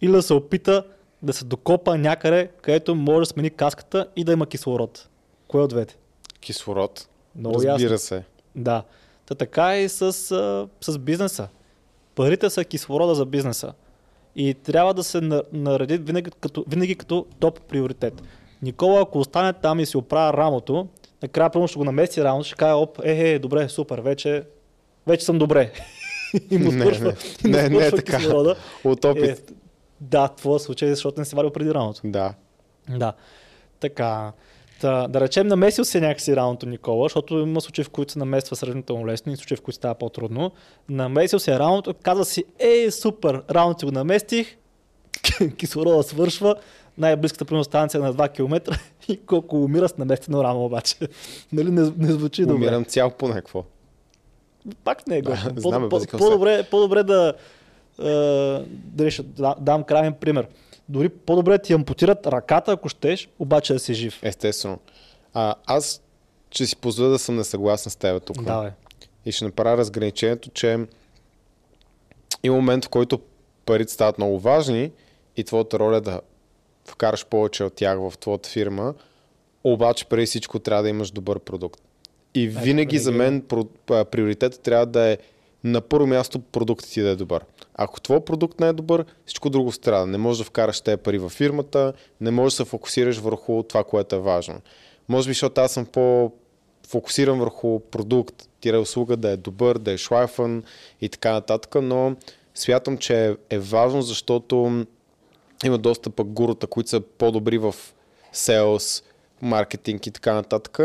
или 0.00 0.12
да 0.12 0.22
се 0.22 0.34
опита 0.34 0.84
да 1.22 1.32
се 1.32 1.44
докопа 1.44 1.98
някъде, 1.98 2.50
където 2.62 2.94
може 2.94 3.18
да 3.18 3.26
смени 3.26 3.50
каската 3.50 4.08
и 4.16 4.24
да 4.24 4.32
има 4.32 4.46
кислород. 4.46 5.08
Кое 5.48 5.62
от 5.62 5.70
двете? 5.70 5.96
Кислород. 6.40 7.08
Много 7.36 7.54
Разбира 7.56 7.92
ясно. 7.92 7.98
се. 7.98 8.24
Да. 8.54 8.82
Та 9.26 9.34
така 9.34 9.76
и 9.76 9.88
с, 9.88 10.12
с 10.80 10.98
бизнеса. 10.98 11.48
Парите 12.14 12.50
са 12.50 12.64
кислорода 12.64 13.14
за 13.14 13.26
бизнеса. 13.26 13.72
И 14.36 14.54
трябва 14.54 14.94
да 14.94 15.02
се 15.04 15.20
на- 15.20 15.42
нареди 15.52 15.98
винаги 15.98 16.30
като, 16.32 16.64
винаги 16.68 16.94
като 16.94 17.26
топ 17.38 17.60
приоритет. 17.60 18.22
Никола, 18.62 19.00
ако 19.00 19.18
остане 19.18 19.52
там 19.52 19.80
и 19.80 19.86
си 19.86 19.96
оправя 19.96 20.32
рамото, 20.32 20.88
накрая 21.22 21.50
първо 21.50 21.68
ще 21.68 21.78
го 21.78 21.84
намести 21.84 22.24
рамото, 22.24 22.44
ще 22.44 22.54
каже, 22.54 22.72
оп, 22.72 23.00
е, 23.04 23.30
е, 23.30 23.38
добре, 23.38 23.68
супер, 23.68 23.98
вече, 23.98 24.42
вече 25.06 25.24
съм 25.24 25.38
добре. 25.38 25.72
и 26.50 26.58
му 26.58 26.72
Не, 26.72 26.80
свършва, 26.80 27.04
не. 27.04 27.12
и 27.44 27.48
му 27.48 27.56
Не, 27.56 27.68
не 27.68 27.86
е 27.86 27.90
така. 27.90 28.16
кислорода. 28.16 28.56
От 28.84 29.04
опит. 29.04 29.24
Е, 29.40 29.52
да, 30.00 30.28
твоя 30.28 30.58
случай, 30.60 30.88
е, 30.88 30.94
защото 30.94 31.20
не 31.20 31.24
си 31.24 31.36
варил 31.36 31.50
преди 31.50 31.74
рамото. 31.74 32.00
Да. 32.04 32.34
Да. 32.88 33.12
Така. 33.80 34.32
Та, 34.80 35.08
да 35.08 35.20
речем, 35.20 35.46
намесил 35.46 35.84
се 35.84 36.00
някакси 36.00 36.36
рамото 36.36 36.66
Никола, 36.66 37.04
защото 37.04 37.38
има 37.38 37.60
случаи, 37.60 37.84
в 37.84 37.90
които 37.90 38.12
се 38.12 38.18
намества 38.18 38.56
сравнително 38.56 39.06
лесно 39.06 39.32
и 39.32 39.36
случаи, 39.36 39.56
в 39.56 39.60
които 39.60 39.76
става 39.76 39.94
по-трудно. 39.94 40.50
Намесил 40.88 41.38
се 41.38 41.58
рамото, 41.58 41.94
казва 42.02 42.24
си, 42.24 42.44
ей, 42.58 42.90
супер, 42.90 43.42
рамото 43.50 43.86
го 43.86 43.92
наместих, 43.92 44.56
кислорода 45.56 46.02
свършва, 46.02 46.54
най-близката 46.98 47.44
примерно 47.44 47.64
станция 47.64 47.98
е 47.98 48.02
на 48.02 48.14
2 48.14 48.32
км 48.32 48.78
и 49.08 49.16
колко 49.26 49.64
умира 49.64 49.88
с 49.88 49.98
наместено 49.98 50.44
рамо 50.44 50.64
обаче. 50.64 50.96
нали 51.52 51.70
не, 51.70 51.92
не 51.98 52.12
звучи 52.12 52.42
добре. 52.42 52.54
Умирам 52.54 52.84
цял 52.84 53.10
по 53.10 53.28
някакво. 53.28 53.64
Пак 54.84 55.06
не 55.06 55.16
е 55.16 55.22
Да, 55.22 55.50
готино. 55.54 55.88
по, 55.88 56.00
по-добре, 56.18 56.62
по-добре 56.70 57.02
да... 57.02 57.34
Е, 58.02 58.64
дали 58.70 59.10
ще 59.10 59.22
да- 59.22 59.56
дам 59.60 59.84
крайен 59.84 60.14
пример. 60.14 60.46
Дори 60.90 61.08
по-добре 61.08 61.58
ти 61.58 61.72
ампутират 61.72 62.26
ръката, 62.26 62.72
ако 62.72 62.88
щеш, 62.88 63.28
обаче 63.38 63.72
да 63.72 63.78
си 63.78 63.94
жив. 63.94 64.20
Естествено. 64.22 64.78
А, 65.34 65.54
аз 65.66 66.02
ще 66.50 66.66
си 66.66 66.76
позволя 66.76 67.08
да 67.08 67.18
съм 67.18 67.36
несъгласен 67.36 67.90
с 67.90 67.96
теб 67.96 68.22
тук. 68.22 68.42
Да, 68.42 68.62
бе. 68.62 68.72
И 69.26 69.32
ще 69.32 69.44
направя 69.44 69.76
разграничението, 69.76 70.50
че 70.50 70.78
има 72.42 72.56
момент, 72.56 72.84
в 72.84 72.88
който 72.88 73.20
парите 73.66 73.92
стават 73.92 74.18
много 74.18 74.38
важни 74.38 74.90
и 75.36 75.44
твоята 75.44 75.78
роля 75.78 75.96
е 75.96 76.00
да 76.00 76.20
вкараш 76.84 77.26
повече 77.26 77.64
от 77.64 77.74
тях 77.74 77.98
в 77.98 78.18
твоята 78.18 78.48
фирма, 78.48 78.94
обаче 79.64 80.04
преди 80.04 80.26
всичко 80.26 80.58
трябва 80.58 80.82
да 80.82 80.88
имаш 80.88 81.10
добър 81.10 81.38
продукт. 81.38 81.80
И 82.34 82.48
винаги 82.48 82.64
винаги 82.64 82.98
за 82.98 83.10
е. 83.10 83.14
мен 83.14 83.42
приоритетът 84.10 84.62
трябва 84.62 84.86
да 84.86 85.08
е 85.08 85.18
на 85.64 85.80
първо 85.80 86.06
място 86.06 86.38
продуктът 86.38 86.90
ти 86.90 87.00
да 87.00 87.08
е 87.08 87.16
добър. 87.16 87.44
Ако 87.82 88.00
твой 88.00 88.20
продукт 88.20 88.60
не 88.60 88.68
е 88.68 88.72
добър, 88.72 89.04
всичко 89.26 89.50
друго 89.50 89.72
страда. 89.72 90.06
Не 90.06 90.18
можеш 90.18 90.38
да 90.38 90.44
вкараш 90.44 90.80
те 90.80 90.96
пари 90.96 91.18
във 91.18 91.32
фирмата, 91.32 91.92
не 92.20 92.30
можеш 92.30 92.56
да 92.58 92.64
се 92.64 92.70
фокусираш 92.70 93.18
върху 93.18 93.62
това, 93.62 93.84
което 93.84 94.16
е 94.16 94.18
важно. 94.18 94.60
Може 95.08 95.28
би, 95.28 95.30
защото 95.32 95.60
аз 95.60 95.72
съм 95.72 95.86
по 95.86 96.32
фокусиран 96.88 97.38
върху 97.38 97.80
продукт, 97.80 98.48
тире 98.60 98.76
услуга 98.76 99.16
да 99.16 99.30
е 99.30 99.36
добър, 99.36 99.78
да 99.78 99.92
е 99.92 99.98
шлайфан 99.98 100.62
и 101.00 101.08
така 101.08 101.32
нататък, 101.32 101.74
но 101.82 102.16
смятам, 102.54 102.98
че 102.98 103.36
е, 103.50 103.58
важно, 103.58 104.02
защото 104.02 104.84
има 105.64 105.78
доста 105.78 106.10
пък 106.10 106.26
гурута, 106.26 106.66
които 106.66 106.90
са 106.90 107.00
по-добри 107.00 107.58
в 107.58 107.74
селс, 108.32 109.02
маркетинг 109.42 110.06
и 110.06 110.10
така 110.10 110.34
нататък 110.34 110.78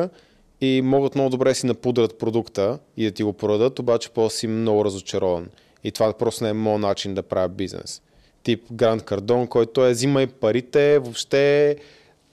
и 0.61 0.81
могат 0.83 1.15
много 1.15 1.29
добре 1.29 1.53
си 1.53 1.65
напудрят 1.65 2.17
продукта 2.17 2.79
и 2.97 3.05
да 3.05 3.11
ти 3.11 3.23
го 3.23 3.33
продадат, 3.33 3.79
обаче 3.79 4.09
после 4.09 4.37
си 4.37 4.47
много 4.47 4.85
разочарован. 4.85 5.49
И 5.85 5.91
това 5.91 6.13
просто 6.13 6.43
не 6.43 6.49
е 6.49 6.53
моят 6.53 6.81
начин 6.81 7.13
да 7.13 7.23
правя 7.23 7.49
бизнес. 7.49 8.01
Тип 8.43 8.63
Гранд 8.71 9.03
Кардон, 9.03 9.47
който 9.47 9.85
е 9.85 9.91
взимай 9.91 10.27
парите, 10.27 10.99
въобще 10.99 11.75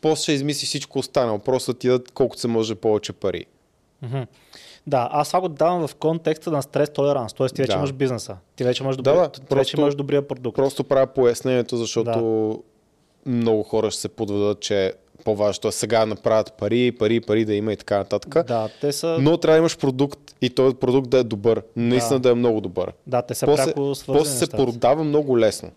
после 0.01 0.23
ще 0.23 0.33
измисли 0.33 0.67
всичко 0.67 0.99
останало. 0.99 1.39
Просто 1.39 1.73
да 1.73 1.79
ти 1.79 1.87
дадат 1.89 2.11
колкото 2.11 2.41
се 2.41 2.49
може 2.49 2.75
повече 2.75 3.13
пари. 3.13 3.47
Мгм. 4.03 4.21
Да, 4.87 5.09
аз 5.13 5.29
това 5.29 5.41
го 5.41 5.49
давам 5.49 5.87
в 5.89 5.95
контекста 5.95 6.51
на 6.51 6.63
стрес 6.63 6.91
толеранс. 6.93 7.33
Тоест, 7.33 7.55
ти 7.55 7.63
вече 7.63 7.73
Да. 7.73 7.79
имаш 7.79 7.93
бизнеса. 7.93 8.37
Ти 8.57 8.65
вече 8.65 8.83
имаш, 8.83 8.97
добри, 8.97 9.13
Да, 9.13 9.21
да, 9.21 9.29
ти 9.29 9.41
вече 9.41 9.49
просто- 9.49 9.81
имаш 9.81 9.95
добрия 9.95 10.29
продукт. 10.29 10.57
Просто 10.57 10.85
правя 10.85 11.07
пояснението, 11.07 11.77
защото 11.77 12.63
много 13.27 13.63
хора 13.63 13.91
ще 13.91 14.01
се 14.01 14.09
подведат, 14.09 14.61
че 14.61 14.93
по-важното 15.25 15.69
е 15.69 15.73
сега 15.73 16.07
направят 16.07 16.53
пари, 16.53 16.93
пари, 16.93 17.21
пари 17.21 17.45
да 17.45 17.55
има 17.55 17.73
и 17.73 17.77
така 17.77 17.99
нататък. 17.99 18.47
Да, 18.47 18.69
те 18.81 18.93
са, 18.93 19.19
Но 19.21 19.37
трябва 19.37 19.55
да 19.55 19.59
имаш 19.59 19.79
продукт 19.79 20.19
и 20.43 20.51
този 20.51 20.77
продукт 20.77 21.11
да 21.11 21.19
е 21.19 21.25
добър. 21.25 21.63
Наистина 21.77 22.21
да, 22.21 22.29
Да. 22.29 22.31
е 22.31 22.35
много 22.35 22.61
добър. 22.61 22.93
да, 23.07 23.23
те 23.23 23.35
са 23.35 23.47
После, 23.47 23.65
пряко 23.65 23.95
свързани 23.95 24.19
после 24.25 24.47
се 24.47 24.51
продава 24.51 25.05
много 25.05 25.39
лесно. 25.39 25.71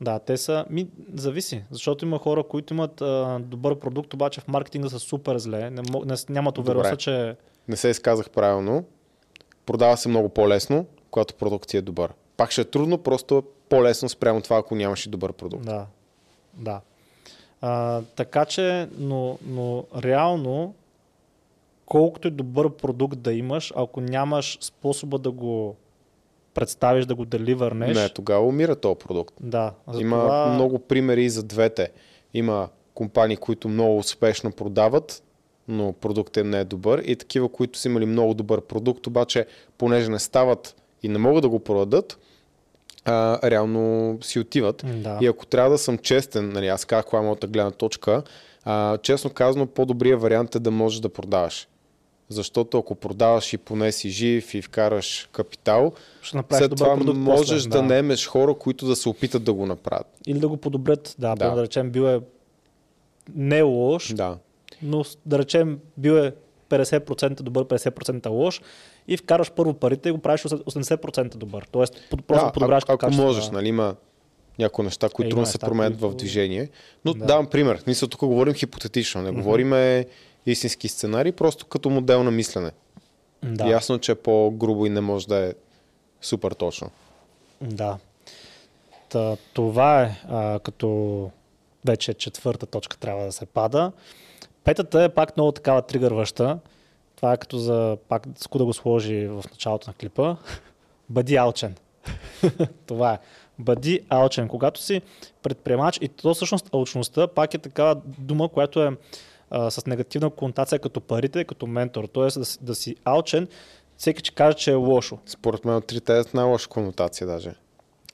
Да, 0.00 0.18
те 0.18 0.36
са... 0.36 0.64
Ми, 0.70 0.88
зависи, 1.14 1.64
защото 1.70 2.04
има 2.04 2.18
хора, 2.18 2.42
които 2.42 2.74
имат 2.74 3.00
а, 3.00 3.38
добър 3.42 3.78
продукт, 3.78 4.14
обаче 4.14 4.40
в 4.40 4.48
маркетинга 4.48 4.88
са 4.88 4.98
супер 4.98 5.38
зле. 5.38 5.70
Не, 5.70 5.82
не, 6.04 6.14
нямат 6.28 6.58
увереността, 6.58 6.96
че... 6.96 7.36
Не 7.68 7.76
се 7.76 7.88
изказах 7.88 8.30
правилно. 8.30 8.84
Продава 9.66 9.96
се 9.96 10.08
много 10.08 10.28
по-лесно, 10.28 10.86
когато 11.10 11.34
продукт 11.34 11.68
ти 11.68 11.76
е 11.76 11.80
добър. 11.80 12.12
Пак 12.36 12.50
ще 12.50 12.60
е 12.60 12.64
трудно, 12.64 12.98
просто 12.98 13.42
по-лесно 13.68 14.08
спрямо 14.08 14.40
това, 14.40 14.56
ако 14.56 14.74
нямаш 14.74 15.06
и 15.06 15.10
добър 15.10 15.32
продукт. 15.32 15.64
Да, 15.64 15.86
да. 16.54 16.80
А, 17.62 18.02
така 18.16 18.44
че, 18.44 18.88
но, 18.98 19.38
но 19.46 19.84
реално, 19.96 20.74
колкото 21.86 22.28
и 22.28 22.32
добър 22.32 22.70
продукт 22.70 23.18
да 23.18 23.32
имаш, 23.32 23.72
ако 23.76 24.00
нямаш 24.00 24.58
способа 24.60 25.18
да 25.18 25.30
го 25.30 25.76
представиш, 26.54 27.06
да 27.06 27.14
го 27.14 27.24
деливърнеш, 27.24 27.96
Не, 27.96 28.08
тогава 28.08 28.46
умира 28.46 28.76
този 28.76 28.94
продукт. 28.96 29.34
да. 29.40 29.72
Има 29.90 30.16
затова- 30.16 30.46
много 30.46 30.78
примери 30.78 31.28
за 31.28 31.42
двете. 31.42 31.90
Има 32.34 32.68
компании, 32.94 33.36
които 33.36 33.68
много 33.68 33.98
успешно 33.98 34.52
продават, 34.52 35.22
но 35.68 35.92
продуктът 35.92 36.36
им 36.36 36.50
не 36.50 36.60
е 36.60 36.64
добър 36.64 36.98
и 36.98 37.16
такива, 37.16 37.48
които 37.48 37.78
са 37.78 37.88
имали 37.88 38.06
много 38.06 38.34
добър 38.34 38.60
продукт, 38.60 39.06
обаче 39.06 39.46
понеже 39.78 40.10
не 40.10 40.18
стават 40.18 40.76
и 41.02 41.08
не 41.08 41.18
могат 41.18 41.42
да 41.42 41.48
го 41.48 41.58
продадат, 41.58 42.18
а, 43.04 43.50
реално 43.50 44.18
си 44.22 44.38
отиват. 44.38 44.84
Да. 45.02 45.18
И 45.20 45.26
ако 45.26 45.46
трябва 45.46 45.70
да 45.70 45.78
съм 45.78 45.98
честен, 45.98 46.48
нали, 46.48 46.68
аз 46.68 46.84
казах 46.84 47.04
коя 47.04 47.22
е 47.22 47.24
моята 47.24 47.46
гледна 47.46 47.70
точка, 47.70 48.22
а, 48.64 48.98
честно 48.98 49.30
казано, 49.30 49.66
по-добрият 49.66 50.20
вариант 50.20 50.54
е 50.54 50.58
да 50.58 50.70
можеш 50.70 51.00
да 51.00 51.08
продаваш. 51.08 51.68
Защото 52.28 52.78
ако 52.78 52.94
продаваш 52.94 53.52
и 53.52 53.58
поне 53.58 53.92
си 53.92 54.10
жив 54.10 54.54
и 54.54 54.62
вкараш 54.62 55.28
капитал, 55.32 55.92
след 56.50 56.76
това 56.76 56.96
можеш 56.96 57.64
после, 57.64 57.68
да. 57.68 57.82
наемеш 57.82 58.26
хора, 58.26 58.54
които 58.54 58.86
да 58.86 58.96
се 58.96 59.08
опитат 59.08 59.44
да 59.44 59.52
го 59.52 59.66
направят. 59.66 60.06
Или 60.26 60.38
да 60.38 60.48
го 60.48 60.56
подобрят. 60.56 61.14
Да, 61.18 61.34
Да. 61.34 61.48
да. 61.48 61.54
да 61.54 61.62
речем, 61.62 61.90
бил 61.90 62.02
е 62.02 62.20
не 63.34 63.62
лош, 63.62 64.14
Да. 64.14 64.38
но 64.82 65.04
да 65.26 65.38
речем, 65.38 65.78
бил 65.96 66.12
е 66.12 66.32
50% 66.70 67.42
добър, 67.42 67.64
50% 67.64 68.28
лош 68.28 68.60
и 69.08 69.16
вкараш 69.16 69.50
първо 69.50 69.74
парите 69.74 70.08
и 70.08 70.12
го 70.12 70.18
правиш 70.18 70.42
80% 70.42 71.28
добър. 71.28 71.66
Тоест, 71.70 71.94
просто 72.26 72.46
Да, 72.46 72.52
подобряваш 72.52 72.82
ако, 72.82 72.92
ако 72.92 72.98
качеството 72.98 73.26
можеш, 73.26 73.46
на- 73.46 73.52
нали, 73.52 73.68
има 73.68 73.94
някои 74.58 74.84
неща, 74.84 75.08
които 75.08 75.26
Е, 75.26 75.30
трудно 75.30 75.46
се 75.46 75.58
променят 75.58 76.00
в 76.00 76.10
движение. 76.10 76.68
Но 77.04 77.14
Да. 77.14 77.24
давам 77.26 77.46
пример. 77.46 77.82
Мисля, 77.86 78.08
тук 78.08 78.20
говорим 78.20 78.54
хипотетично, 78.54 79.22
не 79.22 79.30
говорим 79.32 79.72
истински 80.46 80.88
сценарий, 80.88 81.32
просто 81.32 81.66
като 81.66 81.90
модел 81.90 82.22
на 82.22 82.30
мислене. 82.30 82.70
Да. 83.42 83.66
Ясно, 83.66 83.98
че 83.98 84.12
е 84.12 84.16
по-грубо 84.16 84.86
и 84.86 84.90
не 84.90 85.00
може 85.00 85.28
да 85.28 85.36
е 85.38 85.52
супер 86.20 86.52
точно. 86.52 86.90
Да. 87.60 87.98
Та, 89.08 89.36
това 89.52 90.02
е 90.02 90.20
а, 90.28 90.58
като 90.58 91.30
вече 91.84 92.14
четвърта 92.14 92.66
точка 92.66 92.96
трябва 92.96 93.24
да 93.24 93.32
се 93.32 93.46
пада. 93.46 93.92
Петата 94.64 95.02
е 95.02 95.08
пак 95.08 95.36
много 95.36 95.52
такава 95.52 95.82
тригърваща. 95.82 96.58
Това 97.22 97.32
е 97.32 97.36
като 97.36 97.58
за 97.58 97.96
пак 98.08 98.26
Ску 98.36 98.58
да 98.58 98.64
го 98.64 98.72
сложи 98.72 99.26
в 99.26 99.44
началото 99.50 99.90
на 99.90 99.94
клипа. 99.94 100.36
Бъди 101.08 101.36
алчен. 101.36 101.76
това 102.86 103.12
е. 103.12 103.18
Бъди 103.58 104.00
алчен. 104.08 104.48
Когато 104.48 104.80
си 104.80 105.02
предприемач 105.42 105.98
и 106.02 106.08
то 106.08 106.34
всъщност 106.34 106.74
алчността 106.74 107.26
пак 107.26 107.54
е 107.54 107.58
такава 107.58 108.00
дума, 108.18 108.48
която 108.48 108.82
е 108.82 108.96
а, 109.50 109.70
с 109.70 109.86
негативна 109.86 110.30
конотация 110.30 110.78
като 110.78 111.00
парите, 111.00 111.44
като 111.44 111.66
ментор. 111.66 112.04
Тоест 112.04 112.38
да, 112.38 112.44
си- 112.44 112.58
да 112.62 112.74
си 112.74 112.96
алчен, 113.04 113.48
всеки 113.96 114.22
че 114.22 114.34
каже, 114.34 114.56
че 114.56 114.70
е 114.70 114.74
лошо. 114.74 115.18
Според 115.26 115.64
мен 115.64 115.74
от 115.74 115.86
трите 115.86 116.18
е 116.18 116.22
най-лоша 116.34 116.68
конотация 116.68 117.26
даже. 117.26 117.54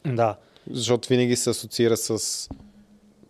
Да. 0.06 0.36
Защото 0.70 1.08
винаги 1.08 1.36
се 1.36 1.50
асоциира 1.50 1.96
с... 1.96 2.48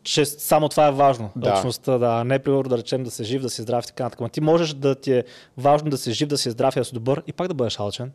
че 0.03 0.24
само 0.24 0.68
това 0.68 0.86
е 0.88 0.92
важно. 0.92 1.30
Да. 1.36 1.55
Точността, 1.55 1.99
да, 1.99 2.24
не 2.24 2.38
примерно 2.38 2.62
да 2.68 2.78
речем 2.78 3.05
да 3.05 3.11
си 3.11 3.24
жив, 3.24 3.42
да 3.42 3.51
си 3.51 3.62
здрав 3.62 3.84
и 3.84 3.86
така 3.86 4.05
нататък. 4.05 4.32
Ти 4.32 4.40
можеш 4.40 4.74
да 4.74 4.94
ти 4.94 5.12
е 5.12 5.24
важно 5.57 5.90
да 5.90 5.99
си 5.99 6.12
жив, 6.12 6.28
да 6.28 6.38
си 6.38 6.51
здрав 6.51 6.76
и 6.76 6.78
да 6.78 6.84
си 6.84 6.94
добър 6.94 7.22
и 7.26 7.32
пак 7.32 7.49
да 7.49 7.55
бъдеш 7.55 7.80
алчен. 7.80 8.12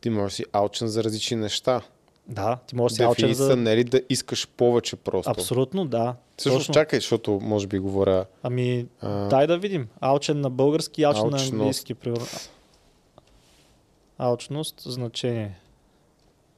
Ти 0.00 0.10
можеш 0.10 0.32
да 0.32 0.36
си 0.36 0.44
алчен 0.52 0.88
за 0.88 1.04
различни 1.04 1.36
неща. 1.36 1.80
Да, 2.28 2.58
ти 2.66 2.76
можеш 2.76 2.92
да 2.92 2.96
си 2.96 3.02
алчен 3.02 3.34
за... 3.34 3.56
не 3.56 3.72
е 3.72 3.76
ли 3.76 3.84
да 3.84 4.00
искаш 4.08 4.48
повече 4.48 4.96
просто? 4.96 5.30
Абсолютно, 5.30 5.84
да. 5.86 6.14
Всъщност 6.36 6.66
Точно. 6.66 6.74
чакай, 6.74 7.00
защото 7.00 7.38
може 7.42 7.66
би 7.66 7.78
говоря... 7.78 8.24
Ами, 8.42 8.86
А, 9.00 9.28
дай 9.28 9.46
да 9.46 9.58
видим. 9.58 9.88
Алчен 10.00 10.40
на 10.40 10.50
български, 10.50 11.02
алчен 11.02 11.22
Алчност. 11.24 11.52
на 11.52 11.58
английски. 11.58 11.94
Примерно. 11.94 12.26
Алчност, 14.18 14.82
значение. 14.86 15.58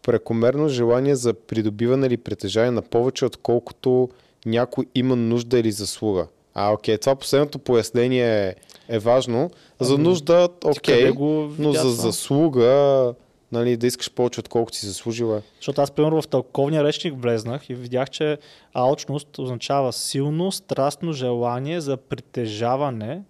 Прекомерно 0.03 0.69
желание 0.69 1.17
за 1.17 1.35
придобиване 1.35 2.07
или 2.07 2.17
притежание 2.17 2.71
на 2.71 2.83
повече, 2.83 3.25
отколкото 3.25 4.09
някой 4.47 4.87
има 4.95 5.17
нужда 5.17 5.59
или 5.59 5.73
заслуга. 5.73 6.27
А, 6.55 6.73
окей, 6.73 6.99
това 6.99 7.17
последното 7.17 7.59
пояснение 7.59 8.49
е, 8.49 8.55
е 8.89 8.99
важно. 8.99 9.51
За 9.81 9.95
Ами, 9.95 10.03
нужда, 10.03 10.49
окей, 10.65 11.11
го 11.11 11.51
но 11.59 11.73
за 11.73 11.91
заслуга, 11.91 13.15
нали, 13.53 13.77
да 13.77 13.87
искаш 13.87 14.11
повече, 14.11 14.41
отколкото 14.41 14.77
си 14.77 14.87
заслужила. 14.87 15.43
Защото 15.57 15.81
аз, 15.81 15.91
примерно, 15.91 16.23
в 16.23 16.29
тълковния 16.29 16.85
речник 16.85 17.23
влезнах 17.23 17.71
и 17.71 17.75
видях, 17.75 18.11
че 18.11 18.39
алчност 18.75 19.39
означава 19.39 19.93
силно, 19.93 20.53
страстно 20.53 21.13
желание 21.13 21.81
за 21.81 21.97
притежаване 21.97 23.23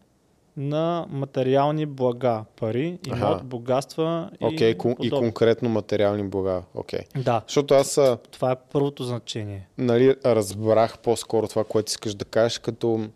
на 0.57 1.07
материални 1.11 1.87
блага, 1.87 2.45
пари, 2.57 2.99
имот, 3.07 3.23
Аха. 3.23 3.41
богатства 3.45 4.31
и 4.41 4.47
Окей, 4.47 4.75
кон- 4.75 4.97
и 5.01 5.11
конкретно 5.11 5.69
материални 5.69 6.23
блага. 6.23 6.63
Окей. 6.75 7.01
Да, 7.17 7.43
Защото 7.47 7.75
аз 7.75 8.01
това 8.31 8.53
е 8.53 8.57
първото 8.73 9.05
значение. 9.05 9.69
нали, 9.79 10.17
разбрах 10.25 10.99
по-скоро 10.99 11.49
това, 11.49 11.65
което 11.65 11.89
искаш 11.89 12.15
да 12.15 12.25
кажеш, 12.25 12.59
като 12.59 13.09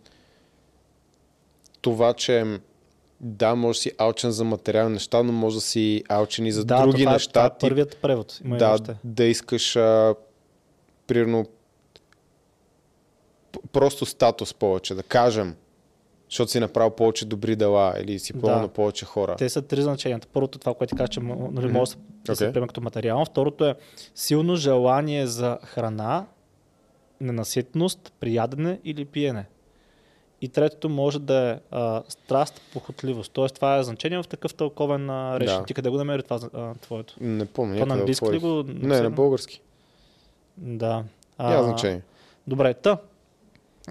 това, 1.81 2.13
че 2.13 2.61
да, 3.21 3.55
може 3.55 3.77
да 3.77 3.83
си 3.83 3.93
алчен 3.99 4.31
за 4.31 4.45
материални 4.45 4.93
неща, 4.93 5.23
но 5.23 5.33
може 5.33 5.57
да 5.57 5.61
си 5.61 6.05
алчен 6.09 6.47
и 6.47 6.53
за 6.53 6.65
да, 6.65 6.83
други 6.83 7.03
това, 7.03 7.13
неща. 7.13 7.31
Е, 7.31 7.33
това 7.33 7.47
е 7.47 7.51
тип, 7.51 7.61
първият 7.61 7.97
превод. 8.03 8.41
Има 8.45 8.57
да, 8.57 8.71
още. 8.71 8.97
да 9.05 9.25
искаш 9.25 9.77
а, 9.77 10.15
примерно 11.07 11.47
просто 13.73 14.07
статус 14.07 14.55
повече, 14.55 14.95
да 14.95 15.03
кажем, 15.03 15.55
защото 16.31 16.51
си 16.51 16.61
направил 16.61 16.91
повече 16.91 17.25
добри 17.25 17.57
дела 17.57 17.95
или 18.01 18.19
си 18.19 18.33
помогнал 18.33 18.61
Да. 18.61 18.69
повече 18.69 19.05
хора. 19.05 19.35
Те 19.39 19.49
са 19.49 19.63
три 19.63 19.83
значенията. 19.83 20.27
Първото, 20.27 20.59
това, 20.59 20.75
което 20.75 20.91
ти 20.91 20.99
кажа, 20.99 21.09
че 21.09 21.21
нали, 21.21 21.67
може 21.67 21.91
да 22.25 22.37
се- 22.37 22.45
Окей. 22.45 22.53
приеме 22.53 22.67
като 22.67 22.81
материално. 22.81 23.25
Второто 23.25 23.65
е 23.65 23.75
силно 24.15 24.57
желание 24.57 25.27
за 25.27 25.59
храна, 25.65 26.27
ненаситност, 27.21 28.13
приядене 28.21 28.81
или 28.85 29.05
пиене. 29.05 29.47
И 30.41 30.49
третото 30.49 30.89
може 30.89 31.19
да 31.19 31.51
е 31.51 31.59
а, 31.71 32.03
страст, 32.09 32.61
похотливост. 32.73 33.33
Тоест 33.33 33.55
това 33.55 33.77
е 33.77 33.83
значение 33.83 34.23
в 34.23 34.27
такъв 34.27 34.55
тълковен 34.55 35.11
а, 35.11 35.41
речник. 35.41 35.59
Да. 35.61 35.65
Ти 35.65 35.75
къде 35.75 35.89
го 35.89 35.97
намери 35.97 36.23
това 36.23 36.41
а, 36.55 36.75
твоето? 36.75 37.15
Не 37.21 37.47
помня. 37.47 37.75
Това 37.75 37.87
на 37.87 37.95
английски 37.95 38.33
ли 38.33 38.39
го 38.39 38.65
Не, 38.69 39.01
на 39.01 39.11
български. 39.11 39.61
Да. 40.57 41.05
Няма 41.39 41.63
значение. 41.65 42.03
Добре, 42.47 42.75
та. 42.75 42.99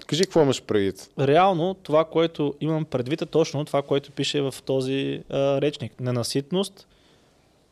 Кажи 0.06 0.24
какво 0.24 0.42
имаш 0.42 0.62
предвид. 0.62 1.10
Реално 1.18 1.74
това, 1.74 2.04
което 2.04 2.54
имам 2.60 2.84
предвид 2.84 3.22
е 3.22 3.26
точно 3.26 3.64
това, 3.64 3.82
което 3.82 4.12
пише 4.12 4.40
в 4.40 4.54
този 4.64 5.22
а, 5.30 5.60
речник. 5.60 6.00
Ненаситност 6.00 6.88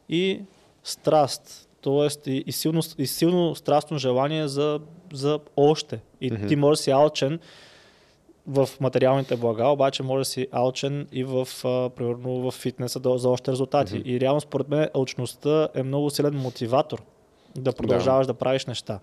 и 0.09 0.41
страст. 0.85 1.69
Тоест 1.81 2.27
и, 2.27 2.45
и, 2.47 2.53
силно, 2.53 2.81
и 2.99 3.07
силно 3.07 3.55
страстно 3.55 3.99
желание 3.99 4.49
за, 4.49 4.81
за 5.13 5.41
още. 5.57 6.01
И 6.21 6.31
Мгм. 6.31 6.47
ти 6.47 6.57
можеш 6.57 6.79
да 6.79 6.83
си 6.83 6.91
алчен 6.91 7.39
в 8.47 8.69
материалните 8.81 9.37
блага, 9.37 9.67
обаче 9.67 10.03
може 10.03 10.21
да 10.21 10.25
си 10.25 10.47
алчен 10.53 11.09
и 11.13 11.25
в, 11.25 11.49
а, 11.65 11.91
примерно, 11.91 12.51
в 12.51 12.55
фитнеса 12.55 13.01
да, 13.01 13.19
за 13.19 13.29
още 13.29 13.53
резултати. 13.53 13.99
Мгм. 13.99 14.09
И 14.09 14.21
реално 14.21 14.41
според 14.41 14.69
мен 14.69 14.89
алчността 14.95 15.69
е 15.75 15.83
много 15.83 16.11
силен 16.11 16.35
мотиватор 16.35 17.03
да 17.57 17.73
продължаваш 17.73 18.27
да, 18.27 18.35
правиш 18.35 18.67
неща. 18.67 19.01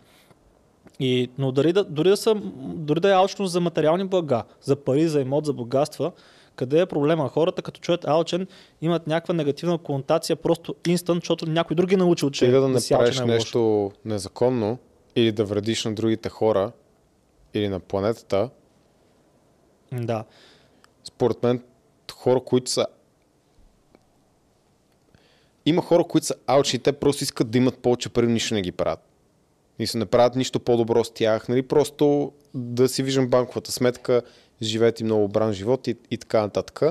И, 1.03 1.29
но 1.37 1.51
дори 1.51 1.73
да, 1.73 1.83
дори, 1.83 2.09
да 2.09 2.17
са, 2.17 2.35
дори 2.63 2.99
да 2.99 3.09
е 3.09 3.13
алчност 3.13 3.51
за 3.51 3.59
материални 3.61 4.03
блага, 4.05 4.43
за 4.61 4.75
пари, 4.75 5.07
за 5.07 5.21
имот, 5.21 5.45
за 5.45 5.53
богатства, 5.53 6.11
къде 6.55 6.79
е 6.79 6.85
проблема? 6.85 7.29
Хората, 7.29 7.61
като 7.61 7.81
чуят 7.81 8.07
алчен, 8.07 8.47
имат 8.81 9.07
някаква 9.07 9.33
негативна 9.33 9.77
конотация, 9.77 10.35
просто 10.35 10.75
инстант, 10.87 11.23
защото 11.23 11.45
някой 11.45 11.75
други 11.75 11.93
е 11.93 11.97
научил, 11.97 12.29
че 12.29 12.45
Стига 12.45 12.61
да 12.61 12.67
не 12.67 12.79
си 12.79 12.93
правиш 12.93 13.19
е 13.19 13.25
нещо 13.25 13.91
незаконно 14.05 14.77
или 15.15 15.31
да 15.31 15.45
вредиш 15.45 15.85
на 15.85 15.93
другите 15.93 16.29
хора 16.29 16.71
или 17.53 17.69
на 17.69 17.79
планетата, 17.79 18.49
Да. 19.91 20.23
според 21.03 21.43
мен 21.43 21.63
хора, 22.13 22.39
които 22.39 22.71
са 22.71 22.87
има 25.65 25.81
хора, 25.81 26.03
които 26.03 26.27
са 26.27 26.35
алчни, 26.47 26.79
те 26.79 26.93
просто 26.93 27.23
искат 27.23 27.49
да 27.51 27.57
имат 27.57 27.77
повече 27.77 28.09
пари, 28.09 28.27
нищо 28.27 28.53
не 28.53 28.61
ги 28.61 28.71
правят. 28.71 29.10
И 29.81 29.87
се 29.87 29.97
не 29.97 30.05
правят 30.05 30.35
нищо 30.35 30.59
по-добро 30.59 31.03
с 31.03 31.11
тях, 31.11 31.49
нали? 31.49 31.61
Просто 31.61 32.31
да 32.53 32.89
си 32.89 33.03
виждам 33.03 33.27
банковата 33.27 33.71
сметка, 33.71 34.21
живеят 34.61 34.99
и 34.99 35.03
много 35.03 35.27
бран 35.27 35.53
живот 35.53 35.87
и, 35.87 35.95
и 36.11 36.17
така 36.17 36.41
нататък. 36.41 36.81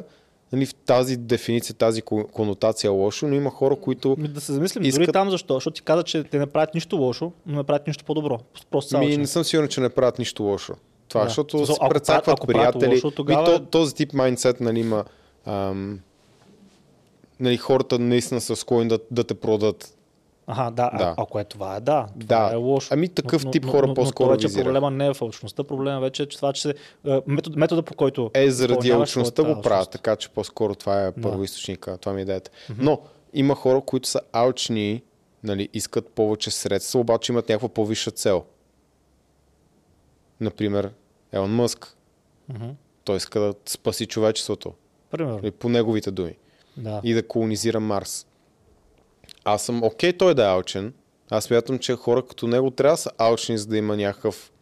Нали, 0.52 0.66
в 0.66 0.74
тази 0.74 1.16
дефиниция, 1.16 1.74
тази 1.74 2.02
ко- 2.02 2.24
конотация 2.24 2.88
е 2.88 2.92
лошо, 2.92 3.26
но 3.26 3.34
има 3.34 3.50
хора, 3.50 3.76
които 3.76 4.16
Ми 4.18 4.28
Да 4.28 4.40
се 4.40 4.52
замислим, 4.52 4.82
Искат- 4.84 4.94
дори 4.96 5.12
там 5.12 5.30
защо? 5.30 5.54
Защото 5.54 5.74
ти 5.74 5.82
каза, 5.82 6.02
че 6.02 6.24
те 6.24 6.38
не 6.38 6.46
правят 6.46 6.74
нищо 6.74 6.96
лошо, 6.96 7.32
но 7.46 7.56
не 7.56 7.64
правят 7.64 7.86
нищо 7.86 8.04
по-добро. 8.04 8.38
Просто 8.70 8.98
Ми, 8.98 9.16
не 9.16 9.26
съм 9.26 9.44
сигурен, 9.44 9.68
че 9.68 9.80
не 9.80 9.88
правят 9.88 10.18
нищо 10.18 10.42
лошо. 10.42 10.74
Това, 11.08 11.20
Да. 11.20 11.26
защото 11.26 11.56
Смисъл, 11.56 11.74
се 11.74 11.80
прецакват 11.90 12.40
приятели. 12.40 12.90
лошо, 12.90 13.10
тогава- 13.10 13.40
Ми, 13.42 13.58
то, 13.58 13.64
този 13.64 13.94
тип 13.94 14.12
майндсет 14.12 14.60
нали, 14.60 14.80
има... 14.80 15.04
Ам, 15.46 16.00
нали, 17.40 17.56
хората 17.56 17.98
наистина 17.98 18.40
са 18.40 18.56
склонни 18.56 18.88
да, 18.88 18.98
да 19.10 19.24
те 19.24 19.34
продадат. 19.34 19.96
Аха, 20.50 20.64
да, 20.64 20.90
Да. 20.90 20.98
да. 20.98 21.04
А, 21.06 21.14
ако 21.16 21.38
е 21.38 21.44
това 21.44 21.76
е 21.76 21.80
да. 21.80 22.06
Това 22.20 22.38
Да. 22.40 22.52
е 22.52 22.56
лошо. 22.56 22.88
Ами 22.90 23.08
такъв 23.08 23.50
тип 23.52 23.64
но- 23.64 23.70
хора 23.70 23.86
но, 23.86 23.94
по-скоро 23.94 24.30
но, 24.30 24.36
визирах. 24.38 24.64
проблема 24.64 24.90
не 24.90 25.06
е 25.06 25.14
в 25.14 25.22
алчността, 25.22 25.64
проблема 25.64 26.00
вече 26.00 26.22
е 26.22 26.26
че 26.26 26.36
това, 26.36 26.52
че 26.52 26.62
се, 26.62 26.74
метод, 27.26 27.56
метода 27.56 27.82
по 27.82 27.94
който 27.94 28.30
Е, 28.34 28.50
заради 28.50 28.90
алчността 28.90 29.42
го 29.44 29.62
правят, 29.62 29.90
така 29.90 30.16
че 30.16 30.28
по-скоро 30.28 30.74
това 30.74 31.00
е 31.00 31.04
Да. 31.06 31.20
първоисточника. 31.22 31.98
Това 31.98 32.12
ми 32.12 32.20
е 32.20 32.22
идеята. 32.22 32.50
Но 32.78 32.98
има 33.34 33.54
хора, 33.54 33.80
които 33.80 34.08
са 34.08 34.20
алчни, 34.32 35.02
нали, 35.44 35.68
искат 35.72 36.08
повече 36.08 36.50
средства, 36.50 37.00
обаче 37.00 37.32
имат 37.32 37.48
някаква 37.48 37.68
по-висша 37.68 38.10
цел. 38.10 38.44
Например, 40.40 40.90
Елон 41.32 41.50
Мъск. 41.50 41.96
Мгм. 42.48 42.68
Той 43.04 43.16
иска 43.16 43.40
да 43.40 43.54
спаси 43.66 44.06
човечеството. 44.06 44.72
Примерно. 45.10 45.38
Или 45.38 45.50
по 45.50 45.68
неговите 45.68 46.10
думи. 46.10 46.34
Да. 46.76 47.00
и 47.04 47.14
да 47.14 47.22
колонизира 47.22 47.80
Марс. 47.80 48.26
Аз 49.44 49.62
съм 49.62 49.82
окей 49.82 50.12
той 50.12 50.34
да 50.34 50.42
е 50.42 50.48
алчен. 50.48 50.92
Аз 51.30 51.44
смятам, 51.44 51.78
че 51.78 51.96
хора 51.96 52.26
като 52.26 52.46
него 52.46 52.70
трябва 52.70 52.92
да 52.92 53.02
са 53.02 53.10
алчни, 53.18 53.58
за 53.58 53.66
да 53.66 53.76
има 53.76 53.96
някакъв 53.96 54.52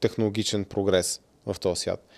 технологичен 0.00 0.64
прогрес 0.64 1.20
в 1.46 1.56
този 1.60 1.80
свят. 1.80 2.08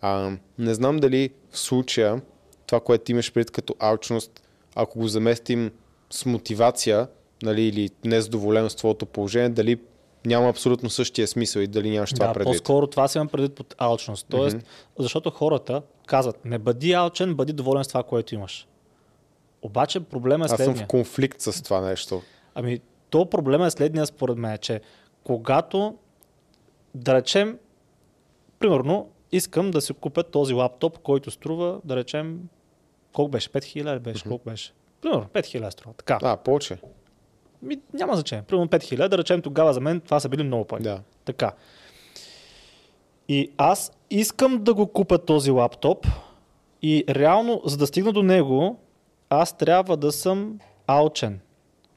А, 0.00 0.36
не 0.58 0.74
знам 0.74 0.96
дали 0.96 1.30
в 1.50 1.58
случая 1.58 2.22
това, 2.66 2.80
което 2.80 3.04
ти 3.04 3.12
имаш 3.12 3.32
пред 3.32 3.50
като 3.50 3.74
алчност, 3.78 4.42
ако 4.74 4.98
го 4.98 5.08
заместим 5.08 5.70
с 6.10 6.26
мотивация, 6.26 7.08
нали, 7.42 7.62
или 7.62 7.90
незадоволено 8.04 8.70
с 8.70 8.76
твоето 8.76 9.06
положение, 9.06 9.48
дали 9.48 9.80
няма 10.26 10.48
абсолютно 10.48 10.90
същия 10.90 11.26
смисъл 11.28 11.60
и 11.60 11.66
дали 11.66 11.90
нямаш 11.90 12.12
това 12.12 12.26
да, 12.26 12.32
предвид. 12.32 12.52
по-скоро 12.52 12.86
това 12.86 13.08
си 13.08 13.18
имам 13.18 13.28
предвид 13.28 13.54
под 13.54 13.74
алчност. 13.78 14.26
Тоест, 14.30 14.56
защото 14.98 15.30
хората 15.30 15.82
казват, 16.06 16.44
не 16.44 16.58
бъди 16.58 16.92
алчен, 16.92 17.34
бъди 17.34 17.52
доволен 17.52 17.84
с 17.84 17.88
това, 17.88 18.02
което 18.02 18.34
имаш. 18.34 18.66
Обаче 19.66 20.00
проблема 20.00 20.44
е 20.44 20.46
Аз 20.46 20.50
съм 20.50 20.56
следния. 20.56 20.84
в 20.84 20.88
конфликт 20.88 21.40
с 21.40 21.62
това 21.62 21.80
нещо. 21.80 22.22
Ами, 22.54 22.80
то 23.10 23.26
проблема 23.30 23.66
е 23.66 23.70
следния 23.70 24.06
според 24.06 24.38
мен, 24.38 24.58
че 24.58 24.80
когато, 25.24 25.94
да 26.94 27.14
речем, 27.14 27.58
примерно, 28.58 29.10
искам 29.32 29.70
да 29.70 29.80
си 29.80 29.92
купя 29.92 30.22
този 30.22 30.54
лаптоп, 30.54 30.98
който 30.98 31.30
струва, 31.30 31.80
да 31.84 31.96
речем, 31.96 32.40
колко 33.12 33.30
беше? 33.30 33.48
5000 33.48 33.94
ли 33.94 33.98
беше? 33.98 34.24
Колко 34.24 34.50
беше? 34.50 34.72
Примерно, 35.00 35.24
5000 35.24 35.70
струва. 35.70 35.94
Така. 35.94 36.18
А, 36.22 36.36
повече. 36.36 36.78
Ми, 37.62 37.78
няма 37.92 38.14
значение. 38.14 38.42
Примерно 38.42 38.68
5000, 38.68 39.08
да 39.08 39.18
речем 39.18 39.42
тогава 39.42 39.74
за 39.74 39.80
мен 39.80 40.00
това 40.00 40.20
са 40.20 40.28
били 40.28 40.42
много 40.42 40.64
пари. 40.64 40.82
Да. 40.82 41.00
Така. 41.24 41.52
И 43.28 43.50
аз 43.56 43.92
искам 44.10 44.64
да 44.64 44.74
го 44.74 44.86
купя 44.86 45.18
този 45.18 45.50
лаптоп 45.50 46.06
и 46.82 47.04
реално, 47.08 47.62
за 47.64 47.76
да 47.76 47.86
стигна 47.86 48.12
до 48.12 48.22
него, 48.22 48.78
аз 49.30 49.58
трябва 49.58 49.96
да 49.96 50.12
съм 50.12 50.58
алчен, 50.86 51.40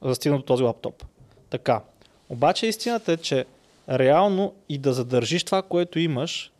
за 0.02 0.08
да 0.08 0.14
стигна 0.14 0.38
до 0.38 0.44
този 0.44 0.62
лаптоп. 0.62 1.04
Така. 1.50 1.82
Обаче 2.28 2.66
истината 2.66 3.12
е, 3.12 3.16
че 3.16 3.44
реално 3.88 4.54
и 4.68 4.78
да 4.78 4.92
задържиш 4.92 5.44
това, 5.44 5.62
което 5.62 5.98
имаш, 5.98 6.52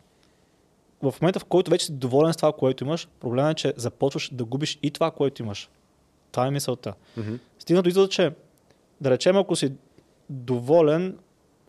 в 1.01 1.15
момента 1.21 1.39
в 1.39 1.45
който 1.45 1.71
вече 1.71 1.85
си 1.85 1.93
доволен 1.93 2.33
с 2.33 2.37
това, 2.37 2.53
което 2.53 2.83
имаш, 2.83 3.07
проблемът 3.19 3.51
е, 3.51 3.61
че 3.61 3.73
започваш 3.77 4.29
да 4.33 4.45
губиш 4.45 4.79
и 4.83 4.91
това, 4.91 5.11
което 5.11 5.41
имаш. 5.41 5.69
Това 6.31 6.47
е 6.47 6.51
мисълта. 6.51 6.93
Мгм. 7.17 7.35
Стигна 7.59 7.83
до 7.83 7.89
извода, 7.89 8.09
че 8.09 8.31
да 9.01 9.09
речем, 9.09 9.37
ако 9.37 9.55
си 9.55 9.73
доволен, 10.29 11.17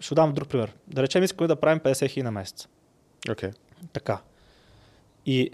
ще 0.01 0.15
дам 0.15 0.33
друг 0.33 0.49
пример. 0.49 0.73
Да 0.87 1.03
речем, 1.03 1.23
искаме 1.23 1.49
да 1.49 1.57
правим 1.57 1.81
50 1.81 2.09
хиляди 2.09 2.23
на 2.23 2.31
месец. 2.31 2.69
Окей. 3.31 3.51
Така. 3.93 4.20
И 5.27 5.51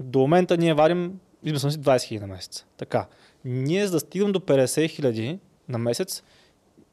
до 0.00 0.18
момента 0.18 0.56
ние 0.56 0.74
вадим, 0.74 1.20
измислям 1.44 1.72
си 1.72 1.78
20 1.78 2.02
хиляди 2.02 2.26
на 2.26 2.34
месец. 2.34 2.64
Така. 2.76 3.06
Ние 3.44 3.86
за 3.86 3.92
да 3.92 4.00
стигнем 4.00 4.32
до 4.32 4.40
50 4.40 4.90
хиляди 4.90 5.38
на 5.68 5.78
месец, 5.78 6.22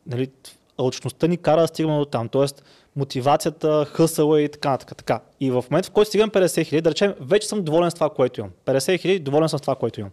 нали, 0.07 0.31
алчността 0.77 1.27
ни 1.27 1.37
кара 1.37 1.61
да 1.61 1.67
стигнем 1.67 1.97
до 1.97 2.05
там. 2.05 2.29
Тоест, 2.29 2.63
мотивацията, 2.95 3.85
хъсъла 3.89 4.41
и 4.41 4.49
така 4.49 4.69
нататък. 4.69 4.97
Така. 4.97 5.21
И 5.39 5.51
в 5.51 5.65
момента, 5.71 5.89
в 5.89 5.91
който 5.91 6.07
стигам 6.07 6.29
50 6.29 6.65
хиляди, 6.65 6.81
да 6.81 6.89
речем, 6.89 7.13
вече 7.19 7.47
съм 7.47 7.63
доволен 7.63 7.91
с 7.91 7.93
това, 7.93 8.09
което 8.09 8.39
имам. 8.39 8.51
50 8.65 8.99
хиляди, 8.99 9.19
доволен 9.19 9.49
съм 9.49 9.59
с 9.59 9.61
това, 9.61 9.75
което 9.75 9.99
имам. 9.99 10.11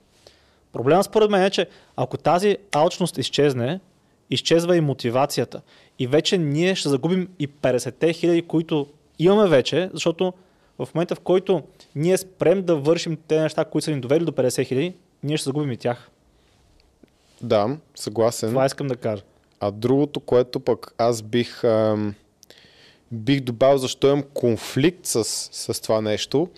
Проблемът 0.73 1.07
според 1.07 1.31
мен 1.31 1.43
е, 1.43 1.51
че 1.51 1.67
ако 1.97 2.17
тази 2.17 2.57
алчност 2.73 3.19
изчезне, 3.19 3.81
изчезва 4.31 4.77
и 4.77 4.81
мотивацията. 4.81 5.61
И 5.99 6.07
вече 6.07 6.39
ние 6.39 6.75
ще 6.75 6.89
загубим 6.89 7.29
и 7.39 7.49
50 7.49 8.15
хиляди, 8.15 8.43
които 8.43 8.87
имаме 9.19 9.49
вече, 9.49 9.91
защото 9.93 10.33
в 10.79 10.89
момента, 10.95 11.15
в 11.15 11.21
който 11.21 11.63
ние 11.95 12.19
спрем 12.19 12.63
да 12.63 12.77
вършим 12.77 13.19
те 13.29 13.41
неща, 13.41 13.65
които 13.65 13.85
са 13.85 13.91
ни 13.91 14.01
довели 14.01 14.25
до 14.25 14.33
50 14.33 14.67
хиляди, 14.67 14.95
ние 15.23 15.37
ще 15.37 15.45
загубим 15.45 15.73
и 15.73 15.77
тях. 15.77 16.11
Да, 17.43 17.77
съгласен. 17.95 18.49
Това 18.49 18.67
искам 18.67 18.87
да 18.87 18.97
кажа. 18.97 19.23
А 19.61 19.71
другото, 19.71 20.21
което 20.21 20.61
пък 20.61 20.95
аз 20.99 21.23
бих, 21.23 21.65
ам, 21.65 22.15
бих 23.13 23.41
добавил, 23.41 23.79
защо 23.79 24.07
имам 24.07 24.23
конфликт 24.35 25.07
с, 25.07 25.25
с 25.53 25.81
това 25.83 26.01
нещо, 26.01 26.49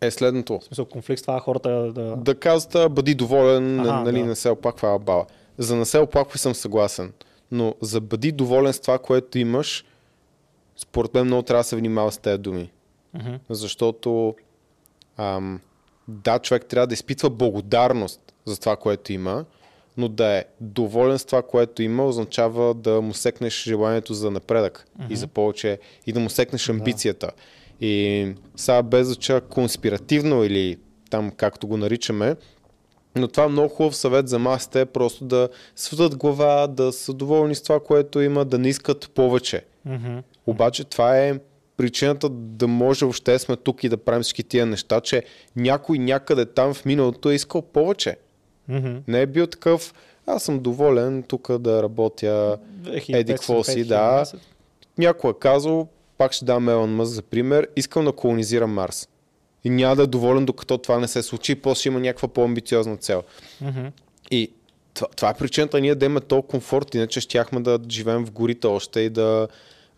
е 0.00 0.10
следното. 0.10 0.58
В 0.58 0.64
смисъл 0.64 0.84
конфликт 0.84 1.18
с 1.18 1.22
това 1.22 1.40
хората 1.40 1.92
да... 1.92 2.16
Да 2.16 2.34
казват, 2.34 2.74
«А, 2.74 2.88
бъди 2.88 3.14
доволен, 3.14 3.80
Аха, 3.80 4.00
нали, 4.00 4.18
да. 4.18 4.26
не 4.26 4.34
се 4.34 4.50
оплаква 4.50 4.98
баба. 4.98 5.24
За 5.58 5.76
не 5.76 5.84
се 5.84 5.98
оплаквай 5.98 6.38
съм 6.38 6.54
съгласен. 6.54 7.12
Но 7.50 7.74
за 7.80 8.00
бъди 8.00 8.32
доволен 8.32 8.72
с 8.72 8.80
това, 8.80 8.98
което 8.98 9.38
имаш, 9.38 9.84
според 10.76 11.14
мен 11.14 11.26
много 11.26 11.42
трябва 11.42 11.60
да 11.60 11.64
се 11.64 11.76
внимава 11.76 12.12
с 12.12 12.18
тези 12.18 12.38
думи. 12.38 12.70
Мгм. 13.14 13.34
Защото 13.50 14.34
ам, 15.16 15.60
да, 16.08 16.38
човек 16.38 16.66
трябва 16.66 16.86
да 16.86 16.94
изпитва 16.94 17.30
благодарност 17.30 18.34
за 18.44 18.60
това, 18.60 18.76
което 18.76 19.12
има, 19.12 19.44
но 19.96 20.08
да 20.08 20.26
е 20.26 20.44
доволен 20.60 21.18
с 21.18 21.24
това, 21.24 21.42
което 21.42 21.82
има, 21.82 22.06
означава 22.06 22.74
да 22.74 23.00
му 23.00 23.14
секнеш 23.14 23.64
желанието 23.64 24.14
за 24.14 24.30
напредък 24.30 24.86
и 25.10 25.16
за 25.16 25.26
повече, 25.26 25.78
и 26.06 26.12
да 26.12 26.20
му 26.20 26.30
секнеш 26.30 26.68
амбицията. 26.68 27.30
И 27.80 28.26
сега 28.56 28.82
без 28.82 29.08
да 29.08 29.14
чак 29.14 29.48
конспиративно 29.48 30.44
или 30.44 30.78
там 31.10 31.30
както 31.30 31.66
го 31.66 31.76
наричаме, 31.76 32.36
но 33.16 33.28
това 33.28 33.44
е 33.44 33.48
много 33.48 33.68
хубав 33.68 33.96
съвет 33.96 34.28
за 34.28 34.38
масите 34.38 34.80
е 34.80 34.86
просто 34.86 35.24
да 35.24 35.48
сведат 35.76 36.16
глава, 36.16 36.66
да 36.66 36.92
са 36.92 37.12
доволни 37.12 37.54
с 37.54 37.62
това, 37.62 37.80
което 37.80 38.20
има, 38.20 38.44
да 38.44 38.58
не 38.58 38.68
искат 38.68 39.10
повече. 39.14 39.64
Мгм. 39.84 40.18
Обаче 40.46 40.84
това 40.84 41.18
е 41.18 41.38
причината 41.76 42.28
да 42.30 42.66
може 42.68 43.04
въобще 43.04 43.38
сме 43.38 43.56
тук 43.56 43.84
и 43.84 43.88
да 43.88 43.96
правим 43.96 44.22
всички 44.22 44.42
тия 44.42 44.66
неща, 44.66 45.00
че 45.00 45.22
някой 45.56 45.98
някъде 45.98 46.46
там 46.46 46.74
в 46.74 46.84
миналото 46.84 47.30
е 47.30 47.34
искал 47.34 47.62
повече. 47.62 48.16
Мгм. 48.68 48.96
Не 49.08 49.22
е 49.22 49.26
бил 49.26 49.46
такъв, 49.46 49.94
аз 50.26 50.42
съм 50.42 50.60
доволен 50.60 51.22
тук 51.22 51.58
да 51.58 51.82
работя. 51.82 52.58
2500, 52.82 53.18
Еди 53.18 53.32
какво 53.32 53.64
си, 53.64 53.84
5000 53.84 53.86
да. 53.86 54.24
Някой 54.98 55.30
е 55.30 55.34
казал, 55.40 55.88
пак 56.18 56.32
ще 56.32 56.44
дам 56.44 56.68
Елон 56.68 56.94
Мъск 56.94 57.12
за 57.12 57.22
пример, 57.22 57.68
искам 57.76 58.04
да 58.04 58.12
колонизирам 58.12 58.72
Марс. 58.72 59.08
И 59.64 59.70
няма 59.70 59.96
да 59.96 60.02
е 60.02 60.06
доволен 60.06 60.44
докато 60.44 60.78
това 60.78 60.98
не 60.98 61.08
се 61.08 61.22
случи 61.22 61.54
после 61.54 61.80
ще 61.80 61.88
има 61.88 62.00
някаква 62.00 62.28
по-амбициозна 62.28 62.96
цел. 62.96 63.22
Мгм. 63.60 63.86
И 64.30 64.52
това, 64.94 65.06
това 65.16 65.30
е 65.30 65.34
причината 65.34 65.80
ние 65.80 65.94
да 65.94 66.06
имаме 66.06 66.20
толкова 66.20 66.50
комфорт, 66.50 66.94
иначе 66.94 67.20
щяхме 67.20 67.60
да 67.60 67.78
живеем 67.90 68.26
в 68.26 68.30
горите 68.30 68.66
още 68.66 69.00
и 69.00 69.10
да 69.10 69.48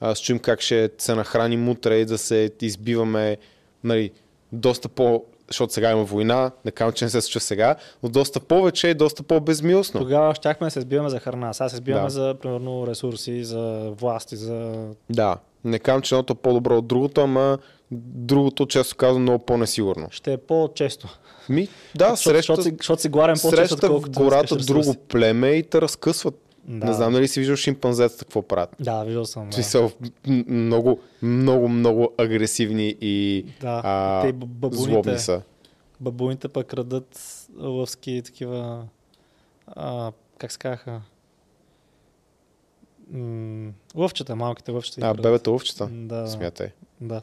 а, 0.01 0.15
с 0.15 0.21
чуем 0.21 0.39
как 0.39 0.61
ще 0.61 0.91
се 0.99 1.15
нахраним 1.15 1.69
утре 1.69 1.97
и 1.97 2.05
да 2.05 2.19
се 2.19 2.51
избиваме 2.63 3.37
нали, 3.85 4.11
доста 4.53 4.89
по... 4.89 5.25
Защото 5.49 5.73
сега 5.73 5.91
има 5.91 6.05
война, 6.05 6.51
не 6.65 6.71
казвам, 6.71 6.93
че 6.93 7.05
не 7.05 7.11
се 7.11 7.21
случва 7.21 7.41
сега, 7.41 7.77
но 8.03 8.09
доста 8.09 8.41
повече 8.41 8.89
и 8.89 8.95
доста 8.95 9.23
по-безмилостно. 9.23 10.01
Тогава 10.01 10.35
щяхме 10.35 10.67
да 10.67 10.71
се 10.71 10.81
сбиваме 10.81 11.11
за 11.11 11.19
храна. 11.19 11.53
Сега 11.53 11.69
се 11.69 11.77
сбиваме 11.77 12.05
Да. 12.05 12.11
за, 12.11 12.35
примерно, 12.43 12.87
ресурси, 12.87 13.45
за 13.45 13.91
власти, 13.99 14.37
за... 14.37 14.89
Да, 15.11 15.37
не 15.65 15.79
казвам, 15.79 16.03
че 16.03 16.15
едното 16.15 16.33
е 16.33 16.37
по-добро 16.37 16.79
от 16.79 16.87
другото, 16.87 17.21
ама 17.21 17.59
другото, 17.91 18.67
често 18.67 18.97
казвам, 18.97 19.23
много 19.23 19.45
по-несигурно. 19.45 20.09
Ще 20.11 20.33
е 20.33 20.37
по-често. 20.37 21.19
Ми, 21.49 21.69
да, 21.95 22.11
защото, 22.11 22.17
среща, 22.17 22.37
защото, 22.37 22.63
си, 22.63 22.75
защото 22.79 23.03
си 23.03 23.09
гладен 23.09 23.37
по-често, 23.43 23.69
среща 23.69 23.89
в 23.89 24.11
гората 24.11 24.45
искаш 24.45 24.67
друго 24.67 24.95
племе 25.09 25.49
и 25.49 25.63
те 25.63 25.81
разкъсват. 25.81 26.46
Да. 26.69 26.87
Не 26.87 26.93
знам 26.93 27.13
дали 27.13 27.29
си 27.29 27.41
виждал 27.41 27.57
шимпанзетата 27.57 28.25
какво 28.25 28.43
правят. 28.43 28.77
Да, 28.81 29.05
виждал 29.05 29.25
съм. 29.25 29.47
Да. 29.47 29.53
смисъл, 29.53 29.91
много, 30.47 31.01
много, 31.23 31.69
много 31.69 32.15
агресивни 32.19 32.97
и 33.01 33.47
Да, 33.61 33.81
а, 33.85 34.23
те 34.23 34.33
бабуните. 34.33 34.83
злобни 34.83 35.19
са. 35.19 35.43
Бабуните 36.01 36.49
пък 36.49 36.67
крадат 36.67 37.19
лъвски 37.59 38.23
такива... 38.25 38.87
А, 39.67 40.13
как 40.39 40.53
се 40.53 40.59
казаха? 40.59 41.03
М- 43.11 43.73
лъвчета, 43.97 44.37
малките 44.37 44.71
лъвчета. 44.71 45.07
А, 45.07 45.15
бебета 45.15 45.51
овчета, 45.51 45.89
Да, 45.93 46.27
смятай. 46.29 46.71
да. 47.01 47.23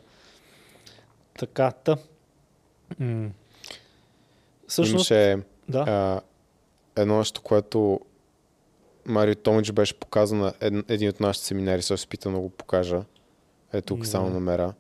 Така, 1.40 1.72
та. 1.72 1.98
М. 3.00 3.30
Всъщност, 4.68 5.12
Имаше 5.12 5.38
да. 5.70 5.80
а, 5.80 6.22
едно 7.02 7.18
нещо, 7.18 7.42
което 7.42 8.00
Марио 9.06 9.36
Томич 9.36 9.72
беше 9.72 10.00
показал 10.00 10.38
на 10.38 10.54
ед, 10.62 10.74
един 10.90 11.10
от 11.10 11.20
нашите 11.20 11.46
семинари, 11.46 11.82
се 11.82 12.08
питам 12.08 12.34
да 12.34 12.40
го 12.40 12.50
покажа. 12.50 13.04
Е 13.74 13.82
тук 13.82 14.06
само 14.06 14.30
намера. 14.30 14.74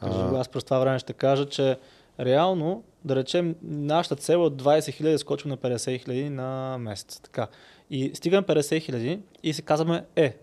Кажи 0.00 0.18
А, 0.18 0.40
аз 0.40 0.48
през 0.48 0.64
това 0.64 0.78
време 0.78 0.98
ще 0.98 1.12
кажа, 1.12 1.48
че 1.48 1.78
реално, 2.20 2.84
да 3.04 3.16
речем, 3.16 3.56
нашата 3.62 4.16
цел 4.16 4.44
от 4.44 4.62
20 4.62 4.92
хиляди 4.92 5.12
да 5.12 5.18
скочим 5.18 5.50
на 5.50 5.56
50 5.56 6.04
хиляди 6.04 6.30
на 6.30 6.78
месец. 6.78 7.20
Така. 7.20 7.48
И 7.90 8.10
стигаме 8.14 8.46
50 8.46 8.82
хиляди 8.82 9.20
и 9.42 9.52
си 9.52 9.62
казваме, 9.62 10.04
е, 10.16 10.36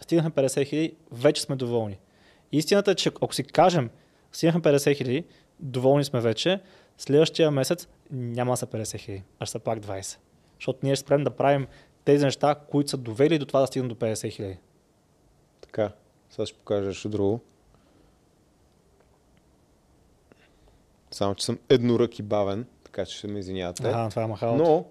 стигнахме 0.00 0.30
50 0.30 0.66
хиляди, 0.66 0.94
вече 1.12 1.42
сме 1.42 1.56
доволни. 1.56 1.98
Истината 2.52 2.90
е, 2.90 2.94
че 2.94 3.08
ако 3.08 3.34
си 3.34 3.44
кажем, 3.44 3.90
стигнахме 4.32 4.60
50 4.60 4.96
хиляди, 4.96 5.24
доволни 5.60 6.04
сме 6.04 6.20
вече, 6.20 6.60
следващия 6.98 7.50
месец 7.50 7.88
няма 8.10 8.52
да 8.52 8.56
са 8.56 8.66
50 8.66 8.98
хиляди, 8.98 9.22
а 9.38 9.46
ще 9.46 9.52
са 9.52 9.58
пак 9.58 9.78
20. 9.78 10.18
Защото 10.58 10.78
ние 10.82 10.96
ще 10.96 11.00
спрем 11.00 11.24
да 11.24 11.30
правим 11.30 11.66
тези 12.10 12.24
неща, 12.24 12.54
които 12.54 12.90
са 12.90 12.96
довели 12.96 13.38
до 13.38 13.46
това 13.46 13.60
да 13.60 13.66
стигнем 13.66 13.88
до 13.88 13.94
50 13.94 14.30
хиляди. 14.30 14.56
така, 15.60 15.90
сега 16.30 16.46
ще 16.46 16.58
покажа 16.58 16.86
нещо 16.86 17.08
друго. 17.08 17.40
Само, 21.10 21.34
че 21.34 21.44
съм 21.44 21.58
еднорък 21.68 22.18
и 22.18 22.22
бавен, 22.22 22.66
така 22.84 23.04
че 23.04 23.18
ще 23.18 23.26
ме 23.26 23.38
извинявате. 23.38 23.82
Ага, 23.88 24.10
това 24.10 24.22
е 24.22 24.26
махалото. 24.26 24.64
Но, 24.64 24.84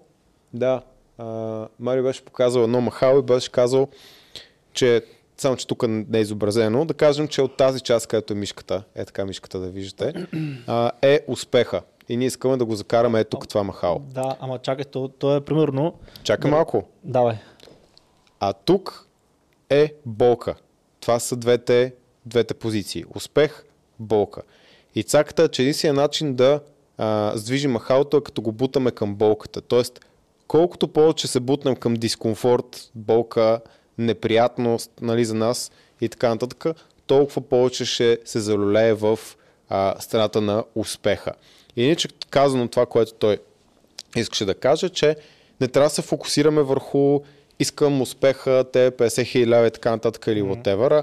да, 0.52 0.82
а, 1.18 1.68
Марио 1.78 2.02
беше 2.02 2.24
показал 2.24 2.60
едно 2.60 2.80
махало 2.80 3.18
и 3.18 3.22
беше 3.22 3.52
казал, 3.52 3.88
че 4.72 5.02
само, 5.36 5.56
че 5.56 5.66
тук 5.66 5.88
не 5.88 6.18
е 6.18 6.20
изобразено, 6.20 6.84
да 6.84 6.94
кажем, 6.94 7.28
че 7.28 7.42
от 7.42 7.56
тази 7.56 7.80
част, 7.80 8.06
където 8.06 8.32
е 8.32 8.36
мишката, 8.36 8.82
е 8.94 9.04
така 9.04 9.24
мишката 9.24 9.58
да 9.58 9.70
виждате, 9.70 10.26
а, 10.66 10.92
е 11.02 11.24
успеха. 11.28 11.82
И 12.10 12.16
ние 12.16 12.26
искаме 12.26 12.56
да 12.56 12.64
го 12.64 12.74
закараме 12.74 13.20
е 13.20 13.24
тук 13.24 13.48
това 13.48 13.62
махало. 13.62 13.98
Да, 13.98 14.36
ама 14.40 14.58
чакай, 14.58 14.84
то, 14.84 15.08
то 15.08 15.36
е 15.36 15.40
примерно... 15.40 15.94
Чакай 16.22 16.50
малко. 16.50 16.88
Давай. 17.04 17.36
А 18.40 18.52
тук 18.52 19.06
е 19.68 19.94
болка. 20.06 20.54
Това 21.00 21.20
са 21.20 21.36
двете, 21.36 21.94
двете 22.26 22.54
позиции. 22.54 23.04
Успех, 23.14 23.64
болка. 23.98 24.42
И 24.94 25.02
цаката 25.02 25.42
е, 25.42 25.48
че 25.48 25.62
единственият 25.62 25.96
начин 25.96 26.34
да 26.34 26.60
а, 26.98 27.32
сдвижим 27.34 27.72
махалото 27.72 28.16
е 28.16 28.22
като 28.22 28.42
го 28.42 28.52
бутаме 28.52 28.90
към 28.90 29.14
болката. 29.14 29.60
Тоест, 29.60 30.00
колкото 30.48 30.88
повече 30.88 31.26
се 31.26 31.40
бутнем 31.40 31.76
към 31.76 31.94
дискомфорт, 31.94 32.90
болка, 32.94 33.60
неприятност 33.98 34.90
нали, 35.00 35.24
за 35.24 35.34
нас 35.34 35.70
и 36.00 36.08
така 36.08 36.28
нататък, 36.28 36.64
толкова 37.06 37.40
повече 37.40 37.84
ще 37.84 38.18
се 38.24 38.40
залюлее 38.40 38.94
в 38.94 39.18
а, 39.68 40.00
страната 40.00 40.40
на 40.40 40.64
успеха. 40.74 41.32
Иначе 41.82 42.08
казано 42.30 42.68
това, 42.68 42.86
което 42.86 43.12
той 43.14 43.38
искаше 44.16 44.44
да 44.44 44.54
каже, 44.54 44.88
че 44.88 45.16
не 45.60 45.68
трябва 45.68 45.86
да 45.86 45.94
се 45.94 46.02
фокусираме 46.02 46.62
върху 46.62 47.20
искам 47.58 48.00
успеха, 48.02 48.64
те 48.72 48.90
50 48.90 49.24
хиляди 49.24 49.66
и 49.66 49.70
така 49.70 49.90
нататък 49.90 50.26
или 50.26 50.42
mm-hmm. 50.42 50.64
whatever, 50.64 51.02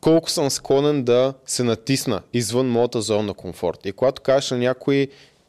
колко 0.00 0.30
съм 0.30 0.50
склонен 0.50 1.04
да 1.04 1.34
се 1.46 1.62
натисна 1.62 2.22
извън 2.32 2.68
моята 2.68 3.00
зона 3.02 3.22
на 3.22 3.34
комфорт. 3.34 3.86
И 3.86 3.92
когато 3.92 4.22
кажеш 4.22 4.50
на 4.50 4.58
някой, 4.58 5.08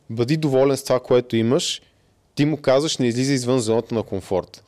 бъди 0.09 0.37
доволен 0.37 0.77
с 0.77 0.83
това, 0.83 0.99
което 0.99 1.35
имаш, 1.35 1.81
ти 2.35 2.45
му 2.45 2.57
казваш, 2.57 2.97
не 2.97 3.07
излиза 3.07 3.33
извън 3.33 3.59
зоната 3.59 3.95
на 3.95 4.03
комфорт. 4.03 4.63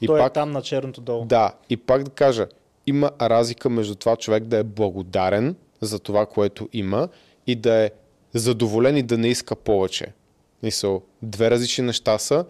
И 0.00 0.06
Той 0.06 0.18
е 0.18 0.22
пак, 0.22 0.30
е 0.30 0.34
там 0.34 0.50
на 0.50 0.62
черното 0.62 1.00
долу. 1.00 1.24
Да, 1.24 1.52
и 1.70 1.76
пак 1.76 2.02
да 2.02 2.10
кажа, 2.10 2.46
има 2.86 3.10
разлика 3.20 3.70
между 3.70 3.94
това 3.94 4.16
човек 4.16 4.44
да 4.44 4.56
е 4.56 4.62
благодарен 4.62 5.56
за 5.80 5.98
това, 5.98 6.26
което 6.26 6.68
има 6.72 7.08
и 7.46 7.54
да 7.54 7.74
е 7.74 7.90
задоволен 8.34 8.96
и 8.96 9.02
да 9.02 9.18
не 9.18 9.28
иска 9.28 9.56
повече. 9.56 10.06
Мисъл, 10.62 11.02
две 11.22 11.50
различни 11.50 11.84
неща 11.84 12.18
са, 12.18 12.44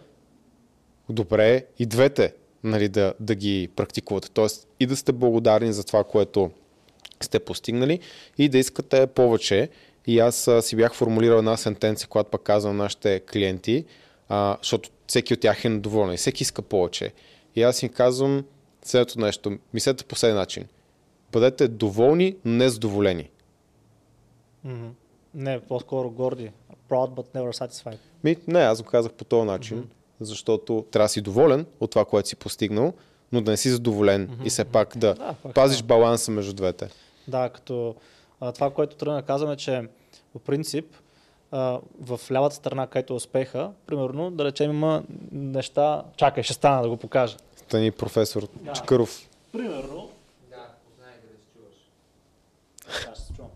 добре 1.08 1.54
е 1.54 1.64
и 1.78 1.86
двете 1.86 2.34
нали, 2.64 2.88
да, 2.88 3.14
да 3.20 3.34
ги 3.34 3.68
практикувате. 3.76 4.30
Тоест 4.30 4.68
и 4.80 4.86
да 4.86 4.96
сте 4.96 5.12
благодарни 5.12 5.72
за 5.72 5.84
това, 5.84 6.04
което 6.04 6.50
сте 7.20 7.40
постигнали 7.40 8.00
и 8.38 8.48
да 8.48 8.58
искате 8.58 9.06
повече. 9.06 9.68
И 10.06 10.18
аз 10.18 10.48
а, 10.48 10.62
си 10.62 10.76
бях 10.76 10.94
формулирал 10.94 11.38
една 11.38 11.56
сентенция, 11.56 12.08
която 12.08 12.30
пък 12.30 12.42
казвам 12.42 12.76
на 12.76 12.82
нашите 12.82 13.20
клиенти, 13.20 13.84
а, 14.28 14.56
защото 14.62 14.90
всеки 15.06 15.34
от 15.34 15.40
тях 15.40 15.64
е 15.64 15.68
недоволен 15.68 16.14
и 16.14 16.16
всеки 16.16 16.42
иска 16.42 16.62
повече. 16.62 17.12
И 17.56 17.62
аз 17.62 17.82
им 17.82 17.88
казвам 17.88 18.44
следното 18.82 19.20
нещо. 19.20 19.58
Мислете 19.74 20.04
по 20.04 20.16
следния 20.16 20.36
начин. 20.36 20.64
Бъдете 21.32 21.68
доволни, 21.68 22.36
но 22.44 22.52
не 22.52 22.68
задоволени. 22.68 23.30
Mm-hmm. 24.66 24.90
Не, 25.34 25.60
по-скоро 25.60 26.10
горди. 26.10 26.50
Proud 26.88 27.10
but 27.10 27.34
never 27.34 27.66
satisfied. 27.66 27.98
Ми, 28.24 28.36
не, 28.48 28.60
аз 28.60 28.82
го 28.82 28.88
казах 28.88 29.12
по 29.12 29.24
този 29.24 29.46
начин, 29.46 29.78
mm-hmm. 29.82 30.24
защото 30.24 30.84
трябва 30.90 31.04
да 31.04 31.08
си 31.08 31.20
доволен 31.20 31.66
от 31.80 31.90
това, 31.90 32.04
което 32.04 32.28
си 32.28 32.36
постигнал, 32.36 32.92
но 33.32 33.40
да 33.40 33.50
не 33.50 33.56
си 33.56 33.70
задоволен 33.70 34.28
mm-hmm. 34.28 34.46
и 34.46 34.50
все 34.50 34.64
пак 34.64 34.96
да, 34.96 35.14
да 35.14 35.34
пазиш 35.54 35.78
да. 35.78 35.84
баланса 35.84 36.30
между 36.30 36.52
двете. 36.52 36.88
Да, 37.28 37.48
като 37.48 37.94
а, 38.40 38.52
това, 38.52 38.70
което 38.70 38.96
трябва 38.96 39.20
да 39.20 39.26
казваме, 39.26 39.56
че 39.56 39.88
по 40.32 40.38
принцип 40.38 40.96
а, 41.50 41.80
в 42.00 42.20
лявата 42.32 42.56
страна, 42.56 42.86
където 42.86 43.12
е 43.12 43.16
успеха, 43.16 43.70
примерно, 43.86 44.30
да 44.30 44.44
речем 44.44 44.70
има 44.70 45.02
неща... 45.32 46.04
Чакай, 46.16 46.42
ще 46.42 46.52
стана 46.52 46.82
да 46.82 46.88
го 46.88 46.96
покажа. 46.96 47.36
Стани 47.56 47.90
професор 47.90 48.48
да. 48.54 48.72
Чакъров. 48.72 49.28
Примерно... 49.52 50.10
Да, 50.50 50.66
познай 50.84 51.14
да 51.14 51.38
се 51.38 51.46
чуваш. 51.52 53.08
Аз 53.10 53.18
ще 53.18 53.26
се 53.26 53.32
чувам. 53.32 53.50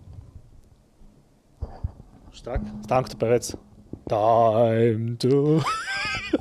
Штрак, 2.45 2.61
ставам 2.85 3.05
певец. 3.19 3.55
Time 4.09 5.17
to... 5.17 5.65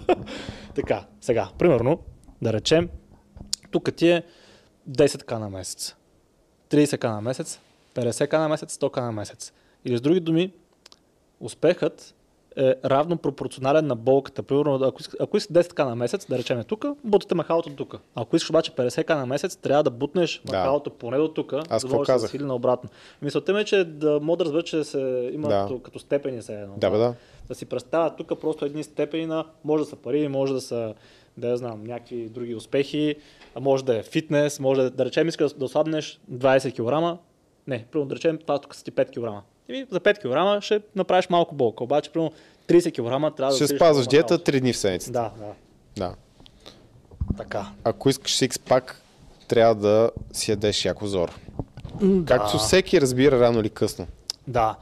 така, 0.76 1.06
сега, 1.22 1.50
примерно, 1.60 2.00
да 2.42 2.54
речем, 2.54 2.90
тук 3.72 3.96
ти 3.96 4.10
е 4.10 4.24
10к 4.90 5.40
на 5.40 5.50
месец. 5.50 5.96
30к 6.70 7.10
на 7.10 7.22
месец, 7.22 7.60
50к 7.96 8.38
на 8.38 8.50
месец, 8.50 8.78
100к 8.78 9.02
на 9.02 9.12
месец. 9.12 9.54
Или 9.86 9.98
с 9.98 10.02
други 10.02 10.20
думи, 10.20 10.54
успехът 11.40 12.16
е 12.58 12.76
равно 12.86 13.18
пропорционален 13.18 13.88
на 13.88 13.96
болката. 13.96 14.44
Примерно, 14.44 14.76
ако, 14.76 15.02
ако 15.20 15.38
искаш 15.38 15.56
10к 15.56 15.86
на 15.86 15.96
месец, 15.96 16.26
да 16.26 16.38
речем 16.38 16.64
тук, 16.64 16.86
бутате 17.04 17.36
махалото 17.36 17.70
тук. 17.70 17.96
Ако 18.16 18.36
искаш 18.36 18.50
обаче 18.50 18.72
50к 18.72 19.16
на 19.16 19.26
месец, 19.26 19.56
трябва 19.56 19.84
да 19.84 19.90
бутнеш 19.90 20.42
да. 20.46 20.58
махалото 20.58 20.90
поне 20.90 21.18
до 21.18 21.28
тук, 21.28 21.54
за 21.72 21.88
да 21.88 21.96
може 21.96 22.12
да 22.14 22.20
сили 22.20 22.44
наобратно. 22.44 22.90
Мисълта 23.22 23.54
ми 23.54 23.60
е, 23.60 23.64
че 23.64 23.84
да 23.84 24.20
мога 24.20 24.38
да 24.38 24.46
разбера, 24.46 24.64
че 24.64 24.84
се 24.84 25.32
има 25.34 25.48
да. 25.48 25.62
като, 25.62 25.80
като 25.80 26.00
степени 26.00 26.42
се 26.42 26.62
едно. 26.62 26.74
Да, 26.78 26.90
да. 26.90 26.98
да. 26.98 27.14
да 27.48 27.56
си 27.56 27.66
представя 27.66 28.16
тук 28.16 28.40
просто 28.42 28.66
едни 28.66 28.84
степени 28.84 29.26
на, 29.26 29.46
може 29.64 29.84
да 29.84 29.90
са 29.90 29.96
пари, 29.96 30.28
може 30.28 30.54
да 30.54 30.62
са 30.62 30.94
да 31.38 31.50
я 31.50 31.58
знам, 31.58 31.84
някакви 31.84 32.30
други 32.30 32.56
успехи, 32.56 33.16
може 33.60 33.86
да 33.86 33.98
е 33.98 34.04
фитнес, 34.04 34.60
може 34.60 34.82
да, 34.82 34.92
да 34.92 35.06
речем 35.06 35.28
искаш 35.28 35.54
да 35.54 35.66
осладнеш 35.66 36.20
20 36.32 36.74
кг, 36.74 37.20
не, 37.68 37.86
примерно 37.92 38.10
да 38.10 38.16
речем 38.16 38.38
това 38.38 38.60
тук 38.60 38.76
са 38.76 38.84
ти 38.84 38.92
5 38.92 39.10
кг. 39.10 39.44
И 39.70 39.86
за 39.92 40.00
5 40.00 40.58
кг 40.58 40.64
ще 40.64 40.82
направиш 40.96 41.30
малко 41.30 41.56
болка, 41.56 41.84
обаче 41.84 42.12
примерно 42.12 42.32
30 42.68 42.92
кг 42.92 43.36
трябва 43.36 43.56
ще 43.56 43.64
да 43.64 43.68
Ще 43.68 43.76
спазваш 43.76 44.08
диета 44.08 44.40
3 44.40 44.60
дни 44.60 44.74
в 44.74 44.78
седмицата. 44.78 45.12
Да, 45.12 45.32
да. 45.38 45.54
Да. 45.98 46.16
Така. 47.38 47.66
Ако 47.84 48.10
искаш 48.10 48.36
сикс 48.36 48.60
пак, 48.60 49.02
трябва 49.48 49.76
да 49.76 50.12
си 50.34 50.52
ядеш 50.52 50.86
яко 50.86 51.08
зор. 51.08 51.40
Да. 52.02 52.26
Както 52.26 52.58
всеки 52.58 53.02
разбира 53.02 53.40
рано 53.40 53.60
или 53.60 53.70
късно. 53.70 54.08
Да. 54.48 54.76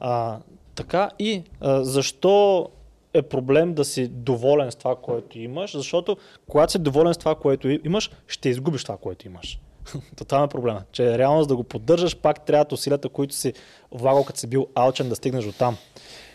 А, 0.00 0.38
така 0.74 1.10
и 1.18 1.42
а, 1.60 1.84
защо 1.84 2.68
е 3.14 3.22
проблем 3.22 3.74
да 3.74 3.84
си 3.84 4.08
доволен 4.08 4.72
с 4.72 4.76
това, 4.76 4.96
което 4.96 5.38
имаш, 5.38 5.76
защото 5.76 6.16
когато 6.48 6.72
си 6.72 6.78
доволен 6.78 7.14
с 7.14 7.18
това, 7.18 7.34
което 7.34 7.68
имаш, 7.68 8.10
ще 8.26 8.48
изгубиш 8.48 8.82
това, 8.82 8.96
което 8.96 9.26
имаш. 9.26 9.58
Това 10.28 10.42
е 10.42 10.48
проблема. 10.48 10.82
Че 10.92 11.18
реално 11.18 11.42
за 11.42 11.48
да 11.48 11.56
го 11.56 11.64
поддържаш, 11.64 12.16
пак 12.16 12.46
трябва 12.46 12.66
усилията, 12.72 13.08
които 13.08 13.34
си 13.34 13.52
влагал, 13.92 14.24
като 14.24 14.38
си 14.38 14.46
бил 14.46 14.66
алчен, 14.74 15.08
да 15.08 15.16
стигнеш 15.16 15.44
до 15.44 15.52
там. 15.52 15.76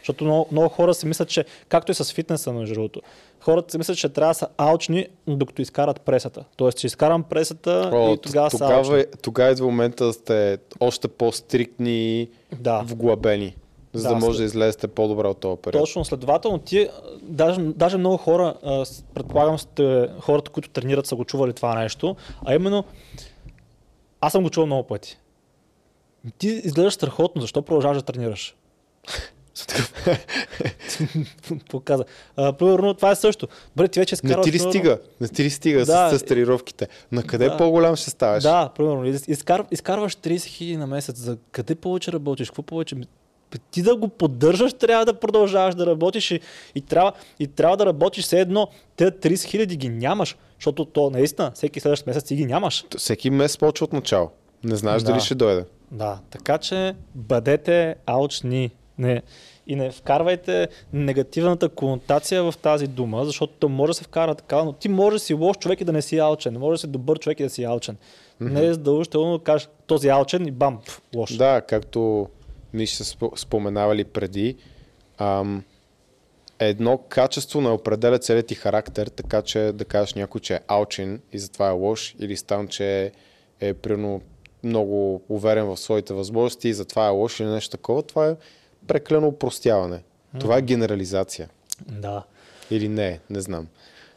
Защото 0.02 0.24
много, 0.24 0.48
много 0.52 0.70
хора 0.70 0.94
си 0.94 1.08
мислят, 1.08 1.30
че, 1.30 1.46
както 1.70 1.92
и 1.92 1.96
с 1.96 2.14
фитнеса, 2.14 2.54
между 2.54 2.74
другото, 2.74 3.02
хората 3.40 3.72
си 3.72 3.78
мислят, 3.78 3.98
че 3.98 4.10
трябва 4.10 4.30
да 4.30 4.36
са 4.36 4.48
алчни, 4.58 5.08
докато 5.28 5.62
изкарат 5.62 6.02
пресата. 6.02 6.44
Тоест, 6.56 6.78
че 6.78 6.88
изкарам 6.88 7.24
пресата 7.24 7.90
О, 7.94 8.14
и 8.14 8.18
тогава, 8.18 8.50
тогава 8.50 8.50
са 8.50 8.66
алчни. 8.66 9.06
Тогава 9.22 9.52
идва 9.52 9.66
момента 9.66 10.06
да 10.06 10.14
сте 10.14 10.58
още 10.80 11.08
по-стриктни, 11.08 12.30
да. 12.60 12.84
вглъбени 12.86 13.56
за 13.94 14.04
да, 14.04 14.10
да 14.10 14.16
може 14.16 14.38
след... 14.38 14.38
да 14.38 14.44
излезете 14.44 14.88
по-добре 14.88 15.28
от 15.28 15.38
този 15.38 15.62
период. 15.62 15.84
Точно, 15.84 16.06
следователно, 16.06 16.58
ти, 16.58 16.90
даже, 17.22 17.62
даже 17.62 17.98
много 17.98 18.18
хора, 18.18 18.54
предполагам 19.14 19.60
сте 19.60 20.08
хората, 20.20 20.52
които 20.52 20.70
тренират, 20.70 21.06
са 21.06 21.16
го 21.16 21.26
чували 21.26 21.54
това 21.54 21.76
нещо, 21.76 22.16
а 22.46 22.56
именно, 22.56 22.84
аз 24.22 24.32
съм 24.32 24.44
го 24.44 24.50
чувал 24.50 24.66
много 24.66 24.88
пъти. 24.88 25.18
Ти 26.38 26.48
изглеждаш 26.48 26.94
страхотно, 26.94 27.42
защо 27.42 27.62
продължаваш 27.62 27.98
да 27.98 28.04
тренираш? 28.04 28.56
Показа. 31.70 32.04
А, 32.36 32.54
примерно, 32.54 32.94
това 32.94 33.12
е 33.12 33.16
също. 33.16 33.48
Бре, 33.76 33.88
ти 33.88 34.00
вече 34.00 34.16
скарваш... 34.16 34.46
Не 34.46 34.52
ти 34.52 34.58
ли 34.58 34.60
стига? 34.60 35.00
Не 35.22 35.28
ти 35.28 35.44
ли 35.44 35.50
стига 35.50 35.86
да, 35.86 36.10
с, 36.10 36.20
с 36.20 36.24
тренировките? 36.24 36.88
На 37.12 37.24
къде 37.24 37.50
да, 37.50 37.58
по-голям 37.58 37.96
ще 37.96 38.10
ставаш? 38.10 38.44
Да, 38.44 38.70
примерно. 38.76 39.06
Изкар, 39.28 39.66
изкарваш 39.72 40.16
30 40.16 40.46
хиляди 40.46 40.78
на 40.78 40.88
месец. 40.88 41.18
За 41.18 41.38
къде 41.52 41.76
повече 41.76 42.12
работиш? 42.12 42.50
Какво 42.50 42.64
повече? 42.64 42.96
Ти 43.60 43.82
да 43.82 43.96
го 43.96 44.08
поддържаш, 44.08 44.74
трябва 44.74 45.06
да 45.06 45.14
продължаваш 45.14 45.76
да 45.76 45.86
работиш 45.86 46.32
и, 46.32 46.40
и, 46.76 46.82
трябва, 46.82 47.12
и 47.40 47.48
трябва 47.48 47.78
да 47.78 47.86
работиш 47.86 48.24
все 48.24 48.40
едно. 48.40 48.68
Те 48.96 49.12
30 49.12 49.44
хиляди 49.44 49.78
ги 49.78 49.90
нямаш, 49.90 50.38
защото 50.58 50.86
то 50.86 51.10
наистина 51.10 51.52
всеки 51.56 51.80
следващ 51.80 52.08
месец 52.08 52.24
ти 52.24 52.36
ги 52.36 52.46
нямаш. 52.46 52.86
Всеки 52.98 53.30
месец 53.30 53.58
почва 53.58 53.84
от 53.84 53.94
начало. 53.94 54.30
Не 54.64 54.76
знаеш 54.76 55.02
да. 55.02 55.12
дали 55.12 55.20
ще 55.22 55.36
дойде. 55.36 55.66
Да, 55.92 56.20
така 56.30 56.58
че 56.58 56.96
бъдете 57.16 57.96
алчни. 58.06 58.72
Не, 58.98 59.22
и 59.68 59.76
не 59.76 59.92
вкарвайте 59.92 60.68
негативната 60.94 61.70
конотация 61.70 62.44
в 62.44 62.54
тази 62.62 62.88
дума, 62.88 63.26
защото 63.26 63.54
то 63.60 63.70
може 63.70 63.90
да 63.90 63.94
се 63.94 64.04
вкара 64.04 64.36
така, 64.36 64.64
но 64.64 64.74
ти 64.74 64.90
може 64.90 65.16
да 65.16 65.20
си 65.20 65.34
лош 65.34 65.58
човек 65.58 65.82
и 65.82 65.84
да 65.84 65.94
не 65.94 66.02
си 66.02 66.18
алчен. 66.18 66.60
Може 66.60 66.76
да 66.76 66.78
си 66.78 66.88
добър 66.88 67.20
човек 67.20 67.40
и 67.40 67.44
да 67.44 67.50
си 67.50 67.64
алчен. 67.64 67.98
Mm-hmm. 68.42 68.52
Не 68.52 68.66
е 68.66 68.74
задължително 68.74 69.38
да 69.38 69.44
кажеш 69.44 69.70
този 69.88 70.10
алчен 70.10 70.48
и 70.48 70.52
бам, 70.52 70.80
пф, 70.86 71.02
лош. 71.16 71.34
Да, 71.34 71.62
както 71.62 72.28
мисля, 72.74 73.06
са 73.06 73.18
споменавали 73.36 74.04
преди, 74.04 74.56
ам, 75.18 75.64
едно 76.60 76.98
качество 76.98 77.62
не 77.62 77.70
определя 77.70 78.20
целият 78.20 78.48
ти 78.48 78.56
характер, 78.56 79.08
така 79.08 79.42
че 79.42 79.60
да 79.60 79.86
кажеш 79.86 80.14
някой, 80.14 80.42
че 80.42 80.54
е 80.54 80.60
алчен 80.68 81.22
и 81.32 81.40
затова 81.40 81.68
е 81.68 81.72
лош, 81.72 82.16
или 82.20 82.38
стан, 82.38 82.68
че 82.68 83.02
е, 83.02 83.12
е 83.60 83.74
примерно 83.74 84.22
много 84.64 85.22
уверен 85.30 85.66
в 85.66 85.78
своите 85.78 86.14
възможности 86.14 86.70
и 86.70 86.74
затова 86.74 87.08
е 87.08 87.10
лош 87.10 87.40
или 87.40 87.48
нещо 87.48 87.78
такова, 87.78 88.04
това 88.04 88.28
е 88.28 88.36
преклено 88.88 89.28
упростяване. 89.28 89.98
Mm-hmm. 89.98 90.40
Това 90.40 90.58
е 90.58 90.62
генерализация. 90.62 91.50
Да. 91.88 92.24
Или 92.72 92.88
не, 92.88 93.20
не 93.30 93.42
знам. 93.42 93.68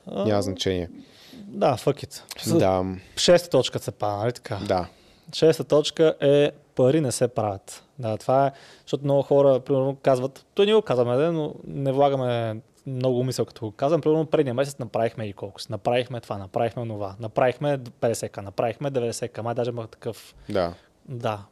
Няма 0.07 0.43
значение. 0.43 0.91
Да, 1.33 1.77
fuck 1.77 2.07
it. 2.07 2.59
Да. 2.59 2.85
Шеста 3.17 3.51
точка 3.51 3.79
се 3.79 3.91
пада, 3.91 4.17
нали 4.17 4.33
така? 4.33 4.61
Да. 4.69 4.87
Шеста 5.33 5.65
точка 5.65 6.15
е 6.21 6.51
пари 6.75 7.01
не 7.01 7.13
се 7.13 7.29
правят. 7.29 7.85
Да, 7.99 8.17
това 8.17 8.47
е, 8.47 8.53
защото 8.83 9.05
много 9.05 9.23
хора, 9.23 9.61
примерно, 9.61 9.97
казват, 10.03 10.47
то 10.55 10.65
ние 10.65 10.75
го 10.75 10.83
казваме, 10.83 11.31
но 11.31 11.55
не 11.67 11.93
влагаме 11.93 12.61
много 12.87 13.19
умисъл, 13.21 13.45
като 13.45 13.65
го 13.67 13.73
казвам. 13.73 14.01
Примерно 14.01 14.27
предния 14.27 14.55
месец 14.55 14.79
направихме 14.79 15.25
и 15.25 15.33
колко 15.33 15.61
си. 15.61 15.67
Направихме 15.71 16.21
това, 16.21 16.39
направихме 16.39 16.89
това. 16.89 17.17
Направихме 17.21 17.79
50к, 17.79 18.43
направихме 18.43 18.91
90к. 18.91 19.41
Май 19.43 19.55
даже 19.55 19.71
имах 19.71 19.89
такъв, 19.89 20.35
Да, 20.49 20.75
да, 21.09 21.45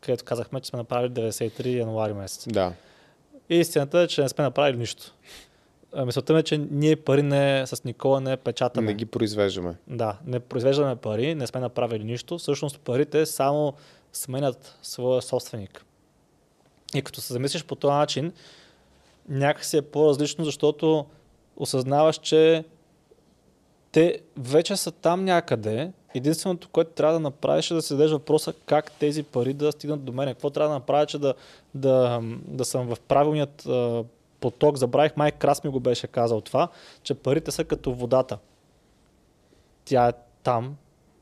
където 0.00 0.24
казахме, 0.24 0.60
че 0.60 0.68
сме 0.68 0.76
направили 0.76 1.10
93 1.10 1.66
януари 1.78 2.12
месец. 2.12 2.48
да. 2.52 2.72
И 3.50 3.56
истината 3.56 4.00
е, 4.00 4.06
че 4.06 4.22
не 4.22 4.28
сме 4.28 4.44
направили 4.44 4.76
нищо. 4.76 5.14
Мисълта 6.04 6.32
ми 6.32 6.38
е, 6.38 6.42
че 6.42 6.58
ние 6.70 6.96
пари 6.96 7.22
не, 7.22 7.66
с 7.66 7.84
Никола 7.84 8.20
не 8.20 8.36
печатаме. 8.36 8.86
Не 8.86 8.94
ги 8.94 9.06
произвеждаме. 9.06 9.74
Да, 9.86 10.18
не 10.26 10.40
произвеждаме 10.40 10.96
пари, 10.96 11.34
не 11.34 11.46
сме 11.46 11.60
направили 11.60 12.04
нищо. 12.04 12.38
Всъщност 12.38 12.80
парите 12.80 13.26
само 13.26 13.74
сменят 14.12 14.78
своя 14.82 15.22
собственик. 15.22 15.84
И 16.94 17.02
като 17.02 17.20
се 17.20 17.32
замислиш 17.32 17.64
по 17.64 17.74
този 17.74 17.92
начин, 17.92 18.32
някакси 19.28 19.76
е 19.76 19.82
по-различно, 19.82 20.44
защото 20.44 21.06
осъзнаваш, 21.56 22.16
че 22.16 22.64
те 23.92 24.20
вече 24.36 24.76
са 24.76 24.90
там 24.92 25.24
някъде. 25.24 25.92
Единственото, 26.14 26.68
което 26.68 26.90
трябва 26.90 27.14
да 27.14 27.20
направиш 27.20 27.70
е 27.70 27.74
да 27.74 27.82
си 27.82 27.88
зададеш 27.88 28.12
въпроса 28.12 28.52
как 28.66 28.92
тези 28.92 29.22
пари 29.22 29.52
да 29.52 29.72
стигнат 29.72 30.04
до 30.04 30.12
мен. 30.12 30.28
Какво 30.28 30.50
трябва 30.50 30.68
да 30.68 30.74
направя, 30.74 31.06
че 31.06 31.18
да, 31.18 31.34
да, 31.74 32.20
да 32.46 32.64
съм 32.64 32.94
в 32.94 33.00
правилният 33.00 33.68
поток. 34.40 34.76
Забравих, 34.76 35.16
май 35.16 35.32
Крас 35.32 35.64
ми 35.64 35.70
го 35.70 35.80
беше 35.80 36.06
казал 36.06 36.40
това, 36.40 36.68
че 37.02 37.14
парите 37.14 37.50
са 37.50 37.64
като 37.64 37.94
водата. 37.94 38.38
Тя 39.84 40.08
е 40.08 40.12
там, 40.42 40.76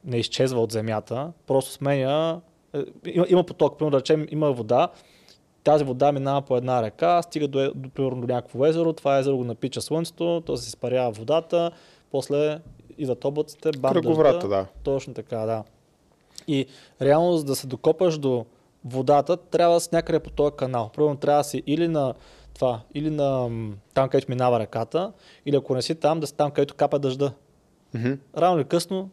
не 0.05 0.17
изчезва 0.17 0.61
от 0.61 0.73
земята, 0.73 1.33
просто 1.47 1.71
сменя. 1.71 2.41
Е, 2.79 3.11
Има, 3.11 3.27
има 3.29 3.45
поток, 3.45 3.79
примерно 3.79 3.91
да 3.91 3.99
речем, 3.99 4.27
има 4.31 4.53
вода, 4.53 4.89
тази 5.65 5.85
вода 5.85 6.13
минава 6.13 6.43
по 6.43 6.57
една 6.57 6.83
река, 6.83 7.23
стига 7.23 7.49
до, 7.49 7.61
е- 7.61 7.71
до, 7.75 7.89
примерно, 7.89 8.21
до 8.21 8.27
някакво 8.27 8.67
езеро, 8.67 8.93
това 8.93 9.19
езеро 9.19 9.37
го 9.37 9.45
напича 9.45 9.81
слънцето, 9.81 10.43
то 10.47 10.57
се 10.57 10.69
изпарява 10.69 11.11
водата, 11.11 11.71
после 12.11 12.61
идват 12.99 13.25
облаците, 13.25 13.71
бам 13.79 13.93
Кръговрата, 13.93 14.49
да. 14.49 14.67
Точно 14.83 15.15
така, 15.15 15.39
да. 15.39 15.65
И 16.49 16.67
реално, 17.03 17.37
за 17.37 17.45
да 17.45 17.57
се 17.57 17.67
докопаш 17.67 18.19
до 18.19 18.47
водата, 18.85 19.37
трябва 19.37 19.81
си 19.81 19.89
някъде 19.93 20.19
по 20.19 20.31
този 20.31 20.57
канал. 20.57 20.91
Примерно 20.95 21.17
трябва 21.17 21.41
да 21.41 21.45
си 21.45 21.63
или 21.67 21.89
на 21.89 22.15
това, 22.55 22.81
или 22.95 23.11
на 23.11 23.51
там, 23.95 24.09
където 24.09 24.31
минава 24.31 24.61
реката, 24.61 25.13
или 25.47 25.57
ако 25.57 25.75
не 25.75 25.83
си 25.83 25.95
там, 25.95 26.21
да 26.21 26.27
си 26.27 26.35
там, 26.35 26.51
където 26.51 26.75
капа 26.75 26.99
дъжда. 26.99 27.33
Мгм. 27.95 28.13
Рано 28.37 28.57
или 28.57 28.65
късно 28.65 29.11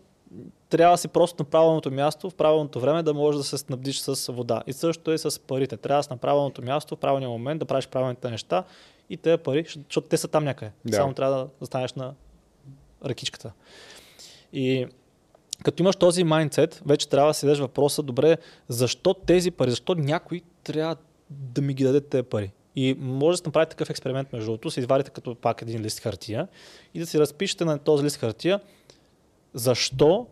трябва 0.77 0.93
да 0.93 0.97
си 0.97 1.07
просто 1.07 1.43
на 1.43 1.49
правилното 1.49 1.91
място, 1.91 2.29
в 2.29 2.35
правилното 2.35 2.79
време 2.79 3.03
да 3.03 3.13
можеш 3.13 3.37
да 3.37 3.43
се 3.43 3.57
снабдиш 3.57 3.99
с 3.99 4.31
вода. 4.31 4.63
И 4.67 4.73
също 4.73 5.11
е 5.11 5.17
с 5.17 5.39
парите. 5.39 5.77
Трябва 5.77 5.99
да 5.99 6.03
си 6.03 6.09
на 6.11 6.17
правилното 6.17 6.61
място, 6.61 6.95
в 6.95 6.99
правилния 6.99 7.29
момент, 7.29 7.59
да 7.59 7.65
правиш 7.65 7.87
правилните 7.87 8.29
неща 8.29 8.63
и 9.09 9.17
тези 9.17 9.37
пари, 9.37 9.65
защото 9.67 10.07
те 10.07 10.17
са 10.17 10.27
там 10.27 10.43
някъде. 10.43 10.71
Да. 10.85 10.95
Само 10.95 11.13
трябва 11.13 11.37
да 11.37 11.47
застанеш 11.59 11.93
на 11.93 12.13
ръкичката. 13.05 13.51
И 14.53 14.87
като 15.63 15.83
имаш 15.83 15.95
този 15.95 16.23
майндсет, 16.23 16.81
вече 16.85 17.09
трябва 17.09 17.29
да 17.29 17.33
си 17.33 17.45
дадеш 17.45 17.59
въпроса, 17.59 18.03
добре, 18.03 18.37
защо 18.67 19.13
тези 19.13 19.51
пари, 19.51 19.69
защо 19.69 19.95
някой 19.95 20.41
трябва 20.63 20.95
да 21.29 21.61
ми 21.61 21.73
ги 21.73 21.83
даде 21.83 22.01
тези 22.01 22.23
пари? 22.23 22.51
И 22.75 22.95
може 22.99 23.33
да 23.33 23.37
се 23.37 23.47
направи 23.47 23.69
такъв 23.69 23.89
експеримент, 23.89 24.33
между 24.33 24.45
другото, 24.45 24.71
се 24.71 24.79
извадите 24.79 25.11
като 25.11 25.35
пак 25.35 25.61
един 25.61 25.81
лист 25.81 25.99
хартия 25.99 26.47
и 26.93 26.99
да 26.99 27.05
си 27.05 27.19
разпишете 27.19 27.65
на 27.65 27.79
този 27.79 28.03
лист 28.03 28.17
хартия 28.17 28.59
защо 29.53 30.27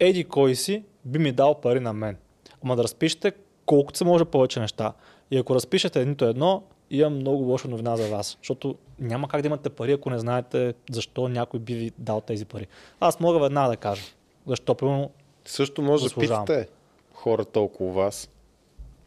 еди 0.00 0.24
кой 0.24 0.54
си 0.54 0.84
би 1.04 1.18
ми 1.18 1.32
дал 1.32 1.60
пари 1.60 1.80
на 1.80 1.92
мен. 1.92 2.16
Ама 2.64 2.76
да 2.76 2.82
разпишете 2.82 3.32
колкото 3.66 3.98
се 3.98 4.04
може 4.04 4.24
повече 4.24 4.60
неща. 4.60 4.92
И 5.30 5.38
ако 5.38 5.54
разпишете 5.54 6.04
нито 6.04 6.24
едно, 6.24 6.62
имам 6.90 7.14
много 7.14 7.44
лоша 7.44 7.68
новина 7.68 7.96
за 7.96 8.08
вас. 8.08 8.38
Защото 8.40 8.74
няма 8.98 9.28
как 9.28 9.42
да 9.42 9.46
имате 9.46 9.70
пари, 9.70 9.92
ако 9.92 10.10
не 10.10 10.18
знаете 10.18 10.74
защо 10.90 11.28
някой 11.28 11.60
би 11.60 11.74
ви 11.74 11.92
дал 11.98 12.20
тези 12.20 12.44
пари. 12.44 12.66
Аз 13.00 13.20
мога 13.20 13.38
веднага 13.38 13.70
да 13.70 13.76
кажа. 13.76 14.02
Защо, 14.46 14.74
примерно, 14.74 15.10
Също 15.44 15.82
може 15.82 16.08
да 16.08 16.14
питате 16.14 16.68
хората 17.12 17.60
около 17.60 17.92
вас 17.92 18.28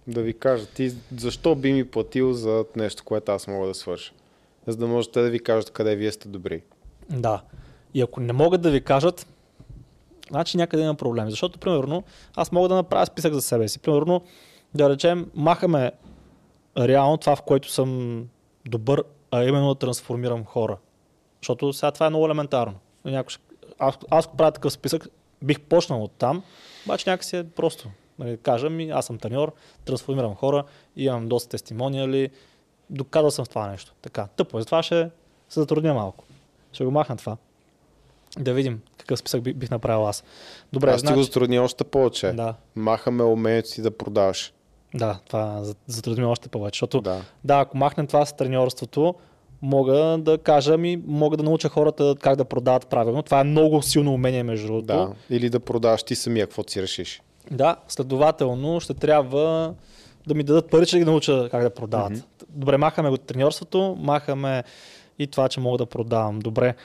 да 0.08 0.22
ви 0.22 0.34
кажат 0.34 0.70
ти 0.70 0.92
защо 1.18 1.56
би 1.56 1.74
ми 1.74 1.86
платил 1.88 2.34
за 2.34 2.66
нещо, 2.76 3.04
което 3.04 3.32
аз 3.32 3.48
мога 3.48 3.68
да 3.68 3.74
свърша. 3.74 4.14
За 4.68 4.78
да 4.78 4.88
можете 4.88 5.22
да 5.22 5.30
ви 5.30 5.40
кажат 5.40 5.70
къде 5.70 5.96
вие 5.96 6.12
сте 6.12 6.28
добри. 6.28 6.62
Да. 7.10 7.42
И 7.94 8.02
ако 8.02 8.20
не 8.20 8.34
могат 8.34 8.62
да 8.62 8.72
ви 8.72 8.82
кажат, 8.82 9.28
значи 10.30 10.58
някъде 10.58 10.84
има 10.84 10.96
проблем. 10.96 11.30
Защото, 11.30 11.60
примерно, 11.60 12.04
аз 12.36 12.52
мога 12.52 12.70
да 12.70 12.76
направя 12.76 13.06
списък 13.06 13.34
за 13.34 13.42
себе 13.42 13.68
си. 13.68 13.80
Примерно, 13.80 14.22
да 14.76 14.90
речем, 14.90 15.32
махаме 15.36 15.92
реално 16.78 17.18
това, 17.18 17.36
в 17.36 17.42
което 17.42 17.72
съм 17.72 18.22
добър, 18.66 19.04
а 19.32 19.44
именно 19.44 19.68
да 19.68 19.76
трансформирам 19.76 20.46
хора. 20.46 20.78
Защото 21.42 21.74
сега 21.74 21.92
това 21.92 22.06
е 22.06 22.10
много 22.10 22.26
елементарно. 22.26 22.74
Някой, 23.06 23.36
аз, 23.80 23.98
аз 24.10 24.28
правя 24.38 24.52
такъв 24.52 24.74
списък, 24.74 25.08
бих 25.42 25.60
почнал 25.60 26.04
от 26.04 26.12
там, 26.12 26.44
обаче 26.86 27.10
някакси 27.10 27.38
е 27.38 27.50
просто. 27.50 27.90
Нали, 28.20 28.38
кажа 28.38 28.70
ми, 28.70 28.90
аз 28.90 29.06
съм 29.06 29.18
треньор, 29.18 29.54
трансформирам 29.86 30.36
хора, 30.36 30.64
имам 30.96 31.28
доста 31.28 31.50
тестимониали, 31.50 32.30
доказал 32.90 33.32
съм 33.32 33.46
това 33.46 33.68
нещо. 33.68 33.94
Така, 34.02 34.28
тъпо 34.28 34.58
е. 34.58 34.62
Затова 34.62 34.84
ще 34.84 35.10
се 35.50 35.60
затрудня 35.60 35.94
малко. 35.94 36.24
Ще 36.74 36.86
го 36.86 36.92
махна 36.92 37.18
това. 37.18 37.38
Да 38.40 38.54
видим 38.54 38.82
какъв 38.98 39.20
списък 39.20 39.42
бих, 39.54 39.70
направил 39.72 40.08
аз. 40.08 40.24
Добре, 40.74 40.92
аз 40.92 41.04
ти 41.04 41.14
го 41.14 41.24
затрудня 41.24 41.62
още 41.62 41.84
повече. 41.84 42.32
Да, 42.32 42.56
Махаме 42.76 43.24
умението 43.24 43.70
си 43.70 43.82
да 43.82 43.92
продаваш. 43.92 44.54
да, 44.94 45.20
това 45.28 45.64
за- 45.64 45.76
затрудни 45.88 46.26
още 46.26 46.50
повече. 46.50 46.76
Защото 46.78 47.02
Да. 47.02 47.22
Да, 47.44 47.60
ако 47.60 47.78
махнем 47.78 48.08
това 48.08 48.26
с 48.26 48.34
треньорството, 48.34 49.16
мога 49.62 49.94
да 50.20 50.38
кажа 50.38 50.78
ми, 50.78 51.02
мога 51.08 51.38
да 51.38 51.44
науча 51.44 51.70
хората 51.70 52.16
как 52.22 52.36
да 52.36 52.46
продават 52.46 52.88
правилно. 52.88 53.24
Това 53.24 53.40
е 53.40 53.44
много 53.44 53.82
силно 53.82 54.14
умение, 54.14 54.44
между 54.44 54.68
другото. 54.68 54.86
да. 54.86 55.12
Или 55.30 55.50
да 55.50 55.60
продаваш 55.60 56.04
ти 56.04 56.16
самия, 56.16 56.48
каквото 56.48 56.72
си 56.72 56.82
решиш. 56.82 57.22
да, 57.52 57.76
следователно 57.88 58.80
ще 58.80 58.94
трябва 58.94 59.74
да 60.28 60.34
ми 60.34 60.44
дадат 60.44 60.70
пари, 60.70 60.86
че 60.86 60.96
да 60.96 61.00
ги 61.00 61.06
науча 61.06 61.48
как 61.52 61.64
да 61.64 61.70
продават. 61.70 62.12
Мгм. 62.12 62.22
Добре, 62.50 62.78
махаме 62.78 63.10
го 63.10 63.18
треньорството, 63.18 63.98
махаме 64.00 64.64
и 65.20 65.28
това, 65.28 65.50
че 65.50 65.60
мога 65.60 65.78
да 65.78 65.86
продавам. 65.86 66.40
Добре. 66.40 66.76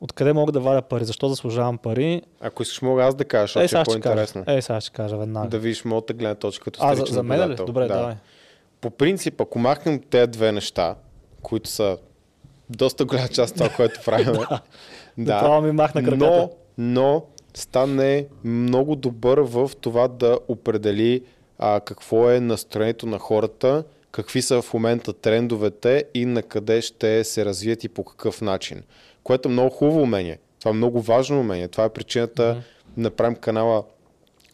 Откъде 0.00 0.32
мога 0.32 0.52
да 0.52 0.60
вадя 0.60 0.82
пари? 0.82 1.04
Защо 1.04 1.28
заслужавам 1.28 1.78
пари? 1.78 2.22
Ако 2.40 2.62
искаш, 2.62 2.82
мога 2.82 3.04
аз 3.04 3.14
да 3.14 3.24
кажа, 3.24 3.60
защото 3.60 3.60
Е, 3.60 3.64
е, 3.64 3.68
сега 3.68 3.84
по-интересно. 3.84 4.44
Е, 4.46 4.62
сега 4.62 4.80
ще 4.80 4.90
кажа 4.90 5.16
веднага. 5.16 5.48
Да 5.48 5.58
видиш 5.58 5.84
моята 5.84 6.14
гледна 6.14 6.34
точка 6.34 6.64
като 6.64 6.80
а, 6.82 6.94
за, 6.94 7.04
за 7.04 7.22
мен 7.22 7.50
ли? 7.50 7.54
Добре, 7.54 7.82
да. 7.82 7.94
давай. 7.94 8.14
По 8.80 8.90
принцип, 8.90 9.40
ако 9.40 9.58
махнем 9.58 10.00
тези 10.10 10.30
две 10.30 10.52
неща, 10.52 10.94
които 11.42 11.68
са 11.68 11.98
доста 12.70 13.04
голяма 13.04 13.28
част 13.28 13.50
от 13.50 13.56
това, 13.56 13.68
което 13.76 14.00
правим, 14.04 14.34
Направо 15.18 15.62
ми 15.62 15.72
махна 15.72 16.02
краката. 16.02 16.26
но, 16.26 16.50
но 16.78 17.24
стане 17.54 18.26
много 18.44 18.96
добър 18.96 19.38
в 19.38 19.70
това 19.80 20.08
да 20.08 20.38
определи 20.48 21.22
а, 21.58 21.80
какво 21.80 22.30
е 22.30 22.40
настроението 22.40 23.06
на 23.06 23.18
хората, 23.18 23.84
какви 24.10 24.42
са 24.42 24.62
в 24.62 24.74
момента 24.74 25.12
трендовете 25.12 26.04
и 26.14 26.26
на 26.26 26.42
къде 26.42 26.82
ще 26.82 27.24
се 27.24 27.44
развият 27.44 27.84
и 27.84 27.88
по 27.88 28.04
какъв 28.04 28.40
начин. 28.40 28.82
Което 29.26 29.48
е 29.48 29.52
много 29.52 29.70
хубаво 29.70 30.02
умение. 30.02 30.38
Това 30.58 30.70
е 30.70 30.74
много 30.74 31.00
важно 31.00 31.40
умение. 31.40 31.68
Това 31.68 31.84
е 31.84 31.88
причината 31.88 32.48
Мгм. 32.50 32.60
да 32.96 33.02
направим 33.02 33.36
канала 33.36 33.84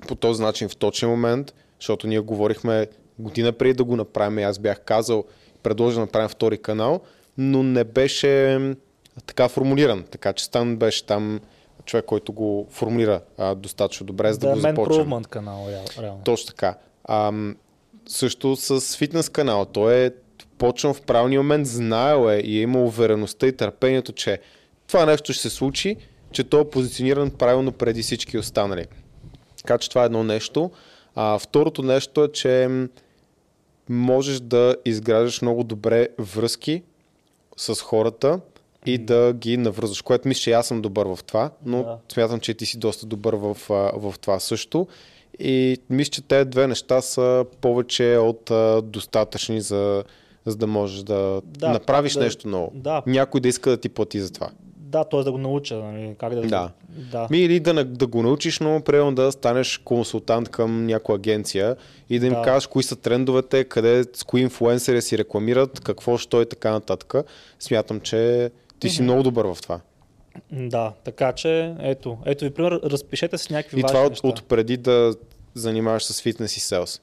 по 0.09 0.15
този 0.15 0.43
начин 0.43 0.69
в 0.69 0.77
точен 0.77 1.09
момент, 1.09 1.55
защото 1.81 2.07
ние 2.07 2.21
говорихме 2.21 2.87
година 3.19 3.53
преди 3.53 3.75
да 3.75 3.85
го 3.85 3.97
направим. 3.97 4.39
и 4.39 4.43
Аз 4.43 4.59
бях 4.59 4.81
казал, 4.81 5.25
предложил 5.63 5.97
да 5.97 6.07
направим 6.07 6.29
втори 6.29 6.59
канал, 6.59 7.01
но 7.39 7.63
не 7.63 7.85
беше 7.85 8.61
така 9.27 9.49
формулиран. 9.49 10.05
Така 10.11 10.33
че 10.33 10.45
Стан 10.45 10.77
беше 10.77 11.07
там 11.07 11.41
човек, 11.85 12.05
който 12.05 12.33
го 12.33 12.67
формулира 12.71 13.21
а, 13.39 13.55
достатъчно 13.55 14.07
добре, 14.07 14.33
за 14.33 14.39
да, 14.39 14.47
да, 14.47 14.55
го 14.55 14.61
мен 14.61 14.75
започнем. 14.77 15.07
Improvement 15.07 15.27
канал, 15.27 15.67
реал- 15.69 16.03
реално. 16.03 16.21
Точно 16.25 16.47
така. 16.47 16.75
Ам, 17.09 17.57
също 18.09 18.57
с 18.57 18.97
фитнес 18.97 19.29
канала. 19.29 19.67
Той 19.67 19.95
е 19.95 20.11
почнал 20.59 20.95
в 20.95 21.03
правилния 21.03 21.41
момент, 21.41 21.67
знаел 21.67 22.31
е 22.31 22.37
и 22.37 22.59
е 22.59 22.63
имал 22.63 22.85
увереността 22.87 23.47
и 23.47 23.57
търпението, 23.57 24.13
че 24.13 24.39
това 24.93 25.07
нещо 25.07 25.33
ще 25.33 25.43
се 25.43 25.51
случи, 25.51 25.97
че 26.33 26.45
той 26.45 26.61
е 26.61 26.65
позициониран 26.65 27.31
правилно 27.31 27.73
преди 27.73 28.03
всички 28.03 28.39
останали. 28.39 28.87
Така 29.57 29.79
че 29.79 29.89
това 29.89 30.03
е 30.03 30.07
едно 30.07 30.25
нещо. 30.25 30.71
А, 31.15 31.39
второто 31.39 31.83
нещо 31.83 32.25
е, 32.25 32.29
че 32.29 32.69
можеш 33.89 34.41
да 34.41 34.77
изграждаш 34.85 35.43
много 35.43 35.65
добре 35.65 36.09
връзки 36.19 36.83
с 37.57 37.75
хората 37.75 38.41
и 38.87 38.99
да 38.99 39.33
ги 39.33 39.57
навързваш, 39.57 40.03
което 40.03 40.29
мисля, 40.29 40.41
че 40.41 40.53
аз 40.53 40.67
съм 40.67 40.83
добър 40.83 41.07
в 41.07 41.19
това, 41.27 41.51
но 41.67 41.83
Да. 41.83 41.99
смятам, 42.13 42.41
че 42.41 42.55
ти 42.55 42.67
си 42.67 42.79
доста 42.79 43.07
добър 43.07 43.35
в, 43.35 43.57
в 43.95 44.15
това 44.21 44.41
също. 44.41 44.87
И 45.39 45.79
мисля, 45.91 46.11
че 46.11 46.23
тези 46.23 46.51
две 46.51 46.67
неща 46.67 47.01
са 47.01 47.45
повече 47.61 48.17
от 48.17 48.51
а, 48.51 48.83
достатъчни 48.83 49.61
за, 49.61 50.05
за 50.47 50.57
да 50.57 50.67
можеш 50.67 51.03
да, 51.03 51.41
Да, 51.45 51.69
направиш 51.69 52.13
да- 52.13 52.21
нещо 52.21 52.49
ново. 52.49 52.71
Да, 52.75 53.03
Някой 53.07 53.41
да 53.41 53.49
иска 53.49 53.71
да 53.71 53.77
ти 53.77 53.89
плати 53.89 54.21
за 54.21 54.33
това. 54.33 54.51
Да, 54.93 55.05
т.е. 55.05 55.23
да 55.23 55.33
го 55.33 55.39
науча, 55.39 55.75
нали, 55.77 56.15
как 56.19 56.35
да... 56.35 56.41
Да. 56.41 56.71
да. 57.11 57.27
Ми 57.31 57.39
или 57.39 57.61
да, 57.61 57.85
да 57.85 58.07
го 58.07 58.23
научиш, 58.23 58.61
но 58.61 58.81
примерно 58.81 59.15
да 59.15 59.33
станеш 59.33 59.79
консултант 59.79 60.49
към 60.49 60.87
някоя 60.87 61.17
агенция 61.17 61.77
и 62.11 62.19
да 62.19 62.27
им 62.27 62.33
Да. 62.33 62.43
кажеш 62.43 62.67
кои 62.67 62.83
са 62.83 62.97
трендовете, 62.97 63.65
къде, 63.65 64.05
с 64.15 64.25
кои 64.25 64.41
инфлуенсъри 64.41 65.03
си 65.03 65.19
рекламират, 65.19 65.81
какво, 65.81 66.19
що 66.19 66.43
и 66.43 66.47
така 66.47 66.71
нататък. 66.71 67.15
Смятам, 67.61 68.01
че 68.01 68.51
ти 68.79 68.91
си 68.91 69.03
много 69.03 69.23
добър 69.23 69.47
в 69.47 69.59
това. 69.63 69.81
Да, 70.53 70.93
така 71.05 71.33
че, 71.33 71.75
ето, 71.81 72.19
ето 72.27 72.45
ви 72.45 72.51
пример, 72.51 72.81
разпишете 72.85 73.39
си 73.39 73.53
някакви 73.53 73.81
И 73.81 73.83
важни 73.83 73.95
това 73.95 74.07
от, 74.07 74.21
от 74.25 74.49
преди 74.49 74.77
да 74.77 75.15
занимаваш 75.55 76.05
с 76.05 76.23
фитнес 76.23 76.57
и 76.57 76.61
селс. 76.61 77.01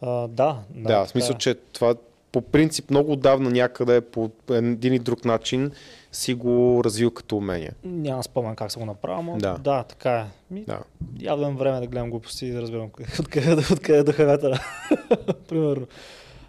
А, 0.00 0.28
да, 0.28 0.56
да, 0.74 0.88
Да, 0.88 1.04
в 1.04 1.08
смисъл, 1.08 1.34
е. 1.34 1.38
че 1.38 1.54
това 1.54 1.94
по 2.32 2.40
принцип 2.40 2.90
много 2.90 3.12
отдавна 3.12 3.50
някъде 3.50 4.00
по 4.00 4.30
един 4.50 4.94
и 4.94 4.98
друг 4.98 5.24
начин 5.24 5.70
си 6.18 6.34
го 6.34 6.84
развил 6.84 7.10
като 7.10 7.36
умение. 7.36 7.70
Няма 7.84 8.22
спомен 8.22 8.56
как 8.56 8.72
съм 8.72 8.80
го 8.80 8.86
направил, 8.86 9.22
но 9.22 9.38
Да. 9.38 9.58
да, 9.58 9.82
така 9.82 10.12
е. 10.20 10.24
Ми, 10.54 10.64
Да. 10.64 10.78
явно 11.20 11.56
време 11.56 11.80
да 11.80 11.86
гледам 11.86 12.10
глупости 12.10 12.46
и 12.46 12.50
да 12.50 12.62
разбирам 12.62 12.90
откъде, 13.20 13.62
откъде 13.72 14.02
да 14.02 14.12
вятъра. 14.12 14.60
примерно. 15.48 15.86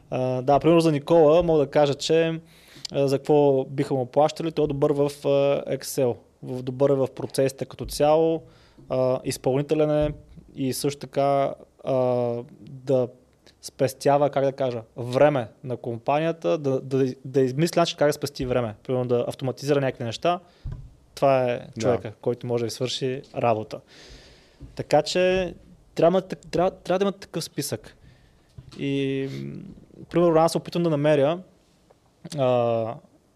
А, 0.09 0.41
да, 0.41 0.59
примерно 0.59 0.81
за 0.81 0.91
Никола 0.91 1.43
мога 1.43 1.59
да 1.59 1.71
кажа, 1.71 1.93
че 1.93 2.39
за 2.93 3.17
какво 3.17 3.65
биха 3.65 3.93
му 3.93 4.05
плащали, 4.05 4.51
той 4.51 4.63
е 4.65 4.67
добър 4.67 4.91
в 4.91 5.09
Excel, 5.69 6.15
в, 6.43 6.63
добър 6.63 6.89
е 6.89 6.95
в 6.95 7.07
процесите 7.15 7.65
като 7.65 7.85
цяло, 7.85 8.41
а, 8.89 9.19
изпълнителен 9.23 9.89
е 9.89 10.13
и 10.55 10.73
също 10.73 10.99
така 10.99 11.53
а, 11.83 11.93
да 12.61 13.07
спестява, 13.69 14.29
как 14.29 14.43
да 14.43 14.51
кажа, 14.51 14.81
време 14.97 15.47
на 15.63 15.77
компанията, 15.77 16.57
да, 16.57 16.81
да, 16.81 17.13
да 17.25 17.41
измисли 17.41 17.79
начин 17.79 17.97
как 17.97 18.09
да 18.09 18.13
спести 18.13 18.45
време. 18.45 18.75
Примерно 18.83 19.05
да 19.05 19.25
автоматизира 19.27 19.81
някакви 19.81 20.03
неща. 20.03 20.39
Това 21.15 21.51
е 21.51 21.61
човека, 21.79 22.13
който 22.21 22.47
може 22.47 22.61
да 22.61 22.65
ви 22.65 22.71
свърши 22.71 23.21
работа. 23.35 23.79
Така 24.75 25.01
че 25.01 25.53
трябва, 25.95 26.21
да- 26.21 26.35
трябва, 26.35 26.71
трябва 26.71 26.99
да 26.99 27.03
има 27.03 27.11
такъв 27.11 27.43
списък. 27.43 27.95
И, 28.79 29.29
примерно, 30.09 30.35
аз 30.39 30.51
се 30.51 30.57
опитвам 30.57 30.83
да 30.83 30.89
намеря 30.89 31.39
а, 32.37 32.95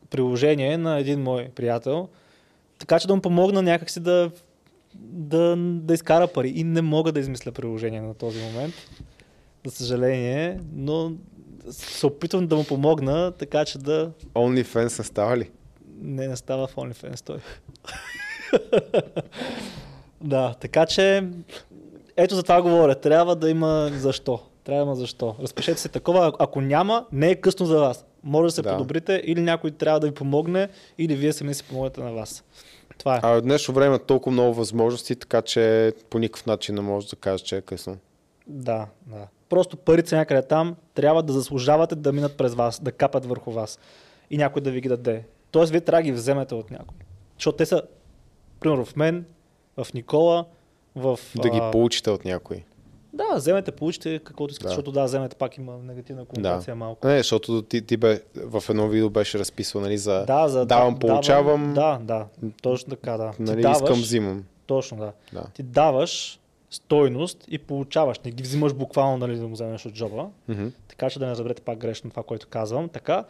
приложение 0.09 0.77
на 0.77 0.99
един 0.99 1.21
мой 1.21 1.49
приятел, 1.55 2.09
така 2.79 2.99
че 2.99 3.07
да 3.07 3.15
му 3.15 3.21
помогна 3.21 3.61
някакси 3.61 3.99
да, 3.99 4.31
да, 4.95 5.55
да 5.57 5.93
изкара 5.93 6.27
пари. 6.27 6.49
И 6.55 6.63
не 6.63 6.81
мога 6.81 7.11
да 7.11 7.19
измисля 7.19 7.51
приложение 7.51 8.01
на 8.01 8.13
този 8.13 8.39
момент, 8.43 8.73
за 9.65 9.75
съжаление, 9.75 10.59
но 10.75 11.11
се 11.71 12.05
опитвам 12.05 12.47
да 12.47 12.55
му 12.55 12.63
помогна, 12.63 13.31
така 13.31 13.65
че 13.65 13.77
да 13.77 14.11
OnlyFans 14.35 14.99
не 14.99 15.05
става 15.05 15.37
ли? 15.37 15.49
не, 16.01 16.27
не 16.27 16.35
става 16.35 16.67
в 16.67 16.75
OnlyFans 16.75 17.25
той. 17.25 17.37
да, 20.21 20.53
така 20.59 20.85
че 20.85 21.23
ето 22.17 22.35
за 22.35 22.43
това 22.43 22.61
говоря. 22.61 22.95
Трябва 22.95 23.35
да 23.35 23.49
има 23.49 23.91
защо. 23.93 24.39
Трябва 24.63 24.81
да 24.81 24.87
има 24.87 24.95
защо. 24.95 25.35
Разпишете 25.41 25.81
се 25.81 25.89
такова. 25.89 26.33
Ако 26.39 26.61
няма, 26.61 27.05
не 27.11 27.29
е 27.29 27.35
късно 27.35 27.65
за 27.65 27.79
вас. 27.79 28.05
Може 28.23 28.45
да 28.47 28.51
се 28.51 28.61
Да. 28.61 28.71
подобрите 28.71 29.21
или 29.25 29.41
някой 29.41 29.71
трябва 29.71 29.99
да 29.99 30.07
ви 30.07 30.13
помогне, 30.13 30.69
или 30.97 31.15
вие 31.15 31.33
сами 31.33 31.53
си 31.53 31.63
помогнете 31.63 32.01
на 32.01 32.11
вас. 32.13 32.43
Това 32.97 33.15
е. 33.15 33.19
А 33.23 33.29
в 33.29 33.41
днешно 33.41 33.73
време 33.73 33.99
толкова 33.99 34.31
много 34.31 34.53
възможности, 34.53 35.15
така 35.15 35.41
че 35.41 35.93
по 36.09 36.19
никакъв 36.19 36.45
начин 36.45 36.75
не 36.75 36.81
можеш 36.81 37.09
да 37.09 37.15
кажеш, 37.15 37.41
че 37.41 37.57
е 37.57 37.61
късно. 37.61 37.97
Да, 38.47 38.87
да. 39.05 39.27
Просто 39.49 39.77
парите 39.77 40.15
някъде 40.15 40.41
там, 40.41 40.75
трябва 40.93 41.23
да 41.23 41.33
заслужавате 41.33 41.95
да 41.95 42.13
минат 42.13 42.37
през 42.37 42.53
вас, 42.53 42.79
да 42.83 42.91
капат 42.91 43.25
върху 43.25 43.51
вас 43.51 43.79
и 44.29 44.37
някой 44.37 44.61
да 44.61 44.71
ви 44.71 44.81
ги 44.81 44.89
даде. 44.89 45.25
Тоест, 45.51 45.71
вие 45.71 45.81
трябва 45.81 45.99
да 45.99 46.03
ги 46.03 46.11
вземете 46.11 46.55
от 46.55 46.71
някой. 46.71 46.97
Защото 47.37 47.57
те 47.57 47.65
са, 47.65 47.81
примерно 48.59 48.85
в 48.85 48.95
мен, 48.95 49.25
в 49.77 49.93
Никола, 49.93 50.45
в... 50.95 51.19
Да 51.35 51.49
ги 51.49 51.59
а, 51.61 51.71
получите 51.71 52.11
от 52.11 52.25
някой. 52.25 52.63
Да, 53.13 53.35
вземете, 53.35 53.71
получите 53.71 54.19
каквото 54.19 54.51
искате, 54.51 54.63
Да. 54.63 54.69
защото 54.69 54.91
да, 54.91 55.03
вземете 55.03 55.35
пак 55.35 55.57
има 55.57 55.77
негативна 55.77 56.25
конотация 56.25 56.75
малко. 56.75 57.07
Не, 57.07 57.17
защото 57.17 57.61
ти, 57.61 57.81
ти 57.81 57.97
бе, 57.97 58.21
в 58.35 58.63
едно 58.69 58.87
видео 58.87 59.09
беше 59.09 59.39
разписал, 59.39 59.81
нали, 59.81 59.97
за 59.97 60.25
Да, 60.25 60.47
за 60.47 60.65
давам, 60.65 60.99
получавам, 60.99 61.73
Да, 61.73 61.99
да, 62.01 62.25
точно 62.61 62.89
така, 62.89 63.17
да. 63.17 63.33
нали, 63.39 63.55
Ти 63.55 63.61
даваш, 63.61 63.77
искам, 63.77 64.01
взимам. 64.01 64.43
Точно, 64.65 64.97
да. 64.97 65.11
Да. 65.33 65.43
Ти 65.53 65.63
даваш 65.63 66.39
стойност 66.73 67.45
и 67.47 67.57
получаваш. 67.57 68.19
Не 68.19 68.31
ги 68.31 68.43
взимаш 68.43 68.73
буквално, 68.73 69.17
нали, 69.17 69.37
да 69.37 69.47
му 69.47 69.53
вземеш 69.53 69.85
от 69.85 69.93
джоба. 69.93 70.27
Мгм. 70.47 70.67
Така 70.87 71.09
че 71.09 71.19
да 71.19 71.25
не 71.25 71.31
разберете 71.31 71.61
пак 71.61 71.77
грешно 71.77 72.09
това, 72.09 72.23
което 72.23 72.47
казвам. 72.47 72.89
Така. 72.89 73.25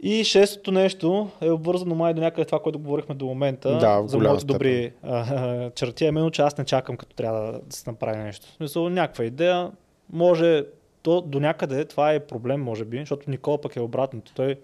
И 0.00 0.24
шестото 0.24 0.72
нещо 0.72 1.30
е 1.40 1.50
обвързано 1.50 1.94
май 1.94 2.14
до 2.14 2.20
някъде 2.20 2.44
това, 2.44 2.60
което 2.60 2.78
говорихме 2.78 3.14
до 3.14 3.26
момента. 3.26 3.78
Да, 3.78 4.02
за 4.06 4.18
моите 4.18 4.44
добри 4.44 4.92
а, 5.02 5.70
черти, 5.70 6.04
а 6.04 6.08
именно, 6.08 6.30
че 6.30 6.42
аз 6.42 6.58
не 6.58 6.64
чакам 6.64 6.96
като 6.96 7.16
трябва 7.16 7.52
да 7.52 7.76
се 7.76 7.90
направи 7.90 8.18
нещо. 8.18 8.46
В 8.46 8.56
смисъл, 8.56 8.88
някаква 8.88 9.24
идея, 9.24 9.70
може 10.12 10.64
то 11.02 11.20
до 11.20 11.40
някъде, 11.40 11.84
това 11.84 12.12
е 12.12 12.26
проблем, 12.26 12.62
може 12.62 12.84
би, 12.84 12.98
защото 12.98 13.30
Никола 13.30 13.60
пък 13.60 13.76
е 13.76 13.80
обратното. 13.80 14.32
Той 14.34 14.56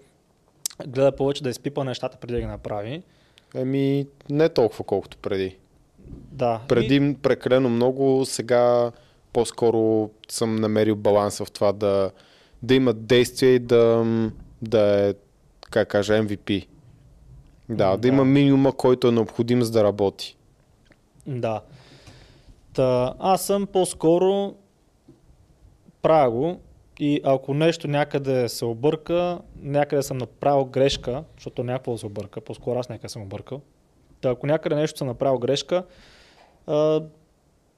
гледа 0.87 1.11
повече 1.11 1.43
да 1.43 1.49
изпипа 1.49 1.83
нещата 1.83 2.17
преди 2.17 2.33
да 2.33 2.39
ги 2.39 2.45
направи. 2.45 3.03
Еми, 3.55 4.07
не 4.29 4.49
толкова 4.49 4.83
колкото 4.83 5.17
преди. 5.17 5.57
Да. 6.31 6.61
Преди 6.67 6.95
И, 6.95 7.15
прекалено 7.15 7.69
много, 7.69 8.25
сега 8.25 8.91
по-скоро 9.33 10.09
съм 10.29 10.55
намерил 10.55 10.95
баланса 10.95 11.45
в 11.45 11.51
това 11.51 11.71
да, 11.71 12.11
да 12.63 12.75
има 12.75 12.93
действие 12.93 13.49
и 13.49 13.59
да, 13.59 14.05
да 14.61 15.09
е, 15.09 15.13
как 15.71 15.87
кажа, 15.87 16.13
MVP. 16.13 16.67
Да, 17.69 17.91
да, 17.91 17.97
Да. 17.97 18.07
има 18.07 18.25
минимума, 18.25 18.71
който 18.71 19.07
е 19.07 19.11
необходим 19.11 19.61
за 19.61 19.71
да 19.71 19.83
работи. 19.83 20.37
Да. 21.27 21.61
Та, 22.73 23.13
аз 23.19 23.45
съм 23.45 23.67
по-скоро 23.67 24.53
правя 26.01 26.31
го 26.31 26.59
и 26.99 27.21
ако 27.23 27.53
нещо 27.53 27.87
някъде 27.87 28.49
се 28.49 28.65
обърка, 28.65 29.39
някъде 29.61 30.03
съм 30.03 30.17
направил 30.17 30.65
грешка, 30.65 31.23
защото 31.37 31.63
някакво 31.63 31.97
се 31.97 32.05
обърка, 32.05 32.41
по-скоро 32.41 32.79
аз 32.79 32.89
някъде 32.89 33.09
съм 33.09 33.21
объркал. 33.21 33.61
Та, 34.23 34.29
ако 34.29 34.47
някъде 34.47 34.75
нещо 34.75 34.97
съм 34.97 35.07
направил 35.07 35.39
грешка, 35.39 35.83
а, 36.67 37.01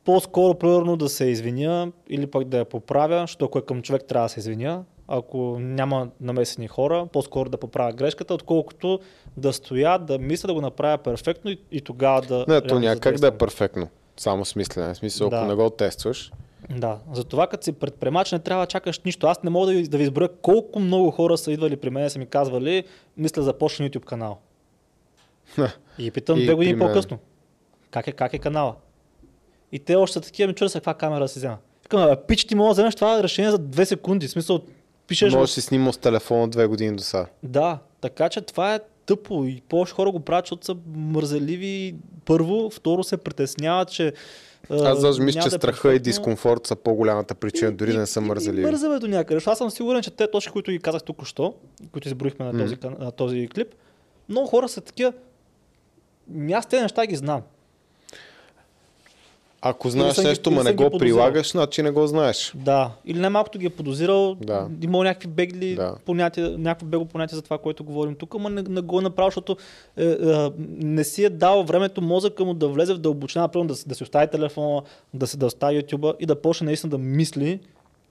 по-скоро 0.06 0.54
примерно 0.56 0.98
да 0.98 1.10
се 1.10 1.26
извиня 1.26 1.92
или 2.10 2.28
пък 2.28 2.44
да 2.44 2.58
я 2.58 2.66
поправя, 2.66 3.22
защото 3.22 3.46
ако 3.46 3.58
е 3.58 3.62
към 3.62 3.82
човек 3.82 4.04
трябва 4.08 4.26
да 4.26 4.30
се 4.30 4.40
извиня, 4.40 4.84
ако 5.08 5.58
няма 5.60 6.10
намесени 6.22 6.68
хора, 6.68 7.08
по-скоро 7.14 7.50
да 7.50 7.58
поправя 7.58 7.94
грешката, 7.94 8.34
отколкото 8.34 9.00
да 9.38 9.54
стоя, 9.54 10.00
да 10.00 10.20
мисля 10.20 10.48
да 10.48 10.54
го 10.54 10.62
направя 10.62 10.98
перфектно 10.98 11.52
и, 11.52 11.60
и 11.72 11.82
тогава 11.82 12.22
да... 12.22 12.46
Не, 12.48 12.62
то 12.62 12.70
реално 12.70 12.80
няма 12.80 13.00
как 13.00 13.20
да 13.20 13.28
е 13.28 13.32
перфектно. 13.32 13.88
Само 14.18 14.46
с 14.46 14.56
мислене. 14.56 14.94
В 14.94 14.98
смисъл, 14.98 15.28
ако 15.28 15.36
Да. 15.36 15.46
не 15.46 15.56
го 15.56 15.70
тестваш. 15.70 16.32
Да, 16.70 17.00
затова 17.14 17.48
като 17.48 17.64
си 17.64 17.72
предприемач 17.72 18.32
не 18.32 18.40
трябва 18.40 18.64
да 18.64 18.68
чакаш 18.68 19.00
нищо. 19.00 19.28
Аз 19.28 19.44
не 19.44 19.50
мога 19.50 19.68
да 19.68 19.74
ви, 19.74 19.88
да 19.88 19.98
ви 19.98 20.04
изброя 20.04 20.30
колко 20.42 20.80
много 20.80 21.12
хора 21.12 21.38
са 21.38 21.52
идвали 21.52 21.76
при 21.76 21.90
мен 21.90 22.06
и 22.06 22.10
са 22.10 22.20
ми 22.20 22.26
казвали, 22.26 22.84
мисля 23.18 23.42
започна 23.42 23.90
YouTube 23.90 24.06
канал. 24.06 24.38
И 26.00 26.12
питам 26.12 26.40
И 26.40 26.44
две 26.44 26.54
години 26.54 26.74
при 26.74 26.78
мен. 26.78 26.88
по-късно. 26.88 27.18
Как 27.92 28.08
е, 28.08 28.12
как 28.12 28.34
е 28.34 28.40
канала? 28.40 28.76
И 29.72 29.80
те 29.80 29.96
още 29.96 30.14
са 30.14 30.22
такива, 30.22 30.48
ми 30.48 30.54
чудя 30.54 30.70
се 30.70 30.78
каква 30.78 30.94
камера 30.94 31.20
да 31.20 31.28
си 31.28 31.40
взема. 31.40 31.58
Викам, 31.84 32.02
"Абе, 32.02 32.16
пич, 32.18 32.46
ти 32.46 32.56
мога 32.56 32.68
да 32.68 32.74
вземеш 32.74 32.96
това 32.96 33.24
решение 33.24 33.52
за 33.52 33.58
две 33.58 33.86
секунди. 33.86 34.28
В 34.28 34.32
смисъл, 34.32 34.60
пишеш... 35.08 35.34
Може 35.34 35.42
да 35.42 35.48
си 35.48 35.62
снимал 35.62 35.94
с 35.94 35.98
телефона 35.98 36.48
две 36.48 36.66
години 36.68 36.96
до 36.96 37.04
сега. 37.04 37.26
Да, 37.44 37.80
така 38.02 38.30
че 38.30 38.42
това 38.42 38.76
е 38.76 38.80
тъпо 39.06 39.46
и 39.46 39.62
повече 39.62 39.94
хора 39.94 40.12
го 40.12 40.20
правят, 40.20 40.46
защото 40.46 40.66
са 40.66 40.76
мързеливи. 40.88 41.96
Първо, 42.26 42.70
второ 42.70 43.04
се 43.04 43.18
притесняват, 43.18 43.92
че 43.92 44.14
Аз 44.70 45.02
даже 45.02 45.22
мисля, 45.22 45.42
че 45.42 45.50
да 45.50 45.56
е 45.56 45.60
страха 45.60 45.94
и 45.94 46.00
дискомфорт 46.00 46.68
са 46.68 46.76
по-голямата 46.76 47.36
причина, 47.36 47.72
дори 47.72 47.94
да 47.94 48.00
не 48.00 48.06
са 48.06 48.20
И- 48.20 48.24
и- 48.24 48.28
мързеливи. 48.28 48.62
И 48.62 48.66
мързаме 48.66 49.00
до 49.00 49.08
някъде. 49.08 49.42
Аз 49.46 49.58
съм 49.58 49.72
сигурен, 49.72 50.02
че 50.02 50.12
те 50.12 50.32
точки, 50.32 50.52
които 50.52 50.72
ги 50.72 50.80
казах 50.80 51.04
тук 51.04 51.26
що, 51.26 51.54
които 51.92 52.08
изброихме 52.08 52.46
на 52.46 52.58
този, 52.60 52.76
кан- 52.76 53.00
на 53.00 53.12
този 53.12 53.48
клип, 53.48 53.68
много 54.30 54.48
хора 54.48 54.70
са 54.70 54.82
такива. 54.82 55.14
«Ми 56.28 56.54
Аз 56.54 56.66
тези 56.66 56.82
неща 56.82 57.06
ги 57.06 57.16
знам. 57.16 57.42
Ако 59.68 59.90
знаеш 59.90 60.18
нещо, 60.18 60.52
ма 60.52 60.64
не 60.64 60.74
го 60.74 60.84
подозирал. 60.84 61.00
прилагаш, 61.00 61.52
значи 61.52 61.84
не 61.84 61.92
го 61.92 62.08
знаеш. 62.08 62.54
Да. 62.56 62.92
Или 63.06 63.20
най-малкото 63.20 63.60
ги 63.60 63.66
е 63.66 63.70
подозирал, 63.70 64.36
Да. 64.36 64.68
имал 64.82 65.04
някакви 65.04 65.28
бегли 65.28 65.76
Да. 65.76 65.96
понятия, 66.06 66.58
някакво 66.58 66.86
бегло 66.86 67.06
понятие 67.06 67.36
за 67.36 67.42
това, 67.42 67.58
което 67.58 67.84
говорим 67.84 68.16
тук, 68.16 68.36
ама 68.36 68.50
не, 68.50 68.62
не 68.62 68.82
го 68.82 69.00
е 69.00 69.04
направил, 69.04 69.28
защото 69.28 69.58
е, 69.98 70.06
е, 70.06 70.50
не 70.78 71.04
си 71.04 71.24
е 71.24 71.30
дал 71.30 71.64
времето 71.64 72.02
мозъка 72.02 72.46
му 72.46 72.54
да 72.54 72.68
влезе 72.68 72.94
в 72.94 72.98
дълбочина, 72.98 73.42
например 73.42 73.66
да, 73.66 73.76
да 73.88 73.96
си 73.96 74.04
остави 74.04 74.28
телефона, 74.28 74.82
да 75.14 75.28
си 75.28 75.38
да 75.38 75.46
остави 75.46 75.82
YouTube 75.82 76.14
и 76.20 76.26
да 76.26 76.42
почне 76.42 76.66
наистина 76.66 76.92
да 76.92 76.98
мисли 76.98 77.60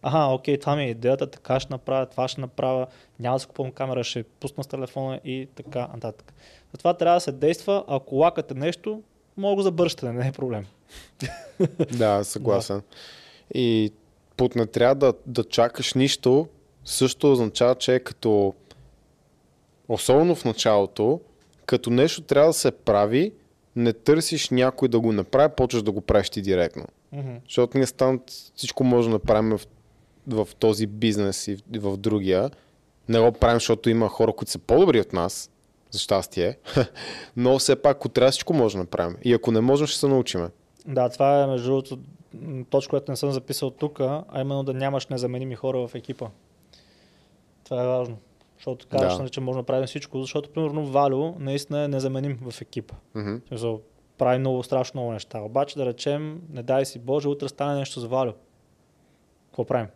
Аха, 0.03 0.19
окей, 0.19 0.59
това 0.59 0.77
ми 0.77 0.85
е 0.85 0.91
идеята, 0.91 1.27
така 1.27 1.61
ще 1.61 1.73
направя, 1.73 2.07
това 2.07 2.29
ще 2.29 2.41
направя, 2.41 2.87
няма 3.21 3.37
да 3.37 3.41
си 3.41 3.47
купувам 3.47 3.73
камера, 3.73 4.05
ще 4.05 4.23
пусна 4.23 4.65
с 4.65 4.67
телефона 4.67 5.21
и 5.25 5.49
така 5.55 5.89
нататък. 5.95 6.33
Затова 6.75 6.95
трябва 6.95 7.17
да 7.17 7.21
се 7.21 7.33
действа, 7.33 7.85
ако 7.89 8.17
лакате 8.17 8.55
нещо, 8.55 9.03
мога 9.37 9.53
да 9.53 9.57
го 9.57 9.63
забършите, 9.63 10.13
не 10.13 10.29
е 10.29 10.33
проблем. 10.33 10.67
Да, 11.99 12.25
съгласен. 12.25 12.83
И 13.55 13.93
под 14.37 14.55
не 14.57 14.67
трябва 14.67 14.95
да, 14.95 15.15
да 15.27 15.45
чакаш 15.45 15.95
нищо, 15.95 16.49
също 16.85 17.33
означава, 17.33 17.75
че 17.75 17.95
е 17.95 18.01
като 18.01 18.55
особено 19.89 20.35
в 20.35 20.45
началото, 20.45 21.21
като 21.67 21.91
нещо 21.91 22.23
трябва 22.23 22.49
да 22.49 22.53
се 22.53 22.71
прави, 22.71 23.33
не 23.77 23.93
търсиш 23.93 24.51
някой 24.51 24.89
да 24.89 25.01
го 25.01 25.13
направи, 25.13 25.55
почваш 25.57 25.83
да 25.83 25.93
го 25.93 26.01
правиш 26.01 26.31
ти 26.31 26.43
директно. 26.43 26.85
Мгм. 27.13 27.35
Защото 27.45 27.79
ние 27.79 27.87
стан 27.87 28.21
всичко 28.55 28.85
може 28.85 29.09
да 29.09 29.13
направим 29.13 29.59
в, 29.59 29.61
в 30.27 30.49
този 30.59 30.87
бизнес 30.87 31.49
и 31.49 31.57
в, 31.57 31.61
и 31.75 31.79
в 31.79 31.97
другия. 31.97 32.51
Не 33.09 33.21
го 33.21 33.33
правим, 33.33 33.57
защото 33.57 33.91
има 33.91 34.09
хора, 34.09 34.33
които 34.33 34.51
са 34.51 34.59
по-добри 34.59 35.01
от 35.01 35.13
нас, 35.13 35.51
за 35.95 36.01
щастие. 36.01 36.59
Но 37.37 37.59
все 37.59 37.77
пак, 37.77 37.97
ако 37.97 38.09
трябва, 38.09 38.31
всичко 38.31 38.53
може 38.53 38.73
да 38.73 38.79
направим. 38.79 39.17
И 39.23 39.33
ако 39.33 39.53
не 39.53 39.61
можем, 39.61 39.87
ще 39.87 39.99
се 39.99 40.09
научиме. 40.09 40.49
Да, 40.87 41.09
това 41.09 41.43
е 41.43 41.47
между 41.47 41.67
другото 41.67 41.99
точка, 42.65 42.91
която 42.91 43.13
не 43.13 43.17
съм 43.17 43.33
записал 43.33 43.71
тук, 43.71 44.01
а 44.01 44.25
именно 44.35 44.63
да 44.63 44.75
нямаш 44.75 45.07
незаменими 45.07 45.55
хора 45.55 45.79
в 45.79 45.95
екипа. 45.95 46.27
Това 47.65 47.83
е 47.83 47.89
важно. 47.89 48.17
Защото 48.57 48.87
казваш, 48.89 49.13
Да. 49.13 49.19
нали, 49.19 49.31
че 49.31 49.41
може 49.41 49.59
да 49.59 49.63
правим 49.63 49.87
всичко, 49.87 50.21
защото 50.21 50.51
примерно 50.51 50.87
Валю 50.87 51.35
наистина 51.39 51.81
е 51.81 51.89
незаменим 51.89 52.39
в 52.43 52.61
екипа. 52.61 52.95
В 53.15 53.41
смисъл, 53.49 53.81
прави 54.19 54.39
много 54.39 54.63
страшно 54.63 55.01
много 55.01 55.13
неща. 55.13 55.41
Обаче 55.41 55.79
да 55.79 55.87
речем, 55.87 56.41
не 56.51 56.63
дай 56.63 56.85
си 56.85 56.99
Боже, 56.99 57.29
утре 57.29 57.49
стане 57.49 57.79
нещо 57.79 58.01
с 58.01 58.05
Валю. 58.05 58.33
Какво 59.47 59.65
правим? 59.65 59.87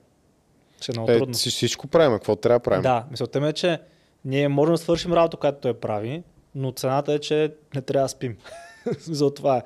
Ще 0.80 0.92
е 0.92 0.94
много 0.94 1.10
Е, 1.10 1.18
трудно. 1.18 1.34
си- 1.34 1.50
всичко 1.50 1.86
правим. 1.86 2.12
Какво 2.12 2.36
трябва 2.36 2.58
да 2.58 2.62
правим? 2.62 2.82
Да, 2.82 3.06
мисълта 3.10 3.40
ми 3.40 3.48
е, 3.48 3.52
че 3.52 3.80
ние 4.24 4.48
можем 4.48 4.74
да 4.74 4.78
свършим 4.78 5.12
работа, 5.12 5.36
която 5.36 5.60
той 5.60 5.74
прави, 5.74 6.22
но 6.54 6.72
цената 6.72 7.12
е, 7.12 7.18
че 7.18 7.54
не 7.74 7.82
трябва 7.82 8.04
да 8.04 8.08
спим. 8.08 8.36
За 9.00 9.34
това 9.34 9.56
е. 9.56 9.62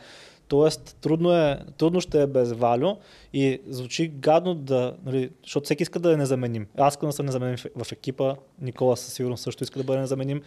Тоест, 0.48 0.96
трудно, 1.00 1.32
е, 1.32 1.58
трудно 1.78 2.00
ще 2.00 2.22
е 2.22 2.26
без 2.26 2.52
Валю 2.52 2.96
и 3.32 3.60
звучи 3.68 4.08
гадно 4.08 4.54
да, 4.54 4.96
нали, 5.04 5.30
защото 5.42 5.64
всеки 5.64 5.82
иска 5.82 5.98
да 6.00 6.12
е 6.12 6.16
незаменим. 6.16 6.66
Аз 6.76 6.92
искам 6.92 7.08
да 7.08 7.12
съм 7.12 7.26
незаменим 7.26 7.56
в, 7.76 7.92
екипа, 7.92 8.34
Никола 8.60 8.96
със 8.96 9.14
сигурност 9.14 9.42
също 9.42 9.64
иска 9.64 9.78
да 9.78 9.84
бъде 9.84 10.00
незаменим. 10.00 10.42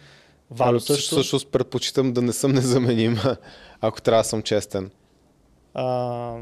Валю 0.50 0.70
Ами, 0.70 0.80
също. 0.80 1.14
Всъщност 1.14 1.48
предпочитам 1.48 2.12
да 2.12 2.22
не 2.22 2.32
съм 2.32 2.52
незаменим, 2.52 3.16
ако 3.80 4.02
трябва 4.02 4.20
да 4.20 4.28
съм 4.28 4.42
честен. 4.42 4.90
А, 5.78 6.36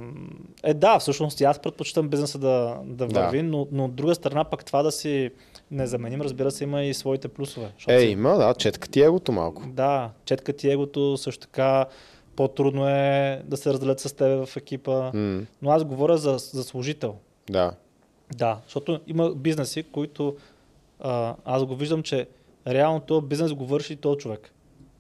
е, 0.63 0.75
да, 0.75 0.99
всъщност 0.99 1.41
аз 1.41 1.59
предпочитам 1.59 2.09
бизнеса 2.09 2.39
да, 2.39 2.79
да 2.85 3.07
Да. 3.07 3.21
върви, 3.21 3.43
но, 3.43 3.67
но 3.73 3.85
от 3.85 3.95
друга 3.95 4.15
страна 4.15 4.45
пък 4.45 4.65
това 4.65 4.83
да 4.83 4.93
си 4.93 5.31
незаменим, 5.71 6.21
разбира 6.21 6.51
се, 6.51 6.65
има 6.65 6.83
и 6.83 6.95
своите 6.95 7.29
плюсове. 7.29 7.73
Е, 7.89 8.01
си- 8.01 8.07
има, 8.07 8.37
да, 8.37 8.55
четка 8.55 8.89
ти 8.89 9.01
егото 9.03 9.33
малко. 9.33 9.63
Да, 9.67 10.11
четка 10.25 10.53
ти 10.53 10.71
егото, 10.71 11.17
също 11.17 11.41
така 11.41 11.87
по-трудно 12.37 12.89
е 12.89 13.43
да 13.45 13.57
се 13.57 13.73
разделят 13.73 14.01
с 14.01 14.13
теб 14.13 14.47
в 14.47 14.57
екипа. 14.57 15.11
М, 15.15 15.43
Но 15.63 15.71
аз 15.71 15.85
говоря 15.85 16.17
за, 16.17 16.39
за 16.39 16.65
служител. 16.65 17.15
да. 17.51 17.73
Да, 18.35 18.59
защото 18.65 19.01
има 19.07 19.31
бизнеси, 19.31 19.83
които 19.83 20.37
а, 21.01 21.35
аз 21.45 21.65
го 21.65 21.77
виждам, 21.77 22.03
че 22.03 22.27
реално 22.67 23.01
този 23.01 23.27
бизнес 23.27 23.53
го 23.53 23.67
върши 23.67 23.97
този 23.97 24.19
човек, 24.19 24.53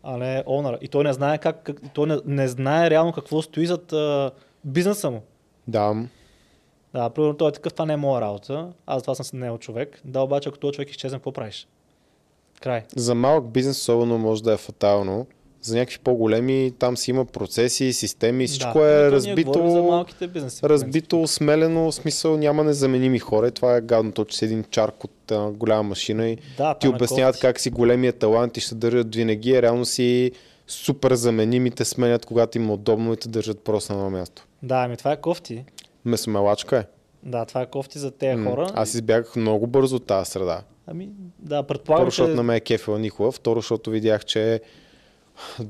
а 0.05 0.17
не 0.17 0.45
онъра. 0.47 0.79
И 0.81 0.89
той 0.89 1.05
не 1.05 1.13
знае 1.13 1.39
как, 1.39 1.63
как 1.63 1.77
той 1.95 2.07
не, 2.07 2.19
не 2.25 2.49
знае 2.49 2.91
реално 2.91 3.13
какво 3.13 3.43
стои 3.43 3.67
зад 3.67 3.93
а, 3.93 4.31
бизнеса 4.65 5.11
му. 5.11 5.23
Да, 5.69 5.95
Да, 6.95 7.11
примерно 7.11 7.37
той 7.37 7.49
е 7.49 7.53
такъв, 7.53 7.73
това 7.73 7.87
не 7.87 7.93
е 7.93 7.97
моя 7.97 8.21
работа, 8.21 8.73
аз 8.87 9.03
това 9.03 9.15
съм 9.15 9.39
него 9.39 9.59
човек. 9.59 10.01
Да, 10.05 10.21
обаче 10.21 10.49
ако 10.49 10.59
този 10.59 10.73
човек 10.73 10.91
изчезне, 10.91 11.19
какво 11.19 11.33
правиш? 11.33 11.69
Край. 12.61 12.83
за 12.97 13.15
малък 13.15 13.51
бизнес 13.51 13.81
особено 13.81 14.19
може 14.19 14.43
да 14.43 14.53
е 14.53 14.57
фатално. 14.57 15.27
За 15.65 15.77
някакви 15.77 15.99
по-големи 15.99 16.73
там 16.79 16.97
си 16.97 17.11
има 17.11 17.25
процеси, 17.25 17.93
системи, 17.93 18.47
всичко 18.47 18.79
да. 18.79 18.85
е 18.85 19.11
ние 19.11 19.35
говорим 19.35 19.71
за 19.71 19.77
разбито, 19.77 19.83
малките 19.91 20.27
бизнеси. 20.27 20.61
разбито, 20.65 21.27
смелено, 21.27 21.91
в 21.91 21.95
смисъл 21.95 22.37
няма 22.37 22.65
незаменими 22.65 23.19
хора. 23.19 23.51
Това 23.51 23.77
е 23.77 23.81
гадното, 23.81 24.25
че 24.25 24.39
си 24.39 24.45
един 24.45 24.65
чарк 24.71 25.05
от 25.05 25.33
а, 25.33 25.51
голяма 25.51 25.83
машина 25.83 26.29
и 26.29 26.39
Да, 26.59 26.75
ти 26.75 26.87
е 26.87 26.91
обясняват 26.91 27.35
кофти. 27.35 27.47
как 27.47 27.61
си 27.61 27.71
големия 27.71 28.13
талант 28.13 28.57
и 28.57 28.61
ще 28.61 28.75
държат 28.75 29.15
винаги, 29.15 29.57
а 29.57 29.63
реално 29.63 29.85
си 29.85 30.33
супер 30.67 31.15
заменимите 31.15 31.85
сменят, 31.85 32.27
когато 32.27 32.59
им 32.59 32.69
е 32.69 32.73
удобно 32.73 33.13
и 33.13 33.17
те 33.17 33.29
държат 33.29 33.61
просто 33.65 33.93
на 33.93 33.99
едно 33.99 34.11
място. 34.11 34.47
Да, 34.63 34.77
ами 34.77 34.97
това 34.97 35.13
е 35.13 35.21
кофти. 35.21 35.65
Месомелачка 36.05 36.77
е. 36.77 36.85
Да, 37.23 37.45
това 37.45 37.63
е 37.63 37.67
кофти 37.67 37.99
за 37.99 38.11
тези 38.11 38.43
хора. 38.45 38.71
Аз 38.75 38.95
избягах 38.95 39.37
много 39.37 39.67
бързо 39.67 39.97
от 39.97 40.07
тази 40.07 40.31
среда. 40.31 40.61
Ами, 40.87 41.09
да, 41.39 41.49
Първо, 41.49 41.67
предполагам, 41.67 42.07
защото 42.07 42.31
че... 42.31 42.35
на 42.37 42.43
мен 42.43 42.57
е 42.57 42.61
кефила 42.61 42.99
Никола, 42.99 43.33
второ, 43.33 43.61
защото 43.61 43.91
видях, 43.91 44.25
че 44.25 44.61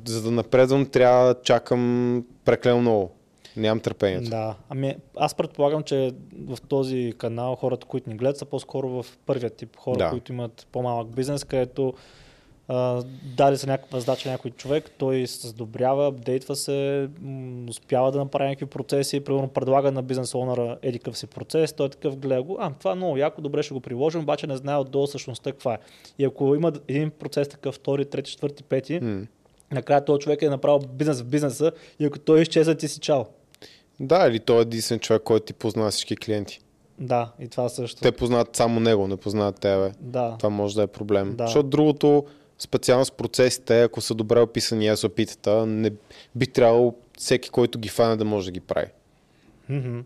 за 0.05 0.23
да 0.23 0.31
напредвам 0.31 0.87
трябва 0.87 1.27
да 1.27 1.43
чакам 1.43 2.25
преклено 2.45 2.81
много. 2.81 3.11
Нямам 3.57 3.81
търпението. 3.81 4.31
Да, 4.31 4.55
ами 4.69 4.97
аз 5.17 5.35
предполагам, 5.35 5.83
че 5.83 6.13
в 6.39 6.59
този 6.69 7.13
канал 7.19 7.55
хората, 7.55 7.87
които 7.87 8.11
ни 8.11 8.17
гледат, 8.17 8.39
са 8.39 8.45
по-скоро 8.45 8.89
в 8.89 9.07
първия 9.27 9.51
тип 9.51 9.77
хора, 9.77 9.99
Да. 9.99 10.11
които 10.11 10.33
имат 10.33 10.67
по-малък 10.73 11.09
бизнес, 11.09 11.45
където 11.45 11.95
а, 12.69 13.03
дали 13.37 13.57
са 13.57 13.67
някаква 13.67 14.01
задача 14.01 14.31
някой 14.31 14.51
човек, 14.51 14.91
той 14.99 15.27
се 15.27 15.47
задобрява, 15.47 16.07
апдейтва 16.07 16.57
се, 16.57 17.09
м, 17.21 17.67
успява 17.71 18.13
да 18.13 18.19
направи 18.19 18.49
някакви 18.49 18.67
процеси, 18.67 19.21
примерно 19.21 19.49
предлага 19.49 19.93
на 19.93 20.03
бизнес 20.03 20.35
онъра 20.35 20.79
еди 20.83 20.99
какъв 20.99 21.19
си 21.19 21.27
процес, 21.27 21.73
той 21.73 21.87
е 21.87 21.91
такъв 21.91 22.17
гледа 22.17 22.43
го, 22.43 22.57
а 22.61 22.73
това 22.73 22.93
е 22.93 22.95
много 22.95 23.17
яко, 23.17 23.41
добре 23.41 23.63
ще 23.63 23.75
го 23.75 23.81
приложим, 23.81 24.21
обаче 24.21 24.47
не 24.47 24.57
знае 24.57 24.77
отдолу 24.77 25.07
същността 25.07 25.53
каква 25.53 25.75
е. 25.75 25.79
И 26.19 26.25
ако 26.25 26.55
има 26.55 26.73
един 26.89 27.11
процес 27.11 27.49
такъв, 27.49 27.75
втори, 27.75 28.05
трети, 28.05 28.31
четвърти, 28.31 28.63
пети, 28.63 29.01
М. 29.01 29.27
накрая 29.75 30.05
този 30.05 30.21
човек 30.21 30.43
е 30.43 30.49
направил 30.49 30.89
бизнес 30.89 31.21
в 31.21 31.25
бизнеса 31.25 31.73
и 31.99 32.05
ако 32.05 32.19
той 32.19 32.43
изчезва, 32.43 32.75
ти 32.75 32.89
си 32.89 33.01
чао. 33.01 33.25
Да, 34.01 34.27
или 34.29 34.41
той 34.41 34.59
е 34.59 34.61
единствен 34.61 34.99
човек, 34.99 35.23
който 35.23 35.47
ти 35.47 35.53
познава 35.53 35.91
всички 35.91 36.17
клиенти. 36.17 36.61
Да, 36.99 37.33
и 37.41 37.49
това 37.49 37.69
също. 37.69 38.01
Те 38.01 38.13
познават 38.13 38.57
само 38.57 38.81
него, 38.81 39.09
не 39.09 39.17
познават 39.17 39.61
тебе. 39.61 39.93
Да. 40.01 40.37
Това 40.39 40.51
може 40.51 40.75
да 40.75 40.83
е 40.83 40.87
проблем. 40.87 41.35
Да. 41.37 41.47
Защото 41.47 41.69
другото, 41.69 42.25
специално 42.59 43.05
с 43.05 43.11
процесите, 43.11 43.83
ако 43.83 44.01
са 44.01 44.15
добре 44.15 44.41
описани 44.41 44.91
SOP-тата, 44.91 45.65
не 45.65 45.91
би 46.35 46.47
трябвало 46.47 46.95
всеки, 47.19 47.51
който 47.51 47.79
ги 47.79 47.89
фане 47.89 48.17
да 48.17 48.25
може 48.25 48.47
да 48.47 48.53
ги 48.53 48.61
прави. 48.61 48.87
Мгм. 49.69 50.01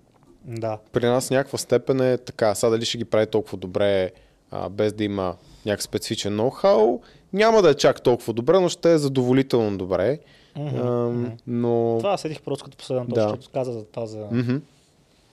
Да. 0.44 0.78
При 0.92 1.06
нас 1.06 1.30
някаква 1.30 1.58
степен 1.58 2.00
е 2.00 2.18
така. 2.18 2.54
Сега 2.54 2.70
дали 2.70 2.84
ще 2.84 2.98
ги 2.98 3.04
прави 3.04 3.26
толкова 3.26 3.58
добре, 3.58 4.10
а, 4.50 4.68
без 4.68 4.92
да 4.92 5.04
има 5.04 5.36
някакъв 5.66 5.84
специфичен 5.84 6.36
ноу-хау, 6.36 7.00
няма 7.32 7.62
да 7.62 7.70
е 7.70 7.74
чак 7.74 8.02
толкова 8.02 8.32
добре, 8.32 8.60
но 8.60 8.68
ще 8.68 8.92
е 8.92 8.98
задоволително 8.98 9.78
добре. 9.78 10.18
Ам, 10.56 10.64
Мгм. 11.12 11.26
но... 11.46 11.96
Това 11.98 12.16
седих 12.16 12.42
просто 12.42 12.64
като 12.64 12.76
последна 12.76 13.04
Да. 13.04 13.14
точка, 13.14 13.28
защото 13.30 13.52
каза 13.52 13.72
за 13.72 13.84
това 13.84 14.06
за... 14.06 14.26
Мгм. 14.32 14.56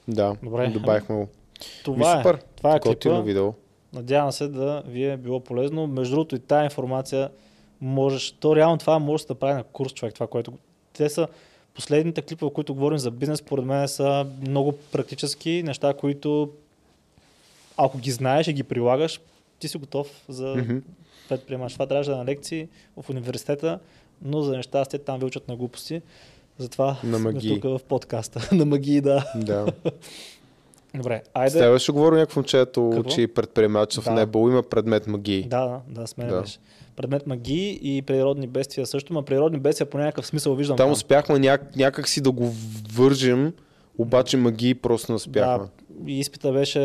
Да, 0.07 0.35
Добре. 0.43 0.67
добавихме 0.67 1.15
го. 1.15 1.27
Това 1.83 1.97
Ми, 1.97 2.03
е. 2.11 2.17
супер. 2.17 2.41
Това 2.55 2.75
е 2.75 2.79
Готино 2.79 3.13
клипа. 3.13 3.21
видео. 3.21 3.53
Надявам 3.93 4.31
се 4.31 4.47
да 4.47 4.83
ви 4.87 5.03
е 5.03 5.17
било 5.17 5.39
полезно. 5.39 5.87
Между 5.87 6.15
другото 6.15 6.35
и 6.35 6.39
тази 6.39 6.63
информация 6.63 7.29
можеш, 7.81 8.31
то 8.31 8.55
реално 8.55 8.77
това 8.77 8.99
може 8.99 9.27
да 9.27 9.35
прави 9.35 9.53
на 9.53 9.63
курс, 9.63 9.93
човек, 9.93 10.13
това, 10.13 10.27
което... 10.27 10.53
Те 10.93 11.09
са 11.09 11.27
последните 11.73 12.21
клипове, 12.21 12.53
които 12.53 12.73
говорим 12.73 12.97
за 12.97 13.11
бизнес, 13.11 13.39
според 13.39 13.65
мен 13.65 13.87
са 13.87 14.25
много 14.41 14.73
практически 14.91 15.63
неща, 15.63 15.93
които 15.93 16.49
ако 17.77 17.97
ги 17.97 18.11
знаеш 18.11 18.47
и 18.47 18.53
ги 18.53 18.63
прилагаш, 18.63 19.19
ти 19.59 19.67
си 19.67 19.77
готов 19.77 20.07
за 20.29 20.55
Мгм. 20.57 20.77
Предприемаш. 21.29 21.73
Това 21.73 21.85
трябваше 21.85 22.09
да 22.09 22.15
е 22.15 22.19
на 22.19 22.25
лекции 22.25 22.67
в 22.97 23.09
университета, 23.09 23.79
но 24.21 24.41
за 24.41 24.51
нещастие 24.51 24.99
там 24.99 25.19
ви 25.19 25.25
учат 25.25 25.47
на 25.47 25.55
глупости. 25.55 26.01
Затова 26.57 26.97
На 27.03 27.19
магии. 27.19 27.49
тук 27.51 27.79
в 27.79 27.83
подкаста. 27.83 28.49
на 28.55 28.65
магии, 28.65 29.01
да. 29.01 29.31
Да. 29.35 29.65
Добре, 30.95 31.21
С 31.25 31.29
айде. 31.33 31.59
тебе 31.59 31.79
ще 31.79 31.91
говори 31.91 32.15
някакво 32.15 32.39
момчето, 32.39 32.89
учи 32.89 33.27
предприемачество 33.27 34.01
в 34.01 34.05
Да. 34.05 34.11
Небо, 34.13 34.49
има 34.49 34.63
предмет 34.63 35.07
магии. 35.07 35.43
Да, 35.43 35.65
да, 35.65 35.81
да, 35.91 36.07
сме 36.07 36.25
Да. 36.25 36.41
беше. 36.41 36.59
Предмет 36.95 37.27
магии 37.27 37.79
и 37.83 38.01
природни 38.01 38.47
бедствия 38.47 38.85
също, 38.85 39.13
но 39.13 39.23
природни 39.23 39.59
бедствия 39.59 39.89
по 39.89 39.97
някакъв 39.97 40.27
смисъл 40.27 40.55
виждам. 40.55 40.77
Там 40.77 40.91
успяхме 40.91 41.35
няк- 41.35 41.75
някак 41.75 42.07
си 42.07 42.21
да 42.21 42.31
го 42.31 42.51
вържем, 42.93 43.53
обаче 43.97 44.37
магии 44.37 44.75
просто 44.75 45.11
не 45.11 45.15
успяхме. 45.15 45.65
Да, 45.89 46.11
и 46.11 46.19
изпита 46.19 46.51
беше 46.51 46.79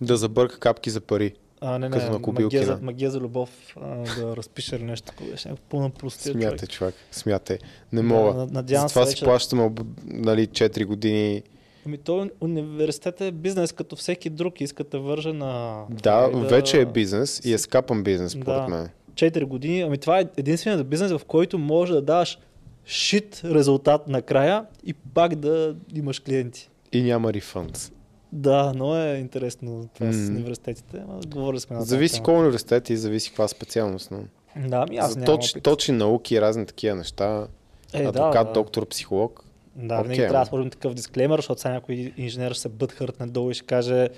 Да 0.00 0.16
забърка 0.16 0.58
капки 0.58 0.90
за 0.90 1.00
пари. 1.00 1.32
А, 1.64 1.78
не, 1.78 1.88
не, 1.88 1.96
Като 1.98 2.32
магия, 2.32 2.64
за, 2.64 2.78
магия 2.82 3.10
за 3.10 3.20
любов, 3.20 3.50
а, 3.76 3.96
да 3.96 4.36
разпише 4.36 4.78
ли 4.78 4.82
нещо 4.82 5.06
такова. 5.06 5.30
Беше 5.30 5.48
някакво 5.48 5.68
пълна 5.68 5.90
простия 5.90 6.32
Смятай, 6.32 6.58
човек. 6.58 6.70
човек. 6.70 6.94
Смятай. 7.12 7.58
Не 7.92 8.00
Да, 8.00 8.06
мога. 8.06 8.34
над- 8.34 8.50
надявам 8.50 8.88
Затова 8.88 9.04
се 9.04 9.10
си 9.10 9.14
вече- 9.14 9.24
плащаме 9.24 9.62
об- 9.62 9.80
нали, 10.04 10.46
4 10.46 10.84
години. 10.84 11.42
Ами 11.86 11.98
то 11.98 12.30
университет 12.40 13.20
е 13.20 13.32
бизнес 13.32 13.72
като 13.72 13.96
всеки 13.96 14.30
друг. 14.30 14.60
Иска 14.60 14.84
да 14.84 14.98
върже 14.98 15.32
на... 15.32 15.82
Да, 15.92 16.30
и 16.34 16.38
вече 16.38 16.80
е 16.80 16.86
бизнес 16.86 17.40
и 17.44 17.52
е 17.52 17.58
скапан 17.58 18.02
бизнес, 18.02 18.32
според 18.32 18.62
Да. 18.62 18.68
мен. 18.68 18.88
4 19.14 19.44
години. 19.44 19.80
Ами 19.80 19.98
това 19.98 20.20
е 20.20 20.24
единственият 20.36 20.88
бизнес, 20.88 21.12
в 21.12 21.24
който 21.24 21.58
може 21.58 21.92
да 21.92 22.02
даваш 22.02 22.38
шит 22.86 23.40
резултат 23.44 24.08
накрая 24.08 24.64
и 24.84 24.94
пак 24.94 25.34
да 25.34 25.74
имаш 25.94 26.20
клиенти. 26.20 26.70
И 26.92 27.02
няма 27.02 27.32
рефънд. 27.32 27.92
Да, 28.34 28.72
но 28.76 28.96
е 28.96 29.14
интересно 29.14 29.88
това 29.94 30.12
с 30.12 30.16
М. 30.16 30.34
университетите. 30.34 31.02
Ама 31.08 31.20
говорили 31.26 31.60
сме 31.60 31.76
на 31.76 31.82
Зависи 31.82 32.20
кой 32.20 32.34
университет 32.34 32.90
и 32.90 32.96
зависи 32.96 33.28
каква 33.28 33.48
специалност. 33.48 34.10
Но. 34.10 34.18
Да, 34.68 34.84
ами 34.88 34.96
аз 34.96 35.12
За 35.12 35.18
нямам 35.18 35.36
точ, 35.36 35.50
опит. 35.50 35.62
точни 35.62 35.96
науки 35.96 36.34
и 36.34 36.40
разни 36.40 36.66
такива 36.66 36.96
неща. 36.96 37.46
Е, 37.92 38.02
Адвокат, 38.02 38.46
да. 38.46 38.52
доктор, 38.52 38.86
психолог. 38.86 39.44
Да, 39.76 39.96
винаги 39.96 40.12
Окей, 40.12 40.28
трябва 40.28 40.44
да 40.44 40.48
сложим 40.48 40.70
такъв 40.70 40.94
дисклеймер, 40.94 41.38
защото 41.38 41.60
сега 41.60 41.72
някой 41.74 42.12
инженер 42.16 42.52
ще 42.52 42.60
се 42.60 42.68
бъдхъртне 42.68 43.26
долу 43.26 43.50
и 43.50 43.54
ще 43.54 43.66
каже 43.66 44.08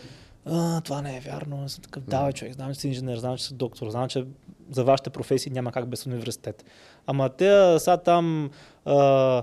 а, 0.47 0.81
това 0.81 1.03
не 1.03 1.17
е 1.17 1.21
вярно, 1.21 1.63
аз 1.65 1.73
съм 1.73 1.83
такъв, 1.83 2.03
давай 2.03 2.33
човек, 2.33 2.55
знам, 2.55 2.75
че 2.75 2.81
си 2.81 2.89
инженер, 2.89 3.17
знам, 3.17 3.37
че 3.37 3.45
си 3.45 3.55
доктор, 3.55 3.91
знам, 3.91 4.09
че 4.09 4.25
за 4.71 4.85
вашите 4.85 5.11
професии 5.11 5.53
няма 5.53 5.73
как 5.73 5.89
без 5.89 6.07
университет. 6.07 6.65
Ама 7.07 7.29
те 7.29 7.79
са 7.79 7.97
там 7.97 8.51
а, 8.85 9.43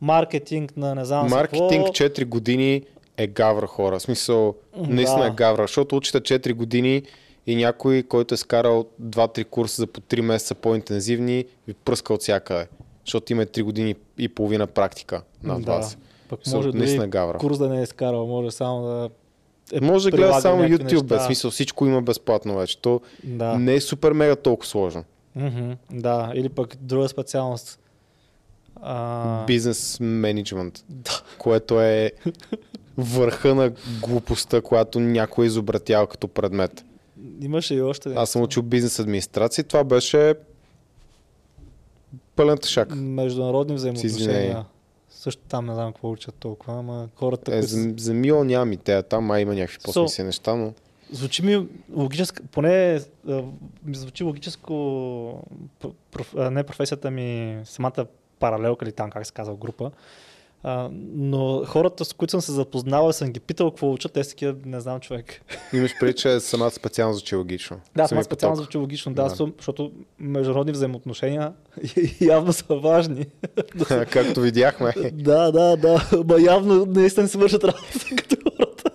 маркетинг 0.00 0.76
на 0.76 0.94
не 0.94 1.04
знам 1.04 1.28
Маркетинг 1.28 1.70
какво. 1.70 1.92
4 1.92 2.24
години 2.24 2.82
е 3.16 3.26
гавра 3.26 3.66
хора. 3.66 3.98
В 3.98 4.02
смисъл, 4.02 4.54
наистина 4.78 5.20
Да. 5.20 5.26
е 5.26 5.30
гавра, 5.30 5.62
защото 5.62 5.96
учите 5.96 6.20
4 6.20 6.54
години 6.54 7.02
и 7.46 7.56
някой, 7.56 8.02
който 8.02 8.34
е 8.34 8.38
скарал 8.38 8.86
2-3 9.02 9.44
курса 9.44 9.82
за 9.82 9.86
по 9.86 10.00
3 10.00 10.20
месеца 10.20 10.54
по-интензивни, 10.54 11.44
ви 11.68 11.74
пръска 11.74 12.14
от 12.14 12.20
всякъде. 12.20 12.66
Защото 13.06 13.32
има 13.32 13.42
3 13.42 13.62
години 13.62 13.94
и 14.18 14.28
половина 14.28 14.66
практика 14.66 15.22
над 15.42 15.62
да. 15.62 15.72
вас. 15.72 15.98
Пък 16.28 16.38
Мисъл, 16.38 16.58
може 16.58 16.72
наистина 16.72 17.02
дори 17.02 17.10
гавра. 17.10 17.38
курс 17.38 17.58
да 17.58 17.68
не 17.68 17.80
е 17.80 17.82
изкарал, 17.82 18.26
може 18.26 18.50
само 18.50 18.82
да 18.82 19.10
е 19.72 19.80
Може 19.80 20.10
да 20.10 20.16
гледа 20.16 20.40
само 20.40 20.62
YouTube, 20.62 21.02
без 21.02 21.24
смисъл 21.24 21.50
всичко 21.50 21.86
има 21.86 22.02
безплатно 22.02 22.56
вече. 22.56 22.78
То 22.78 23.00
Да. 23.24 23.58
не 23.58 23.74
е 23.74 23.80
супер 23.80 24.12
мега 24.12 24.36
толкова 24.36 24.66
сложно. 24.68 25.04
Мгм, 25.36 25.72
да, 25.90 26.32
или 26.34 26.48
пък 26.48 26.76
друга 26.80 27.08
специалност. 27.08 27.78
А, 28.82 29.44
Бизнес 29.46 29.98
менеджмент, 30.00 30.84
да. 30.88 31.22
което 31.38 31.80
е 31.80 32.12
върха 32.96 33.54
на 33.54 33.72
глупостта, 34.00 34.60
която 34.60 35.00
някой 35.00 35.44
е 35.44 35.46
изобретял 35.46 36.06
като 36.06 36.28
предмет. 36.28 36.84
Имаше 37.40 37.74
и 37.74 37.82
още. 37.82 38.14
Аз 38.16 38.30
съм 38.30 38.42
учил 38.42 38.62
бизнес 38.62 38.98
администрация. 38.98 39.64
Това 39.64 39.84
беше 39.84 40.34
пълен 42.36 42.58
тъшак. 42.58 42.94
Международни 42.94 43.74
взаимоотношения. 43.74 44.64
Също 45.10 45.42
там 45.48 45.66
не 45.66 45.74
знам 45.74 45.92
какво 45.92 46.10
учат 46.10 46.34
толкова, 46.34 46.78
ама 46.78 47.08
хората, 47.16 47.50
Е, 47.50 47.54
които... 47.54 47.66
за, 47.68 47.94
за 47.96 48.14
Мило 48.14 48.44
нямам 48.44 48.72
и 48.72 48.76
те, 48.76 49.02
там 49.02 49.24
май 49.24 49.42
има 49.42 49.54
някакви 49.54 49.78
So- 49.78 49.84
по-смислени 49.84 50.26
неща, 50.26 50.54
но 50.54 50.72
Звучи 51.10 51.42
ми 51.42 51.66
логическо, 51.94 52.42
поне 52.46 53.00
ми 53.84 53.94
звучи 53.94 54.24
логическо, 54.24 54.72
пр- 55.82 55.92
проф, 56.10 56.34
не 56.50 56.62
професията 56.62 57.10
ми, 57.10 57.58
самата 57.64 58.06
паралелка 58.38 58.84
или 58.84 58.92
там, 58.92 59.10
как 59.10 59.26
се 59.26 59.32
казва, 59.32 59.54
група. 59.54 59.90
А, 60.64 60.88
но 61.14 61.64
хората, 61.64 62.04
с 62.04 62.12
които 62.12 62.30
съм 62.30 62.40
се 62.40 62.52
запознавал, 62.52 63.12
съм 63.12 63.32
ги 63.32 63.40
питал 63.40 63.70
какво 63.70 63.92
учат, 63.92 64.12
те 64.12 64.24
са 64.24 64.30
такива, 64.30 64.54
не 64.64 64.80
знам 64.80 65.00
човек. 65.00 65.42
имаш 65.72 65.92
преди, 66.00 66.12
че 66.12 66.40
самата 66.40 66.70
специално 66.70 67.14
звучи 67.14 67.36
логично. 67.36 67.80
Да, 67.96 68.08
Самия 68.08 68.08
това 68.08 68.22
специално 68.22 68.56
звучи 68.56 68.78
логично, 68.78 69.14
да, 69.14 69.22
Да. 69.24 69.30
Съм, 69.30 69.52
защото 69.58 69.92
международни 70.18 70.72
взаимоотношения 70.72 71.52
явно 72.20 72.52
са 72.52 72.74
важни. 72.74 73.26
Както 74.10 74.40
видяхме. 74.40 74.92
да, 75.12 75.52
да, 75.52 75.76
да, 75.76 76.08
ма 76.28 76.40
явно 76.40 76.86
наистина 76.86 77.28
си 77.28 77.38
вършат 77.38 77.64
работа 77.64 77.82
като 78.16 78.36
хората. 78.50 78.90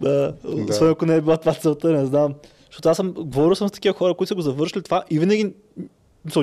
да, 0.00 0.34
освен 0.44 0.90
ако 0.90 1.06
не 1.06 1.16
е 1.16 1.20
била 1.20 1.36
това 1.36 1.54
целта, 1.54 1.92
не 1.92 2.06
знам. 2.06 2.34
Защото 2.70 2.88
аз 2.88 2.96
съм, 2.96 3.12
говорил 3.12 3.54
съм 3.54 3.68
с 3.68 3.72
такива 3.72 3.94
хора, 3.94 4.14
които 4.14 4.28
са 4.28 4.34
го 4.34 4.40
завършили 4.40 4.82
това 4.82 5.04
и 5.10 5.18
винаги, 5.18 5.52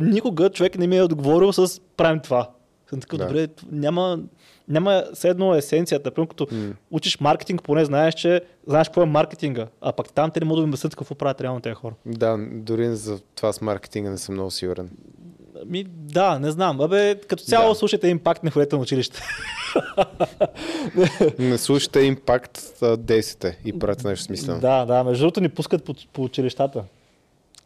никога 0.01 0.49
човек 0.49 0.77
не 0.77 0.87
ми 0.87 0.97
е 0.97 1.03
отговорил 1.03 1.53
с 1.53 1.81
правим 1.97 2.19
това. 2.19 2.49
Съм 2.89 2.99
такъв, 2.99 3.19
Да. 3.19 3.25
добре, 3.25 3.47
няма, 3.71 4.19
няма 4.67 5.03
все 5.13 5.29
едно 5.29 5.55
есенцията. 5.55 6.11
Примерно 6.11 6.27
като 6.27 6.47
М. 6.51 6.73
учиш 6.91 7.19
маркетинг, 7.19 7.63
поне 7.63 7.85
знаеш, 7.85 8.13
че 8.13 8.41
знаеш 8.67 8.87
какво 8.87 9.01
е 9.01 9.05
маркетинга. 9.05 9.67
А 9.81 9.91
пък 9.91 10.09
там 10.09 10.31
те 10.31 10.39
не 10.39 10.45
могат 10.45 10.57
да 10.57 10.63
ми 10.63 10.69
обяснят 10.69 10.95
какво 10.95 11.15
правят 11.15 11.41
реално 11.41 11.59
тези 11.59 11.73
хора. 11.73 11.93
Да, 12.05 12.37
дори 12.51 12.87
за 12.87 13.19
това 13.35 13.53
с 13.53 13.61
маркетинга 13.61 14.09
не 14.09 14.17
съм 14.17 14.35
много 14.35 14.51
сигурен. 14.51 14.89
Ми, 15.65 15.83
да, 15.87 16.39
не 16.39 16.51
знам. 16.51 16.81
Абе, 16.81 17.15
като 17.17 17.43
цяло 17.43 17.69
Да. 17.69 17.75
слушайте 17.75 18.07
импакт, 18.07 18.43
не 18.43 18.51
ходете 18.51 18.75
на 18.75 18.81
училище. 18.81 19.21
Не 21.39 21.57
слушайте 21.57 21.99
импакт, 21.99 22.59
а 22.81 22.97
действайте 22.97 23.59
и 23.65 23.79
правете 23.79 24.07
нещо 24.07 24.25
смислено. 24.25 24.59
Да, 24.59 24.85
да, 24.85 25.03
между 25.03 25.21
другото 25.21 25.41
ни 25.41 25.49
пускат 25.49 25.83
по, 25.83 25.95
по 26.13 26.23
училищата. 26.23 26.83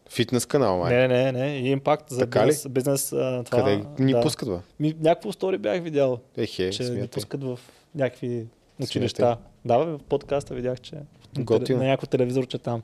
Фитнес 0.10 0.46
канал, 0.46 0.78
май. 0.78 0.96
Не, 0.96 1.08
не, 1.08 1.32
не, 1.32 1.58
и 1.58 1.70
импакт 1.72 2.10
за 2.10 2.20
Така 2.20 2.44
ли? 2.44 2.48
бизнес, 2.48 2.68
бизнес 2.70 3.14
а, 3.14 3.44
това. 3.46 3.58
Къде 3.58 3.86
ни 4.00 4.12
да. 4.12 4.22
пускат, 4.22 4.50
бе? 4.50 4.58
Ми, 4.80 4.96
някакво 5.00 5.32
стори 5.32 5.58
бях 5.58 5.84
видял, 5.84 6.20
Ехе, 6.38 6.70
че 6.70 6.84
ни 6.84 6.88
смятай. 6.90 7.08
пускат 7.08 7.44
в 7.44 7.60
някакви 7.96 8.46
училища. 8.84 9.18
Смятай. 9.18 9.44
Да, 9.66 9.86
бе, 9.86 9.92
в 9.92 10.00
подкаста 10.00 10.56
видях, 10.56 10.80
че 10.82 10.96
Готино. 11.38 11.80
на 11.80 11.86
някакво 11.86 12.08
телевизорче 12.08 12.58
там. 12.58 12.82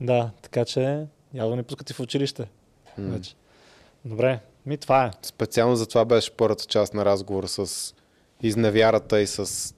Да, 0.00 0.30
така 0.42 0.64
че 0.64 1.06
явно 1.34 1.56
ни 1.56 1.62
пускат 1.62 1.90
и 1.90 1.92
в 1.92 2.00
училище. 2.00 2.44
Вече. 2.98 3.34
Добре, 4.04 4.38
ми 4.66 4.76
това 4.76 5.04
е. 5.04 5.10
Специално 5.22 5.76
за 5.76 5.86
това 5.86 6.04
беше 6.04 6.30
първата 6.30 6.64
част 6.64 6.94
на 6.94 7.04
разговора 7.04 7.48
с 7.48 7.94
изневярата 8.42 9.20
и 9.20 9.26
с 9.26 9.74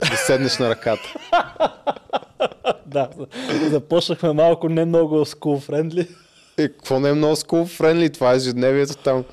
да 0.00 0.16
седнеш 0.16 0.58
на 0.58 0.70
ръката. 0.70 1.14
Да, 2.86 3.08
започнахме 3.70 4.32
малко 4.32 4.68
не 4.68 4.84
много 4.84 5.24
school 5.24 5.70
friendly. 5.70 6.08
Е, 6.58 6.68
какво 6.68 7.00
не 7.00 7.08
е 7.08 7.12
много 7.12 7.36
school 7.36 7.80
friendly, 7.80 8.14
това 8.14 8.32
е 8.32 8.36
ежедневието 8.36 8.96
там. 8.96 9.24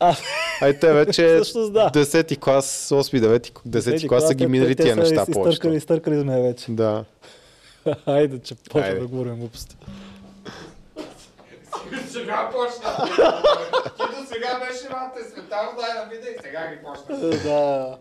А, 0.00 0.16
Ай, 0.60 0.78
те 0.78 0.92
вече 0.92 1.38
Всъщност 1.42 1.72
да. 1.72 1.90
10 1.90 2.38
клас, 2.38 2.88
8, 2.88 3.20
9, 3.20 3.50
10 3.68 4.08
клас 4.08 4.26
са 4.26 4.34
ги 4.34 4.46
минали 4.46 4.76
тия 4.76 4.96
неща 4.96 5.14
Изтъркали, 5.14 5.34
повечето. 5.34 5.72
изтъркали 5.72 6.20
сме 6.20 6.42
вече. 6.42 6.66
Да. 6.68 7.04
Хайде, 8.04 8.38
че 8.38 8.54
Хайде. 8.72 9.00
да 9.00 9.06
говорим 9.06 9.36
глупости. 9.36 9.76
Сега 12.08 12.50
почна. 12.52 13.06
Ти 13.96 14.02
до 14.02 14.26
сега 14.32 14.60
беше 14.60 14.88
малко 14.90 15.18
светал, 15.32 15.72
дай 15.80 15.94
да 15.94 16.10
видя 16.10 16.30
и 16.30 16.42
сега 16.42 16.60
ги 16.70 16.78
почна. 16.84 17.28
Да. 17.50 17.96